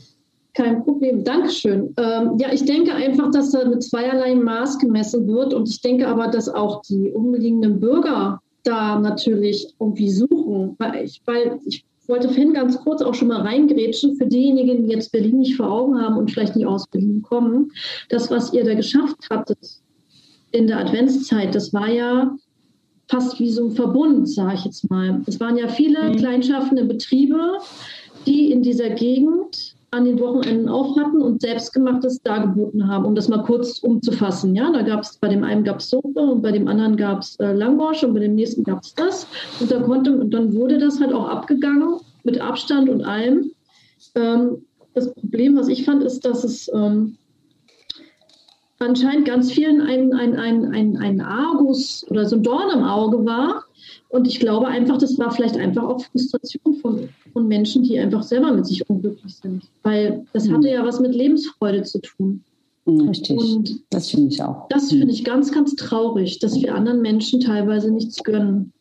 Kein 0.53 0.83
Problem, 0.85 1.23
Dankeschön. 1.25 1.93
Ähm, 1.97 2.37
ja, 2.37 2.53
ich 2.53 2.63
denke 2.63 2.93
einfach, 2.93 3.29
dass 3.31 3.51
da 3.51 3.67
mit 3.67 3.83
zweierlei 3.83 4.35
Maß 4.35 4.79
gemessen 4.79 5.27
wird 5.27 5.53
und 5.53 5.67
ich 5.67 5.81
denke 5.81 6.07
aber, 6.07 6.29
dass 6.29 6.47
auch 6.47 6.81
die 6.83 7.11
umliegenden 7.11 7.81
Bürger 7.81 8.39
da 8.63 8.97
natürlich 8.97 9.73
irgendwie 9.79 10.09
suchen, 10.09 10.75
weil 10.79 11.03
ich, 11.03 11.21
weil 11.25 11.59
ich 11.65 11.83
wollte 12.09 12.29
Finn 12.29 12.53
ganz 12.53 12.79
kurz 12.79 13.01
auch 13.01 13.13
schon 13.13 13.29
mal 13.29 13.41
reingrätschen 13.41 14.15
für 14.15 14.25
diejenigen, 14.25 14.85
die 14.85 14.93
jetzt 14.93 15.11
Berlin 15.11 15.39
nicht 15.39 15.55
vor 15.55 15.71
Augen 15.71 15.99
haben 15.99 16.17
und 16.17 16.31
vielleicht 16.31 16.55
nicht 16.55 16.65
aus 16.65 16.87
Berlin 16.87 17.21
kommen. 17.21 17.71
Das, 18.09 18.29
was 18.29 18.53
ihr 18.53 18.63
da 18.63 18.73
geschafft 18.73 19.29
hattet 19.29 19.81
in 20.51 20.67
der 20.67 20.79
Adventszeit, 20.79 21.53
das 21.53 21.73
war 21.73 21.89
ja 21.89 22.35
fast 23.07 23.39
wie 23.39 23.49
so 23.49 23.65
ein 23.67 23.71
Verbund, 23.71 24.29
sage 24.29 24.55
ich 24.55 24.65
jetzt 24.65 24.89
mal. 24.89 25.21
Es 25.27 25.39
waren 25.39 25.57
ja 25.57 25.67
viele 25.67 26.09
mhm. 26.09 26.15
kleinschaffende 26.17 26.85
Betriebe, 26.85 27.39
die 28.25 28.51
in 28.51 28.61
dieser 28.61 28.89
Gegend 28.89 29.74
an 29.95 30.05
den 30.05 30.19
Wochenenden 30.19 30.67
auf 30.67 30.97
hatten 30.97 31.21
und 31.21 31.41
selbstgemachtes 31.41 32.21
dargeboten 32.21 32.87
haben, 32.87 33.05
um 33.05 33.15
das 33.15 33.29
mal 33.29 33.43
kurz 33.43 33.79
umzufassen. 33.79 34.53
Ja, 34.55 34.71
da 34.71 34.81
gab 34.81 35.01
es 35.01 35.17
bei 35.17 35.29
dem 35.29 35.43
einen 35.43 35.63
gab 35.63 35.79
es 35.79 35.89
Suppe 35.89 36.19
und 36.19 36.41
bei 36.41 36.51
dem 36.51 36.67
anderen 36.67 36.97
gab 36.97 37.21
es 37.21 37.39
äh, 37.39 37.53
Langosch 37.53 38.03
und 38.03 38.13
bei 38.13 38.19
dem 38.19 38.35
nächsten 38.35 38.63
gab 38.63 38.83
es 38.83 38.93
das. 38.93 39.27
Und 39.59 39.71
da 39.71 39.81
konnte 39.81 40.15
und 40.17 40.33
dann 40.33 40.53
wurde 40.53 40.77
das 40.77 40.99
halt 40.99 41.13
auch 41.13 41.27
abgegangen 41.29 41.99
mit 42.23 42.39
Abstand 42.41 42.89
und 42.89 43.03
allem. 43.03 43.51
Ähm, 44.15 44.65
das 44.93 45.13
Problem, 45.13 45.55
was 45.55 45.69
ich 45.69 45.85
fand, 45.85 46.03
ist, 46.03 46.25
dass 46.25 46.43
es 46.43 46.69
ähm, 46.73 47.17
anscheinend 48.79 49.25
ganz 49.25 49.51
vielen 49.51 49.81
ein, 49.81 50.13
ein, 50.13 50.35
ein, 50.35 50.73
ein, 50.73 50.97
ein 50.97 51.21
Argus 51.21 52.05
oder 52.09 52.25
so 52.25 52.35
ein 52.35 52.43
Dorn 52.43 52.69
im 52.73 52.83
Auge 52.83 53.25
war. 53.25 53.63
Und 54.09 54.27
ich 54.27 54.39
glaube 54.39 54.67
einfach, 54.67 54.97
das 54.97 55.17
war 55.17 55.31
vielleicht 55.31 55.57
einfach 55.57 55.83
auch 55.83 56.01
Frustration 56.01 56.75
von, 56.81 57.09
von 57.35 57.49
Menschen, 57.49 57.83
die 57.83 57.99
einfach 57.99 58.23
selber 58.23 58.53
mit 58.53 58.65
sich 58.65 58.89
unglücklich 58.89 59.35
sind. 59.35 59.63
Weil 59.83 60.25
das 60.31 60.49
hatte 60.49 60.69
ja 60.69 60.85
was 60.85 61.01
mit 61.01 61.13
Lebensfreude 61.13 61.83
zu 61.83 61.99
tun. 61.99 62.41
Richtig. 62.87 63.37
Und 63.37 63.81
das 63.89 64.09
finde 64.09 64.33
ich 64.33 64.41
auch. 64.41 64.69
Das 64.69 64.89
finde 64.89 65.11
ich 65.11 65.25
ganz, 65.25 65.51
ganz 65.51 65.75
traurig, 65.75 66.39
dass 66.39 66.55
wir 66.61 66.73
anderen 66.73 67.01
Menschen 67.01 67.41
teilweise 67.41 67.91
nichts 67.91 68.23
gönnen. 68.23 68.71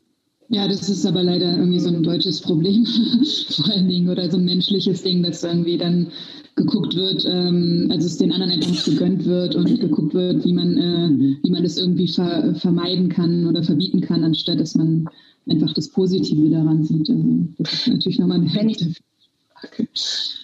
Ja, 0.51 0.69
das 0.69 0.89
ist 0.89 1.05
aber 1.05 1.25
leider 1.25 1.57
irgendwie 1.57 1.81
so 1.81 1.89
ein 1.89 2.05
deutsches 2.05 2.41
Problem, 2.41 2.87
vor 3.49 3.73
allen 3.73 3.89
Dingen, 3.89 4.09
oder 4.09 4.31
so 4.31 4.37
ein 4.37 4.45
menschliches 4.45 5.03
Ding, 5.03 5.25
dass 5.25 5.43
irgendwie 5.43 5.77
dann 5.77 6.13
geguckt 6.55 6.95
wird, 6.95 7.25
ähm, 7.27 7.89
also 7.91 8.07
es 8.07 8.19
den 8.19 8.31
anderen 8.31 8.53
einfach 8.53 8.71
nicht 8.71 8.85
gegönnt 8.85 9.25
wird 9.25 9.57
und 9.57 9.81
geguckt 9.81 10.15
wird, 10.15 10.45
wie 10.45 10.53
man, 10.53 10.77
äh, 10.77 11.37
wie 11.43 11.51
man 11.51 11.65
das 11.65 11.77
irgendwie 11.77 12.07
ver 12.07 12.55
vermeiden 12.55 13.09
kann 13.09 13.49
oder 13.49 13.65
verbieten 13.65 14.01
kann, 14.01 14.23
anstatt 14.23 14.61
dass 14.61 14.77
man 14.77 15.09
einfach 15.49 15.73
das 15.75 15.89
Positive 15.89 16.51
daran 16.51 16.85
sieht. 16.85 17.09
Also 17.11 17.25
das 17.59 17.73
ist 17.73 17.89
natürlich 17.89 18.19
nochmal 18.19 18.39
eine 18.39 18.55
wenn 18.55 18.69
ich, 18.69 19.01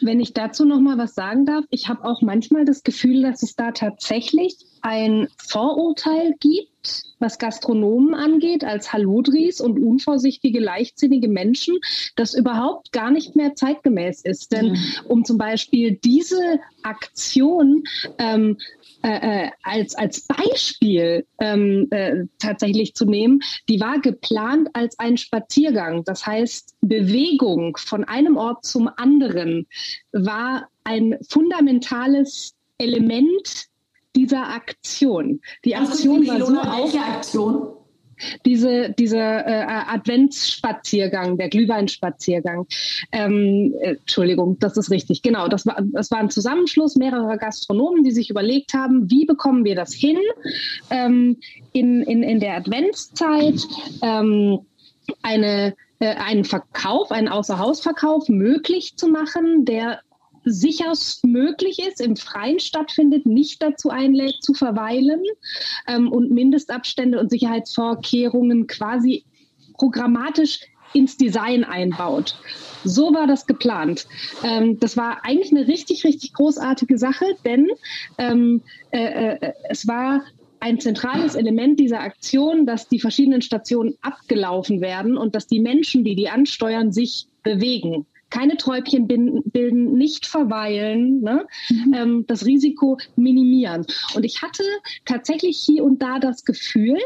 wenn 0.01 0.20
ich 0.20 0.32
dazu 0.32 0.64
noch 0.64 0.81
mal 0.81 0.98
was 0.98 1.14
sagen 1.14 1.44
darf, 1.44 1.64
ich 1.70 1.89
habe 1.89 2.05
auch 2.05 2.22
manchmal 2.22 2.64
das 2.64 2.82
Gefühl, 2.82 3.22
dass 3.22 3.43
es 3.43 3.55
da 3.55 3.72
tatsächlich 3.72 4.56
ein 4.82 5.28
Vorurteil 5.36 6.35
gibt, 6.40 7.05
was 7.18 7.39
Gastronomen 7.39 8.14
angeht, 8.14 8.64
als 8.64 8.93
Halodris 8.93 9.60
und 9.60 9.78
unvorsichtige, 9.78 10.59
leichtsinnige 10.59 11.28
Menschen, 11.28 11.78
das 12.16 12.35
überhaupt 12.35 12.93
gar 12.93 13.10
nicht 13.10 13.36
mehr 13.36 13.55
zeitgemäß 13.55 14.22
ist. 14.22 14.52
Denn 14.52 14.78
um 15.06 15.24
zum 15.24 15.36
Beispiel 15.36 15.98
diese 16.02 16.60
Aktion 16.82 17.85
ähm, 18.18 18.56
äh, 19.02 19.51
als, 19.62 19.94
als 19.94 20.27
Beispiel 20.27 21.27
ähm, 21.40 21.89
äh, 21.90 22.24
tatsächlich 22.39 22.94
zu 22.94 23.05
nehmen, 23.05 23.40
die 23.68 23.81
war 23.81 24.01
geplant 24.01 24.68
als 24.72 24.98
ein 24.98 25.16
Spaziergang. 25.16 26.05
Das 26.05 26.27
heißt, 26.27 26.77
Bewegung 26.81 27.77
von 27.77 28.05
einem 28.05 28.36
Ort 28.36 28.64
zum 28.64 28.90
anderen 28.97 29.66
war 30.12 30.68
ein 30.85 31.18
fundamentales 31.28 32.55
Element 32.78 33.66
dieser 34.16 34.48
Aktion. 34.48 35.40
Die 35.64 35.77
Aktion 35.77 36.27
war 36.27 36.39
so 36.39 36.59
auf, 36.59 36.94
Aktion? 36.94 37.80
Diese, 38.44 38.90
diese 38.90 39.18
äh, 39.18 39.64
Adventsspaziergang, 39.66 41.36
der 41.36 41.48
Glühweinspaziergang. 41.48 42.66
Ähm, 43.12 43.74
äh, 43.80 43.97
Entschuldigung, 43.97 44.59
das 44.59 44.76
ist 44.76 44.90
richtig. 44.90 45.22
Genau, 45.22 45.48
das 45.48 45.66
war, 45.66 45.78
das 45.92 46.10
war 46.10 46.18
ein 46.18 46.30
Zusammenschluss 46.30 46.97
mehrerer 46.97 47.36
Gastronomen, 47.36 48.05
die 48.05 48.12
sich 48.12 48.30
überlegt 48.30 48.74
haben, 48.74 49.10
wie 49.10 49.26
bekommen 49.26 49.64
wir 49.64 49.74
das 49.74 49.92
hin 49.94 50.18
ähm, 50.90 51.36
in, 51.72 52.02
in, 52.02 52.22
in 52.22 52.40
der 52.40 52.56
Adventszeit. 52.56 53.60
Ähm, 54.02 54.60
eine 55.22 55.74
äh, 56.01 56.14
einen 56.14 56.44
Verkauf, 56.44 57.12
einen 57.12 57.28
Außerhausverkauf 57.28 58.28
möglich 58.28 58.97
zu 58.97 59.09
machen, 59.09 59.64
der 59.66 60.01
sicherst 60.44 61.24
möglich 61.24 61.78
ist, 61.80 62.00
im 62.00 62.16
Freien 62.16 62.60
stattfindet, 62.60 63.26
nicht 63.26 63.62
dazu 63.62 63.90
einlädt, 63.90 64.42
zu 64.42 64.54
verweilen 64.54 65.22
ähm, 65.86 66.10
und 66.10 66.30
Mindestabstände 66.30 67.18
und 67.18 67.30
Sicherheitsvorkehrungen 67.30 68.66
quasi 68.66 69.24
programmatisch 69.74 70.60
ins 70.92 71.16
Design 71.16 71.64
einbaut. 71.64 72.36
So 72.84 73.14
war 73.14 73.26
das 73.26 73.46
geplant. 73.46 74.06
Ähm, 74.42 74.78
das 74.80 74.96
war 74.96 75.24
eigentlich 75.24 75.52
eine 75.52 75.68
richtig, 75.68 76.04
richtig 76.04 76.32
großartige 76.32 76.98
Sache, 76.98 77.26
denn 77.44 77.68
ähm, 78.18 78.62
äh, 78.90 79.36
äh, 79.36 79.52
es 79.68 79.86
war 79.86 80.22
ein 80.58 80.80
zentrales 80.80 81.34
Element 81.36 81.80
dieser 81.80 82.00
Aktion, 82.00 82.66
dass 82.66 82.88
die 82.88 83.00
verschiedenen 83.00 83.40
Stationen 83.40 83.96
abgelaufen 84.02 84.80
werden 84.80 85.16
und 85.16 85.34
dass 85.34 85.46
die 85.46 85.60
Menschen, 85.60 86.04
die 86.04 86.16
die 86.16 86.28
ansteuern, 86.28 86.92
sich 86.92 87.26
bewegen 87.42 88.06
keine 88.31 88.57
Träubchen 88.57 89.07
bilden, 89.07 89.93
nicht 89.97 90.27
verweilen, 90.27 91.20
ne? 91.20 91.47
mhm. 91.69 91.94
ähm, 91.94 92.24
das 92.27 92.47
Risiko 92.47 92.98
minimieren. 93.16 93.86
Und 94.15 94.24
ich 94.24 94.43
hatte 94.43 94.62
tatsächlich 95.05 95.59
hier 95.59 95.85
und 95.85 96.01
da 96.01 96.19
das 96.19 96.44
Gefühl, 96.44 96.98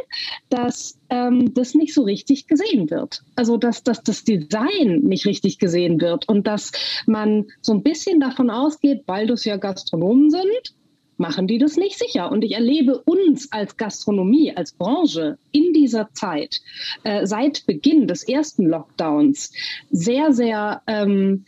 dass 0.50 0.98
ähm, 1.10 1.52
das 1.54 1.74
nicht 1.74 1.94
so 1.94 2.02
richtig 2.02 2.46
gesehen 2.46 2.90
wird. 2.90 3.22
Also 3.36 3.56
dass, 3.56 3.82
dass 3.82 4.02
das 4.02 4.24
Design 4.24 5.00
nicht 5.02 5.26
richtig 5.26 5.58
gesehen 5.58 6.00
wird 6.00 6.28
und 6.28 6.46
dass 6.46 6.72
man 7.06 7.46
so 7.60 7.72
ein 7.72 7.82
bisschen 7.82 8.20
davon 8.20 8.50
ausgeht, 8.50 9.02
weil 9.06 9.26
das 9.26 9.44
ja 9.44 9.56
Gastronomen 9.56 10.30
sind, 10.30 10.74
machen 11.16 11.46
die 11.46 11.58
das 11.58 11.76
nicht 11.76 11.98
sicher. 11.98 12.30
Und 12.30 12.44
ich 12.44 12.52
erlebe 12.52 12.98
uns 12.98 13.52
als 13.52 13.76
Gastronomie, 13.76 14.56
als 14.56 14.72
Branche 14.72 15.38
in 15.52 15.72
dieser 15.72 16.12
Zeit, 16.12 16.60
äh, 17.04 17.26
seit 17.26 17.66
Beginn 17.66 18.08
des 18.08 18.24
ersten 18.24 18.66
Lockdowns, 18.66 19.52
sehr, 19.90 20.32
sehr 20.32 20.82
ähm, 20.86 21.44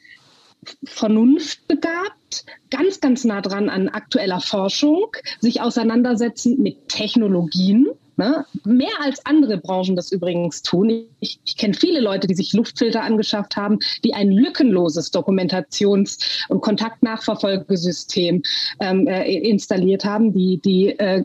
vernunftbegabt, 0.84 2.44
ganz, 2.70 3.01
ganz 3.01 3.24
nah 3.24 3.40
dran 3.40 3.68
an 3.68 3.88
aktueller 3.88 4.40
Forschung, 4.40 5.09
sich 5.40 5.60
auseinandersetzen 5.60 6.60
mit 6.60 6.88
Technologien 6.88 7.88
Ne? 8.16 8.47
Mehr 8.64 8.98
als 9.02 9.24
andere 9.26 9.59
Branchen 9.59 9.94
das 9.94 10.10
übrigens 10.10 10.62
tun. 10.62 11.05
Ich, 11.20 11.38
ich 11.44 11.56
kenne 11.56 11.74
viele 11.74 12.01
Leute, 12.01 12.26
die 12.26 12.34
sich 12.34 12.55
Luftfilter 12.55 13.02
angeschafft 13.02 13.56
haben, 13.56 13.78
die 14.05 14.14
ein 14.14 14.30
lückenloses 14.30 15.12
Dokumentations- 15.12 16.47
und 16.48 16.62
Kontaktnachverfolgesystem 16.62 18.43
ähm, 18.80 19.06
äh, 19.06 19.30
installiert 19.32 20.06
haben, 20.06 20.32
die 20.32 20.59
die 20.59 20.98
äh, 20.98 21.24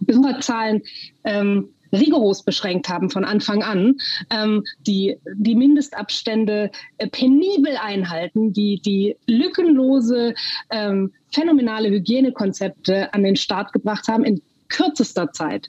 Besucherzahlen 0.00 0.82
ähm, 1.24 1.70
rigoros 1.92 2.44
beschränkt 2.44 2.88
haben 2.88 3.10
von 3.10 3.24
Anfang 3.24 3.64
an, 3.64 3.96
ähm, 4.30 4.62
die 4.86 5.16
die 5.34 5.56
Mindestabstände 5.56 6.70
äh, 6.98 7.08
penibel 7.08 7.76
einhalten, 7.76 8.52
die 8.52 8.80
die 8.80 9.16
lückenlose 9.26 10.34
ähm, 10.70 11.12
phänomenale 11.32 11.90
Hygienekonzepte 11.90 13.12
an 13.12 13.24
den 13.24 13.36
Start 13.36 13.72
gebracht 13.72 14.08
haben 14.08 14.24
in 14.24 14.40
kürzester 14.70 15.32
Zeit. 15.32 15.68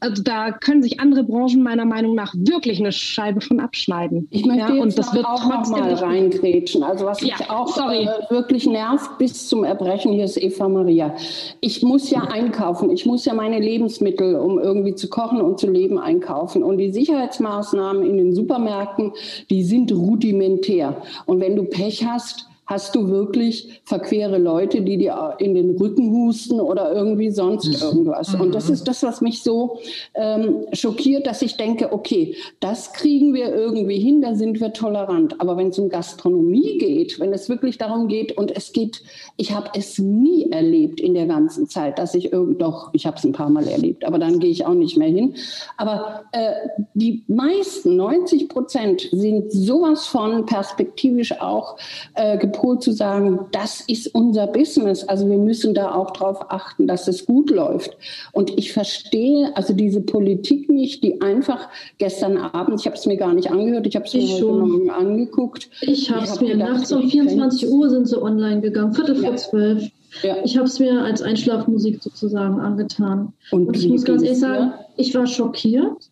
Also 0.00 0.22
da 0.22 0.52
können 0.52 0.82
sich 0.82 1.00
andere 1.00 1.24
Branchen 1.24 1.62
meiner 1.62 1.84
Meinung 1.84 2.14
nach 2.14 2.32
wirklich 2.36 2.78
eine 2.78 2.92
Scheibe 2.92 3.40
von 3.40 3.58
abschneiden. 3.58 4.28
Ich 4.30 4.46
möchte 4.46 4.74
ja, 4.74 4.80
und 4.80 4.96
das 4.96 5.12
wird 5.12 5.26
auch 5.26 5.44
noch 5.48 5.68
mal 5.68 5.92
reingrätschen. 5.92 6.84
Also 6.84 7.04
was 7.04 7.20
ja, 7.20 7.34
mich 7.36 7.50
auch 7.50 7.76
äh, 7.90 8.06
wirklich 8.30 8.66
nervt 8.66 9.18
bis 9.18 9.48
zum 9.48 9.64
Erbrechen, 9.64 10.12
hier 10.12 10.24
ist 10.24 10.40
Eva 10.40 10.68
Maria. 10.68 11.16
Ich 11.60 11.82
muss 11.82 12.10
ja 12.10 12.22
einkaufen. 12.22 12.90
Ich 12.90 13.06
muss 13.06 13.24
ja 13.24 13.34
meine 13.34 13.58
Lebensmittel, 13.58 14.36
um 14.36 14.60
irgendwie 14.60 14.94
zu 14.94 15.08
kochen 15.08 15.40
und 15.40 15.58
zu 15.58 15.68
leben, 15.68 15.98
einkaufen. 15.98 16.62
Und 16.62 16.78
die 16.78 16.92
Sicherheitsmaßnahmen 16.92 18.04
in 18.04 18.18
den 18.18 18.34
Supermärkten, 18.34 19.12
die 19.50 19.64
sind 19.64 19.90
rudimentär. 19.90 21.02
Und 21.26 21.40
wenn 21.40 21.56
du 21.56 21.64
Pech 21.64 22.06
hast, 22.06 22.48
hast 22.68 22.94
du 22.94 23.08
wirklich 23.08 23.80
verquere 23.84 24.36
Leute, 24.36 24.82
die 24.82 24.98
dir 24.98 25.34
in 25.38 25.54
den 25.54 25.76
Rücken 25.76 26.12
husten 26.12 26.60
oder 26.60 26.92
irgendwie 26.92 27.30
sonst 27.30 27.66
mhm. 27.66 27.82
irgendwas. 27.82 28.34
Und 28.34 28.54
das 28.54 28.68
mhm. 28.68 28.74
ist 28.74 28.86
das, 28.86 29.02
was 29.02 29.22
mich 29.22 29.42
so 29.42 29.78
ähm, 30.14 30.66
schockiert, 30.74 31.26
dass 31.26 31.40
ich 31.40 31.56
denke, 31.56 31.92
okay, 31.92 32.36
das 32.60 32.92
kriegen 32.92 33.32
wir 33.32 33.54
irgendwie 33.54 33.98
hin, 33.98 34.20
da 34.20 34.34
sind 34.34 34.60
wir 34.60 34.74
tolerant. 34.74 35.40
Aber 35.40 35.56
wenn 35.56 35.68
es 35.68 35.78
um 35.78 35.88
Gastronomie 35.88 36.76
geht, 36.76 37.18
wenn 37.18 37.32
es 37.32 37.48
wirklich 37.48 37.78
darum 37.78 38.06
geht, 38.06 38.36
und 38.36 38.54
es 38.54 38.72
geht, 38.74 39.02
ich 39.38 39.52
habe 39.52 39.70
es 39.74 39.98
nie 39.98 40.50
erlebt 40.50 41.00
in 41.00 41.14
der 41.14 41.26
ganzen 41.26 41.68
Zeit, 41.68 41.98
dass 41.98 42.14
ich 42.14 42.32
irgend 42.32 42.60
doch, 42.60 42.90
ich 42.92 43.06
habe 43.06 43.16
es 43.16 43.24
ein 43.24 43.32
paar 43.32 43.48
Mal 43.48 43.66
erlebt, 43.66 44.04
aber 44.04 44.18
dann 44.18 44.40
gehe 44.40 44.50
ich 44.50 44.66
auch 44.66 44.74
nicht 44.74 44.98
mehr 44.98 45.08
hin. 45.08 45.34
Aber 45.78 46.24
äh, 46.32 46.52
die 46.92 47.24
meisten, 47.28 47.96
90 47.96 48.50
Prozent, 48.50 49.08
sind 49.10 49.50
sowas 49.50 50.06
von 50.06 50.44
perspektivisch 50.44 51.40
auch 51.40 51.78
äh, 52.14 52.36
gepolt 52.58 52.82
zu 52.82 52.92
sagen, 52.92 53.40
das 53.52 53.80
ist 53.80 54.14
unser 54.14 54.46
Business. 54.46 55.04
Also 55.04 55.28
wir 55.28 55.38
müssen 55.38 55.74
da 55.74 55.94
auch 55.94 56.10
darauf 56.10 56.50
achten, 56.50 56.86
dass 56.86 57.08
es 57.08 57.24
gut 57.24 57.50
läuft. 57.50 57.96
Und 58.32 58.58
ich 58.58 58.72
verstehe 58.72 59.56
also 59.56 59.72
diese 59.72 60.00
Politik 60.00 60.68
nicht, 60.68 61.02
die 61.04 61.20
einfach 61.20 61.68
gestern 61.98 62.36
Abend, 62.36 62.80
ich 62.80 62.86
habe 62.86 62.96
es 62.96 63.06
mir 63.06 63.16
gar 63.16 63.32
nicht 63.32 63.50
angehört, 63.50 63.86
ich 63.86 63.94
habe 63.94 64.06
es 64.06 64.14
mir 64.14 64.26
heute 64.26 64.44
Morgen 64.44 64.90
angeguckt. 64.90 65.70
Ich 65.80 66.10
habe 66.10 66.24
es 66.24 66.40
mir 66.40 66.52
gedacht, 66.52 66.72
nachts 66.72 66.92
um 66.92 67.08
24 67.08 67.70
Uhr 67.70 67.90
sind 67.90 68.08
sie 68.08 68.20
online 68.20 68.60
gegangen, 68.60 68.92
Viertel 68.92 69.16
vor 69.16 69.36
zwölf. 69.36 69.84
Ja. 70.22 70.36
Ich 70.42 70.56
habe 70.56 70.66
es 70.66 70.78
mir 70.78 71.02
als 71.02 71.22
Einschlafmusik 71.22 72.02
sozusagen 72.02 72.60
angetan. 72.60 73.32
Und, 73.50 73.68
Und 73.68 73.76
ich 73.76 73.88
muss 73.88 74.04
ganz 74.04 74.22
ehrlich 74.22 74.38
sagen, 74.38 74.72
ich 74.96 75.14
war 75.14 75.26
schockiert 75.26 76.10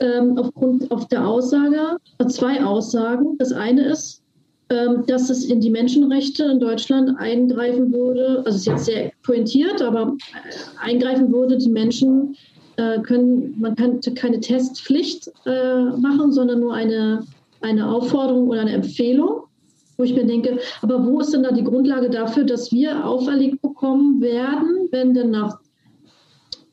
ähm, 0.00 0.38
aufgrund 0.38 0.90
auf 0.90 1.06
der 1.08 1.26
Aussage, 1.26 1.98
äh, 2.18 2.26
zwei 2.26 2.64
Aussagen. 2.64 3.36
Das 3.38 3.52
eine 3.52 3.84
ist, 3.84 4.23
dass 4.68 5.30
es 5.30 5.44
in 5.44 5.60
die 5.60 5.70
Menschenrechte 5.70 6.44
in 6.44 6.58
Deutschland 6.58 7.18
eingreifen 7.18 7.92
würde, 7.92 8.42
also 8.44 8.50
es 8.50 8.56
ist 8.56 8.66
jetzt 8.66 8.84
sehr 8.86 9.12
pointiert, 9.22 9.82
aber 9.82 10.16
äh, 10.32 10.88
eingreifen 10.90 11.30
würde, 11.32 11.58
die 11.58 11.68
Menschen 11.68 12.36
äh, 12.76 13.00
können, 13.00 13.54
man 13.60 13.76
könnte 13.76 14.14
keine 14.14 14.40
Testpflicht 14.40 15.30
äh, 15.46 15.84
machen, 15.96 16.32
sondern 16.32 16.60
nur 16.60 16.74
eine, 16.74 17.24
eine 17.60 17.88
Aufforderung 17.88 18.48
oder 18.48 18.62
eine 18.62 18.72
Empfehlung, 18.72 19.42
wo 19.96 20.02
ich 20.02 20.14
mir 20.14 20.26
denke, 20.26 20.58
aber 20.82 21.06
wo 21.06 21.20
ist 21.20 21.32
denn 21.32 21.42
da 21.42 21.52
die 21.52 21.62
Grundlage 21.62 22.10
dafür, 22.10 22.44
dass 22.44 22.72
wir 22.72 23.06
auferlegt 23.06 23.62
bekommen 23.62 24.20
werden, 24.20 24.88
wenn 24.90 25.14
denn 25.14 25.30
nach 25.30 25.60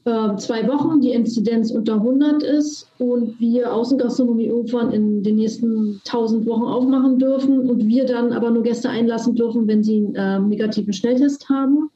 äh, 0.06 0.36
zwei 0.38 0.68
Wochen 0.68 0.99
die 1.02 1.11
Inzidenz 1.11 1.72
unter 1.72 1.95
100 1.95 2.41
ist 2.41 2.88
und 2.98 3.40
wir 3.40 3.73
Außengastronomie 3.73 4.48
irgendwann 4.48 4.91
in 4.91 5.22
den 5.22 5.36
nächsten 5.36 6.02
1000 6.07 6.45
Wochen 6.48 6.64
aufmachen 6.64 7.19
dürfen 7.19 7.69
und 7.69 7.88
wir 7.88 8.06
dann 8.06 8.34
aber 8.34 8.49
nur 8.49 8.64
Gäste 8.64 8.90
einlassen 8.90 9.36
dürfen, 9.36 9.68
wenn 9.68 9.84
sie 9.84 9.98
einen 9.98 10.15
äh, 10.15 10.40
negativen 10.40 10.94
Schnelltest 10.94 11.49
haben. 11.49 11.90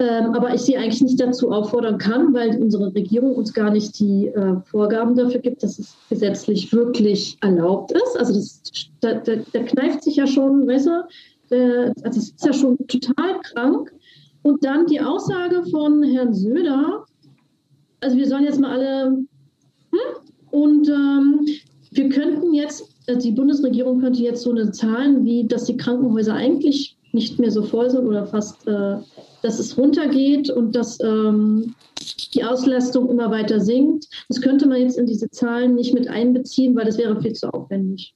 Ähm, 0.00 0.34
aber 0.34 0.52
ich 0.52 0.62
sie 0.62 0.76
eigentlich 0.76 1.02
nicht 1.02 1.20
dazu 1.20 1.52
auffordern 1.52 1.98
kann, 1.98 2.34
weil 2.34 2.60
unsere 2.60 2.92
Regierung 2.92 3.36
uns 3.36 3.52
gar 3.52 3.70
nicht 3.70 4.00
die 4.00 4.26
äh, 4.26 4.56
Vorgaben 4.64 5.14
dafür 5.14 5.40
gibt, 5.40 5.62
dass 5.62 5.78
es 5.78 5.96
gesetzlich 6.08 6.72
wirklich 6.72 7.38
erlaubt 7.40 7.92
ist. 7.92 8.18
Also 8.18 8.34
das, 8.34 8.60
da, 9.00 9.14
da, 9.14 9.36
da 9.52 9.62
kneift 9.62 10.02
sich 10.02 10.16
ja 10.16 10.26
schon, 10.26 10.66
weißt 10.66 10.86
du, 10.86 11.54
äh, 11.54 11.92
also 12.02 12.18
es 12.18 12.30
ist 12.30 12.44
ja 12.44 12.52
schon 12.52 12.76
total 12.88 13.40
krank. 13.42 13.92
Und 14.42 14.64
dann 14.64 14.86
die 14.86 15.00
Aussage 15.00 15.62
von 15.70 16.02
Herrn 16.02 16.34
Söder, 16.34 17.04
also 18.00 18.16
wir 18.16 18.26
sollen 18.26 18.44
jetzt 18.44 18.60
mal 18.60 18.72
alle, 18.72 19.06
hm? 19.06 19.98
und 20.50 20.88
ähm, 20.88 21.46
wir 21.92 22.08
könnten 22.08 22.54
jetzt, 22.54 22.84
also 23.06 23.20
die 23.20 23.32
Bundesregierung 23.32 24.00
könnte 24.00 24.22
jetzt 24.22 24.42
so 24.42 24.50
eine 24.50 24.72
Zahlen 24.72 25.24
wie, 25.24 25.46
dass 25.46 25.64
die 25.64 25.76
Krankenhäuser 25.76 26.34
eigentlich 26.34 26.96
nicht 27.12 27.38
mehr 27.38 27.50
so 27.50 27.62
voll 27.62 27.90
sind 27.90 28.06
oder 28.06 28.26
fast, 28.26 28.66
äh, 28.66 28.96
dass 29.42 29.58
es 29.58 29.76
runtergeht 29.76 30.50
und 30.50 30.74
dass 30.74 30.98
ähm, 31.00 31.74
die 32.34 32.42
Auslastung 32.42 33.10
immer 33.10 33.30
weiter 33.30 33.60
sinkt. 33.60 34.08
Das 34.28 34.40
könnte 34.40 34.66
man 34.66 34.80
jetzt 34.80 34.98
in 34.98 35.06
diese 35.06 35.30
Zahlen 35.30 35.74
nicht 35.74 35.94
mit 35.94 36.08
einbeziehen, 36.08 36.74
weil 36.74 36.86
das 36.86 36.98
wäre 36.98 37.20
viel 37.20 37.34
zu 37.34 37.52
aufwendig. 37.52 38.14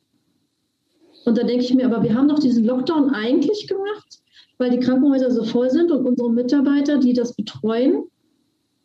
Und 1.27 1.36
da 1.36 1.43
denke 1.43 1.65
ich 1.65 1.74
mir, 1.74 1.86
aber 1.86 2.03
wir 2.03 2.15
haben 2.15 2.28
doch 2.28 2.39
diesen 2.39 2.65
Lockdown 2.65 3.11
eigentlich 3.11 3.66
gemacht, 3.66 4.20
weil 4.59 4.70
die 4.70 4.81
Krankenhäuser 4.81 5.31
so 5.31 5.45
voll 5.45 5.70
sind 5.70 5.91
und 5.91 6.07
unsere 6.07 6.31
Mitarbeiter, 6.33 6.99
die 6.99 7.12
das 7.12 7.35
betreuen, 7.35 8.05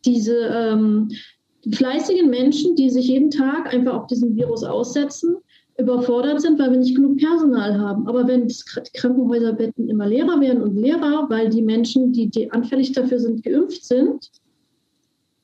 diese 0.06 0.36
ähm, 0.48 1.10
fleißigen 1.72 2.30
Menschen, 2.30 2.76
die 2.76 2.90
sich 2.90 3.08
jeden 3.08 3.32
Tag 3.32 3.74
einfach 3.74 3.94
auf 3.94 4.08
diesen 4.08 4.36
Virus 4.36 4.64
aussetzen, 4.64 5.38
überfordert 5.78 6.42
sind, 6.42 6.60
weil 6.60 6.72
wir 6.72 6.78
nicht 6.78 6.96
genug 6.96 7.18
Personal 7.18 7.80
haben. 7.80 8.08
Aber 8.08 8.28
wenn 8.28 8.48
die 8.48 8.56
Krankenhäuserbetten 8.94 9.90
immer 9.90 10.08
leerer 10.08 10.40
werden 10.40 10.62
und 10.62 10.76
leerer, 10.76 11.28
weil 11.30 11.50
die 11.50 11.62
Menschen, 11.62 12.12
die, 12.12 12.30
die 12.30 12.52
anfällig 12.52 12.92
dafür 12.92 13.20
sind, 13.20 13.44
geimpft 13.44 13.86
sind, 13.86 14.30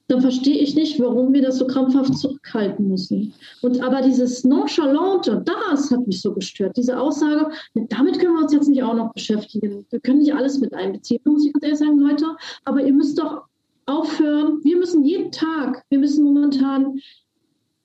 dann 0.08 0.22
verstehe 0.22 0.58
ich 0.58 0.76
nicht, 0.76 1.00
warum 1.00 1.34
wir 1.34 1.42
das 1.42 1.58
so 1.58 1.68
krampfhaft 1.68 2.18
zurückhalten 2.18 2.88
müssen. 2.88 3.34
Und 3.62 3.82
aber 3.84 4.02
dieses 4.02 4.44
Nonchalante, 4.46 5.44
das 5.44 5.92
hat 5.92 6.08
mich 6.08 6.22
so 6.22 6.34
gestört. 6.34 6.78
Diese 6.78 6.98
Aussage, 6.98 7.50
damit 7.74 8.20
können 8.20 8.36
wir 8.36 8.44
uns 8.44 8.54
jetzt 8.54 8.70
nicht 8.70 8.84
auch 8.84 8.96
noch 8.96 9.14
beschäftigen. 9.14 9.86
Wir 9.90 10.00
können 10.00 10.20
nicht 10.20 10.34
alles 10.34 10.60
mit 10.60 10.74
einbeziehen, 10.74 11.20
muss 11.26 11.46
ich 11.46 11.54
ganz 11.54 11.64
ehrlich 11.66 11.80
sagen, 11.80 12.00
Leute. 12.00 12.26
Aber 12.64 12.82
ihr 12.82 12.94
müsst 12.94 13.20
doch 13.20 13.44
aufhören. 13.86 14.64
Wir 14.64 14.78
müssen 14.78 15.04
jeden 15.04 15.32
Tag, 15.32 15.84
wir 15.90 16.00
müssen 16.00 16.24
momentan, 16.24 17.00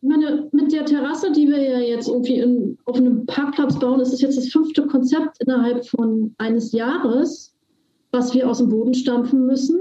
meine, 0.01 0.49
mit 0.53 0.73
der 0.73 0.85
Terrasse, 0.85 1.32
die 1.32 1.49
wir 1.49 1.61
ja 1.61 1.78
jetzt 1.78 2.09
irgendwie 2.09 2.39
in, 2.39 2.78
auf 2.85 2.97
einem 2.97 3.24
Parkplatz 3.27 3.78
bauen, 3.78 3.99
das 3.99 4.12
ist 4.12 4.20
jetzt 4.20 4.36
das 4.36 4.49
fünfte 4.49 4.86
Konzept 4.86 5.40
innerhalb 5.40 5.86
von 5.86 6.35
eines 6.39 6.73
Jahres, 6.73 7.55
was 8.11 8.35
wir 8.35 8.49
aus 8.49 8.59
dem 8.59 8.69
Boden 8.69 8.94
stampfen 8.94 9.47
müssen. 9.47 9.81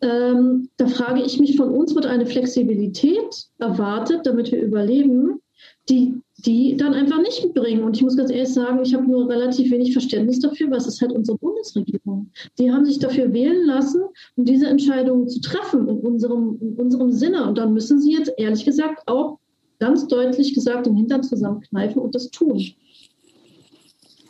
Ähm, 0.00 0.68
da 0.76 0.86
frage 0.86 1.22
ich 1.22 1.40
mich, 1.40 1.56
von 1.56 1.70
uns 1.70 1.94
wird 1.94 2.06
eine 2.06 2.26
Flexibilität 2.26 3.48
erwartet, 3.58 4.26
damit 4.26 4.52
wir 4.52 4.62
überleben, 4.62 5.40
die 5.88 6.14
die 6.38 6.76
dann 6.76 6.94
einfach 6.94 7.20
nicht 7.20 7.42
mitbringen. 7.42 7.82
Und 7.82 7.96
ich 7.96 8.02
muss 8.02 8.16
ganz 8.16 8.30
ehrlich 8.30 8.52
sagen, 8.52 8.80
ich 8.82 8.94
habe 8.94 9.06
nur 9.06 9.28
relativ 9.28 9.70
wenig 9.72 9.92
Verständnis 9.92 10.38
dafür, 10.38 10.70
was 10.70 10.86
ist 10.86 11.00
halt 11.00 11.12
unsere 11.12 11.36
Bundesregierung. 11.38 12.30
Die 12.58 12.70
haben 12.70 12.84
sich 12.84 13.00
dafür 13.00 13.32
wählen 13.32 13.66
lassen, 13.66 14.02
um 14.36 14.44
diese 14.44 14.68
Entscheidungen 14.68 15.28
zu 15.28 15.40
treffen 15.40 15.88
in 15.88 15.98
unserem, 15.98 16.58
in 16.60 16.74
unserem 16.74 17.10
Sinne. 17.10 17.46
Und 17.46 17.58
dann 17.58 17.72
müssen 17.72 18.00
sie 18.00 18.12
jetzt 18.12 18.32
ehrlich 18.36 18.64
gesagt 18.64 19.02
auch 19.06 19.38
ganz 19.80 20.06
deutlich 20.06 20.54
gesagt 20.54 20.86
den 20.86 20.96
Hintern 20.96 21.24
zusammenkneifen 21.24 22.00
und 22.00 22.14
das 22.14 22.30
tun. 22.30 22.62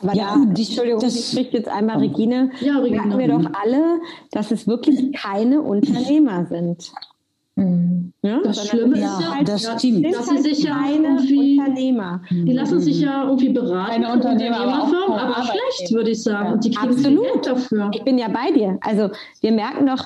Aber 0.01 0.15
ja, 0.15 0.35
da, 0.35 0.53
die, 0.53 0.63
Entschuldigung, 0.63 1.01
das, 1.01 1.15
ich 1.15 1.25
spricht 1.27 1.53
jetzt 1.53 1.67
einmal 1.67 1.97
Regine. 1.97 2.51
Ja, 2.61 2.77
Regine. 2.77 3.01
Merken 3.01 3.19
wir 3.19 3.27
doch 3.27 3.59
alle, 3.61 3.99
dass 4.31 4.51
es 4.51 4.67
wirklich 4.67 5.11
keine 5.13 5.61
Unternehmer 5.61 6.45
sind. 6.45 6.91
Mhm. 7.55 8.13
Ja, 8.21 8.41
das 8.41 8.67
Schlimme 8.67 8.95
ist 8.95 9.01
ja, 9.01 9.35
halt, 9.35 9.47
das 9.47 9.63
stimmt. 9.63 10.05
dass 10.13 10.27
sie 10.27 10.37
sich 10.37 10.63
ja 10.63 10.77
irgendwie, 10.89 11.59
Unternehmer. 11.59 12.21
Die 12.29 12.53
lassen 12.53 12.79
sich 12.79 12.99
ja 13.01 13.23
irgendwie 13.23 13.49
beraten. 13.49 13.91
Keine 13.91 14.13
Unternehmer, 14.13 14.61
Unternehmerfirmen, 14.61 15.19
aber, 15.19 15.37
aber 15.37 15.43
schlecht, 15.43 15.93
würde 15.93 16.11
ich 16.11 16.23
sagen. 16.23 16.53
Und 16.53 16.65
die 16.65 16.71
kriegen 16.71 16.93
Absolut. 16.93 17.23
Geld 17.23 17.47
dafür. 17.47 17.91
Ich 17.93 18.03
bin 18.03 18.17
ja 18.17 18.27
bei 18.27 18.51
dir. 18.51 18.77
Also 18.81 19.09
wir 19.41 19.51
merken 19.51 19.85
doch, 19.87 20.05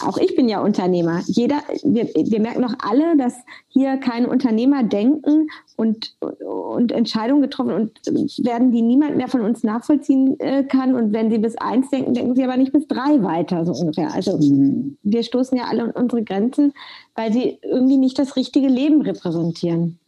auch 0.00 0.18
ich 0.18 0.34
bin 0.36 0.48
ja 0.48 0.60
Unternehmer. 0.60 1.22
Jeder, 1.26 1.56
wir, 1.82 2.08
wir 2.14 2.40
merken 2.40 2.62
doch 2.62 2.74
alle, 2.78 3.16
dass 3.16 3.34
hier 3.68 3.96
keine 3.98 4.28
Unternehmer 4.28 4.82
denken 4.82 5.48
und, 5.76 6.16
und 6.20 6.92
Entscheidungen 6.92 7.42
getroffen 7.42 7.72
und 7.72 8.00
werden, 8.44 8.72
die 8.72 8.82
niemand 8.82 9.16
mehr 9.16 9.28
von 9.28 9.42
uns 9.42 9.62
nachvollziehen 9.62 10.38
äh, 10.40 10.64
kann. 10.64 10.94
Und 10.94 11.12
wenn 11.12 11.30
sie 11.30 11.38
bis 11.38 11.56
eins 11.56 11.90
denken, 11.90 12.14
denken 12.14 12.34
sie 12.34 12.44
aber 12.44 12.56
nicht 12.56 12.72
bis 12.72 12.86
drei 12.86 13.22
weiter, 13.22 13.64
so 13.64 13.72
ungefähr. 13.72 14.12
Also 14.12 14.38
mhm. 14.38 14.96
wir 15.02 15.22
stoßen 15.22 15.56
ja 15.56 15.64
alle 15.64 15.84
an 15.84 15.90
unsere 15.90 16.22
Grenzen, 16.22 16.72
weil 17.14 17.32
sie 17.32 17.58
irgendwie 17.62 17.98
nicht 17.98 18.18
das 18.18 18.36
richtige 18.36 18.68
Leben 18.68 19.02
repräsentieren. 19.02 19.98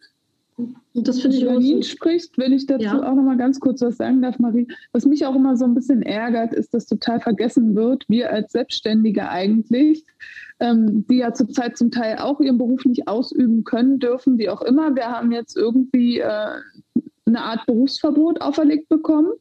Und 0.58 1.06
das 1.06 1.20
finde 1.20 1.36
ich 1.36 1.44
Berlin 1.44 1.84
sprichst, 1.84 2.36
wenn 2.36 2.52
ich 2.52 2.66
dazu 2.66 2.84
ja. 2.84 3.08
auch 3.08 3.14
noch 3.14 3.22
mal 3.22 3.36
ganz 3.36 3.60
kurz 3.60 3.80
was 3.80 3.96
sagen 3.96 4.20
darf, 4.20 4.40
Marie. 4.40 4.66
Was 4.92 5.06
mich 5.06 5.24
auch 5.24 5.36
immer 5.36 5.56
so 5.56 5.64
ein 5.64 5.74
bisschen 5.74 6.02
ärgert, 6.02 6.52
ist, 6.52 6.74
dass 6.74 6.86
total 6.86 7.20
vergessen 7.20 7.76
wird, 7.76 8.04
wir 8.08 8.32
als 8.32 8.52
Selbstständige 8.52 9.28
eigentlich, 9.28 10.04
ähm, 10.58 11.06
die 11.08 11.18
ja 11.18 11.32
zurzeit 11.32 11.76
zum 11.76 11.92
Teil 11.92 12.18
auch 12.18 12.40
ihren 12.40 12.58
Beruf 12.58 12.84
nicht 12.84 13.06
ausüben 13.06 13.62
können, 13.62 14.00
dürfen, 14.00 14.36
wie 14.38 14.48
auch 14.48 14.62
immer. 14.62 14.96
Wir 14.96 15.06
haben 15.06 15.30
jetzt 15.30 15.56
irgendwie 15.56 16.18
äh, 16.18 16.48
eine 17.26 17.40
Art 17.40 17.64
Berufsverbot 17.66 18.40
auferlegt 18.40 18.88
bekommen. 18.88 19.32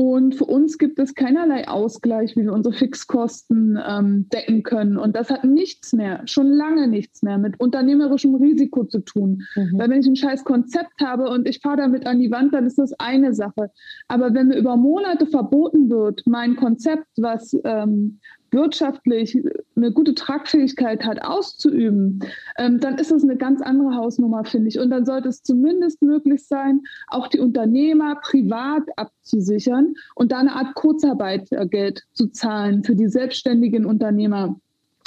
Und 0.00 0.34
für 0.34 0.46
uns 0.46 0.78
gibt 0.78 0.98
es 0.98 1.14
keinerlei 1.14 1.68
Ausgleich, 1.68 2.34
wie 2.34 2.44
wir 2.44 2.54
unsere 2.54 2.74
Fixkosten 2.74 3.78
ähm, 3.86 4.30
decken 4.30 4.62
können. 4.62 4.96
Und 4.96 5.14
das 5.14 5.28
hat 5.28 5.44
nichts 5.44 5.92
mehr, 5.92 6.22
schon 6.24 6.46
lange 6.46 6.88
nichts 6.88 7.22
mehr 7.22 7.36
mit 7.36 7.60
unternehmerischem 7.60 8.34
Risiko 8.34 8.84
zu 8.84 9.00
tun. 9.00 9.42
Mhm. 9.54 9.72
Weil 9.78 9.90
wenn 9.90 10.00
ich 10.00 10.06
ein 10.06 10.16
scheiß 10.16 10.44
Konzept 10.44 11.02
habe 11.02 11.28
und 11.28 11.46
ich 11.46 11.60
fahre 11.60 11.76
damit 11.76 12.06
an 12.06 12.18
die 12.18 12.30
Wand, 12.30 12.54
dann 12.54 12.64
ist 12.64 12.78
das 12.78 12.94
eine 12.94 13.34
Sache. 13.34 13.72
Aber 14.08 14.32
wenn 14.32 14.46
mir 14.46 14.56
über 14.56 14.78
Monate 14.78 15.26
verboten 15.26 15.90
wird, 15.90 16.22
mein 16.24 16.56
Konzept, 16.56 17.06
was 17.18 17.54
ähm, 17.64 18.20
wirtschaftlich 18.52 19.38
eine 19.76 19.92
gute 19.92 20.14
Tragfähigkeit 20.14 21.04
hat, 21.04 21.22
auszuüben, 21.22 22.24
ähm, 22.58 22.80
dann 22.80 22.98
ist 22.98 23.10
das 23.10 23.22
eine 23.22 23.36
ganz 23.36 23.62
andere 23.62 23.94
Hausnummer, 23.94 24.44
finde 24.44 24.68
ich. 24.68 24.78
Und 24.78 24.90
dann 24.90 25.04
sollte 25.04 25.28
es 25.28 25.42
zumindest 25.42 26.02
möglich 26.02 26.46
sein, 26.46 26.82
auch 27.08 27.28
die 27.28 27.38
Unternehmer 27.38 28.16
privat 28.16 28.82
abzusichern 28.96 29.94
und 30.14 30.32
da 30.32 30.38
eine 30.38 30.54
Art 30.54 30.74
Kurzarbeitergeld 30.74 32.02
zu 32.12 32.28
zahlen 32.28 32.84
für 32.84 32.94
die 32.94 33.08
selbstständigen 33.08 33.84
Unternehmer. 33.84 34.56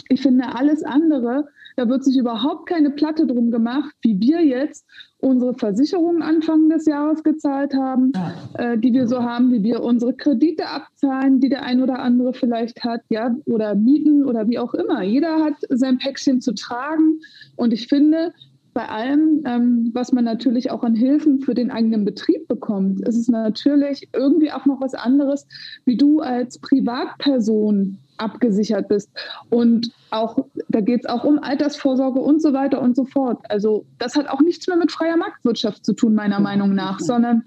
Ich 0.09 0.21
finde 0.21 0.55
alles 0.55 0.83
andere 0.83 1.47
da 1.75 1.89
wird 1.89 2.03
sich 2.03 2.17
überhaupt 2.17 2.67
keine 2.67 2.91
Platte 2.91 3.25
drum 3.25 3.51
gemacht, 3.51 3.93
wie 4.01 4.19
wir 4.19 4.43
jetzt 4.43 4.85
unsere 5.19 5.53
Versicherungen 5.53 6.21
Anfang 6.21 6.69
des 6.69 6.85
Jahres 6.85 7.23
gezahlt 7.23 7.73
haben, 7.73 8.11
äh, 8.55 8.77
die 8.77 8.93
wir 8.93 9.07
so 9.07 9.23
haben, 9.23 9.51
wie 9.51 9.63
wir 9.63 9.81
unsere 9.81 10.13
Kredite 10.13 10.67
abzahlen, 10.67 11.39
die 11.39 11.49
der 11.49 11.63
ein 11.63 11.81
oder 11.81 11.99
andere 11.99 12.33
vielleicht 12.33 12.83
hat, 12.83 13.01
ja, 13.09 13.35
oder 13.45 13.75
Mieten 13.75 14.25
oder 14.25 14.47
wie 14.47 14.59
auch 14.59 14.73
immer. 14.73 15.01
Jeder 15.01 15.43
hat 15.43 15.55
sein 15.69 15.97
Päckchen 15.97 16.41
zu 16.41 16.53
tragen. 16.53 17.21
Und 17.55 17.71
ich 17.71 17.87
finde, 17.87 18.33
bei 18.73 18.89
allem, 18.89 19.43
ähm, 19.45 19.91
was 19.93 20.11
man 20.11 20.23
natürlich 20.23 20.71
auch 20.71 20.83
an 20.83 20.95
Hilfen 20.95 21.39
für 21.39 21.53
den 21.53 21.71
eigenen 21.71 22.05
Betrieb 22.05 22.47
bekommt, 22.47 23.07
ist 23.07 23.17
es 23.17 23.27
natürlich 23.27 24.09
irgendwie 24.13 24.51
auch 24.51 24.65
noch 24.65 24.81
was 24.81 24.95
anderes, 24.95 25.47
wie 25.85 25.95
du 25.95 26.19
als 26.19 26.57
Privatperson 26.59 27.99
abgesichert 28.17 28.87
bist. 28.87 29.09
Und 29.49 29.91
auch, 30.11 30.37
da 30.69 30.81
geht 30.81 31.01
es 31.01 31.09
auch 31.09 31.23
um 31.23 31.39
Altersvorsorge 31.39 32.19
und 32.19 32.41
so 32.41 32.53
weiter 32.53 32.81
und 32.81 32.95
so 32.95 33.05
fort. 33.05 33.39
Also 33.49 33.85
das 33.99 34.15
hat 34.15 34.27
auch 34.29 34.41
nichts 34.41 34.67
mehr 34.67 34.77
mit 34.77 34.91
freier 34.91 35.17
Marktwirtschaft 35.17 35.85
zu 35.85 35.93
tun, 35.93 36.13
meiner 36.13 36.39
Meinung 36.39 36.75
nach, 36.75 36.99
sondern 36.99 37.43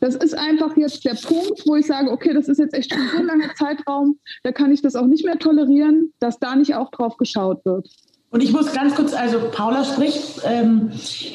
das 0.00 0.16
ist 0.16 0.36
einfach 0.36 0.76
jetzt 0.76 1.04
der 1.04 1.14
Punkt, 1.14 1.62
wo 1.66 1.76
ich 1.76 1.86
sage, 1.86 2.10
okay, 2.10 2.32
das 2.34 2.48
ist 2.48 2.58
jetzt 2.58 2.74
echt 2.74 2.92
schon 2.92 3.08
so 3.12 3.18
ein 3.18 3.26
langer 3.26 3.54
Zeitraum, 3.54 4.18
da 4.42 4.52
kann 4.52 4.72
ich 4.72 4.82
das 4.82 4.96
auch 4.96 5.06
nicht 5.06 5.24
mehr 5.24 5.38
tolerieren, 5.38 6.12
dass 6.18 6.38
da 6.38 6.56
nicht 6.56 6.74
auch 6.74 6.90
drauf 6.90 7.16
geschaut 7.16 7.64
wird. 7.64 7.88
Und 8.30 8.42
ich 8.42 8.52
muss 8.52 8.72
ganz 8.72 8.94
kurz, 8.94 9.14
also 9.14 9.38
Paula 9.50 9.84
spricht, 9.84 10.42
ähm, 10.44 10.90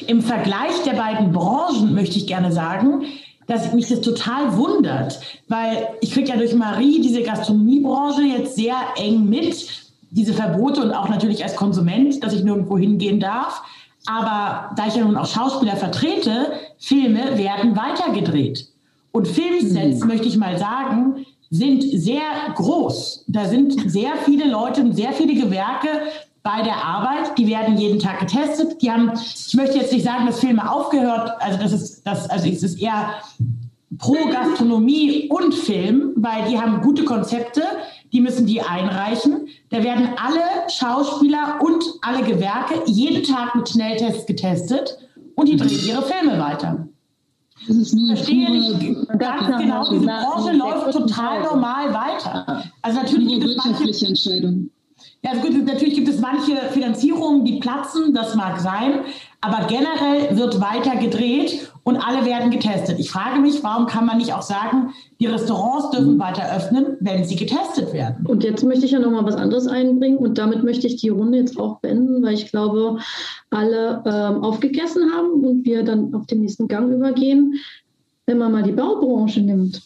im 0.06 0.20
Vergleich 0.20 0.82
der 0.86 0.92
beiden 0.92 1.32
Branchen 1.32 1.92
möchte 1.92 2.18
ich 2.18 2.26
gerne 2.26 2.52
sagen, 2.52 3.04
dass 3.46 3.72
mich 3.72 3.88
das 3.88 4.00
total 4.00 4.56
wundert, 4.56 5.20
weil 5.48 5.88
ich 6.00 6.12
kriege 6.12 6.30
ja 6.30 6.36
durch 6.36 6.54
Marie 6.54 7.00
diese 7.00 7.22
Gastronomiebranche 7.22 8.22
jetzt 8.22 8.56
sehr 8.56 8.76
eng 8.96 9.28
mit, 9.28 9.68
diese 10.10 10.32
Verbote 10.32 10.82
und 10.82 10.92
auch 10.92 11.08
natürlich 11.08 11.42
als 11.42 11.56
Konsument, 11.56 12.22
dass 12.22 12.32
ich 12.32 12.44
nirgendwo 12.44 12.78
hingehen 12.78 13.20
darf. 13.20 13.62
Aber 14.06 14.70
da 14.76 14.86
ich 14.86 14.96
ja 14.96 15.04
nun 15.04 15.16
auch 15.16 15.26
Schauspieler 15.26 15.76
vertrete, 15.76 16.52
Filme 16.78 17.36
werden 17.38 17.76
weitergedreht. 17.76 18.68
Und 19.12 19.28
Filmsets, 19.28 20.00
mhm. 20.00 20.08
möchte 20.08 20.28
ich 20.28 20.36
mal 20.36 20.58
sagen, 20.58 21.26
sind 21.50 21.82
sehr 21.82 22.22
groß. 22.54 23.24
Da 23.28 23.44
sind 23.44 23.90
sehr 23.90 24.16
viele 24.24 24.50
Leute 24.50 24.80
und 24.80 24.94
sehr 24.94 25.12
viele 25.12 25.34
Gewerke 25.34 25.88
bei 26.44 26.62
der 26.62 26.76
Arbeit. 26.76 27.36
Die 27.36 27.48
werden 27.48 27.76
jeden 27.76 27.98
Tag 27.98 28.20
getestet. 28.20 28.80
Die 28.80 28.92
haben, 28.92 29.10
ich 29.14 29.54
möchte 29.54 29.78
jetzt 29.78 29.92
nicht 29.92 30.04
sagen, 30.04 30.26
dass 30.26 30.38
Filme 30.38 30.70
aufgehört, 30.70 31.32
also 31.40 31.58
das 31.58 31.72
ist, 31.72 32.06
das, 32.06 32.30
also 32.30 32.48
es 32.48 32.62
ist 32.62 32.80
eher 32.80 33.14
pro 33.98 34.28
Gastronomie 34.30 35.28
und 35.28 35.54
Film, 35.54 36.12
weil 36.16 36.48
die 36.48 36.58
haben 36.58 36.82
gute 36.82 37.04
Konzepte, 37.04 37.62
die 38.12 38.20
müssen 38.20 38.46
die 38.46 38.60
einreichen. 38.60 39.48
Da 39.70 39.82
werden 39.82 40.10
alle 40.16 40.68
Schauspieler 40.68 41.58
und 41.60 41.82
alle 42.02 42.22
Gewerke 42.22 42.82
jeden 42.86 43.22
Tag 43.24 43.54
mit 43.54 43.68
Schnelltests 43.68 44.26
getestet 44.26 44.98
und 45.34 45.48
die 45.48 45.56
drehen 45.56 45.80
ihre 45.86 46.02
Filme 46.02 46.38
weiter. 46.38 46.88
Das 47.66 47.76
ist 47.76 47.94
nur 47.94 48.14
Verstehe 48.14 48.50
nicht 48.50 49.08
ganz 49.18 49.46
genau, 49.46 49.90
diese 49.90 50.04
Branche 50.04 50.52
läuft 50.52 50.92
total 50.92 51.42
normal 51.44 51.94
weiter. 51.94 52.64
Also 52.82 53.00
natürlich 53.00 53.28
gibt 53.28 53.44
es 53.44 53.56
manche, 53.64 54.06
Entscheidungen. 54.06 54.70
Ja, 55.24 55.30
also 55.30 55.40
gut, 55.40 55.64
natürlich 55.64 55.94
gibt 55.94 56.08
es 56.08 56.20
manche 56.20 56.54
Finanzierungen, 56.72 57.46
die 57.46 57.58
platzen, 57.58 58.12
das 58.12 58.34
mag 58.34 58.60
sein, 58.60 59.00
aber 59.40 59.66
generell 59.66 60.36
wird 60.36 60.60
weiter 60.60 60.96
gedreht 60.96 61.72
und 61.82 61.96
alle 61.96 62.26
werden 62.26 62.50
getestet. 62.50 62.98
Ich 62.98 63.10
frage 63.10 63.40
mich, 63.40 63.62
warum 63.62 63.86
kann 63.86 64.04
man 64.04 64.18
nicht 64.18 64.34
auch 64.34 64.42
sagen, 64.42 64.90
die 65.20 65.26
Restaurants 65.26 65.90
dürfen 65.92 66.18
weiter 66.18 66.54
öffnen, 66.54 66.98
wenn 67.00 67.24
sie 67.24 67.36
getestet 67.36 67.94
werden? 67.94 68.26
Und 68.26 68.44
jetzt 68.44 68.64
möchte 68.64 68.84
ich 68.84 68.92
ja 68.92 68.98
noch 68.98 69.10
mal 69.10 69.24
was 69.24 69.36
anderes 69.36 69.66
einbringen 69.66 70.18
und 70.18 70.36
damit 70.36 70.62
möchte 70.62 70.86
ich 70.86 70.96
die 70.96 71.08
Runde 71.08 71.38
jetzt 71.38 71.58
auch 71.58 71.80
beenden, 71.80 72.22
weil 72.22 72.34
ich 72.34 72.50
glaube, 72.50 72.98
alle 73.48 74.02
ähm, 74.04 74.44
aufgegessen 74.44 75.10
haben 75.10 75.42
und 75.42 75.64
wir 75.64 75.84
dann 75.84 76.12
auf 76.12 76.26
den 76.26 76.40
nächsten 76.40 76.68
Gang 76.68 76.92
übergehen. 76.92 77.54
Wenn 78.26 78.36
man 78.36 78.52
mal 78.52 78.62
die 78.62 78.72
Baubranche 78.72 79.40
nimmt, 79.40 79.82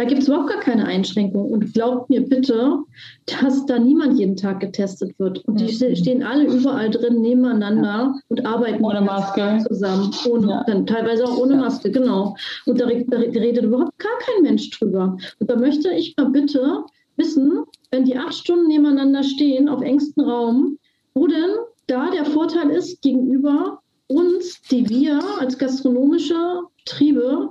da 0.00 0.06
gibt 0.06 0.22
es 0.22 0.28
überhaupt 0.28 0.48
gar 0.48 0.60
keine 0.60 0.86
Einschränkungen. 0.86 1.52
Und 1.52 1.74
glaubt 1.74 2.08
mir 2.08 2.22
bitte, 2.22 2.78
dass 3.26 3.66
da 3.66 3.78
niemand 3.78 4.18
jeden 4.18 4.34
Tag 4.34 4.60
getestet 4.60 5.18
wird. 5.18 5.44
Und 5.44 5.60
die 5.60 5.66
mhm. 5.66 5.94
stehen 5.94 6.22
alle 6.22 6.44
überall 6.44 6.88
drin 6.88 7.20
nebeneinander 7.20 7.84
ja. 7.84 8.14
und 8.28 8.46
arbeiten 8.46 8.82
ohne 8.82 9.02
Maske 9.02 9.62
zusammen. 9.68 10.10
Ohne, 10.26 10.48
ja. 10.48 10.64
dann 10.66 10.86
teilweise 10.86 11.26
auch 11.26 11.36
ohne 11.36 11.52
ja. 11.56 11.60
Maske, 11.60 11.90
genau. 11.90 12.34
Und 12.64 12.80
da, 12.80 12.86
da 12.86 13.18
redet 13.18 13.64
überhaupt 13.64 13.98
gar 13.98 14.18
kein 14.20 14.42
Mensch 14.42 14.70
drüber. 14.70 15.18
Und 15.38 15.50
da 15.50 15.56
möchte 15.56 15.90
ich 15.90 16.16
mal 16.16 16.30
bitte 16.30 16.84
wissen, 17.16 17.64
wenn 17.90 18.06
die 18.06 18.16
acht 18.16 18.32
Stunden 18.32 18.68
nebeneinander 18.68 19.22
stehen 19.22 19.68
auf 19.68 19.82
engstem 19.82 20.24
Raum, 20.24 20.78
wo 21.12 21.26
denn 21.26 21.50
da 21.88 22.10
der 22.10 22.24
Vorteil 22.24 22.70
ist 22.70 23.02
gegenüber 23.02 23.80
uns, 24.06 24.62
die 24.62 24.88
wir 24.88 25.20
als 25.38 25.58
gastronomische 25.58 26.62
Betriebe 26.78 27.50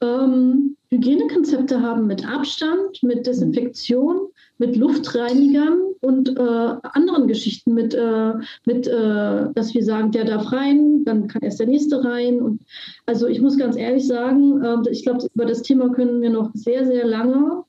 ähm, 0.00 0.75
Hygienekonzepte 0.90 1.82
haben 1.82 2.06
mit 2.06 2.26
Abstand, 2.26 3.02
mit 3.02 3.26
Desinfektion, 3.26 4.28
mit 4.58 4.76
Luftreinigern 4.76 5.78
und 6.00 6.28
äh, 6.28 6.40
anderen 6.40 7.26
Geschichten, 7.26 7.74
mit, 7.74 7.94
äh, 7.94 8.34
mit 8.64 8.86
äh, 8.86 9.52
dass 9.54 9.74
wir 9.74 9.84
sagen, 9.84 10.12
der 10.12 10.24
darf 10.24 10.52
rein, 10.52 11.04
dann 11.04 11.28
kann 11.28 11.42
erst 11.42 11.60
der 11.60 11.66
nächste 11.66 12.04
rein. 12.04 12.40
Und 12.40 12.60
also 13.04 13.26
ich 13.26 13.40
muss 13.40 13.58
ganz 13.58 13.76
ehrlich 13.76 14.06
sagen, 14.06 14.62
ähm, 14.64 14.82
ich 14.90 15.02
glaube, 15.02 15.26
über 15.34 15.44
das 15.44 15.62
Thema 15.62 15.90
können 15.90 16.22
wir 16.22 16.30
noch 16.30 16.50
sehr, 16.54 16.86
sehr 16.86 17.06
lange 17.06 17.64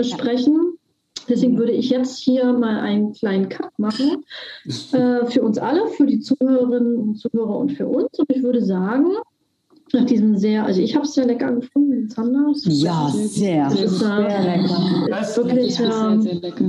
sprechen. 0.00 0.74
Deswegen 1.28 1.58
würde 1.58 1.72
ich 1.72 1.90
jetzt 1.90 2.18
hier 2.18 2.52
mal 2.52 2.80
einen 2.80 3.12
kleinen 3.12 3.48
Cut 3.48 3.78
machen 3.78 4.24
äh, 4.92 5.26
für 5.26 5.42
uns 5.42 5.58
alle, 5.58 5.88
für 5.88 6.06
die 6.06 6.20
Zuhörerinnen 6.20 6.96
und 6.96 7.16
Zuhörer 7.16 7.56
und 7.58 7.72
für 7.72 7.86
uns. 7.86 8.18
Und 8.18 8.30
ich 8.30 8.42
würde 8.42 8.62
sagen, 8.62 9.16
nach 9.92 10.04
diesem 10.04 10.36
sehr, 10.36 10.64
also 10.64 10.80
ich 10.80 10.94
habe 10.94 11.04
es 11.04 11.14
sehr 11.14 11.26
lecker 11.26 11.52
gefunden, 11.52 12.08
Zander. 12.08 12.52
Ja, 12.64 13.08
sehr, 13.12 13.70
sehr, 13.70 13.88
sehr 13.88 14.42
lecker. 14.42 15.06
Das 15.08 15.30
ist 15.30 15.36
wirklich 15.36 15.74
sehr, 15.74 15.90
sehr, 15.92 16.22
sehr 16.22 16.34
lecker. 16.34 16.64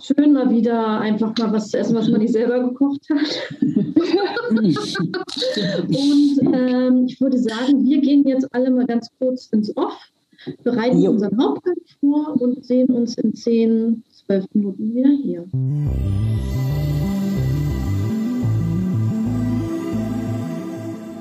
schön 0.00 0.32
mal 0.32 0.50
wieder 0.50 1.00
einfach 1.00 1.36
mal 1.38 1.52
was 1.52 1.70
zu 1.70 1.78
essen, 1.78 1.96
was 1.96 2.08
man 2.08 2.20
nicht 2.20 2.32
selber 2.32 2.60
gekocht 2.60 3.06
hat. 3.10 3.60
und 4.50 4.78
ähm, 6.54 7.06
ich 7.06 7.20
würde 7.20 7.38
sagen, 7.38 7.84
wir 7.84 8.00
gehen 8.00 8.26
jetzt 8.26 8.46
alle 8.52 8.70
mal 8.70 8.86
ganz 8.86 9.08
kurz 9.18 9.46
ins 9.48 9.76
Off, 9.76 9.98
bereiten 10.62 11.00
jo. 11.00 11.10
unseren 11.10 11.42
Hauptgang 11.42 11.76
vor 12.00 12.40
und 12.40 12.64
sehen 12.64 12.90
uns 12.90 13.16
in 13.18 13.34
10, 13.34 14.02
12 14.26 14.46
Minuten 14.54 14.94
wieder 14.94 15.10
hier. 15.22 15.44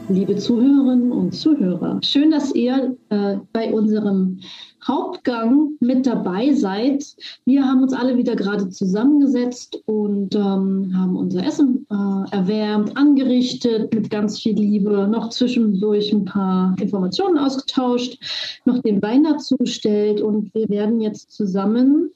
Liebe 0.10 0.36
Zuhörerinnen 0.36 1.11
und 1.11 1.34
Zuhörer. 1.34 1.99
Schön, 2.03 2.31
dass 2.31 2.53
ihr 2.53 2.98
äh, 3.10 3.38
bei 3.53 3.72
unserem 3.72 4.40
Hauptgang 4.86 5.77
mit 5.80 6.07
dabei 6.07 6.53
seid. 6.53 7.06
Wir 7.45 7.64
haben 7.64 7.84
uns 7.84 7.94
alle 7.94 8.18
wieder 8.18 8.36
gerade 8.36 8.69
zusammengesetzt 8.69 9.81
und 9.86 10.36
ähm, 10.36 10.91
haben 10.95 11.15
unser 11.15 11.45
Essen 11.45 11.86
äh, 11.90 12.36
erwärmt, 12.36 12.98
angerichtet 12.98 13.94
mit 13.94 14.10
ganz 14.10 14.40
viel 14.40 14.56
Liebe, 14.56 15.07
noch 15.07 15.30
zwischendurch 15.30 16.11
ein 16.11 16.26
paar 16.26 16.76
Informationen 16.80 17.38
ausgetauscht, 17.38 18.18
noch 18.65 18.80
den 18.80 19.02
Wein 19.02 19.23
dazu 19.23 19.57
gestellt 19.57 20.22
und 20.22 20.53
wir 20.56 20.69
werden 20.69 21.02
jetzt 21.02 21.31
zusammen, 21.31 22.10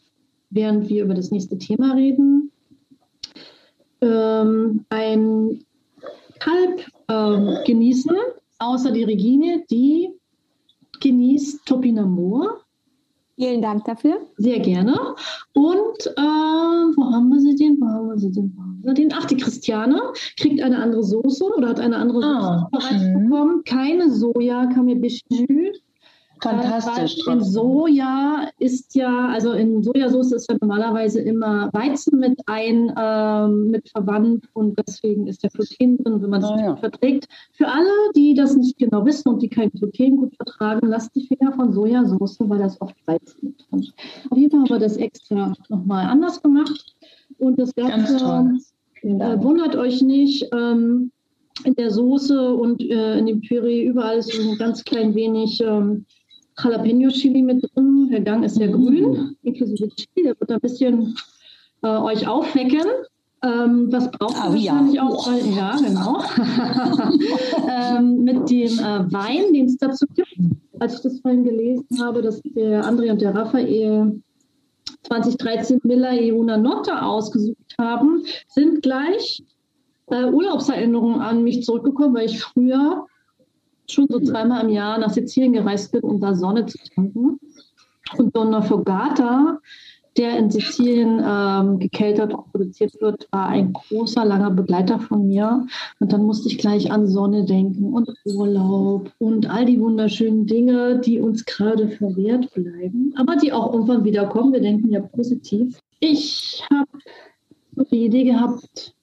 während 0.50 0.90
wir 0.90 1.04
über 1.04 1.14
das 1.14 1.32
nächste 1.32 1.58
Thema 1.58 1.94
reden, 1.94 2.52
ähm, 4.02 4.86
ein 4.90 5.60
Kalb 6.44 6.86
ähm, 7.10 7.58
genießen, 7.66 8.16
außer 8.60 8.92
die 8.92 9.04
Regine, 9.04 9.64
die 9.72 10.10
genießt 11.00 11.66
Topinamur. 11.66 12.60
Vielen 13.36 13.62
Dank 13.62 13.86
dafür. 13.86 14.22
Sehr 14.38 14.60
gerne. 14.60 14.94
Und 15.54 16.06
äh, 16.06 16.22
wo 16.22 17.04
haben 17.12 17.30
wir 17.30 17.40
sie 17.40 17.56
denn? 17.56 17.78
Wo 17.80 17.88
haben 17.88 18.10
wir 18.10 18.18
sie 18.18 18.32
denn? 18.32 18.54
Wo 18.56 18.62
haben 18.62 18.82
wir 18.84 18.94
den? 18.94 19.12
Ach, 19.14 19.26
die 19.26 19.38
Christiane 19.38 20.00
kriegt 20.38 20.62
eine 20.62 20.78
andere 20.78 21.04
Soße 21.04 21.46
oder 21.58 21.70
hat 21.70 21.80
eine 21.80 21.98
andere 21.98 22.22
Soße 22.22 22.66
oh, 22.66 22.78
bereits 22.78 23.04
bekommen. 23.14 23.64
Keine 23.64 24.12
Soja, 24.12 24.68
kam 24.68 24.86
mir 24.86 24.98
Bichjus. 24.98 25.83
Fantastisch. 26.44 27.28
In 27.28 27.44
Soja 27.44 28.50
ist 28.60 28.96
ja, 28.96 29.30
also 29.30 29.54
in 29.54 29.82
Sojasauce 29.82 30.34
ist 30.34 30.52
ja 30.52 30.58
normalerweise 30.60 31.22
immer 31.22 31.70
Weizen 31.74 32.20
mit 32.20 32.40
ein, 32.46 32.94
ähm, 32.98 33.72
mit 33.72 33.90
verwandt 33.90 34.48
und 34.54 34.78
deswegen 34.78 35.28
ist 35.28 35.44
der 35.44 35.50
Gluten 35.50 35.98
drin, 35.98 36.22
wenn 36.22 36.30
man 36.30 36.44
es 36.44 36.50
ah, 36.50 36.60
ja. 36.60 36.76
verträgt. 36.76 37.28
Für 37.54 37.68
alle, 37.68 37.90
die 38.16 38.34
das 38.34 38.56
nicht 38.56 38.78
genau 38.78 39.06
wissen 39.06 39.30
und 39.30 39.42
die 39.42 39.50
kein 39.50 39.72
Gluten 39.72 40.18
gut 40.18 40.36
vertragen, 40.36 40.88
lasst 40.88 41.16
die 41.16 41.26
Finger 41.26 41.54
von 41.54 41.72
Sojasauce, 41.72 42.38
weil 42.42 42.60
das 42.60 42.80
oft 42.82 42.96
Weizen 43.08 43.48
mit 43.48 43.66
drin 43.70 43.80
ist. 43.80 43.94
Auf 44.30 44.38
jeden 44.38 44.52
Fall 44.52 44.60
haben 44.62 44.70
wir 44.70 44.80
das 44.80 44.98
extra 44.98 45.54
nochmal 45.70 46.06
anders 46.08 46.42
gemacht 46.42 46.96
und 47.38 47.58
das 47.58 47.74
Ganze 47.74 48.60
äh, 49.02 49.42
wundert 49.42 49.76
euch 49.76 50.02
nicht. 50.02 50.50
Ähm, 50.54 51.12
in 51.66 51.76
der 51.76 51.92
Soße 51.92 52.54
und 52.54 52.82
äh, 52.82 53.18
in 53.18 53.28
dem 53.28 53.42
Püree 53.42 53.86
überall 53.86 54.18
ist 54.18 54.34
so 54.34 54.42
ein 54.42 54.58
ganz 54.58 54.84
klein 54.84 55.14
wenig 55.14 55.62
ähm, 55.62 56.06
Jalapeno-Chili 56.58 57.42
mit 57.42 57.64
drin. 57.64 58.10
Der 58.12 58.22
Gang 58.22 58.44
ist 58.44 58.56
sehr 58.56 58.70
grün, 58.70 59.36
inklusive 59.44 59.90
Chili. 59.90 60.26
Der 60.26 60.40
wird 60.40 60.52
ein 60.52 60.60
bisschen 60.60 61.16
äh, 61.82 61.88
euch 61.88 62.28
aufwecken. 62.28 62.88
Ähm, 63.44 63.92
was 63.92 64.10
braucht 64.10 64.36
ihr 64.36 64.44
oh, 64.48 64.54
wahrscheinlich 64.54 64.96
ja. 64.96 65.04
auch? 65.04 65.28
Weil, 65.28 65.46
ja, 65.50 65.76
genau. 65.76 66.24
ähm, 67.98 68.24
mit 68.24 68.50
dem 68.50 68.80
äh, 68.80 69.12
Wein, 69.12 69.54
den 69.54 69.66
es 69.66 69.78
dazu 69.78 70.06
gibt. 70.16 70.38
Als 70.80 70.96
ich 70.96 71.02
das 71.02 71.20
vorhin 71.20 71.44
gelesen 71.44 72.02
habe, 72.02 72.22
dass 72.22 72.42
der 72.42 72.86
André 72.86 73.12
und 73.12 73.22
der 73.22 73.36
Raphael 73.36 74.22
2013 75.04 75.82
Miller 75.84 76.12
Euna 76.12 76.58
Notte 76.58 77.02
ausgesucht 77.02 77.76
haben, 77.78 78.24
sind 78.48 78.82
gleich 78.82 79.44
äh, 80.08 80.26
Urlaubserinnerungen 80.26 81.22
an 81.22 81.44
mich 81.44 81.64
zurückgekommen, 81.64 82.16
weil 82.16 82.26
ich 82.26 82.42
früher 82.42 83.06
schon 83.90 84.08
so 84.10 84.20
zweimal 84.20 84.64
im 84.64 84.70
Jahr 84.70 84.98
nach 84.98 85.12
Sizilien 85.12 85.54
gereist 85.54 85.92
bin, 85.92 86.02
um 86.02 86.20
da 86.20 86.36
Sonne 86.36 86.66
zu 86.66 86.78
tanken. 86.96 87.40
Und 88.18 88.36
Donna 88.36 88.62
Fogata, 88.62 89.60
der 90.18 90.38
in 90.38 90.52
Sizilien 90.52 91.24
ähm, 91.26 91.80
gekeltert 91.80 92.34
und 92.34 92.52
produziert 92.52 92.94
wird, 93.02 93.28
war 93.32 93.48
ein 93.48 93.74
großer, 93.74 94.24
langer 94.24 94.52
Begleiter 94.52 95.00
von 95.00 95.28
mir. 95.28 95.66
Und 96.00 96.14
dann 96.14 96.24
musste 96.24 96.50
ich 96.50 96.58
gleich 96.58 96.92
an 96.92 97.08
Sonne 97.08 97.46
denken 97.46 97.94
und 97.94 98.10
Urlaub 98.26 99.12
und 99.18 99.50
all 99.50 99.66
die 99.66 99.80
wunderschönen 99.80 100.46
Dinge, 100.46 101.00
die 101.00 101.20
uns 101.20 101.46
gerade 101.46 101.90
verwehrt 101.90 102.54
bleiben, 102.54 103.14
aber 103.18 103.36
die 103.38 103.52
auch 103.52 103.74
irgendwann 103.74 104.04
wieder 104.04 104.28
kommen. 104.28 104.54
Wir 104.54 104.62
denken 104.62 104.92
ja 104.92 105.00
positiv. 105.00 105.80
Ich 106.00 106.64
habe 106.70 107.88
die 107.90 108.06
Idee 108.06 108.26
gehabt, 108.26 108.94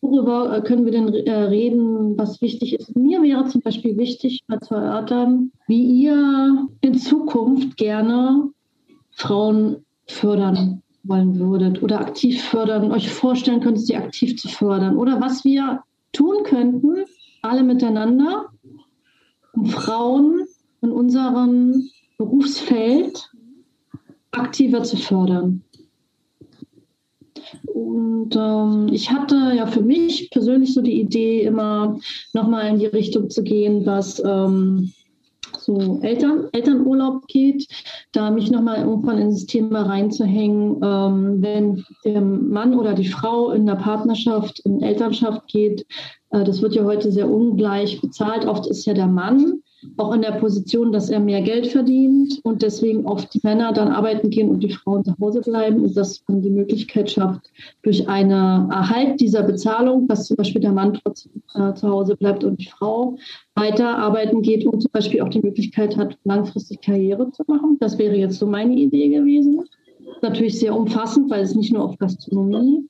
worüber 0.00 0.56
äh, 0.56 0.62
können 0.62 0.84
wir 0.84 0.92
denn 0.92 1.12
äh, 1.12 1.32
reden, 1.32 2.16
was 2.16 2.40
wichtig 2.40 2.74
ist? 2.74 2.96
Mir 2.96 3.22
wäre 3.22 3.46
zum 3.46 3.60
Beispiel 3.60 3.96
wichtig, 3.96 4.40
mal 4.48 4.60
zu 4.60 4.74
erörtern, 4.74 5.52
wie 5.66 5.82
ihr 5.82 6.68
in 6.80 6.94
Zukunft 6.94 7.76
gerne 7.76 8.50
Frauen 9.12 9.84
fördern 10.06 10.82
wollen 11.02 11.38
würdet 11.38 11.82
oder 11.82 12.00
aktiv 12.00 12.42
fördern, 12.42 12.92
euch 12.92 13.10
vorstellen 13.10 13.60
könntet, 13.60 13.86
sie 13.86 13.96
aktiv 13.96 14.36
zu 14.36 14.48
fördern 14.48 14.96
oder 14.96 15.20
was 15.20 15.44
wir 15.44 15.82
tun 16.12 16.42
könnten, 16.44 17.04
alle 17.42 17.62
miteinander, 17.62 18.46
um 19.52 19.66
Frauen 19.66 20.46
in 20.82 20.90
unserem 20.90 21.88
Berufsfeld 22.18 23.30
aktiver 24.32 24.82
zu 24.82 24.96
fördern. 24.96 25.62
Und 27.72 28.36
ähm, 28.36 28.88
ich 28.92 29.10
hatte 29.10 29.52
ja 29.56 29.66
für 29.66 29.82
mich 29.82 30.30
persönlich 30.30 30.74
so 30.74 30.82
die 30.82 31.00
Idee, 31.00 31.42
immer 31.42 31.98
nochmal 32.32 32.68
in 32.68 32.78
die 32.78 32.86
Richtung 32.86 33.30
zu 33.30 33.42
gehen, 33.42 33.86
was 33.86 34.22
ähm, 34.24 34.92
so 35.58 36.00
Eltern, 36.02 36.48
Elternurlaub 36.52 37.26
geht, 37.26 37.66
da 38.12 38.30
mich 38.30 38.50
nochmal 38.50 38.80
irgendwann 38.80 39.18
ins 39.18 39.46
Thema 39.46 39.82
reinzuhängen, 39.82 40.80
ähm, 40.82 41.42
wenn 41.42 41.84
der 42.04 42.20
Mann 42.20 42.74
oder 42.74 42.94
die 42.94 43.08
Frau 43.08 43.50
in 43.50 43.66
der 43.66 43.76
Partnerschaft, 43.76 44.60
in 44.60 44.82
Elternschaft 44.82 45.46
geht. 45.48 45.86
Äh, 46.30 46.44
das 46.44 46.62
wird 46.62 46.74
ja 46.74 46.84
heute 46.84 47.12
sehr 47.12 47.28
ungleich 47.28 48.00
bezahlt. 48.00 48.46
Oft 48.46 48.66
ist 48.66 48.86
ja 48.86 48.94
der 48.94 49.08
Mann 49.08 49.62
auch 49.96 50.12
in 50.14 50.22
der 50.22 50.32
Position, 50.32 50.92
dass 50.92 51.10
er 51.10 51.20
mehr 51.20 51.42
Geld 51.42 51.66
verdient 51.66 52.40
und 52.42 52.62
deswegen 52.62 53.06
oft 53.06 53.32
die 53.34 53.40
Männer 53.42 53.72
dann 53.72 53.88
arbeiten 53.88 54.30
gehen 54.30 54.50
und 54.50 54.62
die 54.62 54.72
Frauen 54.72 55.04
zu 55.04 55.14
Hause 55.20 55.40
bleiben 55.40 55.82
und 55.82 55.96
dass 55.96 56.22
man 56.28 56.42
die 56.42 56.50
Möglichkeit 56.50 57.10
schafft, 57.10 57.50
durch 57.82 58.08
einen 58.08 58.70
Erhalt 58.70 59.20
dieser 59.20 59.42
Bezahlung, 59.42 60.06
dass 60.08 60.26
zum 60.26 60.36
Beispiel 60.36 60.60
der 60.60 60.72
Mann 60.72 60.94
trotzdem 60.94 61.42
äh, 61.54 61.72
zu 61.74 61.88
Hause 61.88 62.16
bleibt 62.16 62.44
und 62.44 62.60
die 62.60 62.68
Frau 62.68 63.16
weiter 63.54 63.98
arbeiten 63.98 64.42
geht 64.42 64.66
und 64.66 64.80
zum 64.82 64.90
Beispiel 64.92 65.22
auch 65.22 65.28
die 65.28 65.40
Möglichkeit 65.42 65.96
hat, 65.96 66.18
langfristig 66.24 66.80
Karriere 66.80 67.30
zu 67.32 67.42
machen. 67.46 67.76
Das 67.80 67.98
wäre 67.98 68.16
jetzt 68.16 68.38
so 68.38 68.46
meine 68.46 68.74
Idee 68.74 69.08
gewesen. 69.08 69.64
Natürlich 70.22 70.58
sehr 70.58 70.76
umfassend, 70.76 71.30
weil 71.30 71.42
es 71.42 71.54
nicht 71.54 71.72
nur 71.72 71.84
auf 71.84 71.98
Gastronomie 71.98 72.86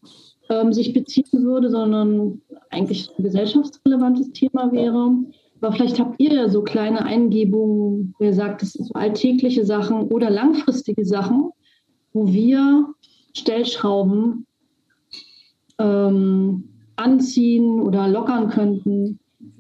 ähm, 0.49 0.73
sich 0.73 0.93
beziehen 0.93 1.45
würde, 1.45 1.71
sondern 1.71 2.41
eigentlich 2.71 3.11
ein 3.17 3.23
gesellschaftsrelevantes 3.23 4.33
Thema 4.33 4.71
wäre. 4.73 5.13
Aber 5.61 5.73
vielleicht 5.73 6.01
habt 6.01 6.19
ihr 6.19 6.33
ja 6.33 6.49
so 6.49 6.63
kleine 6.63 7.05
Eingebungen, 7.05 8.15
wo 8.19 8.25
ihr 8.25 8.33
sagt, 8.33 8.63
das 8.63 8.73
sind 8.73 8.87
so 8.87 8.95
alltägliche 8.95 9.67
Sachen 9.67 10.05
oder 10.09 10.31
langfristige 10.31 11.05
Sachen, 11.05 11.51
wo 12.13 12.27
wir 12.27 12.87
Stellschrauben 13.35 14.47
ähm, 15.79 16.65
anziehen 16.97 17.81
oder 17.81 18.09
lockern 18.09 18.49
könnten, 18.49 19.19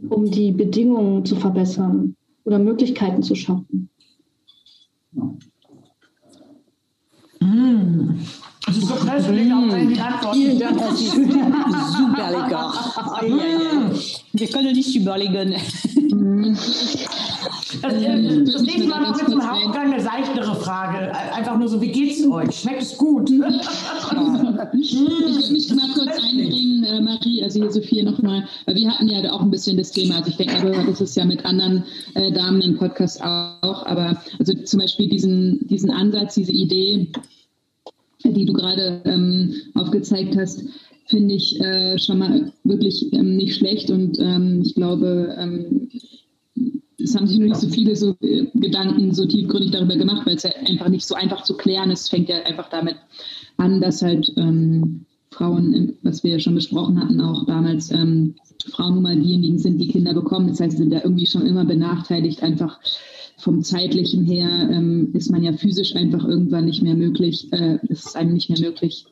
um 0.08 0.30
die 0.30 0.52
Bedingungen 0.52 1.24
zu 1.24 1.36
verbessern 1.36 2.16
oder 2.44 2.58
Möglichkeiten 2.58 3.22
zu 3.22 3.34
schaffen. 3.34 3.90
Mmh. 7.40 8.14
Ist 8.68 8.86
so 8.86 8.94
Antwort. 8.94 10.34
Vielen 10.34 10.58
Dank, 10.58 10.78
das 10.78 11.00
ist 11.00 11.12
super 11.12 12.30
lecker. 12.30 12.72
Wir 14.32 14.48
können 14.48 14.72
nicht 14.74 14.94
überlegen. 14.96 15.54
Das, 17.82 17.92
äh, 17.94 18.44
das 18.44 18.62
nächste 18.62 18.88
Mal 18.88 19.00
noch 19.00 19.16
mit 19.16 19.30
zum 19.30 19.48
Hauptgang 19.48 19.92
eine 19.92 20.02
seichtere 20.02 20.54
Frage. 20.56 21.12
Einfach 21.32 21.56
nur 21.56 21.68
so, 21.68 21.80
wie 21.80 21.90
geht's 21.90 22.26
euch? 22.26 22.60
Schmeckt 22.60 22.82
es 22.82 22.96
gut? 22.96 23.30
ich 24.80 24.96
will 24.96 25.52
mich 25.52 25.74
mal 25.74 25.88
kurz 25.94 26.18
einbringen, 26.22 26.84
äh, 26.84 27.00
Marie, 27.00 27.42
also 27.42 27.60
hier 27.60 27.70
Sophie 27.70 28.02
nochmal. 28.02 28.46
Wir 28.66 28.90
hatten 28.90 29.08
ja 29.08 29.32
auch 29.32 29.40
ein 29.40 29.50
bisschen 29.50 29.76
das 29.76 29.92
Thema, 29.92 30.16
also 30.16 30.30
ich 30.30 30.36
denke, 30.36 30.84
das 30.86 31.00
ist 31.00 31.16
ja 31.16 31.24
mit 31.24 31.44
anderen 31.44 31.84
äh, 32.14 32.32
Damen 32.32 32.60
im 32.60 32.76
Podcast 32.76 33.22
auch, 33.22 33.86
aber 33.86 34.20
also 34.38 34.52
zum 34.64 34.80
Beispiel 34.80 35.08
diesen, 35.08 35.66
diesen 35.68 35.90
Ansatz, 35.90 36.34
diese 36.34 36.52
Idee, 36.52 37.08
die 38.24 38.44
du 38.44 38.52
gerade 38.52 39.02
ähm, 39.04 39.54
aufgezeigt 39.74 40.36
hast, 40.36 40.64
finde 41.06 41.34
ich 41.34 41.60
äh, 41.60 41.98
schon 41.98 42.18
mal 42.18 42.52
wirklich 42.64 43.12
ähm, 43.12 43.36
nicht 43.36 43.56
schlecht 43.56 43.90
und 43.90 44.18
ähm, 44.20 44.62
ich 44.64 44.74
glaube, 44.74 45.34
ähm, 45.38 45.88
es 47.02 47.16
haben 47.16 47.26
sich 47.26 47.38
noch 47.38 47.48
nicht 47.48 47.60
so 47.60 47.68
viele 47.68 47.96
so 47.96 48.14
äh, 48.20 48.46
Gedanken 48.54 49.12
so 49.12 49.26
tiefgründig 49.26 49.70
darüber 49.70 49.96
gemacht, 49.96 50.26
weil 50.26 50.36
es 50.36 50.42
ja 50.42 50.50
einfach 50.66 50.88
nicht 50.88 51.06
so 51.06 51.14
einfach 51.14 51.42
zu 51.42 51.56
klären 51.56 51.90
ist. 51.90 52.02
Es 52.02 52.08
fängt 52.08 52.28
ja 52.28 52.42
einfach 52.44 52.68
damit 52.68 52.96
an, 53.56 53.80
dass 53.80 54.02
halt 54.02 54.32
ähm, 54.36 55.06
Frauen, 55.30 55.94
was 56.02 56.22
wir 56.22 56.32
ja 56.32 56.38
schon 56.38 56.54
besprochen 56.54 57.00
hatten, 57.00 57.20
auch 57.20 57.46
damals 57.46 57.90
ähm, 57.90 58.34
Frauen 58.70 58.94
nun 58.94 59.02
mal 59.02 59.18
diejenigen 59.18 59.58
sind, 59.58 59.78
die 59.78 59.88
Kinder 59.88 60.12
bekommen. 60.12 60.48
Das 60.48 60.60
heißt, 60.60 60.72
sie 60.72 60.78
sind 60.78 60.92
ja 60.92 61.00
irgendwie 61.02 61.26
schon 61.26 61.46
immer 61.46 61.64
benachteiligt, 61.64 62.42
einfach 62.42 62.78
vom 63.40 63.62
zeitlichen 63.62 64.24
her 64.24 64.68
ähm, 64.70 65.10
ist 65.14 65.30
man 65.30 65.42
ja 65.42 65.52
physisch 65.52 65.96
einfach 65.96 66.24
irgendwann 66.24 66.66
nicht 66.66 66.82
mehr 66.82 66.94
möglich, 66.94 67.52
äh, 67.52 67.78
ist 67.88 68.06
es 68.06 68.14
einem 68.14 68.34
nicht 68.34 68.50
mehr 68.50 68.60
möglich 68.60 69.06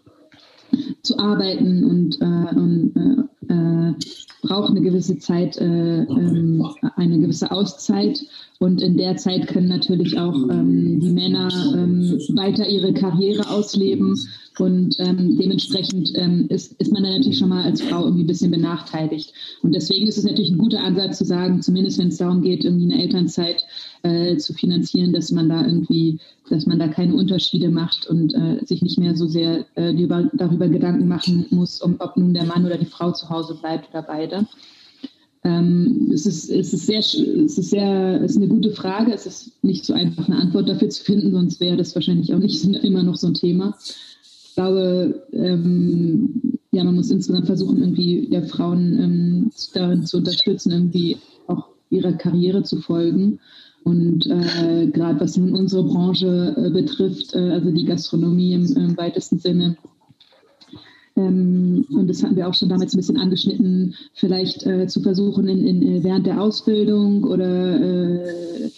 zu 1.03 1.19
arbeiten 1.19 1.85
und, 1.85 2.21
äh, 2.21 2.55
und 2.55 3.29
äh, 3.49 3.55
äh 3.55 3.95
braucht 4.41 4.71
eine 4.71 4.81
gewisse 4.81 5.19
Zeit, 5.19 5.57
äh, 5.59 5.65
ähm, 5.65 6.65
eine 6.97 7.19
gewisse 7.19 7.51
Auszeit. 7.51 8.25
Und 8.61 8.81
in 8.83 8.97
der 8.97 9.17
Zeit 9.17 9.49
können 9.49 9.69
natürlich 9.69 10.19
auch 10.19 10.49
ähm, 10.51 11.01
die 11.01 11.13
Männer 11.13 11.49
ähm, 11.77 12.19
weiter 12.35 12.69
ihre 12.69 12.93
Karriere 12.93 13.51
ausleben 13.51 14.15
und 14.59 14.97
ähm, 14.99 15.37
dementsprechend 15.37 16.13
ähm, 16.17 16.47
ist, 16.49 16.73
ist 16.81 16.93
man 16.93 17.03
dann 17.03 17.13
natürlich 17.13 17.39
schon 17.39 17.51
mal 17.51 17.63
als 17.63 17.81
Frau 17.81 18.05
irgendwie 18.05 18.25
ein 18.25 18.29
bisschen 18.29 18.51
benachteiligt. 18.51 19.33
Und 19.63 19.75
deswegen 19.75 20.07
ist 20.07 20.19
es 20.19 20.25
natürlich 20.25 20.51
ein 20.51 20.59
guter 20.59 20.83
Ansatz 20.83 21.19
zu 21.19 21.25
sagen, 21.25 21.63
zumindest 21.63 21.99
wenn 21.99 22.09
es 22.09 22.17
darum 22.17 22.43
geht, 22.43 22.65
irgendwie 22.65 22.93
eine 22.93 23.03
Elternzeit 23.03 23.65
äh, 24.03 24.37
zu 24.37 24.55
finanzieren, 24.55 25.13
dass 25.13 25.31
man 25.31 25.49
da 25.49 25.65
irgendwie, 25.65 26.19
dass 26.49 26.67
man 26.67 26.79
da 26.79 26.89
keine 26.89 27.15
Unterschiede 27.15 27.69
macht 27.71 28.07
und 28.07 28.35
äh, 28.35 28.65
sich 28.65 28.83
nicht 28.83 28.99
mehr 28.99 29.17
so 29.17 29.27
sehr 29.27 29.67
äh, 29.75 29.95
darüber, 29.95 30.31
darüber 30.35 30.69
Gedanken 30.69 31.09
machen 31.09 31.47
muss, 31.51 31.81
um, 31.81 31.97
ob 31.99 32.17
nun 32.17 32.35
der 32.35 32.45
Mann 32.45 32.65
oder 32.65 32.79
die 32.79 32.87
Frau 32.87 33.13
zu 33.13 33.29
Hause 33.29 33.55
bleibt 33.55 33.91
oder 33.91 34.03
beide. 34.03 34.47
Ähm, 35.45 36.11
es, 36.13 36.27
ist, 36.27 36.51
es, 36.51 36.73
ist 36.73 36.87
sehr, 36.87 36.99
es 36.99 37.17
ist 37.59 37.71
sehr, 37.71 38.21
es 38.23 38.33
ist 38.33 38.37
eine 38.39 38.49
gute 38.49 38.73
Frage. 38.73 39.13
Es 39.13 39.27
ist 39.27 39.63
nicht 39.63 39.85
so 39.85 39.95
einfach 39.95 40.29
eine 40.29 40.39
Antwort 40.39 40.69
dafür 40.69 40.89
zu 40.91 41.05
finden, 41.05 41.33
sonst 41.33 41.61
wäre 41.61 41.77
das 41.77 41.95
wahrscheinlich 41.95 42.35
auch 42.35 42.39
nicht 42.39 42.65
immer 42.85 43.03
noch 43.03 43.17
so 43.17 43.29
ein 43.29 43.35
Thema 43.35 43.75
glaube, 44.59 45.23
ähm, 45.33 46.59
ja, 46.73 46.83
man 46.83 46.97
muss 46.97 47.13
insgesamt 47.13 47.47
versuchen, 47.47 47.79
irgendwie 47.79 48.29
ja, 48.29 48.43
Frauen 48.43 48.99
ähm, 48.99 49.51
darin 49.73 50.05
zu 50.05 50.17
unterstützen, 50.17 50.73
irgendwie 50.73 51.17
auch 51.47 51.69
ihrer 51.91 52.13
Karriere 52.15 52.65
zu 52.65 52.81
folgen. 52.81 53.39
Und 53.89 54.27
äh, 54.27 54.87
gerade 54.89 55.19
was 55.19 55.39
nun 55.39 55.55
unsere 55.55 55.83
Branche 55.83 56.55
äh, 56.59 56.69
betrifft, 56.69 57.35
äh, 57.35 57.53
also 57.53 57.71
die 57.71 57.87
Gastronomie 57.87 58.53
im, 58.53 58.67
im 58.77 58.99
weitesten 58.99 59.39
Sinne, 59.39 59.79
ähm, 61.17 61.87
und 61.91 62.07
das 62.07 62.23
hatten 62.23 62.37
wir 62.37 62.47
auch 62.47 62.55
schon 62.55 62.69
damals 62.69 62.93
ein 62.93 62.99
bisschen 62.99 63.17
angeschnitten, 63.17 63.95
vielleicht 64.13 64.67
äh, 64.67 64.87
zu 64.89 65.01
versuchen, 65.01 65.49
in, 65.49 65.67
in, 65.67 65.83
äh, 65.83 66.05
während 66.05 66.27
der 66.27 66.39
Ausbildung 66.39 67.25
oder 67.25 67.81
äh, 67.81 68.71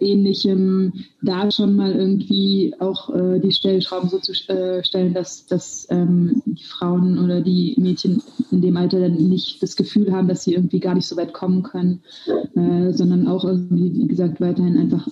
ähnlichem 0.00 0.92
da 1.22 1.50
schon 1.50 1.76
mal 1.76 1.92
irgendwie 1.92 2.74
auch 2.78 3.14
äh, 3.14 3.38
die 3.40 3.52
Stellschrauben 3.52 4.08
so 4.08 4.18
zu 4.18 4.32
äh, 4.48 4.82
stellen, 4.84 5.14
dass, 5.14 5.46
dass 5.46 5.86
ähm, 5.90 6.42
die 6.46 6.64
Frauen 6.64 7.18
oder 7.18 7.40
die 7.40 7.74
Mädchen 7.78 8.22
in 8.50 8.60
dem 8.60 8.76
Alter 8.76 9.00
dann 9.00 9.14
nicht 9.14 9.62
das 9.62 9.76
Gefühl 9.76 10.12
haben, 10.12 10.28
dass 10.28 10.44
sie 10.44 10.54
irgendwie 10.54 10.80
gar 10.80 10.94
nicht 10.94 11.06
so 11.06 11.16
weit 11.16 11.32
kommen 11.32 11.62
können, 11.62 12.00
äh, 12.54 12.92
sondern 12.92 13.28
auch 13.28 13.44
irgendwie, 13.44 13.94
wie 13.94 14.08
gesagt, 14.08 14.40
weiterhin 14.40 14.78
einfach 14.78 15.06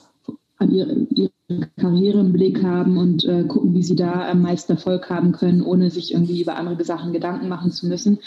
ihre, 0.66 1.06
ihre 1.14 1.30
Karriere 1.76 2.20
im 2.20 2.32
Blick 2.32 2.62
haben 2.62 2.98
und 2.98 3.24
äh, 3.24 3.44
gucken, 3.44 3.74
wie 3.74 3.82
sie 3.82 3.96
da 3.96 4.28
am 4.28 4.42
meisten 4.42 4.72
Erfolg 4.72 5.08
haben 5.08 5.32
können, 5.32 5.62
ohne 5.62 5.90
sich 5.90 6.12
irgendwie 6.12 6.42
über 6.42 6.56
andere 6.56 6.84
Sachen 6.84 7.12
Gedanken 7.12 7.48
machen 7.48 7.70
zu 7.70 7.86
müssen. 7.86 8.18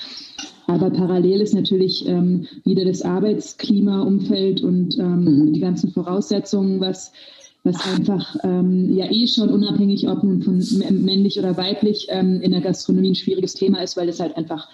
Aber 0.68 0.90
parallel 0.90 1.42
ist 1.42 1.54
natürlich 1.54 2.08
ähm, 2.08 2.48
wieder 2.64 2.86
das 2.86 3.02
Arbeitsklima, 3.02 4.02
Umfeld 4.02 4.62
und 4.62 4.98
ähm, 4.98 5.24
mhm. 5.24 5.54
die 5.54 5.60
ganzen 5.60 5.92
Voraussetzungen, 5.92 6.80
was, 6.80 7.12
was 7.64 7.76
einfach 7.86 8.38
ähm, 8.44 8.96
ja 8.96 9.12
eh 9.12 9.28
schon 9.28 9.50
unabhängig, 9.50 10.08
ob 10.08 10.24
nun 10.24 10.42
von 10.42 10.64
männlich 11.04 11.38
oder 11.38 11.58
weiblich, 11.58 12.08
ähm, 12.10 12.42
in 12.42 12.52
der 12.52 12.62
Gastronomie 12.62 13.12
ein 13.12 13.16
schwieriges 13.16 13.54
Thema 13.54 13.82
ist, 13.82 13.98
weil 13.98 14.10
es 14.10 14.20
halt 14.20 14.38
einfach 14.38 14.70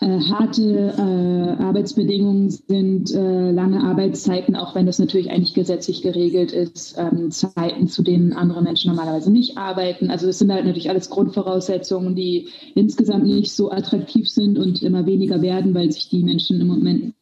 harte 0.00 0.94
äh, 0.98 1.62
Arbeitsbedingungen 1.62 2.50
sind, 2.50 3.14
äh, 3.14 3.50
lange 3.50 3.82
Arbeitszeiten, 3.82 4.54
auch 4.54 4.74
wenn 4.74 4.86
das 4.86 4.98
natürlich 4.98 5.30
eigentlich 5.30 5.54
gesetzlich 5.54 6.02
geregelt 6.02 6.52
ist, 6.52 6.96
ähm, 6.98 7.30
Zeiten, 7.30 7.88
zu 7.88 8.02
denen 8.02 8.32
andere 8.32 8.62
Menschen 8.62 8.90
normalerweise 8.90 9.32
nicht 9.32 9.56
arbeiten. 9.56 10.10
Also 10.10 10.26
das 10.26 10.38
sind 10.38 10.52
halt 10.52 10.64
natürlich 10.66 10.90
alles 10.90 11.08
Grundvoraussetzungen, 11.08 12.14
die 12.14 12.48
insgesamt 12.74 13.24
nicht 13.24 13.52
so 13.52 13.70
attraktiv 13.70 14.28
sind 14.28 14.58
und 14.58 14.82
immer 14.82 15.06
weniger 15.06 15.40
werden, 15.40 15.74
weil 15.74 15.90
sich 15.90 16.08
die 16.08 16.22
Menschen 16.22 16.60
im 16.60 16.66
Moment 16.66 17.14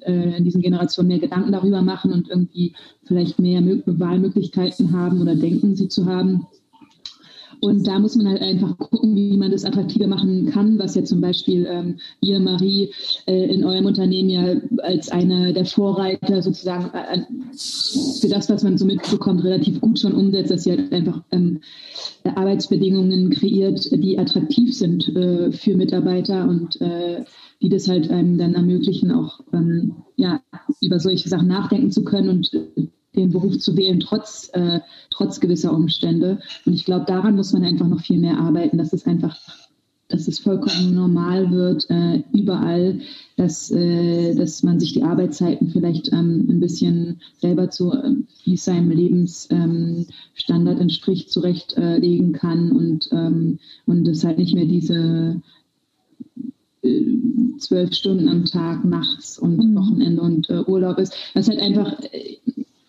äh, 0.00 0.36
in 0.36 0.44
diesen 0.44 0.60
Generationen 0.60 1.08
mehr 1.08 1.18
Gedanken 1.18 1.52
darüber 1.52 1.80
machen 1.82 2.12
und 2.12 2.28
irgendwie 2.28 2.74
vielleicht 3.04 3.40
mehr 3.40 3.62
Wahlmöglichkeiten 3.86 4.92
haben 4.92 5.20
oder 5.20 5.34
denken, 5.34 5.76
sie 5.76 5.88
zu 5.88 6.06
haben. 6.06 6.46
Und 7.62 7.86
da 7.86 8.00
muss 8.00 8.16
man 8.16 8.28
halt 8.28 8.42
einfach 8.42 8.76
gucken, 8.76 9.14
wie 9.14 9.36
man 9.36 9.52
das 9.52 9.64
attraktiver 9.64 10.08
machen 10.08 10.46
kann, 10.46 10.80
was 10.80 10.96
ja 10.96 11.04
zum 11.04 11.20
Beispiel 11.20 11.64
ähm, 11.70 11.98
ihr, 12.20 12.40
Marie, 12.40 12.90
äh, 13.26 13.54
in 13.54 13.64
eurem 13.64 13.86
Unternehmen 13.86 14.28
ja 14.28 14.56
als 14.82 15.10
eine 15.10 15.52
der 15.52 15.64
Vorreiter 15.64 16.42
sozusagen 16.42 16.90
äh, 16.92 17.22
für 18.20 18.28
das, 18.28 18.50
was 18.50 18.64
man 18.64 18.78
so 18.78 18.84
mitbekommt, 18.84 19.44
relativ 19.44 19.80
gut 19.80 20.00
schon 20.00 20.12
umsetzt, 20.12 20.50
dass 20.50 20.66
ihr 20.66 20.76
halt 20.76 20.92
einfach 20.92 21.22
ähm, 21.30 21.60
Arbeitsbedingungen 22.24 23.30
kreiert, 23.30 23.92
die 23.92 24.18
attraktiv 24.18 24.76
sind 24.76 25.08
äh, 25.14 25.52
für 25.52 25.76
Mitarbeiter 25.76 26.48
und 26.48 26.80
äh, 26.80 27.24
die 27.62 27.68
das 27.68 27.86
halt 27.86 28.10
einem 28.10 28.38
dann 28.38 28.54
ermöglichen, 28.54 29.12
auch 29.12 29.38
ähm, 29.52 29.94
ja, 30.16 30.40
über 30.80 30.98
solche 30.98 31.28
Sachen 31.28 31.46
nachdenken 31.46 31.92
zu 31.92 32.02
können 32.02 32.28
und 32.28 32.50
den 33.14 33.30
Beruf 33.30 33.58
zu 33.58 33.76
wählen, 33.76 34.00
trotz, 34.00 34.50
äh, 34.52 34.80
trotz 35.12 35.40
gewisser 35.40 35.72
Umstände. 35.72 36.38
Und 36.66 36.72
ich 36.72 36.84
glaube, 36.84 37.04
daran 37.06 37.36
muss 37.36 37.52
man 37.52 37.64
einfach 37.64 37.88
noch 37.88 38.00
viel 38.00 38.18
mehr 38.18 38.38
arbeiten, 38.38 38.78
dass 38.78 38.92
es 38.92 39.06
einfach, 39.06 39.36
dass 40.08 40.28
es 40.28 40.38
vollkommen 40.38 40.94
normal 40.94 41.50
wird, 41.50 41.88
äh, 41.90 42.22
überall, 42.32 43.00
dass, 43.36 43.70
äh, 43.70 44.34
dass 44.34 44.62
man 44.62 44.80
sich 44.80 44.92
die 44.92 45.02
Arbeitszeiten 45.02 45.70
vielleicht 45.70 46.12
ähm, 46.12 46.46
ein 46.48 46.60
bisschen 46.60 47.20
selber 47.40 47.70
zu, 47.70 47.92
äh, 47.92 48.14
wie 48.44 48.54
es 48.54 48.64
seinem 48.64 48.90
Lebensstandard 48.90 50.76
ähm, 50.76 50.80
entspricht, 50.80 51.30
zurechtlegen 51.30 52.32
kann 52.32 52.72
und, 52.72 53.08
ähm, 53.12 53.58
und 53.86 54.06
es 54.08 54.24
halt 54.24 54.38
nicht 54.38 54.54
mehr 54.54 54.66
diese 54.66 55.40
äh, 56.82 57.04
zwölf 57.58 57.94
Stunden 57.94 58.28
am 58.28 58.44
Tag 58.44 58.84
nachts 58.84 59.38
und 59.38 59.56
mhm. 59.56 59.76
Wochenende 59.76 60.20
und 60.20 60.50
äh, 60.50 60.62
Urlaub 60.66 60.98
ist. 60.98 61.14
Das 61.32 61.48
ist 61.48 61.50
halt 61.50 61.60
einfach, 61.60 61.98
äh, 62.12 62.38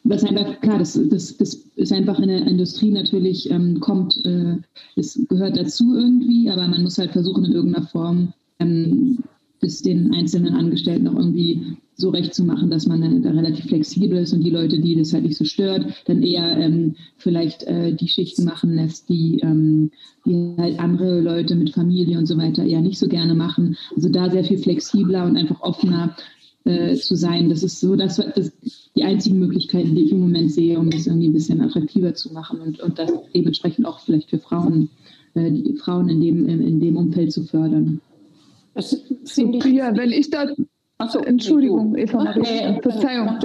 was 0.04 0.24
einfach, 0.24 0.60
klar, 0.62 0.80
das, 0.80 1.00
das, 1.10 1.38
das 1.38 1.56
ist 1.76 1.94
einfach 1.94 2.20
in 2.20 2.28
der 2.28 2.46
Industrie 2.46 2.92
natürlich, 2.92 3.50
ähm, 3.50 3.80
kommt, 3.80 4.20
äh, 4.26 4.58
es 4.96 5.20
gehört 5.30 5.58
dazu 5.58 5.96
irgendwie, 5.96 6.50
aber 6.50 6.68
man 6.68 6.84
muss 6.84 6.98
halt 6.98 7.12
versuchen, 7.12 7.46
in 7.46 7.54
irgendeiner 7.54 7.88
Form 7.88 8.34
ähm, 8.60 9.20
das 9.62 9.82
den 9.82 10.14
einzelnen 10.14 10.56
Angestellten 10.56 11.08
auch 11.08 11.16
irgendwie 11.16 11.78
so 11.96 12.10
recht 12.10 12.34
zu 12.34 12.44
machen, 12.44 12.70
dass 12.70 12.86
man 12.86 13.22
da 13.22 13.30
relativ 13.30 13.66
flexibel 13.66 14.18
ist 14.18 14.34
und 14.34 14.44
die 14.44 14.50
Leute, 14.50 14.80
die 14.80 14.96
das 14.96 15.14
halt 15.14 15.24
nicht 15.24 15.38
so 15.38 15.46
stört, 15.46 15.86
dann 16.06 16.22
eher 16.22 16.58
ähm, 16.58 16.96
vielleicht 17.18 17.64
äh, 17.64 17.94
die 17.94 18.08
Schichten 18.08 18.46
machen 18.46 18.76
lässt, 18.76 19.10
die, 19.10 19.40
ähm, 19.42 19.92
die 20.26 20.56
halt 20.58 20.80
andere 20.80 21.22
Leute 21.22 21.56
mit 21.56 21.70
Familie 21.70 22.18
und 22.18 22.26
so 22.26 22.38
weiter 22.38 22.66
eher 22.66 22.82
nicht 22.82 23.00
so 23.00 23.08
gerne 23.08 23.36
machen. 23.36 23.78
Also 23.96 24.10
da 24.10 24.30
sehr 24.30 24.44
viel 24.44 24.58
flexibler 24.58 25.26
und 25.26 25.38
einfach 25.38 25.62
offener 25.62 26.16
äh, 26.66 26.96
zu 26.96 27.16
sein. 27.16 27.50
Das 27.50 27.64
ist 27.64 27.80
so 27.80 27.96
das, 27.96 28.18
das 28.18 28.52
die 28.96 29.04
einzigen 29.04 29.40
Möglichkeiten, 29.40 29.96
die 29.96 30.04
ich 30.06 30.12
im 30.12 30.20
Moment 30.20 30.52
sehe, 30.52 30.80
um 30.80 30.90
das 30.90 31.08
irgendwie 31.08 31.28
ein 31.28 31.34
bisschen 31.34 31.62
attraktiver 31.62 32.14
zu 32.14 32.32
machen 32.32 32.62
und, 32.62 32.80
und 32.80 33.00
das 33.00 33.12
dementsprechend 33.34 33.86
auch 33.86 34.00
vielleicht 34.00 34.30
für 34.30 34.40
Frauen, 34.40 34.90
äh, 35.34 35.52
die 35.52 35.76
Frauen 35.78 36.10
in 36.10 36.22
dem, 36.22 36.48
in, 36.48 36.62
in 36.62 36.80
dem 36.80 36.98
Umfeld 36.98 37.32
zu 37.32 37.44
fördern. 37.44 38.02
Sophia, 38.76 39.96
wenn 39.96 40.12
ich 40.12 40.30
da. 40.30 40.48
So, 41.12 41.20
Entschuldigung, 41.20 41.96
Eva 41.98 42.24
Maria. 42.24 42.80
Verzeihung. 42.82 43.40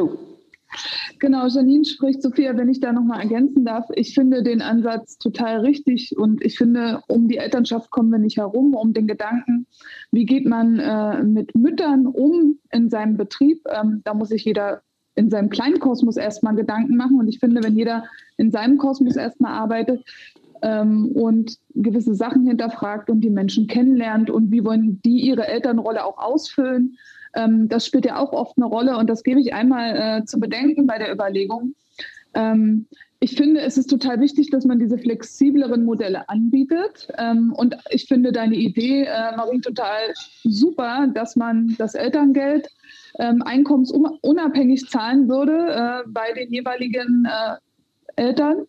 Genau, 1.18 1.46
Janine 1.46 1.84
spricht, 1.84 2.22
Sophia, 2.22 2.56
wenn 2.56 2.68
ich 2.68 2.80
da 2.80 2.92
nochmal 2.92 3.20
ergänzen 3.20 3.64
darf. 3.64 3.86
Ich 3.94 4.14
finde 4.14 4.42
den 4.42 4.62
Ansatz 4.62 5.18
total 5.18 5.60
richtig 5.60 6.16
und 6.16 6.44
ich 6.44 6.58
finde, 6.58 7.00
um 7.08 7.28
die 7.28 7.38
Elternschaft 7.38 7.90
kommen 7.90 8.10
wir 8.10 8.18
nicht 8.18 8.36
herum, 8.36 8.74
um 8.74 8.92
den 8.92 9.06
Gedanken, 9.06 9.66
wie 10.12 10.26
geht 10.26 10.46
man 10.46 10.78
äh, 10.78 11.22
mit 11.22 11.54
Müttern 11.54 12.06
um 12.06 12.58
in 12.70 12.90
seinem 12.90 13.16
Betrieb. 13.16 13.62
Ähm, 13.68 14.02
da 14.04 14.14
muss 14.14 14.28
sich 14.28 14.44
jeder 14.44 14.82
in 15.14 15.30
seinem 15.30 15.50
kleinen 15.50 15.80
Kosmos 15.80 16.16
erstmal 16.16 16.54
Gedanken 16.54 16.96
machen 16.96 17.18
und 17.18 17.28
ich 17.28 17.40
finde, 17.40 17.64
wenn 17.64 17.76
jeder 17.76 18.04
in 18.36 18.52
seinem 18.52 18.78
Kosmos 18.78 19.16
erstmal 19.16 19.52
arbeitet, 19.52 20.04
ähm, 20.62 21.12
und 21.14 21.58
gewisse 21.74 22.14
Sachen 22.14 22.46
hinterfragt 22.46 23.10
und 23.10 23.20
die 23.20 23.30
Menschen 23.30 23.66
kennenlernt 23.66 24.30
und 24.30 24.50
wie 24.50 24.64
wollen 24.64 25.00
die 25.04 25.20
ihre 25.20 25.46
Elternrolle 25.46 26.04
auch 26.04 26.18
ausfüllen, 26.18 26.96
ähm, 27.34 27.68
das 27.68 27.86
spielt 27.86 28.06
ja 28.06 28.18
auch 28.18 28.32
oft 28.32 28.56
eine 28.56 28.66
Rolle 28.66 28.96
und 28.96 29.08
das 29.08 29.22
gebe 29.22 29.40
ich 29.40 29.54
einmal 29.54 30.20
äh, 30.20 30.24
zu 30.24 30.38
bedenken 30.40 30.86
bei 30.86 30.98
der 30.98 31.12
Überlegung. 31.12 31.74
Ähm, 32.34 32.86
ich 33.20 33.34
finde, 33.34 33.60
es 33.62 33.76
ist 33.76 33.90
total 33.90 34.20
wichtig, 34.20 34.50
dass 34.50 34.64
man 34.64 34.78
diese 34.78 34.96
flexibleren 34.96 35.84
Modelle 35.84 36.28
anbietet. 36.28 37.08
Ähm, 37.18 37.52
und 37.52 37.76
ich 37.90 38.06
finde 38.06 38.30
deine 38.30 38.54
Idee, 38.54 39.04
äh, 39.04 39.36
Marie, 39.36 39.60
total 39.60 40.14
super, 40.44 41.08
dass 41.12 41.34
man 41.34 41.74
das 41.78 41.94
Elterngeld 41.94 42.68
ähm, 43.18 43.42
einkommensunabhängig 43.42 44.88
zahlen 44.88 45.28
würde 45.28 46.04
äh, 46.06 46.08
bei 46.08 46.32
den 46.32 46.52
jeweiligen 46.52 47.26
äh, 47.26 47.56
Eltern 48.22 48.66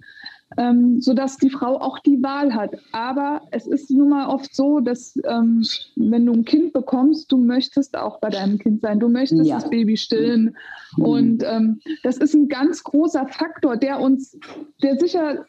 ähm, 0.58 1.00
sodass 1.00 1.38
die 1.38 1.50
Frau 1.50 1.80
auch 1.80 2.00
die 2.00 2.22
Wahl 2.24 2.54
hat. 2.54 2.72
Aber 2.92 3.42
es 3.52 3.68
ist 3.68 3.92
nun 3.92 4.10
mal 4.10 4.28
oft 4.28 4.56
so, 4.56 4.80
dass 4.80 5.16
ähm, 5.26 5.64
wenn 5.96 6.26
du 6.26 6.34
ein 6.34 6.46
Kind 6.46 6.74
bekommst, 6.74 7.32
du 7.32 7.38
möchtest 7.38 7.96
auch 7.98 8.20
bei 8.20 8.30
deinem 8.30 8.58
Kind 8.58 8.82
sein, 8.82 9.00
du 9.00 9.10
möchtest 9.10 9.46
ja. 9.46 9.56
das 9.56 9.70
Baby 9.70 9.98
stillen. 9.98 10.56
Mhm. 10.98 11.04
Und 11.04 11.44
ähm, 11.44 11.80
das 12.04 12.18
ist 12.18 12.34
ein 12.34 12.48
ganz 12.48 12.84
großer 12.84 13.28
Faktor, 13.28 13.78
der 13.78 14.00
uns, 14.00 14.38
der 14.82 14.98
sicher, 14.98 15.46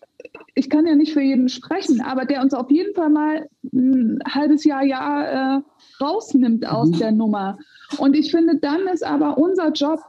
ich 0.55 0.69
kann 0.69 0.87
ja 0.87 0.95
nicht 0.95 1.15
für 1.15 1.23
jeden 1.23 1.49
sprechen, 1.49 2.03
aber 2.03 2.27
der 2.27 2.43
uns 2.43 2.53
auf 2.53 2.71
jeden 2.71 2.95
Fall 2.95 3.09
mal 3.09 3.49
ein 3.73 4.19
halbes 4.29 4.65
Jahr, 4.65 4.85
Jahr 4.85 5.59
äh, 5.59 5.63
rausnimmt 6.03 6.67
aus 6.67 6.91
mhm. 6.91 6.99
der 6.99 7.13
Nummer. 7.13 7.59
Und 7.97 8.15
ich 8.15 8.31
finde, 8.31 8.59
dann 8.59 8.87
ist 8.93 9.05
aber 9.05 9.39
unser 9.39 9.73
Job, 9.73 10.01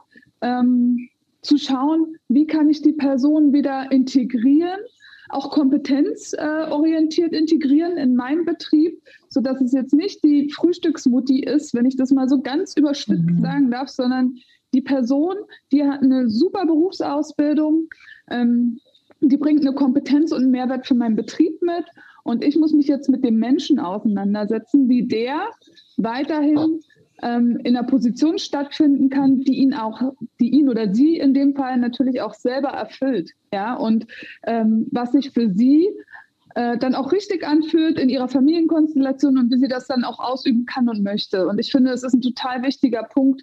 ähm, 0.42 1.08
zu 1.42 1.58
schauen, 1.58 2.16
wie 2.28 2.46
kann 2.46 2.70
ich 2.70 2.82
die 2.82 2.92
Person 2.92 3.52
wieder 3.52 3.90
integrieren, 3.90 4.80
auch 5.28 5.50
kompetenzorientiert 5.50 7.32
integrieren 7.32 7.96
in 7.96 8.14
meinen 8.14 8.44
Betrieb, 8.44 9.02
sodass 9.28 9.60
es 9.60 9.72
jetzt 9.72 9.94
nicht 9.94 10.22
die 10.24 10.50
Frühstücksmutti 10.50 11.40
ist, 11.40 11.74
wenn 11.74 11.86
ich 11.86 11.96
das 11.96 12.10
mal 12.10 12.28
so 12.28 12.40
ganz 12.40 12.76
überspitzt 12.76 13.24
mhm. 13.24 13.40
sagen 13.40 13.70
darf, 13.70 13.88
sondern 13.88 14.36
die 14.74 14.82
Person, 14.82 15.36
die 15.70 15.84
hat 15.84 16.02
eine 16.02 16.28
super 16.28 16.64
Berufsausbildung, 16.66 17.88
ähm, 18.30 18.78
die 19.20 19.36
bringt 19.36 19.60
eine 19.60 19.74
Kompetenz 19.74 20.32
und 20.32 20.42
einen 20.42 20.50
Mehrwert 20.50 20.86
für 20.86 20.94
meinen 20.94 21.16
Betrieb 21.16 21.60
mit. 21.62 21.84
Und 22.24 22.44
ich 22.44 22.56
muss 22.56 22.72
mich 22.72 22.86
jetzt 22.86 23.08
mit 23.08 23.24
dem 23.24 23.36
Menschen 23.36 23.78
auseinandersetzen, 23.78 24.88
wie 24.88 25.06
der 25.06 25.50
weiterhin 25.96 26.80
ähm, 27.22 27.58
in 27.64 27.76
einer 27.76 27.86
Position 27.86 28.38
stattfinden 28.38 29.08
kann, 29.08 29.40
die 29.40 29.54
ihn 29.54 29.74
auch, 29.74 30.12
die 30.40 30.50
ihn 30.50 30.68
oder 30.68 30.92
sie 30.92 31.16
in 31.16 31.34
dem 31.34 31.54
Fall 31.54 31.78
natürlich 31.78 32.20
auch 32.20 32.34
selber 32.34 32.68
erfüllt. 32.68 33.30
Ja, 33.52 33.74
und 33.74 34.06
ähm, 34.46 34.86
was 34.90 35.12
sich 35.12 35.30
für 35.30 35.50
sie 35.50 35.88
äh, 36.54 36.76
dann 36.78 36.94
auch 36.94 37.12
richtig 37.12 37.46
anfühlt 37.46 37.98
in 37.98 38.08
ihrer 38.08 38.28
Familienkonstellation 38.28 39.38
und 39.38 39.52
wie 39.52 39.58
sie 39.58 39.68
das 39.68 39.86
dann 39.86 40.04
auch 40.04 40.18
ausüben 40.18 40.66
kann 40.66 40.88
und 40.88 41.02
möchte. 41.02 41.46
Und 41.46 41.58
ich 41.58 41.70
finde, 41.70 41.92
es 41.92 42.02
ist 42.02 42.14
ein 42.14 42.20
total 42.20 42.62
wichtiger 42.62 43.04
Punkt. 43.04 43.42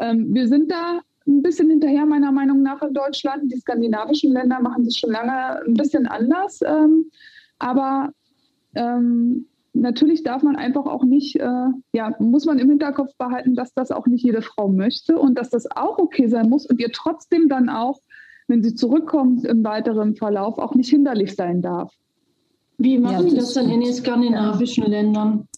Ähm, 0.00 0.34
wir 0.34 0.48
sind 0.48 0.70
da 0.70 1.00
ein 1.26 1.42
bisschen 1.42 1.68
hinterher, 1.68 2.06
meiner 2.06 2.32
Meinung 2.32 2.62
nach, 2.62 2.82
in 2.82 2.94
Deutschland. 2.94 3.52
Die 3.52 3.60
skandinavischen 3.60 4.32
Länder 4.32 4.60
machen 4.60 4.84
das 4.84 4.96
schon 4.96 5.12
lange 5.12 5.62
ein 5.66 5.74
bisschen 5.74 6.06
anders. 6.06 6.60
Ähm, 6.62 7.10
aber 7.58 8.12
ähm, 8.74 9.46
natürlich 9.80 10.22
darf 10.22 10.42
man 10.42 10.56
einfach 10.56 10.86
auch 10.86 11.04
nicht, 11.04 11.36
äh, 11.36 11.66
ja, 11.92 12.14
muss 12.18 12.44
man 12.44 12.58
im 12.58 12.68
Hinterkopf 12.68 13.14
behalten, 13.16 13.54
dass 13.54 13.72
das 13.74 13.90
auch 13.90 14.06
nicht 14.06 14.24
jede 14.24 14.42
Frau 14.42 14.68
möchte 14.68 15.18
und 15.18 15.38
dass 15.38 15.50
das 15.50 15.70
auch 15.70 15.98
okay 15.98 16.28
sein 16.28 16.48
muss 16.48 16.66
und 16.66 16.80
ihr 16.80 16.92
trotzdem 16.92 17.48
dann 17.48 17.68
auch, 17.68 18.00
wenn 18.46 18.62
sie 18.62 18.74
zurückkommt 18.74 19.44
im 19.44 19.64
weiteren 19.64 20.16
Verlauf, 20.16 20.58
auch 20.58 20.74
nicht 20.74 20.90
hinderlich 20.90 21.34
sein 21.34 21.62
darf. 21.62 21.92
Wie 22.78 22.98
machen 22.98 23.26
ja, 23.26 23.30
die 23.30 23.36
das 23.36 23.54
dann 23.54 23.68
in 23.68 23.80
den 23.80 23.92
skandinavischen 23.92 24.84
ja. 24.84 24.90
Ländern? 24.90 25.48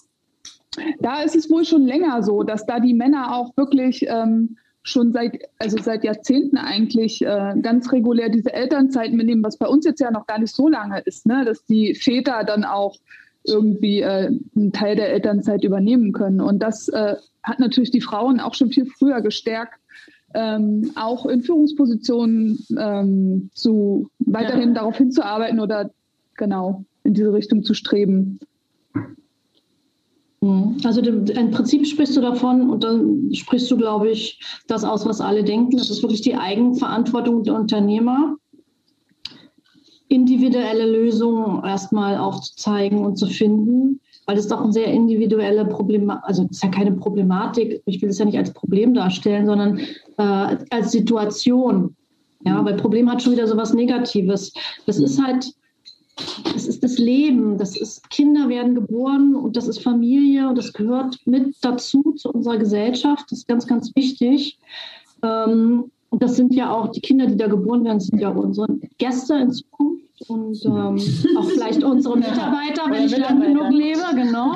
Da 1.00 1.22
ist 1.22 1.36
es 1.36 1.50
wohl 1.50 1.64
schon 1.64 1.82
länger 1.82 2.22
so, 2.22 2.42
dass 2.42 2.64
da 2.64 2.80
die 2.80 2.94
Männer 2.94 3.34
auch 3.36 3.56
wirklich 3.56 4.06
ähm, 4.08 4.56
schon 4.82 5.12
seit, 5.12 5.42
also 5.58 5.76
seit 5.78 6.04
Jahrzehnten 6.04 6.56
eigentlich 6.56 7.22
äh, 7.22 7.54
ganz 7.60 7.92
regulär 7.92 8.28
diese 8.28 8.52
Elternzeit 8.52 9.12
mitnehmen, 9.12 9.42
was 9.44 9.58
bei 9.58 9.66
uns 9.66 9.84
jetzt 9.84 10.00
ja 10.00 10.10
noch 10.10 10.26
gar 10.26 10.38
nicht 10.38 10.54
so 10.54 10.68
lange 10.68 11.00
ist, 11.00 11.26
ne? 11.26 11.44
dass 11.44 11.64
die 11.64 11.94
Väter 11.94 12.44
dann 12.44 12.64
auch 12.64 12.96
irgendwie 13.44 14.00
äh, 14.00 14.30
einen 14.56 14.72
Teil 14.72 14.96
der 14.96 15.12
Elternzeit 15.12 15.64
übernehmen 15.64 16.12
können. 16.12 16.40
Und 16.40 16.60
das 16.60 16.88
äh, 16.88 17.16
hat 17.42 17.58
natürlich 17.58 17.90
die 17.90 18.00
Frauen 18.00 18.40
auch 18.40 18.54
schon 18.54 18.70
viel 18.70 18.86
früher 18.86 19.20
gestärkt, 19.20 19.80
ähm, 20.34 20.92
auch 20.94 21.26
in 21.26 21.42
Führungspositionen 21.42 22.64
ähm, 22.78 23.50
zu 23.54 24.08
weiterhin 24.18 24.70
ja. 24.70 24.74
darauf 24.74 24.96
hinzuarbeiten 24.96 25.60
oder 25.60 25.90
genau 26.36 26.84
in 27.04 27.14
diese 27.14 27.32
Richtung 27.32 27.62
zu 27.62 27.74
streben. 27.74 28.38
Mhm. 30.40 30.76
Also 30.84 31.00
im 31.00 31.50
Prinzip 31.50 31.86
sprichst 31.86 32.16
du 32.16 32.20
davon 32.20 32.70
und 32.70 32.84
dann 32.84 33.32
sprichst 33.34 33.70
du, 33.70 33.76
glaube 33.76 34.10
ich, 34.10 34.40
das 34.68 34.84
aus, 34.84 35.04
was 35.06 35.20
alle 35.20 35.44
denken. 35.44 35.76
Das 35.76 35.90
ist 35.90 36.02
wirklich 36.02 36.22
die 36.22 36.36
Eigenverantwortung 36.36 37.44
der 37.44 37.54
Unternehmer 37.54 38.36
individuelle 40.10 40.86
Lösungen 40.86 41.64
erstmal 41.64 42.18
aufzuzeigen 42.18 42.98
und 42.98 43.16
zu 43.16 43.28
finden, 43.28 44.00
weil 44.26 44.36
es 44.36 44.48
doch 44.48 44.60
ein 44.60 44.72
sehr 44.72 44.88
individuelle 44.88 45.64
Problem, 45.64 46.10
also 46.10 46.42
es 46.44 46.56
ist 46.56 46.64
ja 46.64 46.68
keine 46.68 46.92
Problematik, 46.92 47.80
ich 47.86 48.02
will 48.02 48.10
es 48.10 48.18
ja 48.18 48.24
nicht 48.24 48.36
als 48.36 48.52
Problem 48.52 48.92
darstellen, 48.92 49.46
sondern 49.46 49.78
äh, 50.18 50.56
als 50.70 50.90
Situation. 50.90 51.94
Ja, 52.44 52.64
weil 52.64 52.74
Problem 52.74 53.08
hat 53.10 53.22
schon 53.22 53.34
wieder 53.34 53.46
so 53.46 53.56
was 53.56 53.72
Negatives. 53.72 54.52
Das 54.86 54.98
ist 54.98 55.22
halt, 55.22 55.52
das 56.54 56.66
ist 56.66 56.82
das 56.82 56.98
Leben, 56.98 57.58
das 57.58 57.76
ist 57.76 58.08
Kinder 58.10 58.48
werden 58.48 58.74
geboren 58.74 59.36
und 59.36 59.56
das 59.56 59.68
ist 59.68 59.82
Familie 59.82 60.48
und 60.48 60.58
das 60.58 60.72
gehört 60.72 61.18
mit 61.24 61.54
dazu 61.60 62.14
zu 62.16 62.30
unserer 62.30 62.56
Gesellschaft. 62.56 63.26
Das 63.30 63.40
ist 63.40 63.48
ganz, 63.48 63.66
ganz 63.66 63.94
wichtig. 63.94 64.58
Ähm, 65.22 65.90
und 66.10 66.22
das 66.22 66.36
sind 66.36 66.54
ja 66.54 66.72
auch 66.72 66.88
die 66.88 67.00
Kinder, 67.00 67.26
die 67.26 67.36
da 67.36 67.46
geboren 67.46 67.84
werden, 67.84 68.00
sind 68.00 68.20
ja 68.20 68.30
unsere 68.30 68.66
Gäste 68.98 69.34
in 69.36 69.52
Zukunft 69.52 70.00
und 70.28 70.64
ähm, 70.64 70.98
auch 71.38 71.50
vielleicht 71.50 71.82
unsere 71.82 72.18
Mitarbeiter, 72.18 72.90
wenn 72.90 73.06
ich 73.06 73.16
lang 73.16 73.40
genug 73.40 73.70
lebe, 73.70 74.02
genau. 74.14 74.54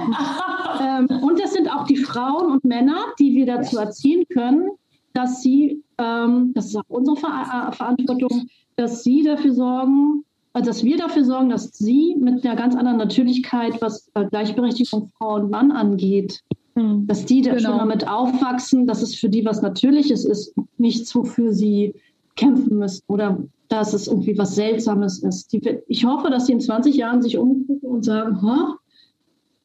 ähm, 0.81 1.09
und 1.23 1.41
das 1.41 1.53
sind 1.53 1.71
auch 1.73 1.87
die 1.87 1.97
Frauen 1.97 2.53
und 2.53 2.65
Männer, 2.65 3.07
die 3.19 3.35
wir 3.35 3.47
dazu 3.47 3.79
erziehen 3.79 4.25
können, 4.29 4.71
dass 5.15 5.43
sie, 5.43 5.83
ähm, 5.99 6.53
das 6.55 6.67
ist 6.67 6.77
auch 6.77 6.89
unsere 6.89 7.17
Ver 7.17 7.69
äh, 7.69 7.73
Verantwortung, 7.73 8.49
dass 8.77 9.05
sie 9.05 9.23
dafür 9.23 9.55
sorgen, 9.55 10.25
äh, 10.55 10.63
dass 10.63 10.85
wir 10.85 10.97
dafür 10.99 11.25
sorgen, 11.25 11.51
dass 11.51 11.71
sie 11.79 12.17
mit 12.19 12.45
einer 12.45 12.57
ganz 12.57 12.75
anderen 12.75 12.99
Natürlichkeit, 12.99 13.81
was 13.81 14.11
äh, 14.15 14.27
Gleichberechtigung 14.27 15.13
Frau 15.17 15.37
und 15.37 15.51
Mann 15.51 15.71
angeht, 15.71 16.43
hm. 16.75 17.07
Dass 17.07 17.25
die 17.25 17.43
genau. 17.43 17.59
schon 17.61 17.79
damit 17.79 18.09
aufwachsen, 18.09 18.87
dass 18.87 19.03
es 19.03 19.15
für 19.15 19.29
die 19.29 19.45
was 19.45 19.63
Natürliches 19.63 20.25
ist, 20.25 20.55
nichts, 20.77 21.15
wofür 21.15 21.53
sie 21.53 21.95
kämpfen 22.37 22.79
müssen 22.79 23.03
oder 23.07 23.39
dass 23.69 23.93
es 23.93 24.09
irgendwie 24.09 24.37
was 24.37 24.55
Seltsames 24.55 25.23
ist. 25.23 25.53
Die, 25.53 25.79
ich 25.87 26.05
hoffe, 26.05 26.31
dass 26.31 26.47
sie 26.47 26.53
in 26.53 26.61
20 26.61 26.97
Jahren 26.97 27.23
sich 27.23 27.39
umgucken 27.39 27.89
und 27.89 28.05
sagen, 28.05 28.43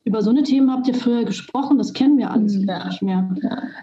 über 0.06 0.22
so 0.22 0.30
eine 0.30 0.44
Themen 0.44 0.72
habt 0.72 0.88
ihr 0.88 0.94
früher 0.94 1.26
gesprochen, 1.26 1.78
das 1.78 1.94
kennen 1.94 2.18
wir 2.18 2.32
alles 2.32 2.56
ja. 2.56 2.66
gar 2.66 2.88
nicht 2.88 3.02
mehr. 3.02 3.30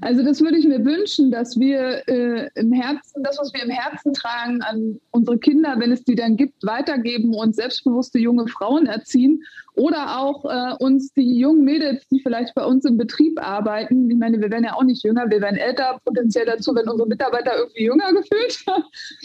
Also 0.01 0.25
das 0.25 0.41
würde 0.41 0.57
ich 0.57 0.67
mir 0.67 0.85
wünschen, 0.85 1.31
dass 1.31 1.59
wir 1.59 2.09
äh, 2.09 2.49
im 2.55 2.73
Herzen, 2.73 3.23
das, 3.23 3.39
was 3.39 3.53
wir 3.53 3.63
im 3.63 3.71
Herzen 3.71 4.15
tragen, 4.15 4.63
an 4.63 4.99
unsere 5.11 5.39
Kinder, 5.39 5.77
wenn 5.79 5.93
es 5.93 6.05
die 6.05 6.15
dann 6.15 6.37
gibt, 6.37 6.65
weitergeben 6.65 7.35
und 7.35 7.55
selbstbewusste 7.55 8.19
junge 8.19 8.49
Frauen 8.49 8.87
erziehen 8.87 9.43
oder 9.75 10.19
auch 10.19 10.45
äh, 10.47 10.75
uns 10.83 11.13
die 11.13 11.39
jungen 11.39 11.65
Mädels, 11.65 12.09
die 12.09 12.21
vielleicht 12.21 12.55
bei 12.55 12.65
uns 12.65 12.87
im 12.87 12.97
Betrieb 12.97 13.39
arbeiten, 13.41 14.11
ich 14.11 14.17
meine, 14.17 14.41
wir 14.41 14.51
werden 14.51 14.65
ja 14.65 14.75
auch 14.75 14.85
nicht 14.85 15.05
jünger, 15.05 15.31
wir 15.31 15.43
werden 15.43 15.57
älter, 15.57 16.01
potenziell 16.05 16.47
dazu, 16.47 16.75
wenn 16.75 16.89
unsere 16.89 17.09
Mitarbeiter 17.09 17.57
irgendwie 17.59 17.85
jünger 17.85 18.13
gefühlt. 18.15 18.65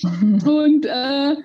und 0.46 0.86
äh, 0.86 1.36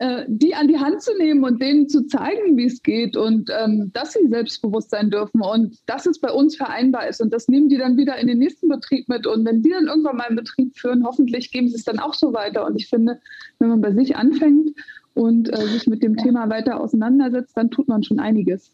äh, 0.00 0.24
die 0.28 0.54
an 0.54 0.66
die 0.66 0.78
Hand 0.78 1.02
zu 1.02 1.14
nehmen 1.18 1.44
und 1.44 1.60
denen 1.60 1.86
zu 1.86 2.06
zeigen, 2.06 2.56
wie 2.56 2.64
es 2.64 2.82
geht 2.82 3.18
und 3.18 3.50
ähm, 3.50 3.90
dass 3.92 4.14
sie 4.14 4.26
selbstbewusst 4.28 4.88
sein 4.88 5.10
dürfen 5.10 5.42
und 5.42 5.76
dass 5.84 6.06
es 6.06 6.18
bei 6.18 6.32
uns 6.32 6.56
vereinbar 6.56 7.06
ist. 7.06 7.20
Und 7.20 7.34
das 7.34 7.48
nehmen 7.48 7.68
die 7.68 7.76
dann 7.76 7.98
wieder 7.98 8.16
in 8.16 8.26
den 8.26 8.38
nächsten 8.38 8.68
Betrieb 8.68 9.10
mit. 9.10 9.26
Und 9.26 9.44
wenn 9.44 9.62
die 9.62 9.68
dann 9.68 9.88
irgendwann 9.88 10.16
mal 10.16 10.28
einen 10.28 10.36
Betrieb 10.36 10.74
führen, 10.78 11.04
hoffentlich 11.04 11.52
geben 11.52 11.68
sie 11.68 11.74
es 11.74 11.84
dann 11.84 11.98
auch 11.98 12.14
so 12.14 12.32
weiter. 12.32 12.64
Und 12.64 12.76
ich 12.76 12.88
finde, 12.88 13.20
wenn 13.58 13.68
man 13.68 13.82
bei 13.82 13.92
sich 13.92 14.16
anfängt 14.16 14.70
und 15.12 15.52
äh, 15.52 15.66
sich 15.66 15.86
mit 15.86 16.02
dem 16.02 16.16
Thema 16.16 16.48
weiter 16.48 16.80
auseinandersetzt, 16.80 17.54
dann 17.54 17.70
tut 17.70 17.86
man 17.86 18.02
schon 18.02 18.20
einiges. 18.20 18.70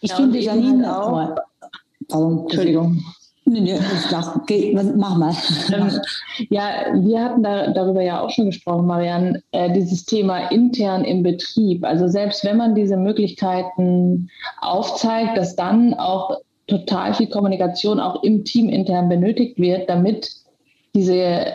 Ich 0.00 0.12
ja, 0.12 0.16
finde, 0.16 0.38
Janine 0.38 0.96
auch. 0.96 1.36
Oh, 2.12 2.46
Entschuldigung. 2.48 3.04
Nee, 3.46 3.60
nee, 3.60 3.74
ich 3.74 4.10
dachte, 4.10 4.40
mach 4.96 5.16
mal. 5.16 5.34
Ähm, 5.72 5.90
ja, 6.50 6.86
wir 6.94 7.24
hatten 7.24 7.42
da, 7.42 7.72
darüber 7.72 8.02
ja 8.02 8.20
auch 8.20 8.30
schon 8.30 8.46
gesprochen, 8.46 8.86
Marianne, 8.86 9.42
äh, 9.52 9.72
dieses 9.72 10.04
Thema 10.04 10.50
intern 10.50 11.04
im 11.04 11.22
Betrieb. 11.22 11.84
Also 11.84 12.06
selbst 12.06 12.44
wenn 12.44 12.58
man 12.58 12.74
diese 12.74 12.96
Möglichkeiten 12.96 14.28
aufzeigt, 14.60 15.36
dass 15.36 15.56
dann 15.56 15.94
auch 15.94 16.38
total 16.66 17.14
viel 17.14 17.28
Kommunikation 17.28 17.98
auch 17.98 18.22
im 18.22 18.44
Team 18.44 18.68
intern 18.68 19.08
benötigt 19.08 19.58
wird, 19.58 19.88
damit 19.88 20.30
diese, 20.94 21.46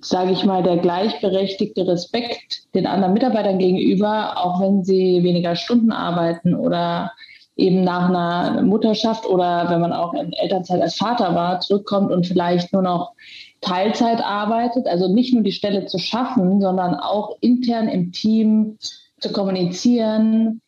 sage 0.00 0.32
ich 0.32 0.44
mal, 0.44 0.62
der 0.62 0.78
gleichberechtigte 0.78 1.86
Respekt 1.86 2.62
den 2.74 2.86
anderen 2.86 3.14
Mitarbeitern 3.14 3.58
gegenüber, 3.58 4.44
auch 4.44 4.60
wenn 4.60 4.84
sie 4.84 5.22
weniger 5.22 5.54
Stunden 5.54 5.92
arbeiten 5.92 6.54
oder 6.54 7.12
eben 7.60 7.84
nach 7.84 8.08
einer 8.08 8.62
Mutterschaft 8.62 9.26
oder 9.26 9.66
wenn 9.68 9.80
man 9.80 9.92
auch 9.92 10.14
in 10.14 10.32
Elternzeit 10.32 10.80
als 10.80 10.96
Vater 10.96 11.34
war, 11.34 11.60
zurückkommt 11.60 12.10
und 12.10 12.26
vielleicht 12.26 12.72
nur 12.72 12.82
noch 12.82 13.12
Teilzeit 13.60 14.20
arbeitet, 14.24 14.86
also 14.86 15.12
nicht 15.12 15.34
nur 15.34 15.42
die 15.42 15.52
Stelle 15.52 15.86
zu 15.86 15.98
schaffen, 15.98 16.60
sondern 16.60 16.94
auch 16.94 17.36
intern 17.40 17.88
im 17.88 18.12
Team 18.12 18.78
zu 19.20 19.32
kommunizieren, 19.32 20.62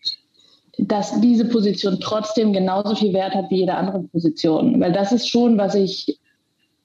dass 0.79 1.21
diese 1.21 1.47
Position 1.47 1.99
trotzdem 2.01 2.53
genauso 2.53 2.95
viel 2.95 3.13
Wert 3.13 3.35
hat 3.35 3.51
wie 3.51 3.61
jede 3.61 3.75
andere 3.75 4.03
Position. 4.05 4.81
Weil 4.81 4.93
das 4.93 5.13
ist 5.13 5.29
schon, 5.29 5.59
was 5.59 5.75
ich 5.75 6.19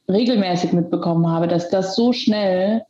regelmäßig 0.10 0.74
mitbekommen 0.74 1.28
habe, 1.28 1.48
dass 1.48 1.70
das 1.70 1.96
so 1.96 2.14
schnell, 2.14 2.84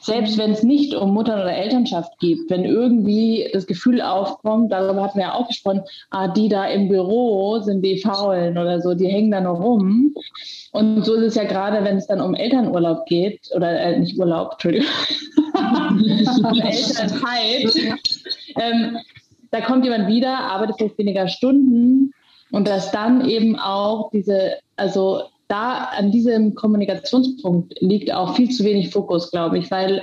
selbst 0.00 0.38
wenn 0.38 0.52
es 0.52 0.62
nicht 0.62 0.94
um 0.94 1.14
Mutter- 1.14 1.34
oder 1.34 1.52
Elternschaft 1.52 2.18
geht, 2.18 2.38
wenn 2.48 2.64
irgendwie 2.64 3.48
das 3.52 3.66
Gefühl 3.66 4.00
aufkommt, 4.00 4.72
darüber 4.72 5.02
hatten 5.02 5.18
wir 5.18 5.26
ja 5.26 5.34
auch 5.34 5.48
gesprochen, 5.48 5.82
ah, 6.10 6.28
die 6.28 6.48
da 6.48 6.66
im 6.66 6.88
Büro 6.88 7.60
sind 7.60 7.82
die 7.82 7.98
Faulen 7.98 8.58
oder 8.58 8.80
so, 8.80 8.94
die 8.94 9.08
hängen 9.08 9.30
da 9.30 9.40
nur 9.40 9.56
rum. 9.56 10.14
Und 10.72 11.04
so 11.04 11.14
ist 11.14 11.22
es 11.22 11.34
ja 11.34 11.44
gerade, 11.44 11.84
wenn 11.84 11.96
es 11.96 12.06
dann 12.06 12.20
um 12.20 12.34
Elternurlaub 12.34 13.06
geht, 13.06 13.50
oder 13.54 13.80
äh, 13.80 13.98
nicht 13.98 14.18
Urlaub, 14.18 14.52
Entschuldigung, 14.52 14.88
um 15.54 16.60
Elternzeit. 16.60 17.96
Ähm, 18.56 18.98
da 19.50 19.60
kommt 19.60 19.84
jemand 19.84 20.08
wieder, 20.08 20.38
arbeitet 20.38 20.76
vielleicht 20.78 20.98
weniger 20.98 21.28
Stunden 21.28 22.12
und 22.50 22.68
dass 22.68 22.90
dann 22.90 23.28
eben 23.28 23.58
auch 23.58 24.10
diese, 24.10 24.58
also 24.76 25.22
da 25.48 25.90
an 25.96 26.10
diesem 26.10 26.54
Kommunikationspunkt 26.54 27.74
liegt 27.80 28.12
auch 28.12 28.34
viel 28.34 28.50
zu 28.50 28.64
wenig 28.64 28.90
Fokus, 28.90 29.30
glaube 29.30 29.58
ich, 29.58 29.70
weil 29.70 30.02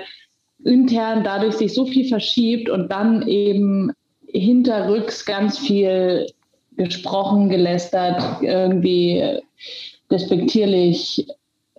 intern 0.64 1.24
dadurch 1.24 1.56
sich 1.56 1.74
so 1.74 1.86
viel 1.86 2.07
verschiebt 2.07 2.70
und 2.70 2.91
dann 2.91 3.28
eben 3.28 3.91
hinterrücks 4.26 5.26
ganz 5.26 5.57
viel 5.57 6.28
gesprochen, 6.78 7.49
gelästert, 7.49 8.41
irgendwie 8.41 9.40
respektierlich. 10.10 11.28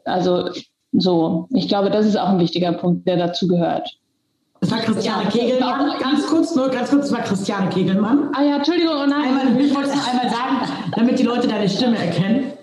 Also 0.05 0.51
so, 0.93 1.49
ich 1.53 1.69
glaube, 1.69 1.91
das 1.91 2.07
ist 2.07 2.17
auch 2.17 2.29
ein 2.29 2.41
wichtiger 2.41 2.73
Punkt, 2.73 3.09
der 3.09 3.17
dazu 3.17 3.49
gehört. 3.49 3.99
Das 4.61 4.71
war 4.71 4.79
Christiane 4.79 5.29
Kegelmann. 5.29 5.99
Ganz 6.01 6.27
kurz, 6.27 6.55
nur 6.55 6.71
ganz 6.71 6.91
kurz, 6.91 7.09
das 7.09 7.13
war 7.13 7.23
Christiane 7.23 7.69
Kegelmann. 7.69 8.31
Ah 8.35 8.43
ja, 8.43 8.57
Entschuldigung, 8.57 8.95
oh 8.95 9.07
nein. 9.07 9.37
Einmal, 9.37 9.61
ich 9.61 9.75
wollte 9.75 9.91
es 9.91 10.09
einmal 10.09 10.31
sagen, 10.31 10.73
damit 10.97 11.19
die 11.19 11.25
Leute 11.25 11.49
deine 11.49 11.69
Stimme 11.69 11.99
erkennen. 11.99 12.54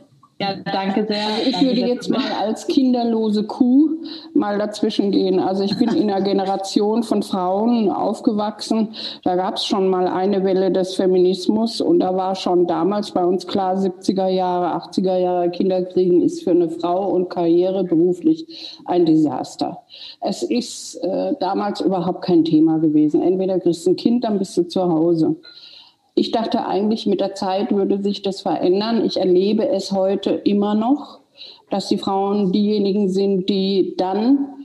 Ja, 0.42 0.56
danke 0.56 1.06
sehr. 1.06 1.46
Ich 1.46 1.52
danke 1.52 1.68
würde 1.68 1.82
jetzt 1.82 2.10
mal 2.10 2.32
als 2.42 2.66
kinderlose 2.66 3.44
Kuh 3.44 3.92
mal 4.34 4.58
dazwischen 4.58 5.12
gehen. 5.12 5.40
Also 5.40 5.64
ich 5.64 5.78
bin 5.78 5.90
in 5.90 6.10
einer 6.10 6.22
Generation 6.22 7.04
von 7.04 7.22
Frauen 7.22 7.92
aufgewachsen. 7.92 8.96
Da 9.24 9.36
gab 9.36 9.58
es 9.58 9.66
schon 9.68 9.88
mal 9.88 10.08
eine 10.08 10.44
Welle 10.44 10.72
des 10.72 10.96
Feminismus 10.96 11.80
und 11.80 12.00
da 12.00 12.16
war 12.16 12.34
schon 12.34 12.66
damals 12.66 13.12
bei 13.12 13.24
uns 13.24 13.46
klar, 13.46 13.76
70er 13.76 14.30
Jahre, 14.30 14.84
80er 14.84 15.18
Jahre 15.18 15.52
Kinderkriegen 15.52 16.24
ist 16.24 16.44
für 16.44 16.52
eine 16.52 16.72
Frau 16.72 17.10
und 17.10 17.30
Karriere 17.30 17.84
beruflich 17.84 18.80
ein 18.86 19.06
Desaster. 19.06 19.84
Es 20.22 20.42
ist 20.42 20.96
äh, 21.04 21.36
damals 21.40 21.82
überhaupt 21.82 22.24
kein 22.24 22.44
Thema 22.46 22.80
gewesen. 22.80 23.22
Entweder 23.22 23.60
kriegst 23.60 23.86
du 23.86 23.92
ein 23.92 23.96
Kind, 23.96 24.24
dann 24.24 24.40
bist 24.40 24.58
du 24.58 24.64
zu 24.64 24.82
Hause. 24.82 25.36
Ich 26.14 26.32
dachte 26.32 26.66
eigentlich, 26.66 27.06
mit 27.06 27.22
der 27.22 27.36
Zeit 27.36 27.74
würde 27.74 28.02
sich 28.02 28.22
das 28.22 28.42
verändern. 28.42 29.06
Ich 29.06 29.18
erlebe 29.18 29.68
es 29.70 29.92
heute 29.92 30.32
immer 30.32 30.76
noch, 30.76 31.20
dass 31.70 31.88
die 31.88 31.98
Frauen 31.98 32.52
diejenigen 32.52 33.10
sind, 33.10 33.48
die 33.50 33.96
dann 33.98 34.62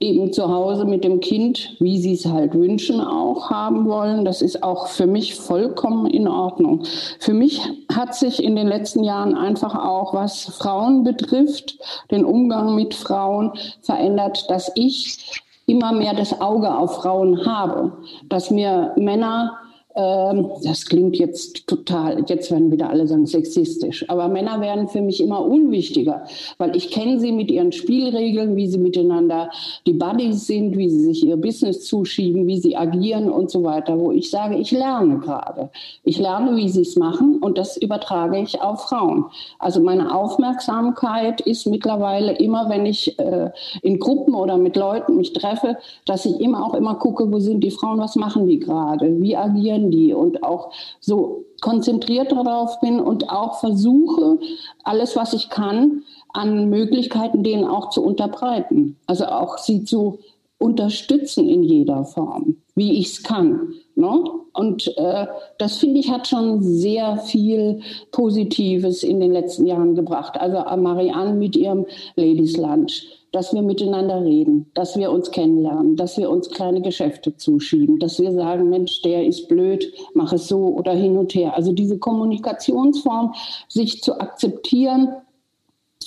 eben 0.00 0.32
zu 0.32 0.48
Hause 0.48 0.84
mit 0.84 1.04
dem 1.04 1.20
Kind, 1.20 1.76
wie 1.80 1.98
sie 1.98 2.14
es 2.14 2.26
halt 2.26 2.54
wünschen, 2.54 3.00
auch 3.00 3.50
haben 3.50 3.88
wollen. 3.88 4.24
Das 4.24 4.42
ist 4.42 4.62
auch 4.62 4.88
für 4.88 5.06
mich 5.06 5.34
vollkommen 5.34 6.06
in 6.06 6.28
Ordnung. 6.28 6.82
Für 7.20 7.32
mich 7.32 7.60
hat 7.92 8.14
sich 8.14 8.42
in 8.42 8.56
den 8.56 8.66
letzten 8.66 9.02
Jahren 9.02 9.34
einfach 9.34 9.74
auch, 9.74 10.12
was 10.12 10.44
Frauen 10.58 11.04
betrifft, 11.04 11.78
den 12.10 12.24
Umgang 12.24 12.74
mit 12.74 12.92
Frauen 12.92 13.52
verändert, 13.80 14.50
dass 14.50 14.70
ich 14.74 15.42
immer 15.66 15.92
mehr 15.92 16.12
das 16.12 16.40
Auge 16.40 16.76
auf 16.76 16.96
Frauen 16.96 17.46
habe, 17.46 17.92
dass 18.28 18.50
mir 18.50 18.92
Männer 18.96 19.58
ähm, 19.96 20.50
das 20.64 20.86
klingt 20.86 21.16
jetzt 21.16 21.66
total, 21.68 22.24
jetzt 22.26 22.50
werden 22.50 22.72
wieder 22.72 22.90
alle 22.90 23.06
sagen 23.06 23.26
sexistisch, 23.26 24.04
aber 24.08 24.28
Männer 24.28 24.60
werden 24.60 24.88
für 24.88 25.00
mich 25.00 25.22
immer 25.22 25.44
unwichtiger, 25.44 26.24
weil 26.58 26.74
ich 26.74 26.90
kenne 26.90 27.20
sie 27.20 27.30
mit 27.30 27.50
ihren 27.50 27.70
Spielregeln, 27.70 28.56
wie 28.56 28.66
sie 28.66 28.78
miteinander 28.78 29.50
die 29.86 29.92
Buddies 29.92 30.46
sind, 30.46 30.76
wie 30.76 30.88
sie 30.88 31.04
sich 31.04 31.24
ihr 31.24 31.36
Business 31.36 31.84
zuschieben, 31.84 32.46
wie 32.48 32.58
sie 32.58 32.76
agieren 32.76 33.30
und 33.30 33.50
so 33.50 33.62
weiter, 33.62 33.98
wo 33.98 34.10
ich 34.10 34.30
sage, 34.30 34.56
ich 34.56 34.72
lerne 34.72 35.18
gerade. 35.18 35.70
Ich 36.02 36.18
lerne, 36.18 36.56
wie 36.56 36.68
sie 36.68 36.82
es 36.82 36.96
machen 36.96 37.38
und 37.38 37.56
das 37.56 37.76
übertrage 37.76 38.38
ich 38.38 38.60
auf 38.60 38.82
Frauen. 38.82 39.26
Also 39.60 39.80
meine 39.80 40.14
Aufmerksamkeit 40.14 41.40
ist 41.40 41.66
mittlerweile 41.66 42.36
immer, 42.38 42.68
wenn 42.68 42.84
ich 42.84 43.16
äh, 43.18 43.50
in 43.82 44.00
Gruppen 44.00 44.34
oder 44.34 44.58
mit 44.58 44.74
Leuten 44.74 45.16
mich 45.16 45.32
treffe, 45.32 45.76
dass 46.04 46.24
ich 46.26 46.40
immer 46.40 46.66
auch 46.66 46.74
immer 46.74 46.96
gucke, 46.96 47.30
wo 47.30 47.38
sind 47.38 47.62
die 47.62 47.70
Frauen, 47.70 47.98
was 48.00 48.16
machen 48.16 48.48
die 48.48 48.58
gerade, 48.58 49.20
wie 49.22 49.36
agieren 49.36 49.83
Handy 49.84 50.14
und 50.14 50.42
auch 50.42 50.72
so 51.00 51.44
konzentriert 51.60 52.32
darauf 52.32 52.80
bin 52.80 53.00
und 53.00 53.30
auch 53.30 53.60
versuche, 53.60 54.38
alles, 54.82 55.16
was 55.16 55.32
ich 55.32 55.48
kann, 55.48 56.02
an 56.32 56.68
Möglichkeiten 56.68 57.42
denen 57.42 57.64
auch 57.64 57.90
zu 57.90 58.02
unterbreiten. 58.02 58.96
Also 59.06 59.26
auch 59.26 59.58
sie 59.58 59.84
zu 59.84 60.18
unterstützen 60.58 61.48
in 61.48 61.62
jeder 61.62 62.04
Form, 62.04 62.56
wie 62.74 62.98
ich 62.98 63.06
es 63.06 63.22
kann. 63.22 63.74
Ne? 63.96 64.24
Und 64.52 64.96
äh, 64.96 65.26
das 65.58 65.76
finde 65.76 66.00
ich 66.00 66.10
hat 66.10 66.26
schon 66.26 66.62
sehr 66.62 67.18
viel 67.18 67.80
Positives 68.12 69.02
in 69.02 69.20
den 69.20 69.32
letzten 69.32 69.66
Jahren 69.66 69.94
gebracht. 69.94 70.40
Also 70.40 70.58
Marianne 70.80 71.34
mit 71.34 71.56
ihrem 71.56 71.86
Ladies 72.16 72.56
Lunch 72.56 73.06
dass 73.34 73.52
wir 73.52 73.62
miteinander 73.62 74.24
reden, 74.24 74.70
dass 74.74 74.96
wir 74.96 75.10
uns 75.10 75.32
kennenlernen, 75.32 75.96
dass 75.96 76.16
wir 76.16 76.30
uns 76.30 76.48
kleine 76.50 76.80
Geschäfte 76.80 77.36
zuschieben, 77.36 77.98
dass 77.98 78.20
wir 78.20 78.30
sagen, 78.30 78.70
Mensch, 78.70 79.02
der 79.02 79.26
ist 79.26 79.48
blöd, 79.48 79.92
mach 80.14 80.32
es 80.32 80.46
so 80.46 80.68
oder 80.68 80.92
hin 80.92 81.18
und 81.18 81.34
her. 81.34 81.56
Also 81.56 81.72
diese 81.72 81.98
Kommunikationsform, 81.98 83.34
sich 83.66 84.02
zu 84.02 84.20
akzeptieren, 84.20 85.16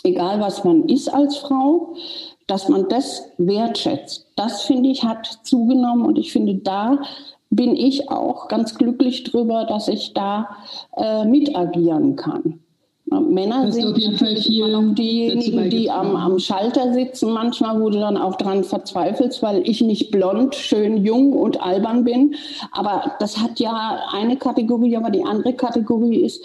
egal 0.06 0.40
was 0.40 0.64
man 0.64 0.88
ist 0.88 1.10
als 1.10 1.36
Frau, 1.36 1.96
dass 2.48 2.70
man 2.70 2.88
das 2.88 3.30
wertschätzt. 3.38 4.28
Das 4.38 4.62
finde 4.62 4.90
ich 4.90 5.04
hat 5.04 5.28
zugenommen 5.44 6.06
und 6.06 6.18
ich 6.18 6.32
finde 6.32 6.56
da 6.56 7.00
bin 7.50 7.76
ich 7.76 8.10
auch 8.10 8.48
ganz 8.48 8.76
glücklich 8.76 9.24
drüber, 9.24 9.66
dass 9.66 9.90
ich 9.90 10.14
da 10.14 10.48
äh, 10.96 11.26
mitagieren 11.26 12.16
kann. 12.16 12.62
Männer 13.10 13.72
sind 13.72 13.86
auf 13.86 13.98
jeden 13.98 14.18
Fall 14.18 14.36
viel 14.36 14.66
immer 14.66 14.82
noch 14.82 14.96
diejenigen, 14.96 15.70
die 15.70 15.90
am, 15.90 16.16
am, 16.16 16.40
Schalter 16.40 16.94
sitzen. 16.94 17.32
Manchmal, 17.32 17.80
wo 17.80 17.90
du 17.90 18.00
dann 18.00 18.18
auch 18.18 18.36
dran 18.36 18.66
verzweifelst, 18.66 19.42
weil 19.42 19.68
ich 19.68 19.82
nicht 19.82 20.12
blond, 20.12 20.56
schön, 20.56 20.98
jung 20.98 21.32
und 21.32 21.62
albern 21.62 22.04
bin. 22.04 22.36
Aber 22.72 23.14
das 23.20 23.38
hat 23.38 23.60
ja 23.60 24.02
eine 24.12 24.36
Kategorie, 24.36 24.98
aber 24.98 25.10
die 25.10 25.24
andere 25.24 25.54
Kategorie 25.54 26.18
ist, 26.18 26.44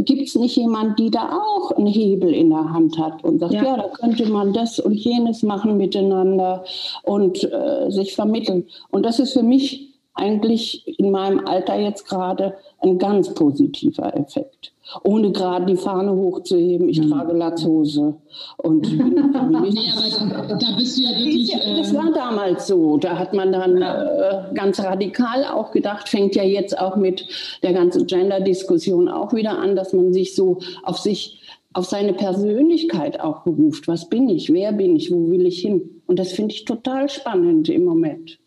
gibt 0.00 0.28
es 0.28 0.34
nicht 0.34 0.56
jemand, 0.56 0.98
die 0.98 1.10
da 1.10 1.38
auch 1.38 1.70
einen 1.72 1.86
Hebel 1.86 2.34
in 2.34 2.50
der 2.50 2.70
Hand 2.70 2.98
hat 2.98 3.24
und 3.24 3.38
sagt, 3.38 3.54
ja, 3.54 3.64
ja 3.64 3.76
da 3.76 3.88
könnte 3.88 4.26
man 4.26 4.52
das 4.52 4.78
und 4.78 4.94
jenes 4.94 5.42
machen 5.42 5.76
miteinander 5.78 6.64
und 7.04 7.44
äh, 7.44 7.90
sich 7.90 8.14
vermitteln. 8.14 8.66
Und 8.90 9.06
das 9.06 9.18
ist 9.20 9.32
für 9.32 9.42
mich 9.42 9.93
eigentlich 10.14 10.98
in 10.98 11.10
meinem 11.10 11.46
Alter 11.46 11.76
jetzt 11.76 12.08
gerade 12.08 12.54
ein 12.80 12.98
ganz 12.98 13.34
positiver 13.34 14.16
Effekt 14.16 14.74
ohne 15.02 15.32
gerade 15.32 15.66
die 15.66 15.76
Fahne 15.76 16.12
hochzuheben. 16.14 16.88
Ich 16.88 16.98
ja. 16.98 17.08
trage 17.08 17.32
Latzhose. 17.32 18.14
Und 18.58 18.82
nee, 18.92 19.90
aber 19.92 20.46
da, 20.48 20.54
da, 20.56 20.76
bist 20.76 20.98
du 20.98 21.02
ja 21.02 21.10
wirklich. 21.10 21.54
Äh 21.54 21.76
das 21.76 21.94
war 21.94 22.12
damals 22.12 22.66
so. 22.66 22.96
Da 22.98 23.18
hat 23.18 23.32
man 23.32 23.52
dann 23.52 23.82
äh, 23.82 24.54
ganz 24.54 24.80
radikal 24.80 25.44
auch 25.44 25.70
gedacht, 25.72 26.08
fängt 26.08 26.34
ja 26.34 26.44
jetzt 26.44 26.78
auch 26.78 26.96
mit 26.96 27.26
der 27.62 27.72
ganzen 27.72 28.06
Gender-Diskussion 28.06 29.08
auch 29.08 29.32
wieder 29.32 29.58
an, 29.58 29.74
dass 29.74 29.92
man 29.92 30.12
sich 30.12 30.34
so 30.34 30.58
auf 30.82 30.98
sich 30.98 31.40
auf 31.72 31.86
seine 31.86 32.12
Persönlichkeit 32.12 33.18
auch 33.18 33.42
beruft. 33.42 33.88
Was 33.88 34.08
bin 34.08 34.28
ich? 34.28 34.52
Wer 34.52 34.70
bin 34.70 34.94
ich? 34.94 35.10
Wo 35.10 35.28
will 35.30 35.44
ich 35.44 35.60
hin? 35.60 36.02
Und 36.06 36.20
das 36.20 36.30
finde 36.30 36.54
ich 36.54 36.64
total 36.66 37.08
spannend 37.08 37.68
im 37.68 37.84
Moment. 37.84 38.38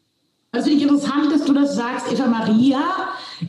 Das 0.52 0.64
finde 0.64 0.78
ich 0.78 0.84
interessant, 0.84 1.32
dass 1.32 1.44
du 1.44 1.54
das 1.54 1.76
sagst, 1.76 2.12
Eva 2.12 2.28
Maria, 2.28 2.80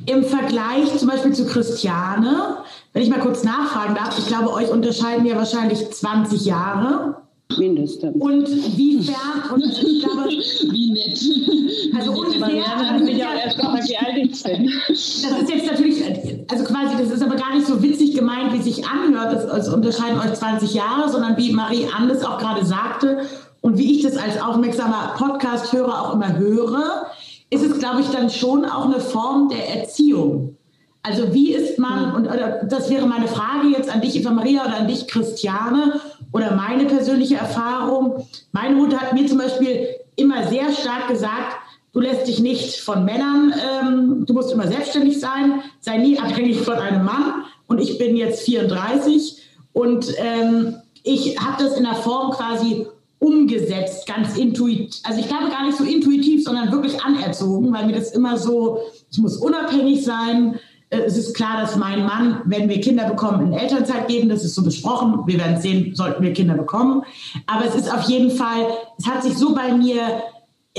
im 0.07 0.25
Vergleich 0.25 0.97
zum 0.99 1.09
Beispiel 1.09 1.33
zu 1.33 1.47
Christiane. 1.47 2.59
Wenn 2.93 3.03
ich 3.03 3.09
mal 3.09 3.20
kurz 3.20 3.45
nachfragen 3.45 3.95
darf, 3.95 4.19
ich 4.19 4.27
glaube, 4.27 4.53
euch 4.53 4.69
unterscheiden 4.69 5.25
ja 5.25 5.37
wahrscheinlich 5.37 5.89
20 5.91 6.45
Jahre. 6.45 7.23
Mindestens. 7.57 8.15
Und 8.20 8.47
wiefern, 8.77 9.51
und 9.55 9.65
ich 9.65 10.05
glaube, 10.05 10.29
wie 10.70 10.91
nett. 10.91 11.99
Also 11.99 12.12
ungefähr. 12.12 12.65
Also 12.79 13.05
ich 13.07 13.19
erst 13.19 13.59
wie 13.59 13.97
alt 13.97 14.19
ich 14.19 14.43
bin. 14.43 14.70
Das 14.89 14.99
ist 14.99 15.51
jetzt 15.51 15.66
natürlich, 15.66 16.05
also 16.51 16.65
quasi, 16.65 16.97
das 16.99 17.11
ist 17.11 17.23
aber 17.23 17.37
gar 17.37 17.55
nicht 17.55 17.66
so 17.66 17.83
witzig 17.83 18.15
gemeint, 18.15 18.53
wie 18.53 18.61
sich 18.61 18.87
anhört, 18.87 19.51
es 19.51 19.69
unterscheiden 19.69 20.19
euch 20.19 20.35
20 20.35 20.75
Jahre, 20.75 21.09
sondern 21.09 21.37
wie 21.39 21.53
Marie 21.53 21.89
Andes 21.97 22.23
auch 22.25 22.39
gerade 22.39 22.66
sagte, 22.66 23.23
und 23.60 23.78
wie 23.78 23.97
ich 23.97 24.02
das 24.02 24.16
als 24.16 24.40
aufmerksamer 24.40 25.14
Podcast-Hörer 25.16 26.02
auch 26.02 26.14
immer 26.14 26.36
höre, 26.36 27.06
ist 27.51 27.64
es, 27.64 27.78
glaube 27.78 28.01
ich, 28.01 28.09
dann 28.09 28.30
schon 28.30 28.64
auch 28.64 28.85
eine 28.85 29.01
Form 29.01 29.48
der 29.48 29.80
Erziehung. 29.80 30.56
Also 31.02 31.32
wie 31.32 31.55
ist 31.55 31.78
man, 31.78 32.14
und 32.14 32.26
oder 32.26 32.64
das 32.64 32.90
wäre 32.90 33.06
meine 33.06 33.28
Frage 33.28 33.68
jetzt 33.68 33.93
an 33.93 34.01
dich, 34.01 34.16
Eva 34.16 34.30
Maria, 34.30 34.64
oder 34.64 34.76
an 34.76 34.89
dich, 34.89 35.06
Christiane, 35.06 36.01
oder 36.32 36.55
meine 36.55 36.85
persönliche 36.85 37.36
Erfahrung. 37.36 38.26
Meine 38.52 38.76
Mutter 38.76 38.98
hat 38.98 39.14
mir 39.14 39.26
zum 39.26 39.39
Beispiel 39.39 39.86
immer 40.16 40.47
sehr 40.48 40.72
stark 40.72 41.09
gesagt, 41.09 41.56
du 41.93 42.01
lässt 42.01 42.26
dich 42.26 42.40
nicht 42.40 42.80
von 42.80 43.05
Männern, 43.05 43.55
ähm, 43.82 44.26
du 44.26 44.35
musst 44.35 44.52
immer 44.52 44.66
selbstständig 44.66 45.18
sein, 45.18 45.62
sei 45.80 45.97
nie 45.98 46.18
abhängig 46.18 46.60
von 46.60 46.74
einem 46.74 47.05
Mann. 47.05 47.44
Und 47.66 47.80
ich 47.80 47.97
bin 47.98 48.16
jetzt 48.16 48.43
34 48.43 49.43
und 49.72 50.12
ähm, 50.18 50.76
ich 51.05 51.39
habe 51.39 51.62
das 51.62 51.76
in 51.76 51.85
der 51.85 51.94
Form 51.94 52.32
quasi 52.32 52.86
umgesetzt, 53.19 54.07
ganz 54.07 54.36
intuitiv. 54.36 55.01
Also 55.05 55.20
ich 55.20 55.28
glaube 55.28 55.51
gar 55.51 55.66
nicht 55.66 55.77
so 55.77 55.85
intuitiv, 55.85 56.45
sondern 56.45 56.70
wirklich 56.70 57.03
anerzogen, 57.03 57.73
weil 57.73 57.86
mir 57.86 57.95
das 57.95 58.12
immer 58.12 58.36
so, 58.36 58.78
ich 59.11 59.19
muss 59.19 59.36
unabhängig 59.36 60.05
sein. 60.05 60.59
Äh, 60.90 61.01
es 61.01 61.16
ist 61.16 61.35
klar, 61.35 61.61
dass 61.61 61.77
mein 61.77 62.05
Mann, 62.05 62.43
wenn 62.45 62.69
wir 62.69 62.81
Kinder 62.81 63.09
bekommen, 63.09 63.49
in 63.49 63.59
Elternzeit 63.59 64.09
geben. 64.09 64.28
Das 64.28 64.45
ist 64.45 64.55
so 64.55 64.62
besprochen. 64.62 65.23
Wir 65.27 65.39
werden 65.39 65.61
sehen, 65.61 65.95
sollten 65.95 66.23
wir 66.23 66.32
Kinder 66.32 66.55
bekommen. 66.55 67.03
Aber 67.47 67.65
es 67.66 67.74
ist 67.74 67.93
auf 67.93 68.09
jeden 68.09 68.31
Fall, 68.31 68.66
es 68.99 69.07
hat 69.07 69.23
sich 69.23 69.36
so 69.36 69.55
bei 69.55 69.73
mir 69.73 70.23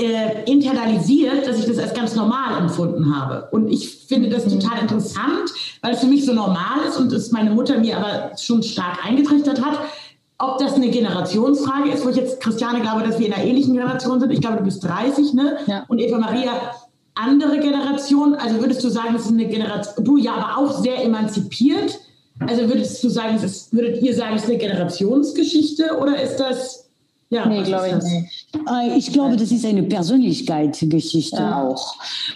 äh, 0.00 0.44
internalisiert, 0.50 1.46
dass 1.46 1.58
ich 1.58 1.66
das 1.66 1.78
als 1.78 1.92
ganz 1.92 2.14
normal 2.14 2.58
empfunden 2.62 3.14
habe. 3.14 3.48
Und 3.50 3.68
ich 3.68 4.06
finde 4.06 4.30
das 4.30 4.46
mhm. 4.46 4.60
total 4.60 4.80
interessant, 4.80 5.50
weil 5.82 5.92
es 5.92 6.00
für 6.00 6.06
mich 6.06 6.24
so 6.24 6.32
normal 6.32 6.78
ist 6.88 6.96
und 6.96 7.12
es 7.12 7.32
meine 7.32 7.50
Mutter 7.50 7.78
mir 7.78 7.98
aber 7.98 8.36
schon 8.38 8.62
stark 8.62 9.04
eingetrichtert 9.04 9.62
hat. 9.62 9.78
Ob 10.42 10.58
das 10.58 10.74
eine 10.74 10.88
Generationsfrage 10.88 11.90
ist, 11.90 12.04
wo 12.04 12.08
ich 12.08 12.16
jetzt, 12.16 12.40
Christiane, 12.40 12.80
glaube, 12.80 13.02
dass 13.02 13.18
wir 13.18 13.26
in 13.26 13.32
einer 13.34 13.44
ähnlichen 13.44 13.74
Generation 13.74 14.20
sind. 14.20 14.32
Ich 14.32 14.40
glaube, 14.40 14.56
du 14.56 14.64
bist 14.64 14.82
30, 14.82 15.34
ne? 15.34 15.58
Ja. 15.66 15.84
Und 15.88 15.98
Eva 15.98 16.18
Maria, 16.18 16.52
andere 17.14 17.58
Generation. 17.58 18.34
Also 18.34 18.58
würdest 18.60 18.82
du 18.82 18.88
sagen, 18.88 19.14
es 19.14 19.26
ist 19.26 19.32
eine 19.32 19.46
Generation, 19.46 20.04
du 20.04 20.16
ja, 20.16 20.34
aber 20.34 20.56
auch 20.56 20.80
sehr 20.80 21.04
emanzipiert. 21.04 21.98
Also 22.46 22.68
würdest 22.68 23.04
du 23.04 23.10
sagen, 23.10 23.36
es 23.36 23.42
ist, 23.42 23.72
würdet 23.74 24.00
ihr 24.02 24.14
sagen, 24.14 24.36
es 24.36 24.44
ist 24.44 24.48
eine 24.48 24.58
Generationsgeschichte 24.58 25.98
oder 26.00 26.20
ist 26.22 26.36
das 26.36 26.79
ja, 27.30 27.46
nee, 27.46 27.62
glaube 27.62 27.86
ich 27.86 27.94
nicht. 27.94 28.48
Äh, 28.68 28.98
ich 28.98 29.12
glaube, 29.12 29.36
das 29.36 29.52
ist 29.52 29.64
eine 29.64 29.84
Persönlichkeitsgeschichte 29.84 31.36
ja. 31.36 31.62
auch. 31.62 31.94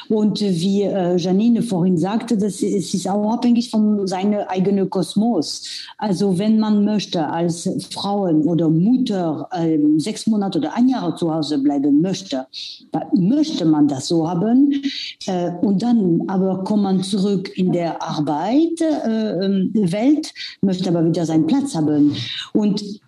Und 0.08 0.40
wie 0.40 0.82
äh, 0.82 1.16
Janine 1.16 1.62
vorhin 1.62 1.98
sagte, 1.98 2.38
das 2.38 2.62
ist, 2.62 2.94
ist 2.94 3.08
auch 3.08 3.32
abhängig 3.32 3.70
von 3.70 4.06
seinem 4.06 4.46
eigenen 4.46 4.88
Kosmos. 4.88 5.64
Also 5.98 6.38
wenn 6.38 6.60
man 6.60 6.84
möchte 6.84 7.26
als 7.26 7.68
Frauen 7.90 8.44
oder 8.44 8.70
Mutter 8.70 9.48
äh, 9.50 9.78
sechs 9.96 10.28
Monate 10.28 10.58
oder 10.58 10.76
ein 10.76 10.88
Jahr 10.88 11.16
zu 11.16 11.34
Hause 11.34 11.58
bleiben 11.58 12.00
möchte, 12.00 12.46
möchte 13.16 13.64
man 13.64 13.88
das 13.88 14.06
so 14.06 14.28
haben. 14.28 14.80
Äh, 15.26 15.50
und 15.62 15.82
dann 15.82 16.22
aber 16.28 16.62
kommt 16.62 16.84
man 16.84 17.02
zurück 17.02 17.50
in 17.56 17.72
der 17.72 18.00
Arbeit, 18.00 18.80
äh, 18.80 19.44
ähm, 19.44 19.72
Welt, 19.74 20.32
möchte 20.60 20.88
aber 20.88 21.04
wieder 21.04 21.26
seinen 21.26 21.48
Platz 21.48 21.74
haben. 21.74 22.14
Und 22.52 23.02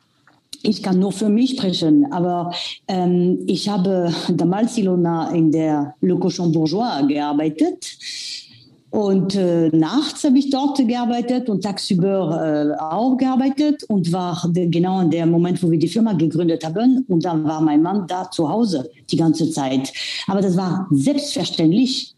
ich 0.67 0.83
kann 0.83 0.99
nur 0.99 1.13
für 1.13 1.29
mich 1.29 1.51
sprechen, 1.51 2.11
aber 2.13 2.53
ähm, 2.89 3.39
ich 3.47 3.69
habe 3.69 4.13
damals 4.33 4.77
Ilona 4.77 5.31
in 5.31 5.51
der 5.53 5.95
Le 6.01 6.17
Cochon 6.17 6.53
Bourgeois 6.53 7.07
gearbeitet. 7.07 7.87
Und 8.91 9.35
äh, 9.35 9.69
nachts 9.71 10.25
habe 10.25 10.39
ich 10.39 10.49
dort 10.49 10.79
gearbeitet 10.79 11.49
und 11.51 11.63
tagsüber 11.63 12.75
äh, 12.79 12.83
auch 12.83 13.17
gearbeitet 13.17 13.85
und 13.85 14.11
war 14.13 14.49
genau 14.55 15.01
in 15.01 15.11
dem 15.11 15.31
Moment, 15.31 15.63
wo 15.63 15.71
wir 15.71 15.79
die 15.79 15.89
Firma 15.89 16.15
gegründet 16.15 16.65
haben. 16.65 17.05
Und 17.09 17.25
dann 17.25 17.45
war 17.45 17.61
mein 17.61 17.83
Mann 17.83 18.07
da 18.07 18.31
zu 18.31 18.49
Hause 18.49 18.89
die 19.11 19.17
ganze 19.17 19.51
Zeit. 19.51 19.93
Aber 20.27 20.41
das 20.41 20.57
war 20.57 20.89
selbstverständlich 20.91 22.16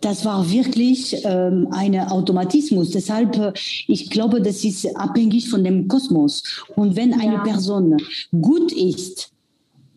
das 0.00 0.24
war 0.24 0.50
wirklich 0.50 1.16
ähm, 1.24 1.68
ein 1.70 1.98
Automatismus. 1.98 2.90
Deshalb, 2.90 3.36
äh, 3.36 3.52
ich 3.86 4.10
glaube, 4.10 4.40
das 4.40 4.64
ist 4.64 4.96
abhängig 4.96 5.48
von 5.48 5.64
dem 5.64 5.88
Kosmos. 5.88 6.42
Und 6.76 6.96
wenn 6.96 7.14
eine 7.14 7.34
ja. 7.34 7.42
Person 7.42 7.96
gut 8.40 8.72
ist, 8.72 9.30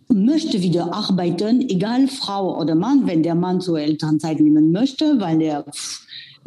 möchte 0.10 0.62
wieder 0.62 0.94
arbeiten, 0.94 1.62
egal 1.70 2.08
Frau 2.08 2.60
oder 2.60 2.76
Mann, 2.76 3.06
wenn 3.08 3.24
der 3.24 3.36
Mann 3.36 3.60
zur 3.62 3.80
Elternzeit 3.80 4.40
nehmen 4.40 4.72
möchte, 4.72 5.20
weil 5.20 5.42
er 5.42 5.66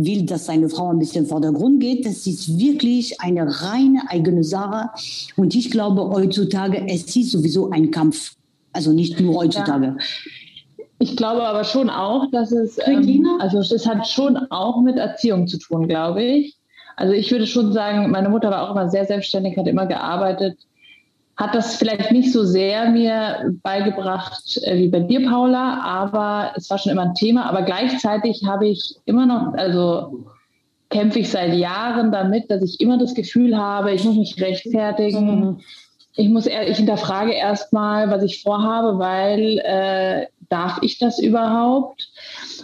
will, 0.05 0.25
dass 0.25 0.47
seine 0.47 0.69
Frau 0.69 0.89
ein 0.91 0.99
bisschen 0.99 1.27
vor 1.27 1.41
der 1.41 1.53
Grund 1.53 1.81
geht. 1.81 2.07
Das 2.07 2.27
ist 2.27 2.59
wirklich 2.59 3.21
eine 3.21 3.62
reine 3.62 4.03
eigene 4.09 4.45
Sache. 4.45 4.91
Und 5.37 5.55
ich 5.55 5.71
glaube 5.71 6.09
heutzutage, 6.09 6.87
es 6.89 7.15
ist 7.17 7.33
sowieso 7.33 7.71
ein 7.71 7.91
Kampf. 7.91 8.35
Also 8.73 8.93
nicht 8.93 9.21
nur 9.21 9.35
heutzutage. 9.35 9.87
Ja. 9.87 9.97
Ich 11.03 11.17
glaube 11.17 11.43
aber 11.45 11.65
schon 11.65 11.89
auch, 11.89 12.31
dass 12.31 12.53
es, 12.53 12.79
ähm, 12.87 13.27
also 13.41 13.61
es 13.61 13.87
hat 13.87 14.07
schon 14.07 14.37
auch 14.51 14.83
mit 14.83 14.99
Erziehung 14.99 15.47
zu 15.47 15.59
tun, 15.59 15.89
glaube 15.89 16.23
ich. 16.23 16.57
Also 16.95 17.15
ich 17.15 17.33
würde 17.33 17.47
schon 17.47 17.73
sagen, 17.73 18.11
meine 18.11 18.29
Mutter 18.29 18.51
war 18.51 18.69
auch 18.69 18.73
immer 18.73 18.91
sehr 18.91 19.07
selbstständig, 19.07 19.57
hat 19.57 19.67
immer 19.67 19.87
gearbeitet, 19.87 20.59
hat 21.39 21.55
das 21.55 21.77
vielleicht 21.77 22.13
nicht 22.13 22.31
so 22.31 22.45
sehr 22.45 22.91
mir 22.91 23.57
beigebracht 23.63 24.61
äh, 24.63 24.77
wie 24.77 24.89
bei 24.89 25.01
dir, 25.01 25.27
Paula, 25.27 25.81
aber 25.83 26.53
es 26.55 26.69
war 26.69 26.77
schon 26.77 26.93
immer 26.93 27.05
ein 27.05 27.15
Thema. 27.15 27.49
Aber 27.49 27.63
gleichzeitig 27.63 28.43
habe 28.47 28.69
ich 28.69 28.97
immer 29.07 29.25
noch, 29.25 29.55
also 29.55 30.27
kämpfe 30.91 31.21
ich 31.21 31.31
seit 31.31 31.55
Jahren 31.55 32.13
damit, 32.13 32.51
dass 32.51 32.63
ich 32.63 32.79
immer 32.79 32.99
das 32.99 33.15
Gefühl 33.15 33.57
habe, 33.57 33.93
ich 33.93 34.05
muss 34.05 34.17
mich 34.17 34.39
rechtfertigen. 34.39 35.41
Mhm. 35.41 35.61
Ich 36.15 36.29
muss, 36.29 36.47
ich 36.47 36.77
hinterfrage 36.77 37.33
erstmal, 37.33 38.11
was 38.11 38.23
ich 38.23 38.43
vorhabe, 38.43 38.99
weil 38.99 39.59
äh, 39.65 40.27
darf 40.51 40.79
ich 40.83 40.99
das 40.99 41.19
überhaupt? 41.19 42.11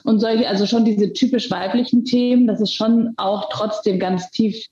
Und 0.05 0.21
solche, 0.21 0.49
also 0.49 0.67
schon 0.67 0.85
diese 0.85 1.13
typisch 1.13 1.51
weiblichen 1.51 2.05
Themen, 2.05 2.47
das 2.47 2.61
ist 2.61 2.75
schon 2.75 3.15
auch 3.17 3.49
trotzdem 3.51 3.99
ganz 3.99 4.31
tief 4.31 4.67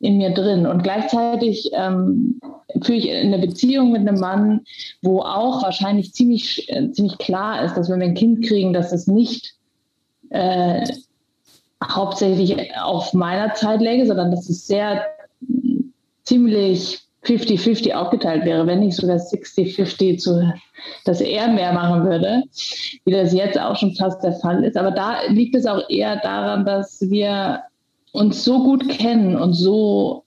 in 0.00 0.16
mir 0.16 0.32
drin. 0.32 0.66
Und 0.66 0.82
gleichzeitig 0.82 1.70
ähm, 1.74 2.40
führe 2.82 2.98
ich 2.98 3.10
eine 3.10 3.38
Beziehung 3.38 3.92
mit 3.92 4.00
einem 4.00 4.18
Mann, 4.18 4.60
wo 5.02 5.20
auch 5.20 5.62
wahrscheinlich 5.62 6.14
ziemlich, 6.14 6.68
äh, 6.70 6.90
ziemlich 6.92 7.18
klar 7.18 7.64
ist, 7.64 7.74
dass 7.74 7.90
wenn 7.90 8.00
wir 8.00 8.06
ein 8.06 8.14
Kind 8.14 8.44
kriegen, 8.46 8.72
dass 8.72 8.92
es 8.92 9.06
nicht 9.06 9.54
äh, 10.30 10.84
hauptsächlich 11.84 12.76
auf 12.76 13.12
meiner 13.12 13.54
Zeit 13.54 13.80
läge, 13.80 14.06
sondern 14.06 14.30
dass 14.30 14.48
es 14.48 14.66
sehr 14.66 15.04
ziemlich 16.24 17.00
50-50 17.24 17.92
aufgeteilt 17.92 18.44
wäre, 18.44 18.66
wenn 18.66 18.80
nicht 18.80 18.96
sogar 18.96 19.16
60-50 19.16 20.18
zu, 20.18 20.52
dass 21.04 21.20
er 21.20 21.48
mehr 21.48 21.72
machen 21.72 22.04
würde, 22.04 22.44
wie 23.04 23.12
das 23.12 23.34
jetzt 23.34 23.60
auch 23.60 23.76
schon 23.76 23.94
fast 23.94 24.22
der 24.22 24.32
Fall 24.32 24.64
ist. 24.64 24.76
Aber 24.76 24.90
da 24.90 25.24
liegt 25.28 25.54
es 25.54 25.66
auch 25.66 25.88
eher 25.90 26.16
daran, 26.16 26.64
dass 26.64 27.00
wir 27.02 27.60
uns 28.12 28.44
so 28.44 28.64
gut 28.64 28.88
kennen 28.88 29.36
und 29.36 29.52
so, 29.52 30.24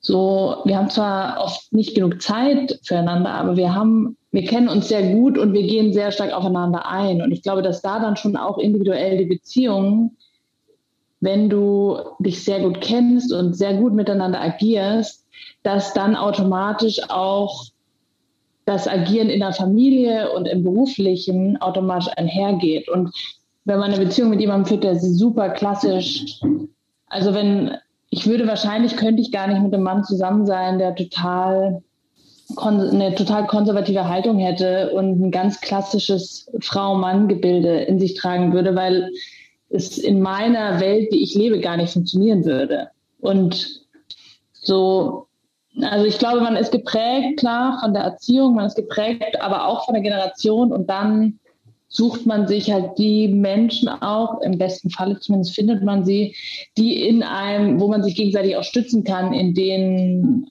so, 0.00 0.56
wir 0.64 0.76
haben 0.76 0.90
zwar 0.90 1.40
oft 1.40 1.72
nicht 1.72 1.94
genug 1.94 2.20
Zeit 2.20 2.80
füreinander, 2.84 3.30
aber 3.30 3.56
wir 3.56 3.72
haben, 3.72 4.16
wir 4.32 4.44
kennen 4.44 4.68
uns 4.68 4.88
sehr 4.88 5.14
gut 5.14 5.38
und 5.38 5.52
wir 5.52 5.62
gehen 5.62 5.92
sehr 5.92 6.10
stark 6.10 6.32
aufeinander 6.32 6.88
ein. 6.88 7.22
Und 7.22 7.30
ich 7.30 7.42
glaube, 7.42 7.62
dass 7.62 7.82
da 7.82 8.00
dann 8.00 8.16
schon 8.16 8.36
auch 8.36 8.58
individuell 8.58 9.18
die 9.18 9.26
Beziehungen, 9.26 10.16
wenn 11.20 11.48
du 11.48 11.98
dich 12.18 12.42
sehr 12.42 12.60
gut 12.60 12.80
kennst 12.80 13.32
und 13.32 13.54
sehr 13.54 13.74
gut 13.74 13.94
miteinander 13.94 14.40
agierst, 14.40 15.21
dass 15.62 15.94
dann 15.94 16.16
automatisch 16.16 17.00
auch 17.08 17.66
das 18.64 18.86
Agieren 18.86 19.28
in 19.28 19.40
der 19.40 19.52
Familie 19.52 20.32
und 20.32 20.46
im 20.46 20.62
Beruflichen 20.62 21.60
automatisch 21.60 22.12
einhergeht. 22.16 22.88
Und 22.88 23.10
wenn 23.64 23.78
man 23.78 23.92
eine 23.92 24.04
Beziehung 24.04 24.30
mit 24.30 24.40
jemandem 24.40 24.66
führt, 24.66 24.84
der 24.84 24.98
super 24.98 25.50
klassisch, 25.50 26.40
also 27.06 27.34
wenn, 27.34 27.76
ich 28.10 28.26
würde 28.26 28.46
wahrscheinlich, 28.46 28.96
könnte 28.96 29.22
ich 29.22 29.32
gar 29.32 29.48
nicht 29.48 29.62
mit 29.62 29.74
einem 29.74 29.82
Mann 29.82 30.04
zusammen 30.04 30.46
sein, 30.46 30.78
der 30.78 30.94
total 30.94 31.82
eine 32.56 33.14
total 33.14 33.46
konservative 33.46 34.08
Haltung 34.08 34.38
hätte 34.38 34.90
und 34.90 35.20
ein 35.20 35.30
ganz 35.30 35.60
klassisches 35.60 36.50
Frau-Mann-Gebilde 36.60 37.82
in 37.82 37.98
sich 37.98 38.14
tragen 38.14 38.52
würde, 38.52 38.74
weil 38.74 39.10
es 39.70 39.96
in 39.96 40.20
meiner 40.20 40.80
Welt, 40.80 41.12
die 41.12 41.22
ich 41.22 41.34
lebe, 41.34 41.60
gar 41.60 41.76
nicht 41.76 41.92
funktionieren 41.92 42.44
würde. 42.44 42.88
Und 43.20 43.81
so 44.62 45.26
also 45.80 46.04
ich 46.04 46.18
glaube, 46.18 46.40
man 46.40 46.56
ist 46.56 46.70
geprägt, 46.70 47.38
klar, 47.38 47.78
von 47.80 47.94
der 47.94 48.02
Erziehung, 48.02 48.54
man 48.54 48.66
ist 48.66 48.76
geprägt, 48.76 49.40
aber 49.40 49.66
auch 49.66 49.86
von 49.86 49.94
der 49.94 50.02
Generation 50.02 50.72
und 50.72 50.88
dann 50.88 51.38
sucht 51.88 52.26
man 52.26 52.46
sich 52.46 52.72
halt 52.72 52.98
die 52.98 53.28
Menschen 53.28 53.88
auch, 53.88 54.40
im 54.40 54.58
besten 54.58 54.90
Falle 54.90 55.18
zumindest 55.20 55.54
findet 55.54 55.82
man 55.82 56.04
sie, 56.04 56.34
die 56.78 57.06
in 57.06 57.22
einem, 57.22 57.80
wo 57.80 57.88
man 57.88 58.02
sich 58.02 58.14
gegenseitig 58.14 58.56
auch 58.56 58.64
stützen 58.64 59.04
kann, 59.04 59.32
in 59.32 59.54
den, 59.54 60.46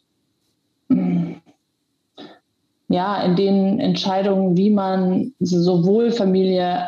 ja, 2.90 3.24
in 3.24 3.36
den 3.36 3.80
Entscheidungen, 3.80 4.56
wie 4.56 4.70
man 4.70 5.34
sowohl 5.40 6.12
Familie, 6.12 6.88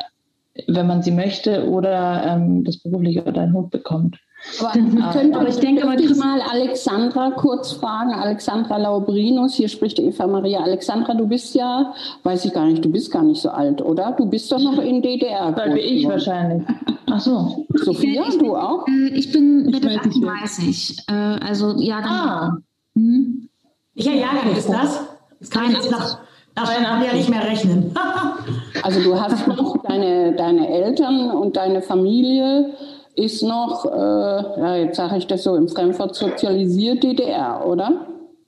wenn 0.67 0.85
man 0.85 1.01
sie 1.01 1.11
möchte, 1.11 1.67
oder 1.67 2.23
ähm, 2.23 2.63
das 2.63 2.77
berufliche 2.77 3.23
oder 3.23 3.41
einen 3.41 3.53
Hund 3.53 3.71
bekommt. 3.71 4.19
Aber, 4.59 4.71
könnte, 5.13 5.39
aber 5.39 5.47
ich 5.47 5.57
denke, 5.57 5.85
mal, 5.85 5.99
ich 5.99 6.15
mal 6.15 6.41
Alexandra 6.41 7.31
kurz 7.31 7.71
fragen. 7.71 8.13
Alexandra 8.13 8.77
Laubrinus, 8.77 9.55
hier 9.55 9.69
spricht 9.69 9.99
Eva 9.99 10.27
Maria. 10.27 10.59
Alexandra, 10.59 11.13
du 11.13 11.27
bist 11.27 11.55
ja, 11.55 11.93
weiß 12.23 12.45
ich 12.45 12.53
gar 12.53 12.65
nicht, 12.65 12.83
du 12.83 12.89
bist 12.89 13.11
gar 13.11 13.23
nicht 13.23 13.41
so 13.41 13.49
alt, 13.49 13.81
oder? 13.81 14.11
Du 14.17 14.25
bist 14.25 14.51
doch 14.51 14.59
noch 14.59 14.77
in 14.79 15.01
DDR. 15.01 15.55
Weil 15.55 15.75
wie 15.75 15.79
ich 15.79 16.07
wahrscheinlich. 16.07 16.67
Ach 17.09 17.19
so. 17.19 17.65
Sophia, 17.73 18.23
ich, 18.27 18.37
du 18.37 18.55
auch? 18.55 18.87
Äh, 18.87 19.09
ich 19.09 19.31
bin 19.31 19.67
Mitte 19.67 19.89
38. 19.89 21.05
Äh, 21.07 21.13
also 21.13 21.79
Jahrgang. 21.79 22.11
Ah. 22.11 22.57
Hm? 22.95 23.49
Welcher 23.95 24.15
Jahrgang 24.15 24.55
ist 24.55 24.69
das? 24.69 25.05
Das 25.39 25.49
kann 25.49 25.65
ich 25.69 25.73
jetzt 25.73 25.91
nach, 25.91 26.19
nach 26.55 27.05
ja 27.05 27.13
nicht 27.13 27.29
mehr 27.29 27.43
rechnen. 27.43 27.93
also 28.83 29.01
du 29.01 29.19
hast 29.19 29.47
noch 29.47 29.77
deine, 29.83 30.33
deine 30.35 30.67
Eltern 30.67 31.31
und 31.31 31.55
deine 31.55 31.81
Familie 31.81 32.73
ist 33.15 33.43
noch, 33.43 33.85
äh, 33.85 34.59
ja, 34.59 34.75
jetzt 34.77 34.97
sage 34.97 35.17
ich 35.17 35.27
das 35.27 35.43
so, 35.43 35.55
im 35.55 35.67
Fremdwort 35.67 36.15
sozialisiert 36.15 37.03
DDR, 37.03 37.65
oder? 37.65 38.07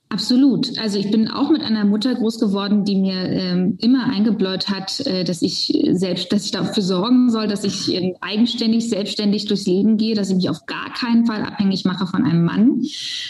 Absolut. 0.09 0.79
Also 0.79 0.99
ich 0.99 1.09
bin 1.11 1.27
auch 1.27 1.49
mit 1.49 1.61
einer 1.61 1.83
Mutter 1.83 2.13
groß 2.15 2.39
geworden, 2.39 2.85
die 2.85 2.95
mir 2.95 3.15
ähm, 3.15 3.77
immer 3.81 4.05
eingebläut 4.05 4.69
hat, 4.69 4.99
äh, 5.01 5.23
dass 5.23 5.41
ich 5.41 5.77
selbst, 5.91 6.31
dass 6.31 6.45
ich 6.45 6.51
dafür 6.51 6.83
sorgen 6.83 7.29
soll, 7.31 7.47
dass 7.47 7.63
ich 7.63 7.93
äh, 7.93 8.13
eigenständig, 8.21 8.87
selbstständig 8.87 9.47
durchs 9.47 9.65
Leben 9.65 9.97
gehe, 9.97 10.15
dass 10.15 10.29
ich 10.29 10.35
mich 10.35 10.49
auf 10.49 10.67
gar 10.67 10.93
keinen 10.93 11.25
Fall 11.25 11.41
abhängig 11.41 11.85
mache 11.85 12.05
von 12.05 12.23
einem 12.23 12.45
Mann. 12.45 12.83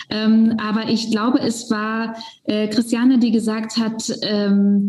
Ähm, 0.10 0.58
aber 0.62 0.90
ich 0.90 1.10
glaube, 1.10 1.40
es 1.40 1.72
war 1.72 2.18
äh, 2.44 2.68
Christiane, 2.68 3.20
die 3.20 3.32
gesagt 3.32 3.78
hat, 3.78 4.04
ähm, 4.22 4.86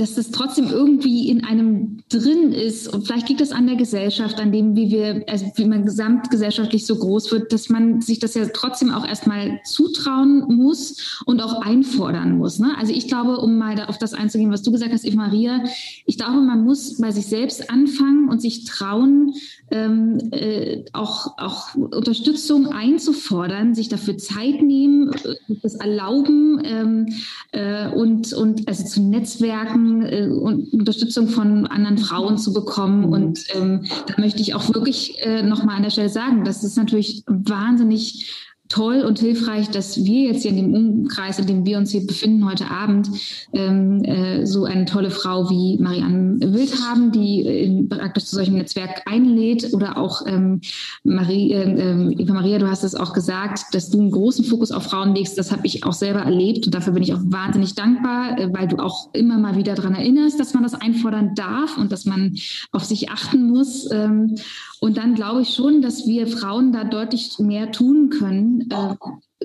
dass 0.00 0.14
das 0.14 0.30
trotzdem 0.30 0.70
irgendwie 0.70 1.28
in 1.28 1.44
einem 1.44 1.98
drin 2.08 2.52
ist. 2.52 2.88
Und 2.88 3.06
vielleicht 3.06 3.28
liegt 3.28 3.42
das 3.42 3.52
an 3.52 3.66
der 3.66 3.76
Gesellschaft, 3.76 4.40
an 4.40 4.50
dem, 4.50 4.74
wie 4.74 4.90
wir, 4.90 5.24
also 5.28 5.44
wie 5.56 5.66
man 5.66 5.84
gesamtgesellschaftlich 5.84 6.86
so 6.86 6.96
groß 6.96 7.30
wird, 7.32 7.52
dass 7.52 7.68
man 7.68 8.00
sich 8.00 8.18
das 8.18 8.32
ja 8.32 8.46
trotzdem 8.46 8.92
auch 8.92 9.06
erstmal 9.06 9.60
zutrauen 9.66 10.56
muss 10.56 11.20
und 11.26 11.42
auch 11.42 11.60
einfordern 11.60 12.38
muss. 12.38 12.58
Ne? 12.58 12.72
Also 12.78 12.94
ich 12.94 13.08
glaube, 13.08 13.38
um 13.38 13.58
mal 13.58 13.78
auf 13.84 13.98
das 13.98 14.14
einzugehen, 14.14 14.50
was 14.50 14.62
du 14.62 14.72
gesagt 14.72 14.92
hast, 14.92 15.04
Eva 15.04 15.16
Maria, 15.16 15.62
ich 16.06 16.16
glaube, 16.16 16.40
man 16.40 16.64
muss 16.64 16.96
bei 16.98 17.10
sich 17.10 17.26
selbst 17.26 17.70
anfangen 17.70 18.30
und 18.30 18.40
sich 18.40 18.64
trauen, 18.64 19.34
ähm, 19.70 20.18
äh, 20.30 20.82
auch, 20.94 21.36
auch 21.36 21.74
Unterstützung 21.74 22.68
einzufordern, 22.68 23.74
sich 23.74 23.90
dafür 23.90 24.16
Zeit 24.16 24.62
nehmen, 24.62 25.12
äh, 25.12 25.56
das 25.62 25.74
erlauben 25.74 26.62
ähm, 26.64 27.06
äh, 27.52 27.88
und, 27.90 28.32
und 28.32 28.66
also 28.66 28.84
zu 28.84 29.02
Netzwerken 29.02 29.89
äh, 30.02 30.28
und 30.28 30.72
Unterstützung 30.72 31.28
von 31.28 31.66
anderen 31.66 31.98
Frauen 31.98 32.38
zu 32.38 32.52
bekommen. 32.52 33.04
Und 33.04 33.44
ähm, 33.54 33.86
da 34.06 34.14
möchte 34.18 34.40
ich 34.40 34.54
auch 34.54 34.72
wirklich 34.72 35.20
äh, 35.20 35.42
nochmal 35.42 35.76
an 35.76 35.82
der 35.82 35.90
Stelle 35.90 36.08
sagen, 36.08 36.44
das 36.44 36.64
ist 36.64 36.76
natürlich 36.76 37.24
wahnsinnig 37.26 38.49
toll 38.70 39.02
und 39.02 39.18
hilfreich, 39.18 39.68
dass 39.68 40.04
wir 40.04 40.28
jetzt 40.28 40.42
hier 40.42 40.52
in 40.52 40.56
dem 40.56 40.74
Umkreis, 40.74 41.38
in 41.38 41.46
dem 41.46 41.66
wir 41.66 41.76
uns 41.76 41.90
hier 41.90 42.06
befinden 42.06 42.48
heute 42.48 42.70
Abend, 42.70 43.10
ähm, 43.52 44.02
äh, 44.04 44.46
so 44.46 44.64
eine 44.64 44.84
tolle 44.86 45.10
Frau 45.10 45.50
wie 45.50 45.76
Marianne 45.78 46.38
Wild 46.40 46.72
haben, 46.80 47.12
die 47.12 47.40
in, 47.40 47.88
praktisch 47.88 48.26
zu 48.26 48.36
solchem 48.36 48.54
Netzwerk 48.54 49.02
einlädt 49.06 49.74
oder 49.74 49.98
auch 49.98 50.26
ähm, 50.26 50.60
Marie, 51.02 51.52
äh, 51.52 52.12
Eva 52.16 52.32
Maria, 52.32 52.58
du 52.58 52.70
hast 52.70 52.84
es 52.84 52.94
auch 52.94 53.12
gesagt, 53.12 53.74
dass 53.74 53.90
du 53.90 54.00
einen 54.00 54.12
großen 54.12 54.44
Fokus 54.44 54.70
auf 54.70 54.84
Frauen 54.84 55.14
legst. 55.14 55.36
Das 55.36 55.50
habe 55.50 55.66
ich 55.66 55.84
auch 55.84 55.92
selber 55.92 56.20
erlebt 56.20 56.66
und 56.66 56.74
dafür 56.74 56.92
bin 56.92 57.02
ich 57.02 57.12
auch 57.12 57.20
wahnsinnig 57.24 57.74
dankbar, 57.74 58.38
äh, 58.38 58.52
weil 58.52 58.68
du 58.68 58.76
auch 58.78 59.12
immer 59.12 59.38
mal 59.38 59.56
wieder 59.56 59.74
daran 59.74 59.94
erinnerst, 59.94 60.38
dass 60.38 60.54
man 60.54 60.62
das 60.62 60.74
einfordern 60.74 61.34
darf 61.34 61.76
und 61.76 61.90
dass 61.90 62.04
man 62.04 62.36
auf 62.70 62.84
sich 62.84 63.10
achten 63.10 63.50
muss. 63.50 63.90
Ähm, 63.90 64.36
und 64.80 64.96
dann 64.96 65.14
glaube 65.14 65.42
ich 65.42 65.54
schon, 65.54 65.82
dass 65.82 66.06
wir 66.06 66.26
Frauen 66.26 66.72
da 66.72 66.84
deutlich 66.84 67.38
mehr 67.38 67.70
tun 67.70 68.10
können, 68.10 68.68
äh, 68.70 68.96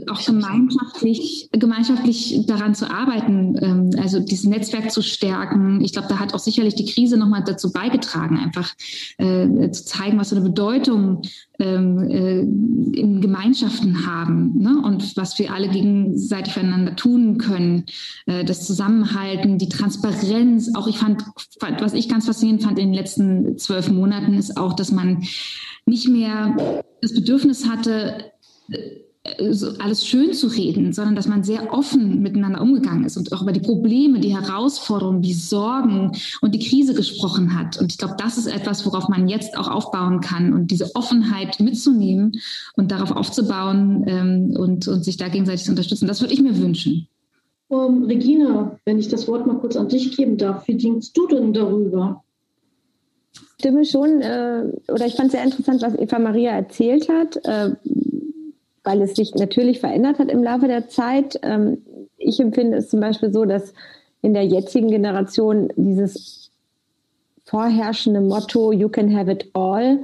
auch 0.08 0.24
gemeinschaftlich, 0.26 1.50
gemeinschaftlich 1.54 2.46
daran 2.46 2.76
zu 2.76 2.90
arbeiten, 2.90 3.58
ähm, 3.62 3.90
also 3.98 4.20
dieses 4.20 4.46
Netzwerk 4.46 4.92
zu 4.92 5.02
stärken. 5.02 5.82
Ich 5.82 5.94
glaube, 5.94 6.10
da 6.10 6.20
hat 6.20 6.34
auch 6.34 6.40
sicherlich 6.40 6.76
die 6.76 6.86
Krise 6.86 7.18
nochmal 7.18 7.44
dazu 7.46 7.72
beigetragen, 7.72 8.38
einfach 8.38 8.74
äh, 9.18 9.72
zu 9.72 9.86
zeigen, 9.86 10.20
was 10.20 10.30
für 10.30 10.36
eine 10.36 10.46
Bedeutung 10.46 11.22
ähm, 11.60 12.00
äh, 12.00 12.40
in 12.40 13.22
Gemeinschaften 13.22 14.06
haben 14.06 14.60
ne? 14.60 14.82
und 14.84 15.16
was 15.16 15.40
wir 15.40 15.54
alle 15.54 15.70
gegenseitig 15.70 16.54
füreinander 16.54 16.96
tun 16.96 17.38
können. 17.38 17.86
Äh, 18.26 18.44
das 18.44 18.66
Zusammenhalten, 18.66 19.58
die 19.58 19.70
Transparenz. 19.70 20.76
Auch 20.76 20.88
ich 20.88 20.98
fand, 20.98 21.24
was 21.80 21.94
ich 21.94 22.10
ganz 22.10 22.26
faszinierend 22.26 22.64
fand 22.64 22.80
in 22.80 22.90
den 22.90 22.94
letzten 22.94 23.58
zwölf 23.58 23.90
Monaten, 23.90 24.34
ist 24.34 24.58
auch, 24.58 24.74
dass 24.74 24.92
man 24.92 25.24
nicht 25.86 26.10
mehr 26.10 26.84
das 27.02 27.14
Bedürfnis 27.14 27.70
hatte, 27.70 28.32
alles 29.80 30.06
schön 30.06 30.34
zu 30.34 30.48
reden, 30.48 30.94
sondern 30.94 31.16
dass 31.16 31.28
man 31.28 31.44
sehr 31.44 31.74
offen 31.74 32.22
miteinander 32.22 32.62
umgegangen 32.62 33.06
ist 33.06 33.18
und 33.18 33.34
auch 33.34 33.42
über 33.42 33.52
die 33.52 33.60
Probleme, 33.60 34.20
die 34.20 34.36
Herausforderungen, 34.36 35.22
die 35.22 35.34
Sorgen 35.34 36.12
und 36.42 36.54
die 36.54 36.60
Krise 36.60 36.94
gesprochen 36.94 37.58
hat. 37.58 37.78
Und 37.80 37.92
ich 37.92 37.98
glaube, 37.98 38.16
das 38.18 38.38
ist 38.38 38.48
etwas, 38.48 38.86
worauf 38.86 39.10
man 39.10 39.28
jetzt 39.28 39.58
auch 39.58 39.68
aufbauen 39.68 40.22
kann 40.22 40.54
und 40.54 40.70
diese 40.70 40.96
Offenheit 40.96 41.60
mitzunehmen 41.60 42.40
und 42.76 42.92
darauf 42.92 43.12
aufzubauen 43.12 44.04
ähm, 44.08 44.56
und, 44.58 44.88
und 44.88 45.04
sich 45.04 45.18
da 45.18 45.28
gegenseitig 45.28 45.66
zu 45.66 45.72
unterstützen. 45.72 46.08
Das 46.08 46.22
würde 46.22 46.34
ich 46.34 46.42
mir 46.42 46.58
wünschen. 46.58 47.08
Um, 47.68 48.04
Regina, 48.04 48.78
wenn 48.86 49.00
ich 49.00 49.08
das 49.08 49.28
Wort 49.28 49.48
mal 49.48 49.58
kurz 49.58 49.76
an 49.76 49.90
dich 49.90 50.16
geben 50.16 50.38
darf, 50.38 50.68
wie 50.68 50.76
denkst 50.76 51.14
du 51.14 51.28
denn 51.28 51.52
darüber? 51.52 52.22
stimme 53.60 53.86
schon, 53.86 54.22
äh, 54.22 54.64
oder 54.92 55.06
ich 55.08 55.16
fand 55.16 55.28
es 55.28 55.32
sehr 55.32 55.44
interessant, 55.44 55.82
was 55.82 55.98
Eva 55.98 56.20
Maria 56.20 56.52
erzählt 56.52 57.10
hat. 57.10 57.38
Äh, 57.46 57.72
weil 58.86 59.02
es 59.02 59.16
sich 59.16 59.36
natürlich 59.36 59.80
verändert 59.80 60.20
hat 60.20 60.32
im 60.32 60.44
Laufe 60.44 60.68
der 60.68 60.88
Zeit. 60.88 61.40
Ähm, 61.44 61.80
ich 62.18 62.40
empfinde 62.40 62.78
es 62.78 62.90
zum 62.90 63.02
Beispiel 63.02 63.34
so, 63.34 63.46
dass 63.46 63.74
in 64.22 64.34
der 64.34 64.46
jetzigen 64.46 64.90
Generation 64.90 65.70
dieses 65.76 66.50
vorherrschende 67.44 68.22
Motto 68.22 68.72
You 68.72 68.90
can 68.90 69.16
have 69.16 69.32
it 69.32 69.50
all 69.54 70.00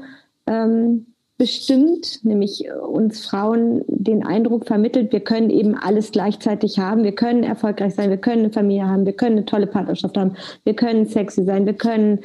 ähm, 0.47 1.05
bestimmt, 1.41 2.23
nämlich 2.23 2.65
uns 2.87 3.25
Frauen 3.25 3.83
den 3.87 4.23
Eindruck 4.23 4.67
vermittelt, 4.67 5.11
wir 5.11 5.21
können 5.21 5.49
eben 5.49 5.73
alles 5.73 6.11
gleichzeitig 6.11 6.77
haben, 6.77 7.03
wir 7.03 7.15
können 7.15 7.41
erfolgreich 7.41 7.95
sein, 7.95 8.11
wir 8.11 8.17
können 8.17 8.43
eine 8.43 8.53
Familie 8.53 8.87
haben, 8.87 9.07
wir 9.07 9.13
können 9.13 9.37
eine 9.37 9.45
tolle 9.47 9.65
Partnerschaft 9.65 10.15
haben, 10.19 10.35
wir 10.65 10.75
können 10.75 11.07
sexy 11.07 11.43
sein, 11.43 11.65
wir 11.65 11.73
können 11.73 12.19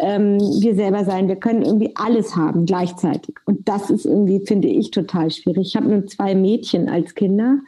ähm, 0.00 0.38
wir 0.60 0.74
selber 0.74 1.06
sein, 1.06 1.26
wir 1.28 1.36
können 1.36 1.62
irgendwie 1.62 1.92
alles 1.94 2.36
haben 2.36 2.66
gleichzeitig. 2.66 3.34
Und 3.46 3.66
das 3.66 3.88
ist 3.88 4.04
irgendwie, 4.04 4.44
finde 4.44 4.68
ich, 4.68 4.90
total 4.90 5.30
schwierig. 5.30 5.68
Ich 5.68 5.76
habe 5.76 5.88
nur 5.88 6.06
zwei 6.06 6.34
Mädchen 6.34 6.90
als 6.90 7.14
Kinder 7.14 7.60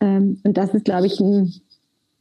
ähm, 0.00 0.38
und 0.44 0.58
das 0.58 0.74
ist, 0.74 0.84
glaube 0.84 1.06
ich, 1.06 1.18
ein, 1.18 1.54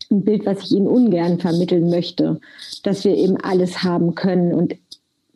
ein 0.09 0.23
Bild, 0.23 0.45
was 0.45 0.63
ich 0.63 0.71
ihnen 0.71 0.87
ungern 0.87 1.37
vermitteln 1.41 1.89
möchte, 1.89 2.39
dass 2.83 3.03
wir 3.03 3.17
eben 3.17 3.35
alles 3.41 3.83
haben 3.83 4.15
können 4.15 4.53
und 4.53 4.75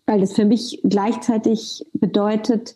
weil 0.10 0.22
das 0.22 0.34
für 0.34 0.46
mich 0.46 0.82
gleichzeitig 0.84 1.86
bedeutet, 1.94 2.76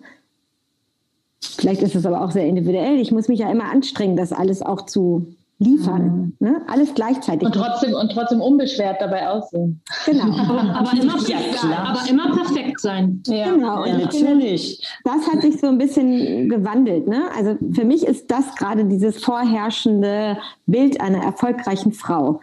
vielleicht 1.41 1.81
ist 1.81 1.95
es 1.95 2.05
aber 2.05 2.23
auch 2.23 2.29
sehr 2.29 2.45
individuell, 2.45 2.99
ich 2.99 3.11
muss 3.11 3.27
mich 3.27 3.39
ja 3.39 3.49
immer 3.49 3.71
anstrengen, 3.71 4.15
das 4.15 4.31
alles 4.31 4.61
auch 4.61 4.85
zu 4.85 5.33
liefern. 5.57 6.35
Mhm. 6.37 6.47
Ne? 6.47 6.61
Alles 6.67 6.93
gleichzeitig. 6.93 7.47
Und 7.47 7.55
trotzdem, 7.55 7.95
und 7.95 8.11
trotzdem 8.11 8.39
unbeschwert 8.39 9.01
dabei 9.01 9.27
aussehen. 9.29 9.81
Genau. 10.05 10.25
aber, 10.37 10.61
aber, 10.61 10.91
immer, 10.93 11.17
ja, 11.27 11.39
aber 11.75 12.07
immer 12.07 12.35
perfekt 12.35 12.79
sein. 12.79 13.23
Ja. 13.25 13.51
Genau. 13.51 13.83
Ja, 13.83 13.97
natürlich. 13.97 14.87
das 15.03 15.27
hat 15.27 15.41
sich 15.41 15.59
so 15.59 15.67
ein 15.67 15.79
bisschen 15.79 16.49
gewandelt. 16.49 17.07
Ne? 17.07 17.23
Also 17.35 17.57
für 17.71 17.85
mich 17.85 18.05
ist 18.05 18.29
das 18.29 18.55
gerade 18.55 18.85
dieses 18.85 19.23
vorherrschende 19.23 20.37
Bild 20.67 21.01
einer 21.01 21.23
erfolgreichen 21.23 21.93
Frau. 21.93 22.41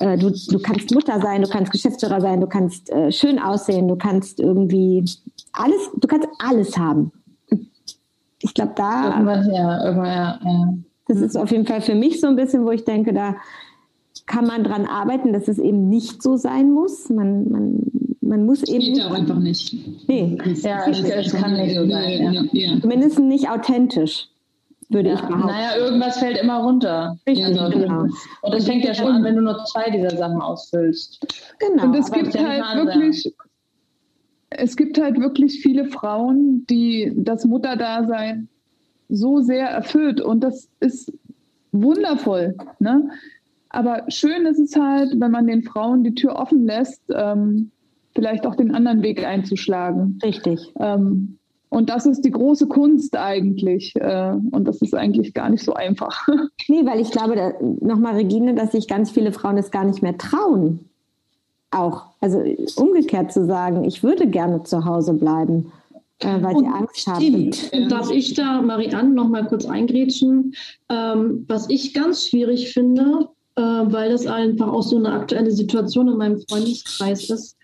Äh, 0.00 0.16
du, 0.16 0.30
du 0.30 0.58
kannst 0.58 0.92
Mutter 0.92 1.20
sein, 1.20 1.42
du 1.42 1.48
kannst 1.48 1.70
Geschäftsführer 1.70 2.20
sein, 2.20 2.40
du 2.40 2.46
kannst 2.46 2.90
äh, 2.90 3.12
schön 3.12 3.38
aussehen, 3.38 3.86
du 3.86 3.96
kannst 3.96 4.40
irgendwie 4.40 5.04
alles, 5.52 5.90
du 5.96 6.08
kannst 6.08 6.28
alles 6.38 6.76
haben. 6.76 7.12
Ich 8.42 8.54
glaube, 8.54 8.72
da. 8.74 9.10
Irgendwas, 9.10 9.46
ja, 9.46 9.84
irgendwas, 9.84 10.08
ja, 10.08 10.40
ja. 10.42 10.74
Das 11.06 11.18
ist 11.18 11.36
auf 11.36 11.50
jeden 11.50 11.66
Fall 11.66 11.82
für 11.82 11.94
mich 11.94 12.20
so 12.20 12.28
ein 12.28 12.36
bisschen, 12.36 12.64
wo 12.64 12.70
ich 12.70 12.84
denke, 12.84 13.12
da 13.12 13.36
kann 14.26 14.46
man 14.46 14.64
dran 14.64 14.86
arbeiten, 14.86 15.34
dass 15.34 15.48
es 15.48 15.58
eben 15.58 15.90
nicht 15.90 16.22
so 16.22 16.36
sein 16.36 16.72
muss. 16.72 17.10
Man, 17.10 17.50
man, 17.50 17.80
man 18.22 18.46
muss 18.46 18.62
eben. 18.62 18.94
Geht 18.94 19.04
auch 19.04 19.10
einfach 19.10 19.38
nicht. 19.38 19.76
Nee, 20.08 20.38
ja, 20.62 20.86
es 20.86 21.32
kann 21.32 21.52
nicht 21.52 21.76
so 21.76 21.86
sein. 21.86 22.48
Ja. 22.52 22.80
Zumindest 22.80 23.18
nicht 23.18 23.50
authentisch 23.50 24.28
würde 24.90 25.10
ja. 25.10 25.14
ich 25.14 25.20
behaupten. 25.20 25.46
Naja, 25.46 25.76
irgendwas 25.76 26.18
fällt 26.18 26.38
immer 26.38 26.58
runter. 26.58 27.16
Richtig, 27.26 27.46
also, 27.46 27.78
genau. 27.78 28.02
Und 28.42 28.54
das 28.54 28.66
fängt 28.66 28.84
ja 28.84 28.94
schon 28.94 29.12
an, 29.12 29.24
wenn 29.24 29.36
du 29.36 29.42
nur 29.42 29.64
zwei 29.64 29.90
dieser 29.90 30.16
Sachen 30.16 30.40
ausfüllst. 30.40 31.26
Genau. 31.58 31.84
Und 31.84 31.94
es 31.94 32.10
gibt 32.10 32.36
halt 32.36 32.62
wirklich, 32.74 33.32
es 34.50 34.76
gibt 34.76 35.00
halt 35.00 35.18
wirklich 35.20 35.60
viele 35.62 35.86
Frauen, 35.86 36.66
die 36.68 37.12
das 37.16 37.44
Mutterdasein 37.44 38.48
so 39.08 39.40
sehr 39.40 39.68
erfüllt 39.68 40.20
und 40.20 40.40
das 40.40 40.68
ist 40.80 41.12
wundervoll. 41.72 42.56
Ne? 42.78 43.10
Aber 43.68 44.04
schön 44.08 44.46
ist 44.46 44.58
es 44.58 44.76
halt, 44.76 45.12
wenn 45.18 45.30
man 45.30 45.46
den 45.46 45.62
Frauen 45.62 46.04
die 46.04 46.14
Tür 46.14 46.36
offen 46.36 46.64
lässt, 46.64 47.02
ähm, 47.14 47.70
vielleicht 48.14 48.46
auch 48.46 48.56
den 48.56 48.74
anderen 48.74 49.02
Weg 49.02 49.24
einzuschlagen. 49.24 50.18
Richtig. 50.22 50.72
Ähm, 50.78 51.38
und 51.70 51.88
das 51.88 52.04
ist 52.04 52.24
die 52.24 52.32
große 52.32 52.66
Kunst 52.66 53.16
eigentlich. 53.16 53.94
Äh, 53.96 54.34
und 54.50 54.64
das 54.66 54.82
ist 54.82 54.94
eigentlich 54.94 55.32
gar 55.34 55.48
nicht 55.48 55.64
so 55.64 55.72
einfach. 55.72 56.26
Nee, 56.68 56.84
weil 56.84 57.00
ich 57.00 57.10
glaube, 57.10 57.54
nochmal, 57.80 58.14
Regine, 58.14 58.54
dass 58.54 58.72
sich 58.72 58.86
ganz 58.86 59.10
viele 59.10 59.32
Frauen 59.32 59.56
es 59.56 59.70
gar 59.70 59.84
nicht 59.84 60.02
mehr 60.02 60.16
trauen. 60.18 60.80
Auch. 61.70 62.06
Also 62.20 62.42
umgekehrt 62.76 63.32
zu 63.32 63.46
sagen, 63.46 63.84
ich 63.84 64.02
würde 64.02 64.28
gerne 64.28 64.62
zu 64.62 64.84
Hause 64.84 65.14
bleiben. 65.14 65.72
äh, 66.20 66.42
weil 66.42 66.56
sie 66.56 66.66
Angst 66.66 67.06
haben. 67.06 67.50
Und 67.72 67.90
darf 67.90 68.10
ich 68.10 68.34
da, 68.34 68.60
Marianne, 68.62 69.10
noch 69.10 69.28
mal 69.28 69.46
kurz 69.46 69.66
eingrätschen? 69.66 70.54
Ähm, 70.88 71.44
was 71.48 71.68
ich 71.70 71.94
ganz 71.94 72.28
schwierig 72.28 72.72
finde, 72.72 73.28
äh, 73.56 73.62
weil 73.62 74.10
das 74.10 74.26
einfach 74.26 74.68
auch 74.68 74.82
so 74.82 74.96
eine 74.96 75.12
aktuelle 75.12 75.50
Situation 75.50 76.08
in 76.08 76.16
meinem 76.18 76.40
Freundeskreis 76.48 77.30
ist. 77.30 77.56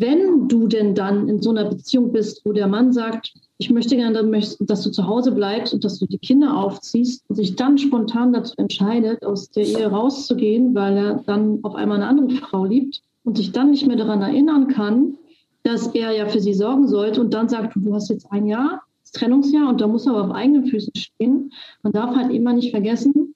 Wenn 0.00 0.48
du 0.48 0.68
denn 0.68 0.94
dann 0.94 1.28
in 1.28 1.42
so 1.42 1.50
einer 1.50 1.64
Beziehung 1.64 2.12
bist, 2.12 2.42
wo 2.44 2.52
der 2.52 2.68
Mann 2.68 2.92
sagt, 2.92 3.32
ich 3.58 3.70
möchte 3.70 3.96
gerne, 3.96 4.22
dass 4.60 4.82
du 4.82 4.90
zu 4.90 5.06
Hause 5.06 5.32
bleibst 5.32 5.74
und 5.74 5.84
dass 5.84 5.98
du 5.98 6.06
die 6.06 6.18
Kinder 6.18 6.56
aufziehst 6.56 7.24
und 7.28 7.36
sich 7.36 7.56
dann 7.56 7.76
spontan 7.78 8.32
dazu 8.32 8.54
entscheidet, 8.56 9.24
aus 9.24 9.50
der 9.50 9.66
Ehe 9.66 9.86
rauszugehen, 9.86 10.74
weil 10.74 10.96
er 10.96 11.22
dann 11.26 11.58
auf 11.62 11.74
einmal 11.74 11.96
eine 11.96 12.06
andere 12.06 12.30
Frau 12.36 12.64
liebt 12.64 13.02
und 13.24 13.36
sich 13.36 13.52
dann 13.52 13.72
nicht 13.72 13.86
mehr 13.86 13.96
daran 13.96 14.22
erinnern 14.22 14.68
kann, 14.68 15.16
dass 15.64 15.88
er 15.88 16.12
ja 16.12 16.26
für 16.26 16.40
sie 16.40 16.54
sorgen 16.54 16.86
sollte 16.86 17.20
und 17.20 17.34
dann 17.34 17.48
sagt, 17.48 17.74
du 17.74 17.94
hast 17.94 18.08
jetzt 18.10 18.30
ein 18.30 18.46
Jahr, 18.46 18.82
das 19.02 19.12
Trennungsjahr 19.12 19.68
und 19.68 19.80
da 19.80 19.88
muss 19.88 20.06
er 20.06 20.12
aber 20.12 20.24
auf 20.26 20.34
eigenen 20.34 20.66
Füßen 20.66 20.94
stehen. 20.94 21.52
Man 21.82 21.92
darf 21.92 22.14
halt 22.14 22.32
immer 22.32 22.52
nicht 22.52 22.70
vergessen, 22.70 23.34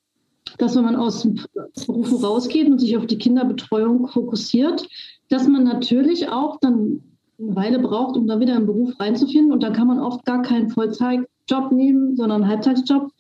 dass 0.58 0.76
wenn 0.76 0.84
man 0.84 0.96
aus 0.96 1.22
dem 1.22 1.40
Beruf 1.86 2.22
rausgeht 2.22 2.68
und 2.68 2.78
sich 2.78 2.96
auf 2.96 3.06
die 3.06 3.18
Kinderbetreuung 3.18 4.08
fokussiert, 4.08 4.86
dass 5.28 5.48
man 5.48 5.64
natürlich 5.64 6.28
auch 6.28 6.58
dann 6.60 7.02
eine 7.38 7.56
Weile 7.56 7.78
braucht, 7.78 8.16
um 8.16 8.26
da 8.26 8.38
wieder 8.40 8.54
einen 8.54 8.66
Beruf 8.66 8.98
reinzufinden. 9.00 9.52
Und 9.52 9.62
da 9.62 9.70
kann 9.70 9.86
man 9.86 9.98
oft 9.98 10.24
gar 10.24 10.42
keinen 10.42 10.70
Vollzeitjob 10.70 11.72
nehmen, 11.72 12.16
sondern 12.16 12.42
einen 12.42 12.50
Halbtagsjob, 12.50 13.10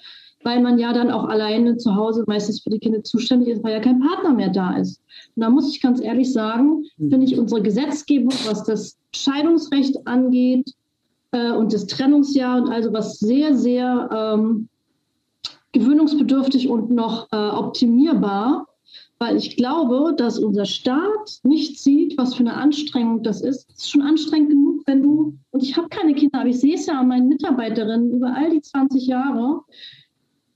weil 0.44 0.60
man 0.60 0.78
ja 0.78 0.92
dann 0.92 1.10
auch 1.10 1.24
alleine 1.24 1.76
zu 1.76 1.94
Hause 1.94 2.24
meistens 2.26 2.60
für 2.60 2.70
die 2.70 2.78
Kinder 2.78 3.02
zuständig 3.02 3.48
ist, 3.48 3.64
weil 3.64 3.72
ja 3.72 3.80
kein 3.80 4.00
Partner 4.00 4.34
mehr 4.34 4.50
da 4.50 4.76
ist. 4.76 5.00
Und 5.34 5.42
da 5.42 5.50
muss 5.50 5.74
ich 5.74 5.80
ganz 5.80 6.00
ehrlich 6.00 6.32
sagen, 6.32 6.84
hm. 6.98 7.10
finde 7.10 7.26
ich 7.26 7.38
unsere 7.38 7.62
Gesetzgebung, 7.62 8.32
was 8.46 8.64
das 8.64 8.96
Scheidungsrecht 9.14 10.06
angeht 10.06 10.74
äh, 11.32 11.52
und 11.52 11.72
das 11.72 11.86
Trennungsjahr 11.86 12.62
und 12.62 12.68
also 12.70 12.92
was 12.92 13.18
sehr, 13.18 13.56
sehr 13.56 14.10
ähm, 14.12 14.68
gewöhnungsbedürftig 15.72 16.68
und 16.68 16.90
noch 16.90 17.28
äh, 17.32 17.36
optimierbar 17.36 18.66
weil 19.22 19.36
ich 19.36 19.56
glaube, 19.56 20.14
dass 20.16 20.40
unser 20.40 20.64
Staat 20.64 21.38
nicht 21.44 21.78
sieht, 21.78 22.18
was 22.18 22.34
für 22.34 22.40
eine 22.40 22.54
Anstrengung 22.54 23.22
das 23.22 23.40
ist. 23.40 23.70
Es 23.70 23.84
ist 23.84 23.90
schon 23.90 24.02
anstrengend 24.02 24.50
genug, 24.50 24.82
wenn 24.86 25.00
du, 25.00 25.38
und 25.52 25.62
ich 25.62 25.76
habe 25.76 25.88
keine 25.90 26.12
Kinder, 26.12 26.40
aber 26.40 26.48
ich 26.48 26.58
sehe 26.58 26.74
es 26.74 26.86
ja 26.86 26.98
an 26.98 27.06
meinen 27.06 27.28
Mitarbeiterinnen 27.28 28.10
über 28.10 28.34
all 28.34 28.50
die 28.50 28.60
20 28.60 29.06
Jahre, 29.06 29.60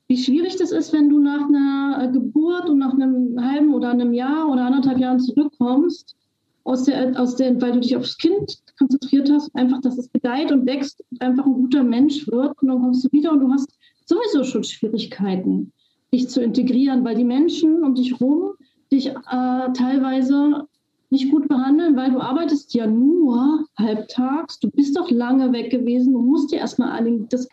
wie 0.09 0.16
schwierig 0.16 0.56
das 0.56 0.72
ist, 0.72 0.93
wenn 0.93 1.09
du 1.09 1.20
nach 1.20 1.47
einer 1.47 2.10
Geburt 2.12 2.68
und 2.68 2.78
nach 2.78 2.93
einem 2.93 3.40
halben 3.40 3.72
oder 3.72 3.90
einem 3.90 4.12
Jahr 4.12 4.48
oder 4.51 4.66
anderthalb 4.66 4.98
Jahren 4.98 5.20
zurückkommst, 5.20 6.16
aus 6.64 6.82
der, 6.82 7.20
aus 7.20 7.36
der, 7.36 7.60
weil 7.62 7.70
du 7.70 7.78
dich 7.78 7.97
aufs 7.97 8.18
Kind 8.18 8.59
konzentriert 8.80 9.30
hast, 9.30 9.55
einfach, 9.55 9.80
dass 9.80 9.97
es 9.97 10.10
gedeiht 10.10 10.51
und 10.51 10.66
wächst 10.66 11.05
und 11.12 11.20
einfach 11.20 11.47
ein 11.47 11.55
guter 11.55 11.84
Mensch 11.84 12.26
wird. 12.26 12.60
Und 12.60 12.66
dann 12.66 12.82
kommst 12.82 13.05
du 13.05 13.12
wieder 13.12 13.30
und 13.30 13.40
du 13.40 13.52
hast 13.52 13.78
sowieso 14.07 14.45
schon 14.45 14.65
Schwierigkeiten 14.65 15.73
dich 16.12 16.28
zu 16.28 16.43
integrieren, 16.43 17.05
weil 17.05 17.16
die 17.16 17.24
Menschen 17.24 17.83
um 17.85 17.95
dich 17.95 18.12
herum 18.12 18.53
dich 18.93 19.09
äh, 19.09 19.73
teilweise 19.74 20.66
nicht 21.11 21.31
gut 21.31 21.49
behandeln, 21.49 21.97
weil 21.97 22.11
du 22.12 22.20
arbeitest 22.20 22.74
ja 22.74 22.87
nur 22.87 23.65
halbtags, 23.78 24.59
du 24.59 24.70
bist 24.70 24.97
doch 24.97 25.11
lange 25.11 25.53
weg 25.53 25.70
gewesen, 25.70 26.12
du 26.12 26.20
musst 26.20 26.53
dir 26.53 26.59
erstmal 26.59 27.05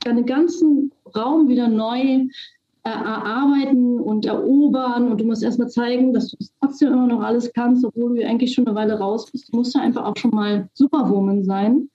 deinen 0.06 0.26
ganzen 0.26 0.92
Raum 1.16 1.48
wieder 1.48 1.68
neu 1.68 2.00
äh, 2.86 2.90
erarbeiten 2.90 4.00
und 4.00 4.26
erobern 4.26 5.10
und 5.10 5.22
du 5.22 5.26
musst 5.26 5.44
erstmal 5.44 5.70
zeigen, 5.70 6.14
dass 6.14 6.32
du 6.32 6.38
trotzdem 6.60 6.94
immer 6.94 7.08
noch 7.08 7.22
alles 7.22 7.54
kannst, 7.54 7.86
obwohl 7.86 8.16
du 8.16 8.28
eigentlich 8.28 8.54
schon 8.54 8.68
eine 8.68 8.76
Weile 8.76 8.98
raus 8.98 9.32
bist. 9.32 9.54
Du 9.54 9.58
musst 9.58 9.76
ja 9.76 9.82
einfach 9.82 10.04
auch 10.06 10.18
schon 10.18 10.32
mal 10.32 10.70
Superwoman 10.74 11.44
sein. 11.44 11.90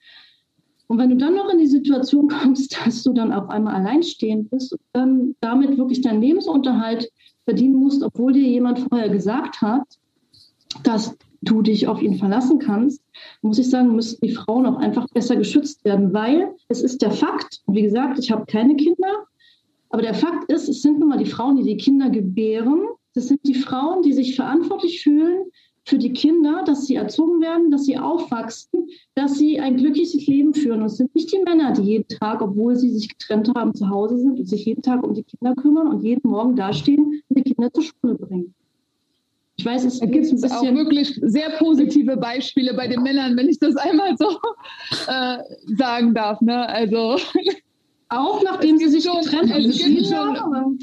Und 0.89 0.97
wenn 0.97 1.11
du 1.11 1.17
dann 1.17 1.35
noch 1.35 1.49
in 1.53 1.59
die 1.59 1.67
Situation 1.67 2.27
kommst, 2.27 2.75
dass 2.85 3.03
du 3.03 3.13
dann 3.13 3.31
auf 3.31 3.47
einmal 3.49 3.75
alleinstehend 3.75 4.49
bist 4.49 4.73
und 4.73 4.81
dann 4.91 5.35
damit 5.39 5.77
wirklich 5.77 6.01
deinen 6.01 6.21
Lebensunterhalt 6.21 7.09
verdienen 7.45 7.75
musst, 7.75 8.01
obwohl 8.03 8.33
dir 8.33 8.47
jemand 8.47 8.79
vorher 8.79 9.09
gesagt 9.09 9.61
hat, 9.61 9.83
dass 10.83 11.15
du 11.41 11.61
dich 11.61 11.87
auf 11.87 12.01
ihn 12.01 12.15
verlassen 12.15 12.59
kannst, 12.59 13.01
muss 13.41 13.59
ich 13.59 13.69
sagen, 13.69 13.95
müssten 13.95 14.25
die 14.25 14.33
Frauen 14.33 14.65
auch 14.65 14.77
einfach 14.77 15.07
besser 15.13 15.35
geschützt 15.35 15.85
werden, 15.85 16.11
weil 16.11 16.55
es 16.67 16.81
ist 16.81 17.01
der 17.01 17.11
Fakt, 17.11 17.61
wie 17.67 17.83
gesagt, 17.83 18.19
ich 18.19 18.31
habe 18.31 18.45
keine 18.45 18.75
Kinder, 18.75 19.25
aber 19.89 20.01
der 20.01 20.15
Fakt 20.15 20.51
ist, 20.51 20.69
es 20.69 20.81
sind 20.81 20.99
nun 20.99 21.09
mal 21.09 21.17
die 21.17 21.29
Frauen, 21.29 21.57
die 21.57 21.63
die 21.63 21.77
Kinder 21.77 22.09
gebären. 22.09 22.87
Das 23.15 23.27
sind 23.27 23.39
die 23.43 23.55
Frauen, 23.55 24.03
die 24.03 24.13
sich 24.13 24.35
verantwortlich 24.35 25.01
fühlen 25.01 25.45
für 25.89 25.97
die 25.97 26.13
Kinder, 26.13 26.63
dass 26.65 26.85
sie 26.85 26.95
erzogen 26.95 27.41
werden, 27.41 27.71
dass 27.71 27.85
sie 27.85 27.97
aufwachsen, 27.97 28.87
dass 29.15 29.37
sie 29.37 29.59
ein 29.59 29.75
glückliches 29.77 30.27
Leben 30.27 30.53
führen. 30.53 30.81
Und 30.81 30.85
es 30.85 30.97
sind 30.97 31.13
nicht 31.15 31.33
die 31.33 31.39
Männer, 31.39 31.73
die 31.73 31.81
jeden 31.81 32.07
Tag, 32.07 32.41
obwohl 32.41 32.75
sie 32.75 32.91
sich 32.91 33.09
getrennt 33.09 33.51
haben, 33.55 33.73
zu 33.73 33.89
Hause 33.89 34.19
sind 34.19 34.39
und 34.39 34.45
sich 34.47 34.65
jeden 34.65 34.83
Tag 34.83 35.03
um 35.03 35.13
die 35.15 35.23
Kinder 35.23 35.55
kümmern 35.55 35.87
und 35.87 36.03
jeden 36.03 36.29
Morgen 36.29 36.55
dastehen 36.55 37.21
und 37.27 37.37
die 37.37 37.41
Kinder 37.41 37.73
zur 37.73 37.83
Schule 37.83 38.15
bringen. 38.15 38.53
Ich 39.57 39.65
weiß, 39.65 39.83
es 39.83 39.99
gibt 39.99 40.25
es 40.25 40.51
auch 40.51 40.63
wirklich 40.63 41.19
sehr 41.21 41.49
positive 41.57 42.15
Beispiele 42.15 42.73
bei 42.75 42.87
den 42.87 43.01
Männern, 43.03 43.35
wenn 43.35 43.49
ich 43.49 43.59
das 43.59 43.75
einmal 43.75 44.15
so 44.17 44.29
äh, 45.07 45.39
sagen 45.75 46.13
darf. 46.13 46.39
Ne? 46.39 46.69
Also 46.69 47.17
auch 48.07 48.41
nachdem 48.43 48.77
sie 48.77 48.87
sich 48.87 49.03
getrennt 49.03 49.51
haben. 49.51 50.79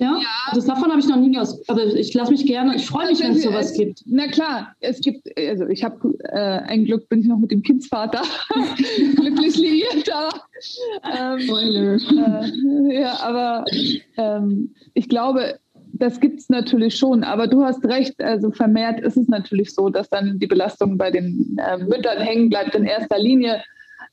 Ja, 0.00 0.16
ja. 0.18 0.54
Das, 0.54 0.64
davon 0.64 0.90
habe 0.90 0.98
ich 0.98 1.06
noch 1.06 1.16
nie 1.16 1.36
was. 1.36 1.68
Aber 1.68 1.84
ich 1.84 2.14
lasse 2.14 2.32
mich 2.32 2.46
gerne, 2.46 2.74
ich 2.74 2.86
freue 2.86 3.08
mich, 3.08 3.20
wenn 3.20 3.32
es 3.32 3.42
sowas 3.42 3.74
gibt. 3.74 4.02
Na 4.06 4.28
klar, 4.28 4.74
es 4.80 5.00
gibt, 5.00 5.28
also 5.38 5.66
ich 5.66 5.84
habe 5.84 6.14
äh, 6.24 6.38
ein 6.38 6.86
Glück, 6.86 7.06
bin 7.10 7.20
ich 7.20 7.26
noch 7.26 7.38
mit 7.38 7.50
dem 7.50 7.62
Kindsvater 7.62 8.22
glücklich 9.16 9.56
liierter. 9.56 10.30
Ähm, 11.04 11.40
Spoiler. 11.40 11.96
Äh, 11.96 13.02
ja, 13.02 13.20
aber 13.20 13.64
ähm, 14.16 14.74
ich 14.94 15.08
glaube, 15.10 15.58
das 15.92 16.18
gibt 16.18 16.40
es 16.40 16.48
natürlich 16.48 16.96
schon, 16.96 17.22
aber 17.22 17.46
du 17.46 17.62
hast 17.62 17.84
recht, 17.84 18.22
also 18.22 18.50
vermehrt 18.50 19.00
ist 19.00 19.18
es 19.18 19.28
natürlich 19.28 19.74
so, 19.74 19.90
dass 19.90 20.08
dann 20.08 20.38
die 20.38 20.46
Belastung 20.46 20.96
bei 20.96 21.10
den 21.10 21.58
äh, 21.58 21.76
Müttern 21.76 22.18
hängen 22.18 22.48
bleibt 22.48 22.74
in 22.74 22.84
erster 22.84 23.18
Linie. 23.18 23.62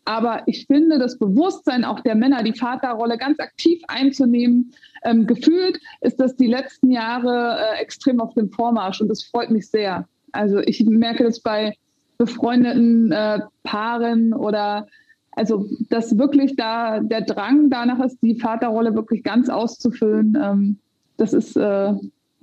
Aber 0.07 0.43
ich 0.45 0.65
finde, 0.67 0.99
das 0.99 1.19
Bewusstsein 1.19 1.83
auch 1.83 1.99
der 1.99 2.15
Männer, 2.15 2.41
die 2.41 2.53
Vaterrolle 2.53 3.17
ganz 3.17 3.41
aktiv 3.41 3.81
einzunehmen, 3.89 4.71
ähm, 5.03 5.27
gefühlt 5.27 5.81
ist 5.99 6.21
das 6.21 6.37
die 6.37 6.47
letzten 6.47 6.91
Jahre 6.91 7.57
äh, 7.59 7.81
extrem 7.81 8.21
auf 8.21 8.33
dem 8.33 8.49
Vormarsch 8.49 9.01
und 9.01 9.09
das 9.09 9.25
freut 9.25 9.51
mich 9.51 9.69
sehr. 9.69 10.07
Also 10.31 10.59
ich 10.59 10.81
merke 10.85 11.25
das 11.25 11.41
bei 11.41 11.75
befreundeten 12.17 13.11
äh, 13.11 13.41
Paaren 13.63 14.33
oder 14.33 14.87
also 15.33 15.67
dass 15.89 16.17
wirklich 16.17 16.55
da 16.55 17.01
der 17.01 17.21
Drang 17.21 17.69
danach 17.69 17.99
ist, 17.99 18.17
die 18.21 18.39
Vaterrolle 18.39 18.95
wirklich 18.95 19.23
ganz 19.23 19.49
auszufüllen. 19.49 20.37
Ähm, 20.41 20.77
das 21.17 21.33
ist 21.33 21.57
äh, 21.57 21.93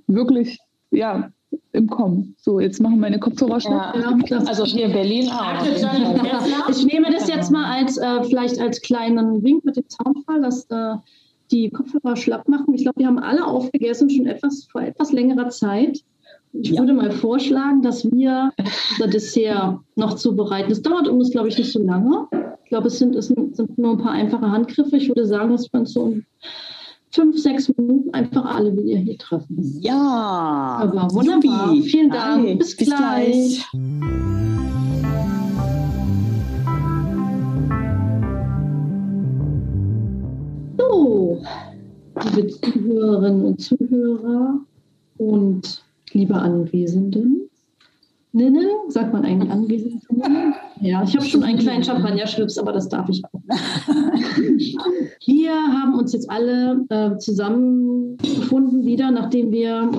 wirklich 0.05 0.59
ja 0.91 1.31
im 1.71 1.87
Kommen. 1.87 2.35
So, 2.39 2.59
jetzt 2.59 2.81
machen 2.81 2.99
meine 2.99 3.19
Kopfhörer 3.19 3.59
ja, 3.59 3.93
ja, 3.95 4.37
Also 4.45 4.65
hier 4.65 4.85
in 4.85 4.91
Berlin 4.91 5.29
auch. 5.29 5.65
Ich 6.69 6.85
nehme 6.85 7.11
das 7.11 7.27
jetzt 7.27 7.51
mal 7.51 7.79
als 7.79 7.97
äh, 7.97 8.23
vielleicht 8.23 8.59
als 8.59 8.81
kleinen 8.81 9.43
Wink 9.43 9.65
mit 9.65 9.77
dem 9.77 9.87
Zaunfall, 9.87 10.41
dass 10.41 10.65
äh, 10.69 10.95
die 11.51 11.69
Kopfhörer 11.69 12.15
schlapp 12.15 12.47
machen. 12.47 12.73
Ich 12.73 12.83
glaube, 12.83 12.99
wir 12.99 13.07
haben 13.07 13.19
alle 13.19 13.45
aufgegessen, 13.45 14.09
schon 14.09 14.25
etwas 14.25 14.65
vor 14.71 14.81
etwas 14.81 15.11
längerer 15.11 15.49
Zeit. 15.49 16.03
Ich 16.53 16.69
ja. 16.69 16.79
würde 16.79 16.93
mal 16.93 17.11
vorschlagen, 17.11 17.81
dass 17.81 18.09
wir 18.09 18.51
unser 18.91 19.07
Dessert 19.07 19.79
noch 19.95 20.15
zubereiten. 20.15 20.69
Das 20.69 20.81
dauert 20.81 21.07
uns, 21.07 21.31
glaube 21.31 21.49
ich, 21.49 21.57
nicht 21.57 21.71
so 21.71 21.83
lange. 21.83 22.27
Ich 22.63 22.69
glaube, 22.69 22.87
es 22.87 22.97
sind, 22.97 23.15
es 23.15 23.27
sind 23.27 23.77
nur 23.77 23.91
ein 23.91 23.97
paar 23.97 24.13
einfache 24.13 24.49
Handgriffe. 24.49 24.97
Ich 24.97 25.07
würde 25.07 25.25
sagen, 25.25 25.51
dass 25.51 25.71
wir 25.71 25.81
uns 25.81 25.93
so 25.93 26.15
fünf, 27.15 27.37
sechs 27.37 27.71
Minuten 27.77 28.13
einfach 28.13 28.45
alle 28.45 28.75
wieder 28.75 28.97
hier 28.97 29.17
treffen. 29.17 29.77
Ja. 29.79 30.79
Aber 30.81 31.07
wunderbar. 31.13 31.73
Jubi. 31.73 31.89
Vielen 31.89 32.09
Dank. 32.11 32.45
Hi. 32.45 32.55
Bis, 32.55 32.75
Bis 32.75 32.87
gleich. 32.87 33.65
gleich. 33.71 33.81
So, 40.77 41.41
liebe 42.35 42.47
Zuhörerinnen 42.47 43.45
und 43.45 43.61
Zuhörer 43.61 44.59
und 45.17 45.83
liebe 46.11 46.35
Anwesenden. 46.35 47.49
Ninnen, 48.35 48.67
sagt 48.89 49.13
man 49.13 49.23
eigentlich 49.23 49.49
Anwesenden? 49.49 50.53
Ja, 50.81 51.03
ich 51.03 51.15
habe 51.15 51.25
schon 51.25 51.41
einen 51.43 51.57
kleinen 51.57 51.85
Champagner-Schlips, 51.85 52.57
aber 52.57 52.73
das 52.73 52.89
darf 52.89 53.07
ich 53.07 53.23
auch. 53.23 53.39
Wir 55.25 55.51
haben 55.53 55.97
uns 55.97 56.11
jetzt 56.11 56.29
alle 56.29 56.85
äh, 56.89 57.17
zusammengefunden 57.17 58.85
wieder, 58.85 59.09
nachdem 59.09 59.53
wir 59.53 59.89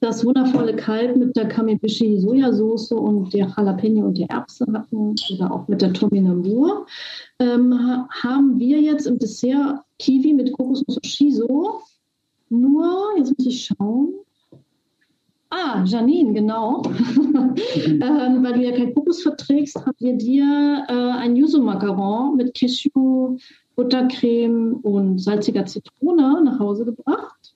das 0.00 0.24
wundervolle 0.24 0.74
Kalb 0.74 1.16
mit 1.18 1.36
der 1.36 1.46
Kamibishi 1.46 2.18
Sojasauce 2.18 2.90
und 2.92 3.32
der 3.32 3.46
Jalapeno 3.56 4.06
und 4.06 4.18
der 4.18 4.28
Erbse 4.28 4.66
hatten 4.72 5.14
oder 5.32 5.52
auch 5.52 5.68
mit 5.68 5.82
der 5.82 5.92
Tominambur, 5.92 6.86
ähm, 7.38 7.72
haben 8.22 8.58
wir 8.58 8.80
jetzt 8.80 9.06
im 9.06 9.20
Dessert 9.20 9.84
Kiwi 10.00 10.34
mit 10.34 10.52
Kokosnuss 10.52 10.96
und 10.96 11.06
Shiso. 11.06 11.80
Nur, 12.48 13.12
jetzt 13.16 13.38
muss 13.38 13.46
ich 13.46 13.66
schauen, 13.66 14.14
Ah, 15.50 15.82
Janine, 15.84 16.32
genau. 16.32 16.82
Mhm. 16.82 17.54
ähm, 17.86 18.44
weil 18.44 18.52
du 18.54 18.62
ja 18.62 18.70
kein 18.70 18.94
Kokos 18.94 19.22
verträgst, 19.22 19.76
haben 19.84 19.96
wir 19.98 20.16
dir 20.16 20.84
äh, 20.88 20.92
ein 20.92 21.34
Yuzu-Macaron 21.34 22.36
mit 22.36 22.54
Cashew, 22.54 23.36
Buttercreme 23.74 24.74
und 24.82 25.18
salziger 25.18 25.66
Zitrone 25.66 26.42
nach 26.44 26.58
Hause 26.60 26.84
gebracht. 26.84 27.54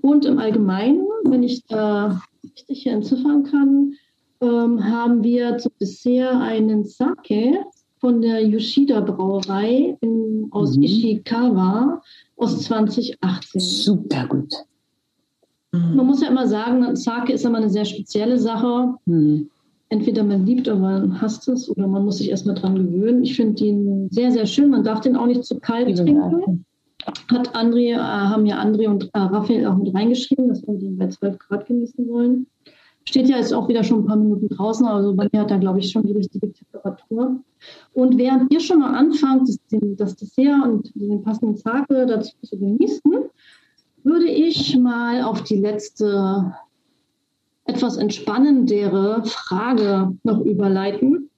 Und 0.00 0.24
im 0.24 0.38
Allgemeinen, 0.38 1.06
wenn 1.24 1.42
ich 1.42 1.66
da 1.66 2.22
richtig 2.42 2.82
hier 2.82 2.92
entziffern 2.92 3.44
kann, 3.44 3.94
ähm, 4.40 4.82
haben 4.82 5.22
wir 5.22 5.58
zum 5.58 5.72
Dessert 5.78 6.36
einen 6.36 6.84
Sake 6.84 7.58
von 7.98 8.22
der 8.22 8.42
Yoshida 8.46 9.00
Brauerei 9.00 9.98
in, 10.00 10.48
aus 10.50 10.76
mhm. 10.78 10.84
Ishikawa 10.84 12.02
aus 12.36 12.62
2018. 12.62 13.60
Super 13.60 14.26
gut. 14.26 14.54
Mhm. 15.72 15.96
Man 15.96 16.06
muss 16.06 16.22
ja 16.22 16.28
immer 16.28 16.46
sagen, 16.46 16.96
Sake 16.96 17.32
ist 17.32 17.44
immer 17.44 17.58
eine 17.58 17.70
sehr 17.70 17.84
spezielle 17.84 18.38
Sache. 18.38 18.94
Mhm. 19.06 19.50
Entweder 19.88 20.22
man 20.22 20.46
liebt 20.46 20.68
oder 20.68 20.78
man 20.78 21.20
hasst 21.20 21.48
es 21.48 21.68
oder 21.68 21.88
man 21.88 22.04
muss 22.04 22.18
sich 22.18 22.30
erstmal 22.30 22.54
dran 22.54 22.76
gewöhnen. 22.76 23.24
Ich 23.24 23.34
finde 23.34 23.54
den 23.54 24.08
sehr, 24.10 24.30
sehr 24.30 24.46
schön. 24.46 24.70
Man 24.70 24.84
darf 24.84 25.00
den 25.00 25.16
auch 25.16 25.26
nicht 25.26 25.44
zu 25.44 25.58
kalt 25.58 25.96
trinken. 25.96 26.64
Hat 27.28 27.56
André, 27.56 27.94
äh, 27.94 27.96
haben 27.96 28.46
ja 28.46 28.62
André 28.62 28.86
und 28.86 29.04
äh, 29.14 29.18
Raphael 29.18 29.66
auch 29.66 29.76
mit 29.76 29.94
reingeschrieben, 29.94 30.48
dass 30.48 30.66
wir 30.66 30.74
den 30.74 30.96
bei 30.96 31.08
12 31.08 31.38
Grad 31.38 31.66
genießen 31.66 32.06
wollen. 32.08 32.46
Steht 33.08 33.28
ja 33.28 33.38
jetzt 33.38 33.52
auch 33.52 33.68
wieder 33.68 33.82
schon 33.82 34.00
ein 34.00 34.06
paar 34.06 34.16
Minuten 34.16 34.48
draußen, 34.48 34.86
also 34.86 35.14
bei 35.14 35.26
mir 35.32 35.40
hat 35.40 35.50
er, 35.50 35.58
glaube 35.58 35.80
ich, 35.80 35.90
schon 35.90 36.04
die 36.04 36.12
richtige 36.12 36.52
Temperatur. 36.52 37.40
Und 37.94 38.18
während 38.18 38.52
ihr 38.52 38.60
schon 38.60 38.80
mal 38.80 38.94
anfangt, 38.94 39.48
das, 39.48 39.58
das 39.96 40.16
Dessert 40.16 40.64
und 40.64 40.92
den 40.94 41.22
passenden 41.22 41.56
Sake 41.56 42.06
dazu 42.06 42.36
zu 42.42 42.58
genießen, 42.58 43.00
würde 44.02 44.28
ich 44.28 44.76
mal 44.76 45.22
auf 45.22 45.42
die 45.42 45.56
letzte 45.56 46.54
etwas 47.64 47.96
entspannendere 47.96 49.24
Frage 49.24 50.16
noch 50.24 50.40
überleiten. 50.40 51.30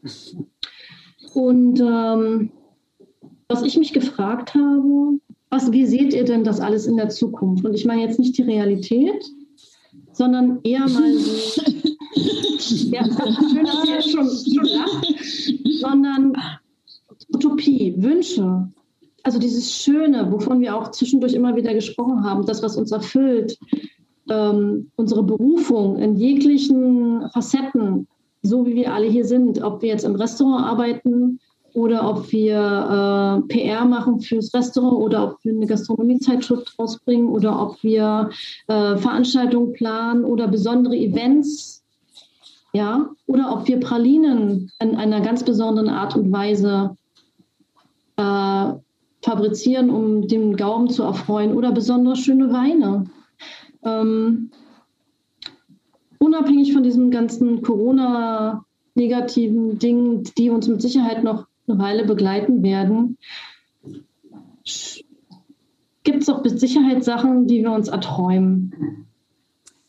Und 1.35 1.81
ähm, 1.81 2.51
was 3.49 3.63
ich 3.63 3.77
mich 3.77 3.93
gefragt 3.93 4.55
habe, 4.55 5.19
was, 5.51 5.71
wie 5.73 5.87
seht 5.87 6.15
ihr 6.15 6.25
denn 6.25 6.45
das 6.45 6.61
alles 6.61 6.87
in 6.87 6.97
der 6.97 7.11
Zukunft? 7.11 7.65
Und 7.65 7.75
ich 7.75 7.85
meine 7.85 8.03
jetzt 8.03 8.19
nicht 8.19 8.39
die 8.39 8.43
Realität, 8.43 9.25
sondern 10.13 10.61
eher 10.65 10.89
mal 10.89 11.15
so, 11.15 11.63
ja, 12.91 13.05
schön, 13.05 13.65
dass 13.65 13.89
ihr 13.89 14.03
schon, 14.03 14.29
schon 14.29 14.65
lacht, 14.65 15.15
sondern 15.81 16.33
Utopie, 17.35 17.95
Wünsche, 17.99 18.69
also 19.25 19.39
dieses 19.39 19.73
Schöne, 19.73 20.31
wovon 20.33 20.61
wir 20.61 20.77
auch 20.77 20.91
zwischendurch 20.91 21.35
immer 21.35 21.57
wieder 21.57 21.75
gesprochen 21.75 22.25
haben, 22.25 22.47
das, 22.47 22.63
was 22.63 22.77
uns 22.77 22.93
erfüllt, 22.93 23.59
ähm, 24.31 24.91
unsere 24.97 25.23
Berufung 25.23 25.97
in 25.99 26.17
jeglichen 26.17 27.29
Facetten, 27.31 28.07
so 28.43 28.67
wie 28.67 28.75
wir 28.75 28.93
alle 28.93 29.07
hier 29.07 29.25
sind, 29.25 29.63
ob 29.63 29.83
wir 29.83 29.91
jetzt 29.91 30.05
im 30.05 30.17
Restaurant 30.17 30.65
arbeiten 30.65 31.39
oder 31.75 32.09
ob 32.09 32.31
wir 32.33 33.45
äh, 33.49 33.49
PR 33.49 33.85
machen 33.85 34.21
fürs 34.21 34.53
Restaurant 34.53 34.99
oder 34.99 35.25
ob 35.25 35.45
wir 35.45 35.53
eine 35.53 35.67
Gastronomiezeitschrift 35.67 36.79
rausbringen 36.79 37.29
oder 37.29 37.61
ob 37.61 37.83
wir 37.83 38.31
äh, 38.69 38.97
Veranstaltungen 38.97 39.73
planen 39.73 40.25
oder 40.25 40.49
besondere 40.49 40.97
Events, 40.97 41.83
ja, 42.75 43.11
oder 43.27 43.53
ob 43.53 43.69
wir 43.69 43.81
Pralinen 43.81 44.71
in 44.81 44.97
einer 44.97 45.21
ganz 45.21 45.45
besonderen 45.45 45.89
Art 45.89 46.17
und 46.17 46.33
Weise 46.33 46.97
äh, 48.17 48.73
fabrizieren, 49.23 49.91
um 49.91 50.27
den 50.27 50.57
Gaumen 50.57 50.89
zu 50.89 51.05
erfreuen 51.05 51.55
oder 51.55 51.71
besonders 51.73 52.19
schöne 52.19 52.53
Weine. 52.53 53.05
Ähm, 53.85 54.51
unabhängig 56.19 56.73
von 56.73 56.83
diesem 56.83 57.11
ganzen 57.11 57.61
Corona-negativen 57.63 59.79
Dingen, 59.79 60.25
die 60.37 60.51
uns 60.51 60.69
mit 60.69 60.83
Sicherheit 60.83 61.25
noch 61.25 61.47
eine 61.69 61.79
Weile 61.79 62.05
begleiten 62.05 62.63
werden, 62.63 63.17
gibt 66.05 66.23
es 66.23 66.29
auch 66.29 66.43
mit 66.43 66.59
Sicherheit 66.61 67.05
Sachen, 67.05 67.47
die 67.47 67.63
wir 67.63 67.71
uns 67.73 67.89
erträumen. 67.89 69.07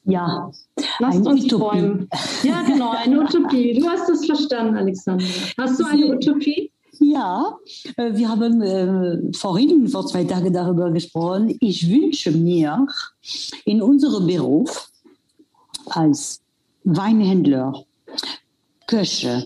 Ja, 0.06 0.52
Lasst 1.00 1.26
uns 1.26 1.46
Utopie. 1.46 1.48
träumen. 1.48 2.10
Ja, 2.44 2.62
genau, 2.64 2.92
eine 2.92 3.22
Utopie. 3.22 3.80
Du 3.80 3.88
hast 3.88 4.10
es 4.10 4.26
verstanden, 4.26 4.76
Alexander. 4.76 5.24
Hast 5.58 5.80
du 5.80 5.86
eine 5.90 6.08
Utopie? 6.08 6.73
Ja, 7.04 7.58
äh, 7.98 8.14
wir 8.16 8.30
haben 8.30 8.62
äh, 8.62 9.34
vorhin 9.36 9.88
vor 9.90 10.06
zwei 10.08 10.24
Tagen 10.24 10.54
darüber 10.54 10.90
gesprochen. 10.92 11.56
Ich 11.60 11.90
wünsche 11.90 12.32
mir 12.32 12.88
in 13.66 13.82
unserem 13.82 14.26
Beruf 14.26 14.90
als 15.88 16.42
Weinhändler, 16.86 17.74
Köche, 18.88 19.46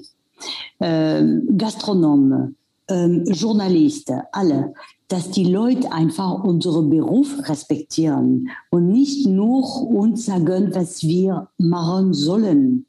äh, 0.79 1.23
Gastronome, 1.57 2.53
Journalist, 2.89 4.09
alle, 4.31 4.73
dass 5.07 5.31
die 5.31 5.45
Leute 5.45 5.91
einfach 5.91 6.43
unseren 6.43 6.89
Beruf 6.89 7.33
respektieren 7.47 8.49
und 8.69 8.91
nicht 8.91 9.25
nur 9.25 9.87
uns 9.89 10.25
sagen, 10.25 10.71
was 10.73 11.01
wir 11.03 11.47
machen 11.57 12.13
sollen. 12.13 12.85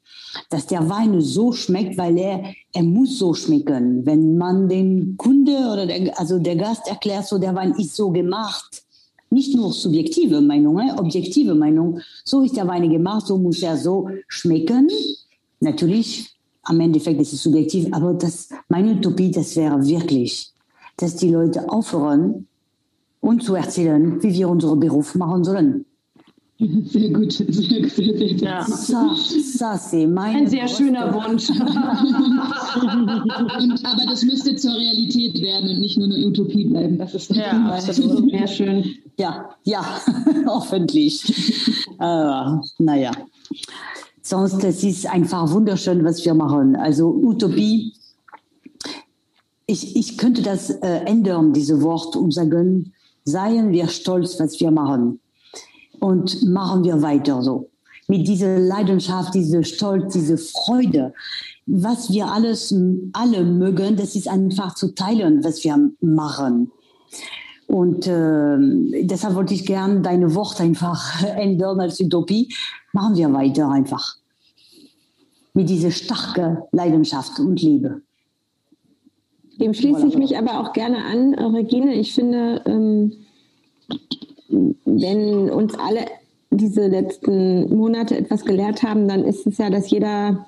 Dass 0.49 0.67
der 0.67 0.89
Wein 0.89 1.21
so 1.21 1.53
schmeckt, 1.53 1.97
weil 1.97 2.17
er, 2.17 2.43
er 2.73 2.83
muss 2.83 3.17
so 3.17 3.33
schmecken. 3.33 4.05
Wenn 4.05 4.37
man 4.37 4.67
den 4.67 5.15
Kunde 5.17 5.53
oder 5.71 5.85
der, 5.85 6.19
also 6.19 6.39
der 6.39 6.57
Gast 6.57 6.87
erklärt, 6.87 7.25
so 7.25 7.37
der 7.37 7.55
Wein 7.55 7.71
ist 7.77 7.95
so 7.95 8.11
gemacht, 8.11 8.83
nicht 9.31 9.55
nur 9.55 9.71
subjektive 9.71 10.41
Meinung, 10.41 10.77
objektive 10.97 11.55
Meinung, 11.55 11.99
so 12.25 12.41
ist 12.41 12.57
der 12.57 12.67
Wein 12.67 12.89
gemacht, 12.89 13.27
so 13.27 13.37
muss 13.37 13.61
er 13.61 13.77
so 13.77 14.09
schmecken. 14.27 14.89
Natürlich, 15.61 16.29
am 16.63 16.79
Endeffekt 16.79 17.21
ist 17.21 17.33
es 17.33 17.43
subjektiv, 17.43 17.87
aber 17.91 18.13
das, 18.13 18.49
meine 18.67 18.91
Utopie, 18.91 19.31
das 19.31 19.55
wäre 19.55 19.85
wirklich, 19.85 20.51
dass 20.99 21.15
die 21.15 21.29
Leute 21.29 21.69
aufhören, 21.69 22.47
uns 23.21 23.45
zu 23.45 23.55
erzählen, 23.55 24.21
wie 24.21 24.33
wir 24.33 24.49
unseren 24.49 24.79
Beruf 24.79 25.15
machen 25.15 25.43
sollen. 25.43 25.85
Sehr 26.59 27.09
gut, 27.11 27.31
sehr, 27.31 27.53
sehr, 27.53 27.89
sehr, 27.89 28.17
sehr. 28.17 28.31
Ja. 28.33 28.65
Ein 30.35 30.47
sehr 30.47 30.65
Brust. 30.65 30.77
schöner 30.77 31.13
Wunsch. 31.13 31.49
und, 31.49 31.59
aber 33.85 34.05
das 34.09 34.23
müsste 34.25 34.57
zur 34.57 34.73
Realität 34.75 35.41
werden 35.41 35.69
und 35.69 35.79
nicht 35.79 35.97
nur 35.97 36.07
eine 36.07 36.17
Utopie 36.27 36.65
bleiben. 36.65 36.97
Das 36.97 37.15
ist 37.15 37.33
ja, 37.33 37.79
sehr 37.79 38.47
schön. 38.47 38.83
Ja, 39.17 39.51
ja, 39.63 39.85
hoffentlich. 40.47 41.23
äh, 41.97 42.43
naja. 42.79 43.11
Sonst, 44.21 44.61
es 44.65 44.83
ist 44.83 45.07
einfach 45.09 45.49
wunderschön, 45.51 46.03
was 46.03 46.25
wir 46.25 46.33
machen. 46.33 46.75
Also 46.75 47.07
Utopie 47.09 47.93
ich, 49.69 49.95
ich 49.95 50.17
könnte 50.17 50.41
das 50.41 50.71
äh, 50.71 51.01
ändern, 51.05 51.53
diese 51.53 51.81
Wort, 51.83 52.15
und 52.15 52.33
sagen, 52.33 52.91
seien 53.23 53.71
wir 53.71 53.87
stolz, 53.87 54.39
was 54.39 54.59
wir 54.59 54.71
machen. 54.71 55.19
Und 55.99 56.41
machen 56.43 56.83
wir 56.83 57.01
weiter 57.01 57.43
so. 57.43 57.69
Mit 58.07 58.27
dieser 58.27 58.57
Leidenschaft, 58.57 59.35
dieser 59.35 59.63
Stolz, 59.63 60.13
diese 60.13 60.37
Freude. 60.37 61.13
Was 61.67 62.11
wir 62.11 62.31
alles, 62.31 62.73
alle 63.13 63.43
mögen, 63.43 63.95
das 63.95 64.15
ist 64.15 64.27
einfach 64.27 64.73
zu 64.73 64.95
teilen, 64.95 65.43
was 65.43 65.63
wir 65.63 65.91
machen. 66.01 66.71
Und 67.67 68.07
äh, 68.07 68.57
deshalb 69.03 69.35
wollte 69.35 69.53
ich 69.53 69.67
gern 69.67 70.01
deine 70.01 70.33
Worte 70.33 70.63
einfach 70.63 71.23
ändern 71.35 71.79
als 71.79 71.99
Utopie. 71.99 72.51
Machen 72.91 73.15
wir 73.15 73.31
weiter 73.31 73.69
einfach. 73.69 74.15
Mit 75.53 75.69
dieser 75.69 75.91
starken 75.91 76.57
Leidenschaft 76.71 77.39
und 77.39 77.61
Liebe. 77.61 78.01
Dem 79.59 79.73
schließe 79.73 80.07
ich 80.07 80.17
mich 80.17 80.37
aber 80.37 80.59
auch 80.61 80.73
gerne 80.73 81.03
an, 81.05 81.33
Regine. 81.35 81.93
Ich 81.93 82.13
finde, 82.13 82.61
ähm, 82.65 83.13
wenn 84.85 85.49
uns 85.49 85.77
alle 85.77 86.05
diese 86.51 86.87
letzten 86.87 87.75
Monate 87.75 88.17
etwas 88.17 88.45
gelehrt 88.45 88.83
haben, 88.83 89.07
dann 89.07 89.23
ist 89.23 89.45
es 89.45 89.57
ja, 89.57 89.69
dass 89.69 89.89
jeder 89.89 90.47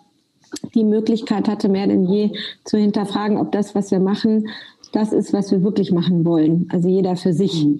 die 0.73 0.83
Möglichkeit 0.83 1.47
hatte, 1.47 1.69
mehr 1.69 1.87
denn 1.87 2.05
je 2.05 2.31
zu 2.65 2.77
hinterfragen, 2.77 3.37
ob 3.37 3.51
das, 3.51 3.75
was 3.75 3.91
wir 3.91 3.99
machen, 3.99 4.49
das 4.91 5.13
ist, 5.13 5.31
was 5.33 5.51
wir 5.51 5.63
wirklich 5.63 5.91
machen 5.91 6.25
wollen. 6.25 6.67
Also 6.71 6.89
jeder 6.89 7.15
für 7.15 7.33
sich. 7.33 7.65
Mhm. 7.65 7.79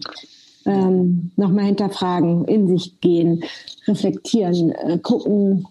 Ähm, 0.63 1.31
nochmal 1.37 1.65
hinterfragen, 1.65 2.45
in 2.45 2.67
sich 2.67 3.01
gehen, 3.01 3.43
reflektieren, 3.87 4.71
äh, 4.71 4.99
gucken, 5.01 5.65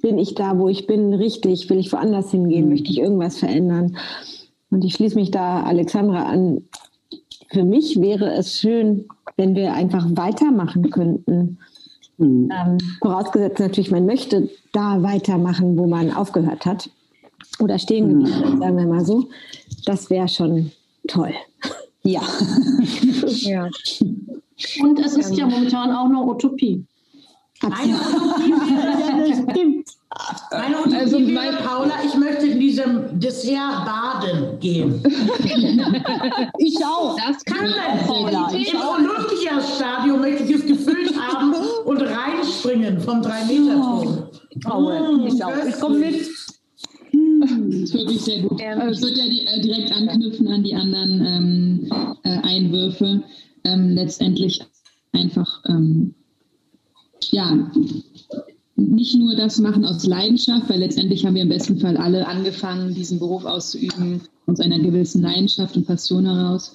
bin 0.00 0.18
ich 0.18 0.34
da, 0.34 0.58
wo 0.58 0.68
ich 0.68 0.86
bin, 0.86 1.12
richtig? 1.12 1.68
Will 1.68 1.78
ich 1.78 1.92
woanders 1.92 2.30
hingehen? 2.30 2.64
Mhm. 2.64 2.70
Möchte 2.70 2.90
ich 2.90 2.98
irgendwas 2.98 3.38
verändern? 3.38 3.96
Und 4.74 4.84
ich 4.84 4.94
schließe 4.94 5.14
mich 5.14 5.30
da 5.30 5.62
Alexandra 5.62 6.24
an. 6.24 6.64
Für 7.52 7.62
mich 7.62 8.00
wäre 8.00 8.32
es 8.34 8.58
schön, 8.58 9.06
wenn 9.36 9.54
wir 9.54 9.72
einfach 9.72 10.04
weitermachen 10.16 10.90
könnten. 10.90 11.58
Mhm. 12.18 12.50
Ähm, 12.52 12.78
vorausgesetzt 13.00 13.60
natürlich, 13.60 13.92
man 13.92 14.04
möchte 14.04 14.50
da 14.72 15.00
weitermachen, 15.00 15.78
wo 15.78 15.86
man 15.86 16.10
aufgehört 16.10 16.66
hat. 16.66 16.90
Oder 17.60 17.78
stehen 17.78 18.08
geblieben, 18.08 18.56
mhm. 18.56 18.58
sagen 18.58 18.76
wir 18.76 18.86
mal 18.88 19.04
so. 19.04 19.28
Das 19.86 20.10
wäre 20.10 20.28
schon 20.28 20.72
toll. 21.06 21.32
Ja. 22.06 22.20
ja. 23.24 23.70
Und 24.82 24.98
es 24.98 25.16
ist 25.16 25.34
ja 25.38 25.46
momentan 25.46 25.90
auch 25.90 26.10
noch 26.10 26.26
Utopie. 26.26 26.84
Meine 27.62 27.94
Utopie 27.94 28.50
wäre, 28.50 29.26
ja, 29.26 29.50
stimmt. 29.50 29.88
Meine 30.50 30.78
Utopie 30.78 30.96
also 30.96 31.18
wäre, 31.18 31.56
Paula, 31.56 31.94
ich 32.04 32.14
möchte 32.14 32.46
in 32.46 32.60
diesem 32.60 33.18
Dessert 33.18 33.84
baden 33.84 34.60
gehen. 34.60 35.02
ich 36.58 36.76
auch. 36.84 37.16
Das 37.16 37.44
kann 37.44 37.70
man, 37.70 38.06
Paula. 38.06 38.48
Im 38.50 38.80
Olympiastadion 38.80 40.20
möchte 40.20 40.44
ich 40.44 40.50
es 40.50 40.66
gefüllt 40.66 41.14
haben 41.18 41.54
und 41.84 42.00
reinspringen 42.00 43.00
vom 43.00 43.22
3-Meter-Turm. 43.22 44.28
Oh, 44.70 44.80
mmh, 44.80 45.26
ich 45.26 45.44
auch. 45.44 45.52
Ich 45.68 45.80
komme 45.80 45.98
mit. 45.98 46.26
Das 47.40 47.50
ist 47.50 47.94
wirklich 47.94 48.20
sehr 48.20 48.42
gut. 48.42 48.62
Also 48.62 48.86
es 48.90 49.02
wird 49.02 49.18
ja 49.18 49.24
die, 49.24 49.46
äh, 49.46 49.60
direkt 49.60 49.92
anknüpfen 49.92 50.48
an 50.48 50.62
die 50.62 50.74
anderen 50.74 51.26
ähm, 51.26 52.16
äh, 52.22 52.38
Einwürfe. 52.42 53.22
Ähm, 53.64 53.90
letztendlich 53.90 54.60
einfach 55.12 55.62
ähm, 55.68 56.14
ja, 57.30 57.70
nicht 58.76 59.16
nur 59.16 59.36
das 59.36 59.58
machen 59.58 59.84
aus 59.84 60.04
Leidenschaft, 60.04 60.68
weil 60.68 60.80
letztendlich 60.80 61.24
haben 61.24 61.34
wir 61.34 61.42
im 61.42 61.48
besten 61.48 61.78
Fall 61.78 61.96
alle 61.96 62.26
angefangen, 62.26 62.94
diesen 62.94 63.18
Beruf 63.18 63.44
auszuüben 63.44 64.22
aus 64.46 64.60
einer 64.60 64.78
gewissen 64.78 65.22
Leidenschaft 65.22 65.76
und 65.76 65.86
Passion 65.86 66.24
heraus. 66.26 66.74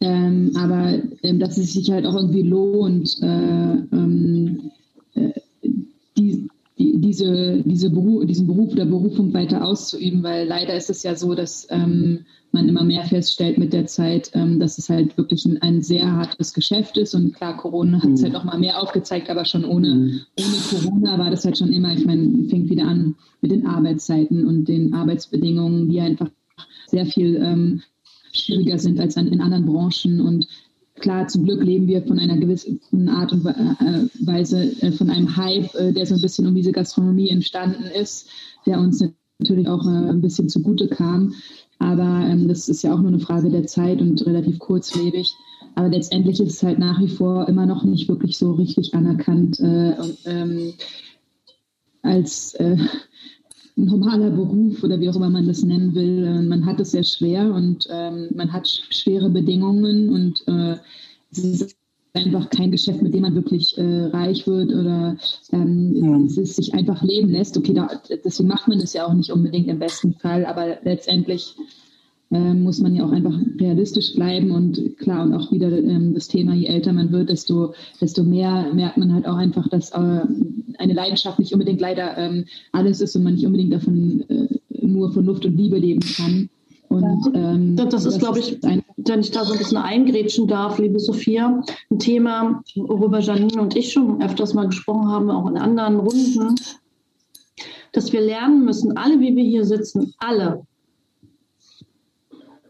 Ähm, 0.00 0.52
aber 0.56 1.00
ähm, 1.22 1.38
dass 1.38 1.58
es 1.58 1.72
sich 1.72 1.90
halt 1.90 2.06
auch 2.06 2.14
irgendwie 2.14 2.42
lohnt, 2.42 3.18
äh, 3.20 3.26
ähm, 3.26 4.70
äh, 5.14 5.32
die, 6.16 6.48
die, 6.78 7.00
diese, 7.00 7.62
diese 7.64 7.90
Beruf, 7.90 8.24
diesen 8.26 8.46
Beruf 8.46 8.72
oder 8.72 8.84
Berufung 8.84 9.32
weiter 9.34 9.64
auszuüben, 9.64 10.22
weil 10.22 10.46
leider 10.46 10.74
ist 10.74 10.90
es 10.90 11.02
ja 11.02 11.16
so, 11.16 11.34
dass 11.34 11.66
ähm, 11.70 12.24
man 12.58 12.68
immer 12.68 12.84
mehr 12.84 13.04
feststellt 13.04 13.56
mit 13.56 13.72
der 13.72 13.86
Zeit, 13.86 14.30
ähm, 14.34 14.58
dass 14.58 14.78
es 14.78 14.88
halt 14.88 15.16
wirklich 15.16 15.44
ein, 15.46 15.62
ein, 15.62 15.80
sehr 15.80 16.10
hartes 16.10 16.52
Geschäft 16.52 16.96
ist. 16.98 17.14
Und 17.14 17.34
klar, 17.34 17.56
Corona 17.56 18.02
hat 18.02 18.10
es 18.10 18.20
mhm. 18.20 18.24
halt 18.24 18.34
auch 18.36 18.44
mal 18.44 18.58
mehr 18.58 18.82
aufgezeigt, 18.82 19.30
aber 19.30 19.44
schon 19.44 19.64
ohne, 19.64 19.94
mhm. 19.94 20.20
ohne 20.38 20.82
Corona 20.82 21.18
war 21.18 21.30
das 21.30 21.44
halt 21.44 21.56
schon 21.56 21.72
immer, 21.72 21.92
ich 21.92 22.04
meine, 22.04 22.48
fängt 22.48 22.68
wieder 22.68 22.86
an 22.86 23.14
mit 23.40 23.52
den 23.52 23.66
Arbeitszeiten 23.66 24.46
und 24.46 24.66
den 24.66 24.92
Arbeitsbedingungen, 24.92 25.88
die 25.88 26.00
einfach 26.00 26.28
sehr 26.88 27.06
viel 27.06 27.36
ähm, 27.36 27.82
schwieriger 28.32 28.78
sind 28.78 28.98
als 28.98 29.16
in 29.16 29.40
anderen 29.40 29.66
Branchen. 29.66 30.20
Und 30.20 30.48
klar, 30.96 31.28
zum 31.28 31.44
Glück 31.44 31.62
leben 31.62 31.86
wir 31.86 32.02
von 32.02 32.18
einer 32.18 32.36
gewissen 32.36 33.08
Art 33.08 33.32
und 33.32 33.46
äh, 33.46 34.08
Weise, 34.26 34.72
äh, 34.82 34.90
von 34.90 35.10
einem 35.10 35.36
Hype, 35.36 35.72
äh, 35.76 35.92
der 35.92 36.06
so 36.06 36.16
ein 36.16 36.20
bisschen 36.20 36.46
um 36.46 36.54
diese 36.56 36.72
Gastronomie 36.72 37.30
entstanden 37.30 37.84
ist, 37.84 38.28
der 38.66 38.80
uns 38.80 39.04
natürlich 39.38 39.68
auch 39.68 39.86
ein 39.86 40.20
bisschen 40.20 40.48
zugute 40.48 40.88
kam. 40.88 41.34
Aber 41.78 42.26
ähm, 42.26 42.48
das 42.48 42.68
ist 42.68 42.82
ja 42.82 42.92
auch 42.92 42.98
nur 43.00 43.08
eine 43.08 43.20
Frage 43.20 43.50
der 43.50 43.66
Zeit 43.66 44.00
und 44.00 44.24
relativ 44.26 44.58
kurzlebig. 44.58 45.32
Aber 45.74 45.88
letztendlich 45.88 46.40
ist 46.40 46.54
es 46.54 46.62
halt 46.62 46.78
nach 46.78 47.00
wie 47.00 47.08
vor 47.08 47.48
immer 47.48 47.66
noch 47.66 47.84
nicht 47.84 48.08
wirklich 48.08 48.36
so 48.36 48.52
richtig 48.52 48.94
anerkannt 48.94 49.60
äh, 49.60 49.94
ähm, 50.24 50.72
als 52.02 52.54
äh, 52.54 52.76
normaler 53.76 54.30
Beruf 54.30 54.82
oder 54.82 54.98
wie 55.00 55.08
auch 55.08 55.16
immer 55.16 55.30
man 55.30 55.46
das 55.46 55.62
nennen 55.62 55.94
will. 55.94 56.24
Äh, 56.26 56.42
man 56.42 56.66
hat 56.66 56.80
es 56.80 56.90
sehr 56.90 57.04
schwer 57.04 57.54
und 57.54 57.86
ähm, 57.90 58.28
man 58.34 58.52
hat 58.52 58.68
schwere 58.68 59.30
Bedingungen 59.30 60.08
und 60.08 60.42
äh, 60.48 60.76
es 61.30 61.44
ist 61.44 61.77
einfach 62.18 62.50
kein 62.50 62.70
Geschäft, 62.70 63.02
mit 63.02 63.14
dem 63.14 63.22
man 63.22 63.34
wirklich 63.34 63.76
äh, 63.78 64.04
reich 64.06 64.46
wird 64.46 64.72
oder 64.72 65.16
ähm, 65.52 65.94
ja. 65.94 66.42
es 66.42 66.56
sich 66.56 66.74
einfach 66.74 67.02
leben 67.02 67.30
lässt. 67.30 67.56
Okay, 67.56 67.74
da, 67.74 67.88
deswegen 68.24 68.48
macht 68.48 68.68
man 68.68 68.78
es 68.78 68.92
ja 68.92 69.06
auch 69.06 69.14
nicht 69.14 69.30
unbedingt 69.30 69.68
im 69.68 69.78
besten 69.78 70.14
Fall, 70.14 70.44
aber 70.46 70.78
letztendlich 70.84 71.56
äh, 72.30 72.54
muss 72.54 72.80
man 72.80 72.94
ja 72.94 73.04
auch 73.04 73.12
einfach 73.12 73.34
realistisch 73.58 74.14
bleiben 74.14 74.50
und 74.50 74.98
klar 74.98 75.24
und 75.24 75.34
auch 75.34 75.50
wieder 75.50 75.70
ähm, 75.72 76.14
das 76.14 76.28
Thema, 76.28 76.54
je 76.54 76.66
älter 76.66 76.92
man 76.92 77.10
wird, 77.10 77.30
desto, 77.30 77.74
desto 78.00 78.22
mehr 78.22 78.72
merkt 78.74 78.98
man 78.98 79.14
halt 79.14 79.26
auch 79.26 79.36
einfach, 79.36 79.68
dass 79.68 79.90
äh, 79.92 80.20
eine 80.78 80.92
Leidenschaft 80.92 81.38
nicht 81.38 81.52
unbedingt 81.52 81.80
leider 81.80 82.18
ähm, 82.18 82.44
alles 82.72 83.00
ist 83.00 83.16
und 83.16 83.22
man 83.22 83.34
nicht 83.34 83.46
unbedingt 83.46 83.72
davon 83.72 84.24
äh, 84.28 84.86
nur 84.86 85.12
von 85.12 85.24
Luft 85.24 85.46
und 85.46 85.56
Liebe 85.56 85.78
leben 85.78 86.00
kann. 86.00 86.50
Und, 86.88 87.30
ähm, 87.34 87.76
das, 87.76 87.88
das, 87.90 88.04
ist, 88.06 88.18
glaube 88.18 88.38
ich, 88.38 88.58
wenn 88.62 89.20
ich 89.20 89.30
da 89.30 89.44
so 89.44 89.52
ein 89.52 89.58
bisschen 89.58 89.76
eingrätschen 89.76 90.46
darf, 90.46 90.78
liebe 90.78 90.98
Sophia, 90.98 91.62
ein 91.90 91.98
Thema, 91.98 92.62
worüber 92.76 93.20
Janine 93.20 93.60
und 93.60 93.76
ich 93.76 93.92
schon 93.92 94.22
öfters 94.22 94.54
mal 94.54 94.66
gesprochen 94.66 95.08
haben, 95.08 95.30
auch 95.30 95.48
in 95.48 95.58
anderen 95.58 96.00
Runden, 96.00 96.54
dass 97.92 98.12
wir 98.12 98.20
lernen 98.20 98.64
müssen, 98.64 98.96
alle, 98.96 99.20
wie 99.20 99.36
wir 99.36 99.44
hier 99.44 99.64
sitzen, 99.64 100.14
alle, 100.18 100.66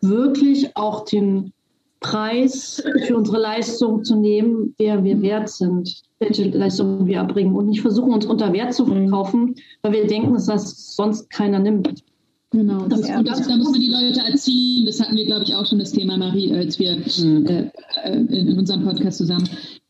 wirklich 0.00 0.76
auch 0.76 1.04
den 1.04 1.52
Preis 2.00 2.82
für 3.06 3.16
unsere 3.16 3.38
Leistung 3.38 4.04
zu 4.04 4.16
nehmen, 4.16 4.74
der 4.78 5.02
wir 5.02 5.20
wert 5.20 5.48
sind, 5.48 6.02
welche 6.20 6.44
Leistung 6.44 7.06
wir 7.06 7.18
erbringen 7.18 7.54
und 7.54 7.66
nicht 7.66 7.80
versuchen, 7.80 8.12
uns 8.12 8.26
unter 8.26 8.52
Wert 8.52 8.74
zu 8.74 8.86
verkaufen, 8.86 9.56
weil 9.82 9.92
wir 9.92 10.06
denken, 10.06 10.32
dass 10.34 10.46
das 10.46 10.94
sonst 10.94 11.28
keiner 11.30 11.58
nimmt. 11.58 12.04
Genau, 12.50 12.86
das, 12.86 13.02
das, 13.02 13.10
und 13.10 13.28
das, 13.28 13.46
da 13.46 13.56
muss 13.56 13.70
man 13.70 13.80
die 13.80 13.90
Leute 13.90 14.20
erziehen. 14.20 14.86
Das 14.86 15.00
hatten 15.00 15.16
wir, 15.16 15.26
glaube 15.26 15.44
ich, 15.44 15.54
auch 15.54 15.66
schon 15.66 15.78
das 15.78 15.92
Thema, 15.92 16.16
Marie, 16.16 16.52
als 16.54 16.78
wir 16.78 16.96
mhm. 16.96 17.46
äh, 17.46 17.70
in, 18.06 18.28
in 18.28 18.58
unserem 18.58 18.84
Podcast 18.84 19.18
zusammen 19.18 19.48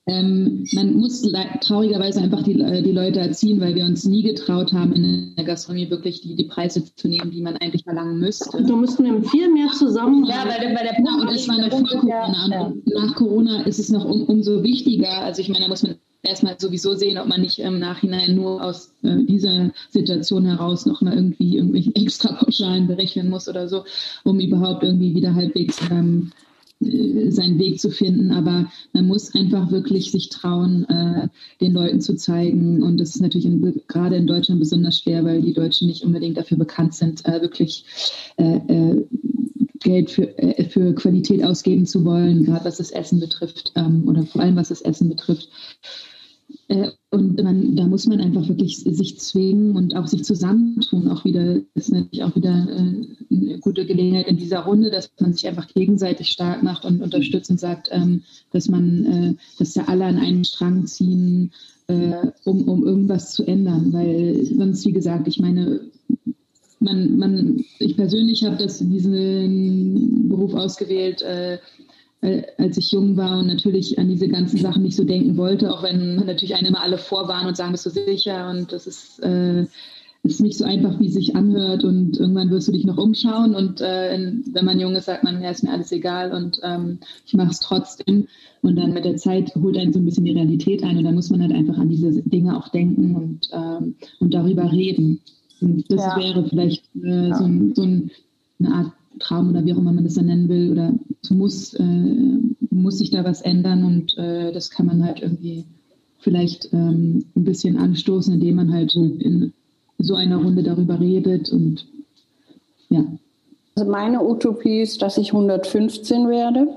ähm, 0.09 0.65
man 0.73 0.95
muss 0.95 1.23
traurigerweise 1.61 2.21
einfach 2.23 2.43
die, 2.43 2.59
äh, 2.59 2.83
die 2.83 2.93
Leute 2.93 3.21
erziehen, 3.21 3.61
weil 3.61 3.75
wir 3.75 3.85
uns 3.85 4.07
nie 4.07 4.23
getraut 4.23 4.73
haben, 4.73 4.95
in 4.95 5.35
der 5.37 5.45
Gastronomie 5.45 5.91
wirklich 5.91 6.23
die, 6.23 6.35
die 6.35 6.45
Preise 6.45 6.83
zu 6.95 7.09
nehmen, 7.09 7.31
die 7.31 7.43
man 7.43 7.59
eigentlich 7.59 7.85
verlangen 7.85 8.19
müsste. 8.19 8.63
Da 8.65 8.75
müssten 8.75 9.05
wir 9.05 9.23
viel 9.29 9.53
mehr 9.53 9.69
zusammen. 9.69 10.25
Ja, 10.25 10.45
weil, 10.47 10.75
weil 10.75 10.85
der 10.85 10.95
Punkt, 10.95 11.23
und 11.23 11.31
es 11.31 11.47
war 11.47 11.59
noch 11.59 11.71
vor 11.71 12.01
Corona. 12.01 12.49
Ja. 12.51 12.63
Und 12.63 12.87
nach 12.87 13.15
Corona 13.17 13.63
ist 13.65 13.79
es 13.79 13.91
noch 13.91 14.07
um, 14.07 14.23
umso 14.23 14.63
wichtiger. 14.63 15.25
Also 15.25 15.43
ich 15.43 15.51
meine, 15.51 15.65
da 15.65 15.69
muss 15.69 15.83
man 15.83 15.97
erstmal 16.23 16.59
sowieso 16.59 16.95
sehen, 16.95 17.19
ob 17.19 17.29
man 17.29 17.43
nicht 17.43 17.59
im 17.59 17.79
Nachhinein 17.79 18.35
nur 18.35 18.65
aus 18.65 18.95
äh, 19.03 19.25
dieser 19.25 19.73
Situation 19.91 20.47
heraus 20.47 20.87
noch 20.87 21.03
mal 21.03 21.15
irgendwie 21.15 21.59
irgendwelche 21.59 21.95
extra 21.95 22.33
Pauschalen 22.33 22.87
berechnen 22.87 23.29
muss 23.29 23.47
oder 23.47 23.69
so, 23.69 23.85
um 24.25 24.41
überhaupt 24.41 24.83
irgendwie 24.83 25.15
wieder 25.15 25.35
halbwegs 25.35 25.79
ähm, 25.91 26.33
äh, 26.33 26.48
seinen 26.81 27.59
Weg 27.59 27.81
zu 27.81 27.91
finden. 27.91 28.31
Aber 28.31 28.71
man 28.93 29.07
muss 29.07 29.35
einfach 29.35 29.71
wirklich 29.71 30.11
sich 30.11 30.29
trauen, 30.29 30.85
äh, 30.89 31.29
den 31.61 31.73
Leuten 31.73 32.01
zu 32.01 32.15
zeigen. 32.17 32.83
Und 32.83 32.99
das 32.99 33.11
ist 33.11 33.21
natürlich 33.21 33.47
in, 33.47 33.83
gerade 33.89 34.17
in 34.17 34.27
Deutschland 34.27 34.61
besonders 34.61 35.01
schwer, 35.01 35.25
weil 35.25 35.43
die 35.43 35.55
Deutschen 35.55 35.89
nicht 35.89 36.05
unbedingt 36.05 36.37
dafür 36.37 36.57
bekannt 36.57 36.95
sind, 36.95 37.25
äh, 37.27 37.41
wirklich 37.41 37.85
äh, 38.37 38.57
äh 38.69 39.07
Geld 39.81 40.11
für, 40.11 40.37
äh, 40.39 40.65
für 40.69 40.93
Qualität 40.95 41.45
ausgeben 41.45 41.87
zu 41.87 42.05
wollen, 42.05 42.45
gerade 42.45 42.65
was 42.65 42.79
das 42.79 42.91
Essen 42.91 43.21
betrifft 43.21 43.73
ähm, 43.77 44.09
oder 44.09 44.25
vor 44.25 44.41
allem 44.41 44.57
was 44.57 44.69
das 44.69 44.83
Essen 44.83 45.09
betrifft. 45.09 45.49
Äh, 46.69 46.91
und 47.11 47.43
man, 47.43 47.77
da 47.77 47.87
muss 47.87 48.07
man 48.07 48.21
einfach 48.21 48.47
wirklich 48.47 48.79
sich 48.79 49.19
zwingen 49.19 49.75
und 49.77 49.97
auch 49.97 50.07
sich 50.07 50.23
zusammentun. 50.23 51.09
Auch 51.09 51.25
wieder, 51.25 51.61
ist 51.75 51.91
natürlich 51.91 52.23
auch 52.23 52.37
wieder 52.37 52.69
äh, 52.71 53.35
eine 53.35 53.59
gute 53.61 53.87
Gelegenheit 53.87 54.29
in 54.29 54.37
dieser 54.37 54.61
Runde, 54.61 54.91
dass 54.91 55.11
man 55.19 55.33
sich 55.33 55.49
einfach 55.49 55.67
gegenseitig 55.69 56.29
stark 56.29 56.63
macht 56.63 56.85
und 56.85 57.01
unterstützt 57.01 57.51
und 57.51 57.59
sagt, 57.59 57.89
ähm, 57.91 58.23
dass 58.53 58.69
man, 58.69 59.05
äh, 59.07 59.35
dass 59.59 59.73
da 59.73 59.85
alle 59.85 60.05
an 60.05 60.19
einen 60.19 60.45
Strang 60.45 60.87
ziehen, 60.87 61.53
um, 62.45 62.69
um 62.69 62.85
irgendwas 62.85 63.33
zu 63.33 63.45
ändern. 63.47 63.95
Weil 63.95 64.45
sonst, 64.45 64.85
wie 64.85 64.93
gesagt, 64.93 65.27
ich 65.27 65.41
meine, 65.41 65.81
man, 66.81 67.17
man, 67.17 67.65
ich 67.79 67.97
persönlich 67.97 68.45
habe 68.45 68.59
diesen 68.59 70.29
Beruf 70.29 70.53
ausgewählt, 70.53 71.23
äh, 71.23 71.57
als 72.21 72.77
ich 72.77 72.91
jung 72.91 73.17
war 73.17 73.39
und 73.39 73.47
natürlich 73.47 73.99
an 73.99 74.09
diese 74.09 74.29
ganzen 74.29 74.59
Sachen 74.59 74.83
nicht 74.83 74.97
so 74.97 75.05
denken 75.05 75.37
wollte, 75.37 75.73
auch 75.73 75.85
wenn 75.85 76.17
natürlich 76.17 76.57
einem 76.57 76.69
immer 76.69 76.83
alle 76.83 76.99
vorwarnen 76.99 77.49
und 77.49 77.57
sagen, 77.57 77.73
bist 77.73 77.87
du 77.87 77.91
sicher? 77.91 78.51
Und 78.51 78.73
das 78.73 78.89
ist, 78.89 79.23
äh, 79.23 79.67
ist 80.25 80.41
nicht 80.41 80.59
so 80.59 80.65
einfach, 80.65 80.99
wie 80.99 81.07
es 81.07 81.15
sich 81.15 81.37
anhört. 81.37 81.85
Und 81.85 82.19
irgendwann 82.19 82.51
wirst 82.51 82.67
du 82.67 82.73
dich 82.73 82.85
noch 82.85 82.99
umschauen. 82.99 83.55
Und 83.55 83.81
äh, 83.81 84.33
wenn 84.53 84.65
man 84.65 84.81
jung 84.81 84.97
ist, 84.97 85.05
sagt 85.05 85.23
man, 85.23 85.41
ja, 85.41 85.51
ist 85.51 85.63
mir 85.63 85.71
alles 85.71 85.93
egal. 85.93 86.33
Und 86.33 86.59
ähm, 86.65 86.99
ich 87.25 87.35
mache 87.35 87.51
es 87.51 87.61
trotzdem. 87.61 88.27
Und 88.63 88.77
dann 88.77 88.93
mit 88.93 89.05
der 89.05 89.17
Zeit 89.17 89.55
holt 89.55 89.77
einen 89.77 89.93
so 89.93 90.01
ein 90.01 90.05
bisschen 90.05 90.25
die 90.25 90.33
Realität 90.33 90.83
ein. 90.83 90.99
Und 90.99 91.05
dann 91.05 91.15
muss 91.15 91.31
man 91.31 91.41
halt 91.41 91.53
einfach 91.53 91.79
an 91.79 91.89
diese 91.89 92.21
Dinge 92.23 92.57
auch 92.57 92.69
denken 92.69 93.15
und, 93.15 93.49
ähm, 93.53 93.95
und 94.19 94.35
darüber 94.35 94.73
reden. 94.73 95.21
Und 95.61 95.91
das 95.91 96.01
ja. 96.01 96.17
wäre 96.17 96.45
vielleicht 96.49 96.85
äh, 96.97 97.33
so, 97.33 97.49
so 97.75 97.83
ein, 97.83 98.11
eine 98.59 98.75
Art 98.75 98.93
Traum 99.19 99.51
oder 99.51 99.65
wie 99.65 99.73
auch 99.73 99.79
immer 99.79 99.93
man 99.93 100.05
das 100.05 100.15
dann 100.15 100.27
nennen 100.27 100.49
will, 100.49 100.71
oder 100.73 100.93
muss, 101.31 101.75
äh, 101.75 102.39
muss 102.71 102.99
sich 102.99 103.11
da 103.11 103.25
was 103.25 103.43
ändern 103.43 103.85
und 103.85 104.17
äh, 104.19 104.53
das 104.53 104.71
kann 104.71 104.87
man 104.87 105.05
halt 105.05 105.21
irgendwie 105.21 105.65
vielleicht 106.19 106.73
ähm, 106.73 107.27
ein 107.37 107.45
bisschen 107.45 107.77
anstoßen, 107.77 108.35
indem 108.35 108.57
man 108.57 108.73
halt 108.73 108.95
in 108.95 109.53
so 109.99 110.15
einer 110.15 110.37
Runde 110.37 110.63
darüber 110.63 111.01
redet 111.01 111.51
und 111.51 111.87
ja. 112.89 113.05
Also 113.77 113.91
meine 113.91 114.25
Utopie 114.25 114.81
ist, 114.81 115.03
dass 115.03 115.19
ich 115.19 115.33
115 115.33 116.29
werde. 116.29 116.69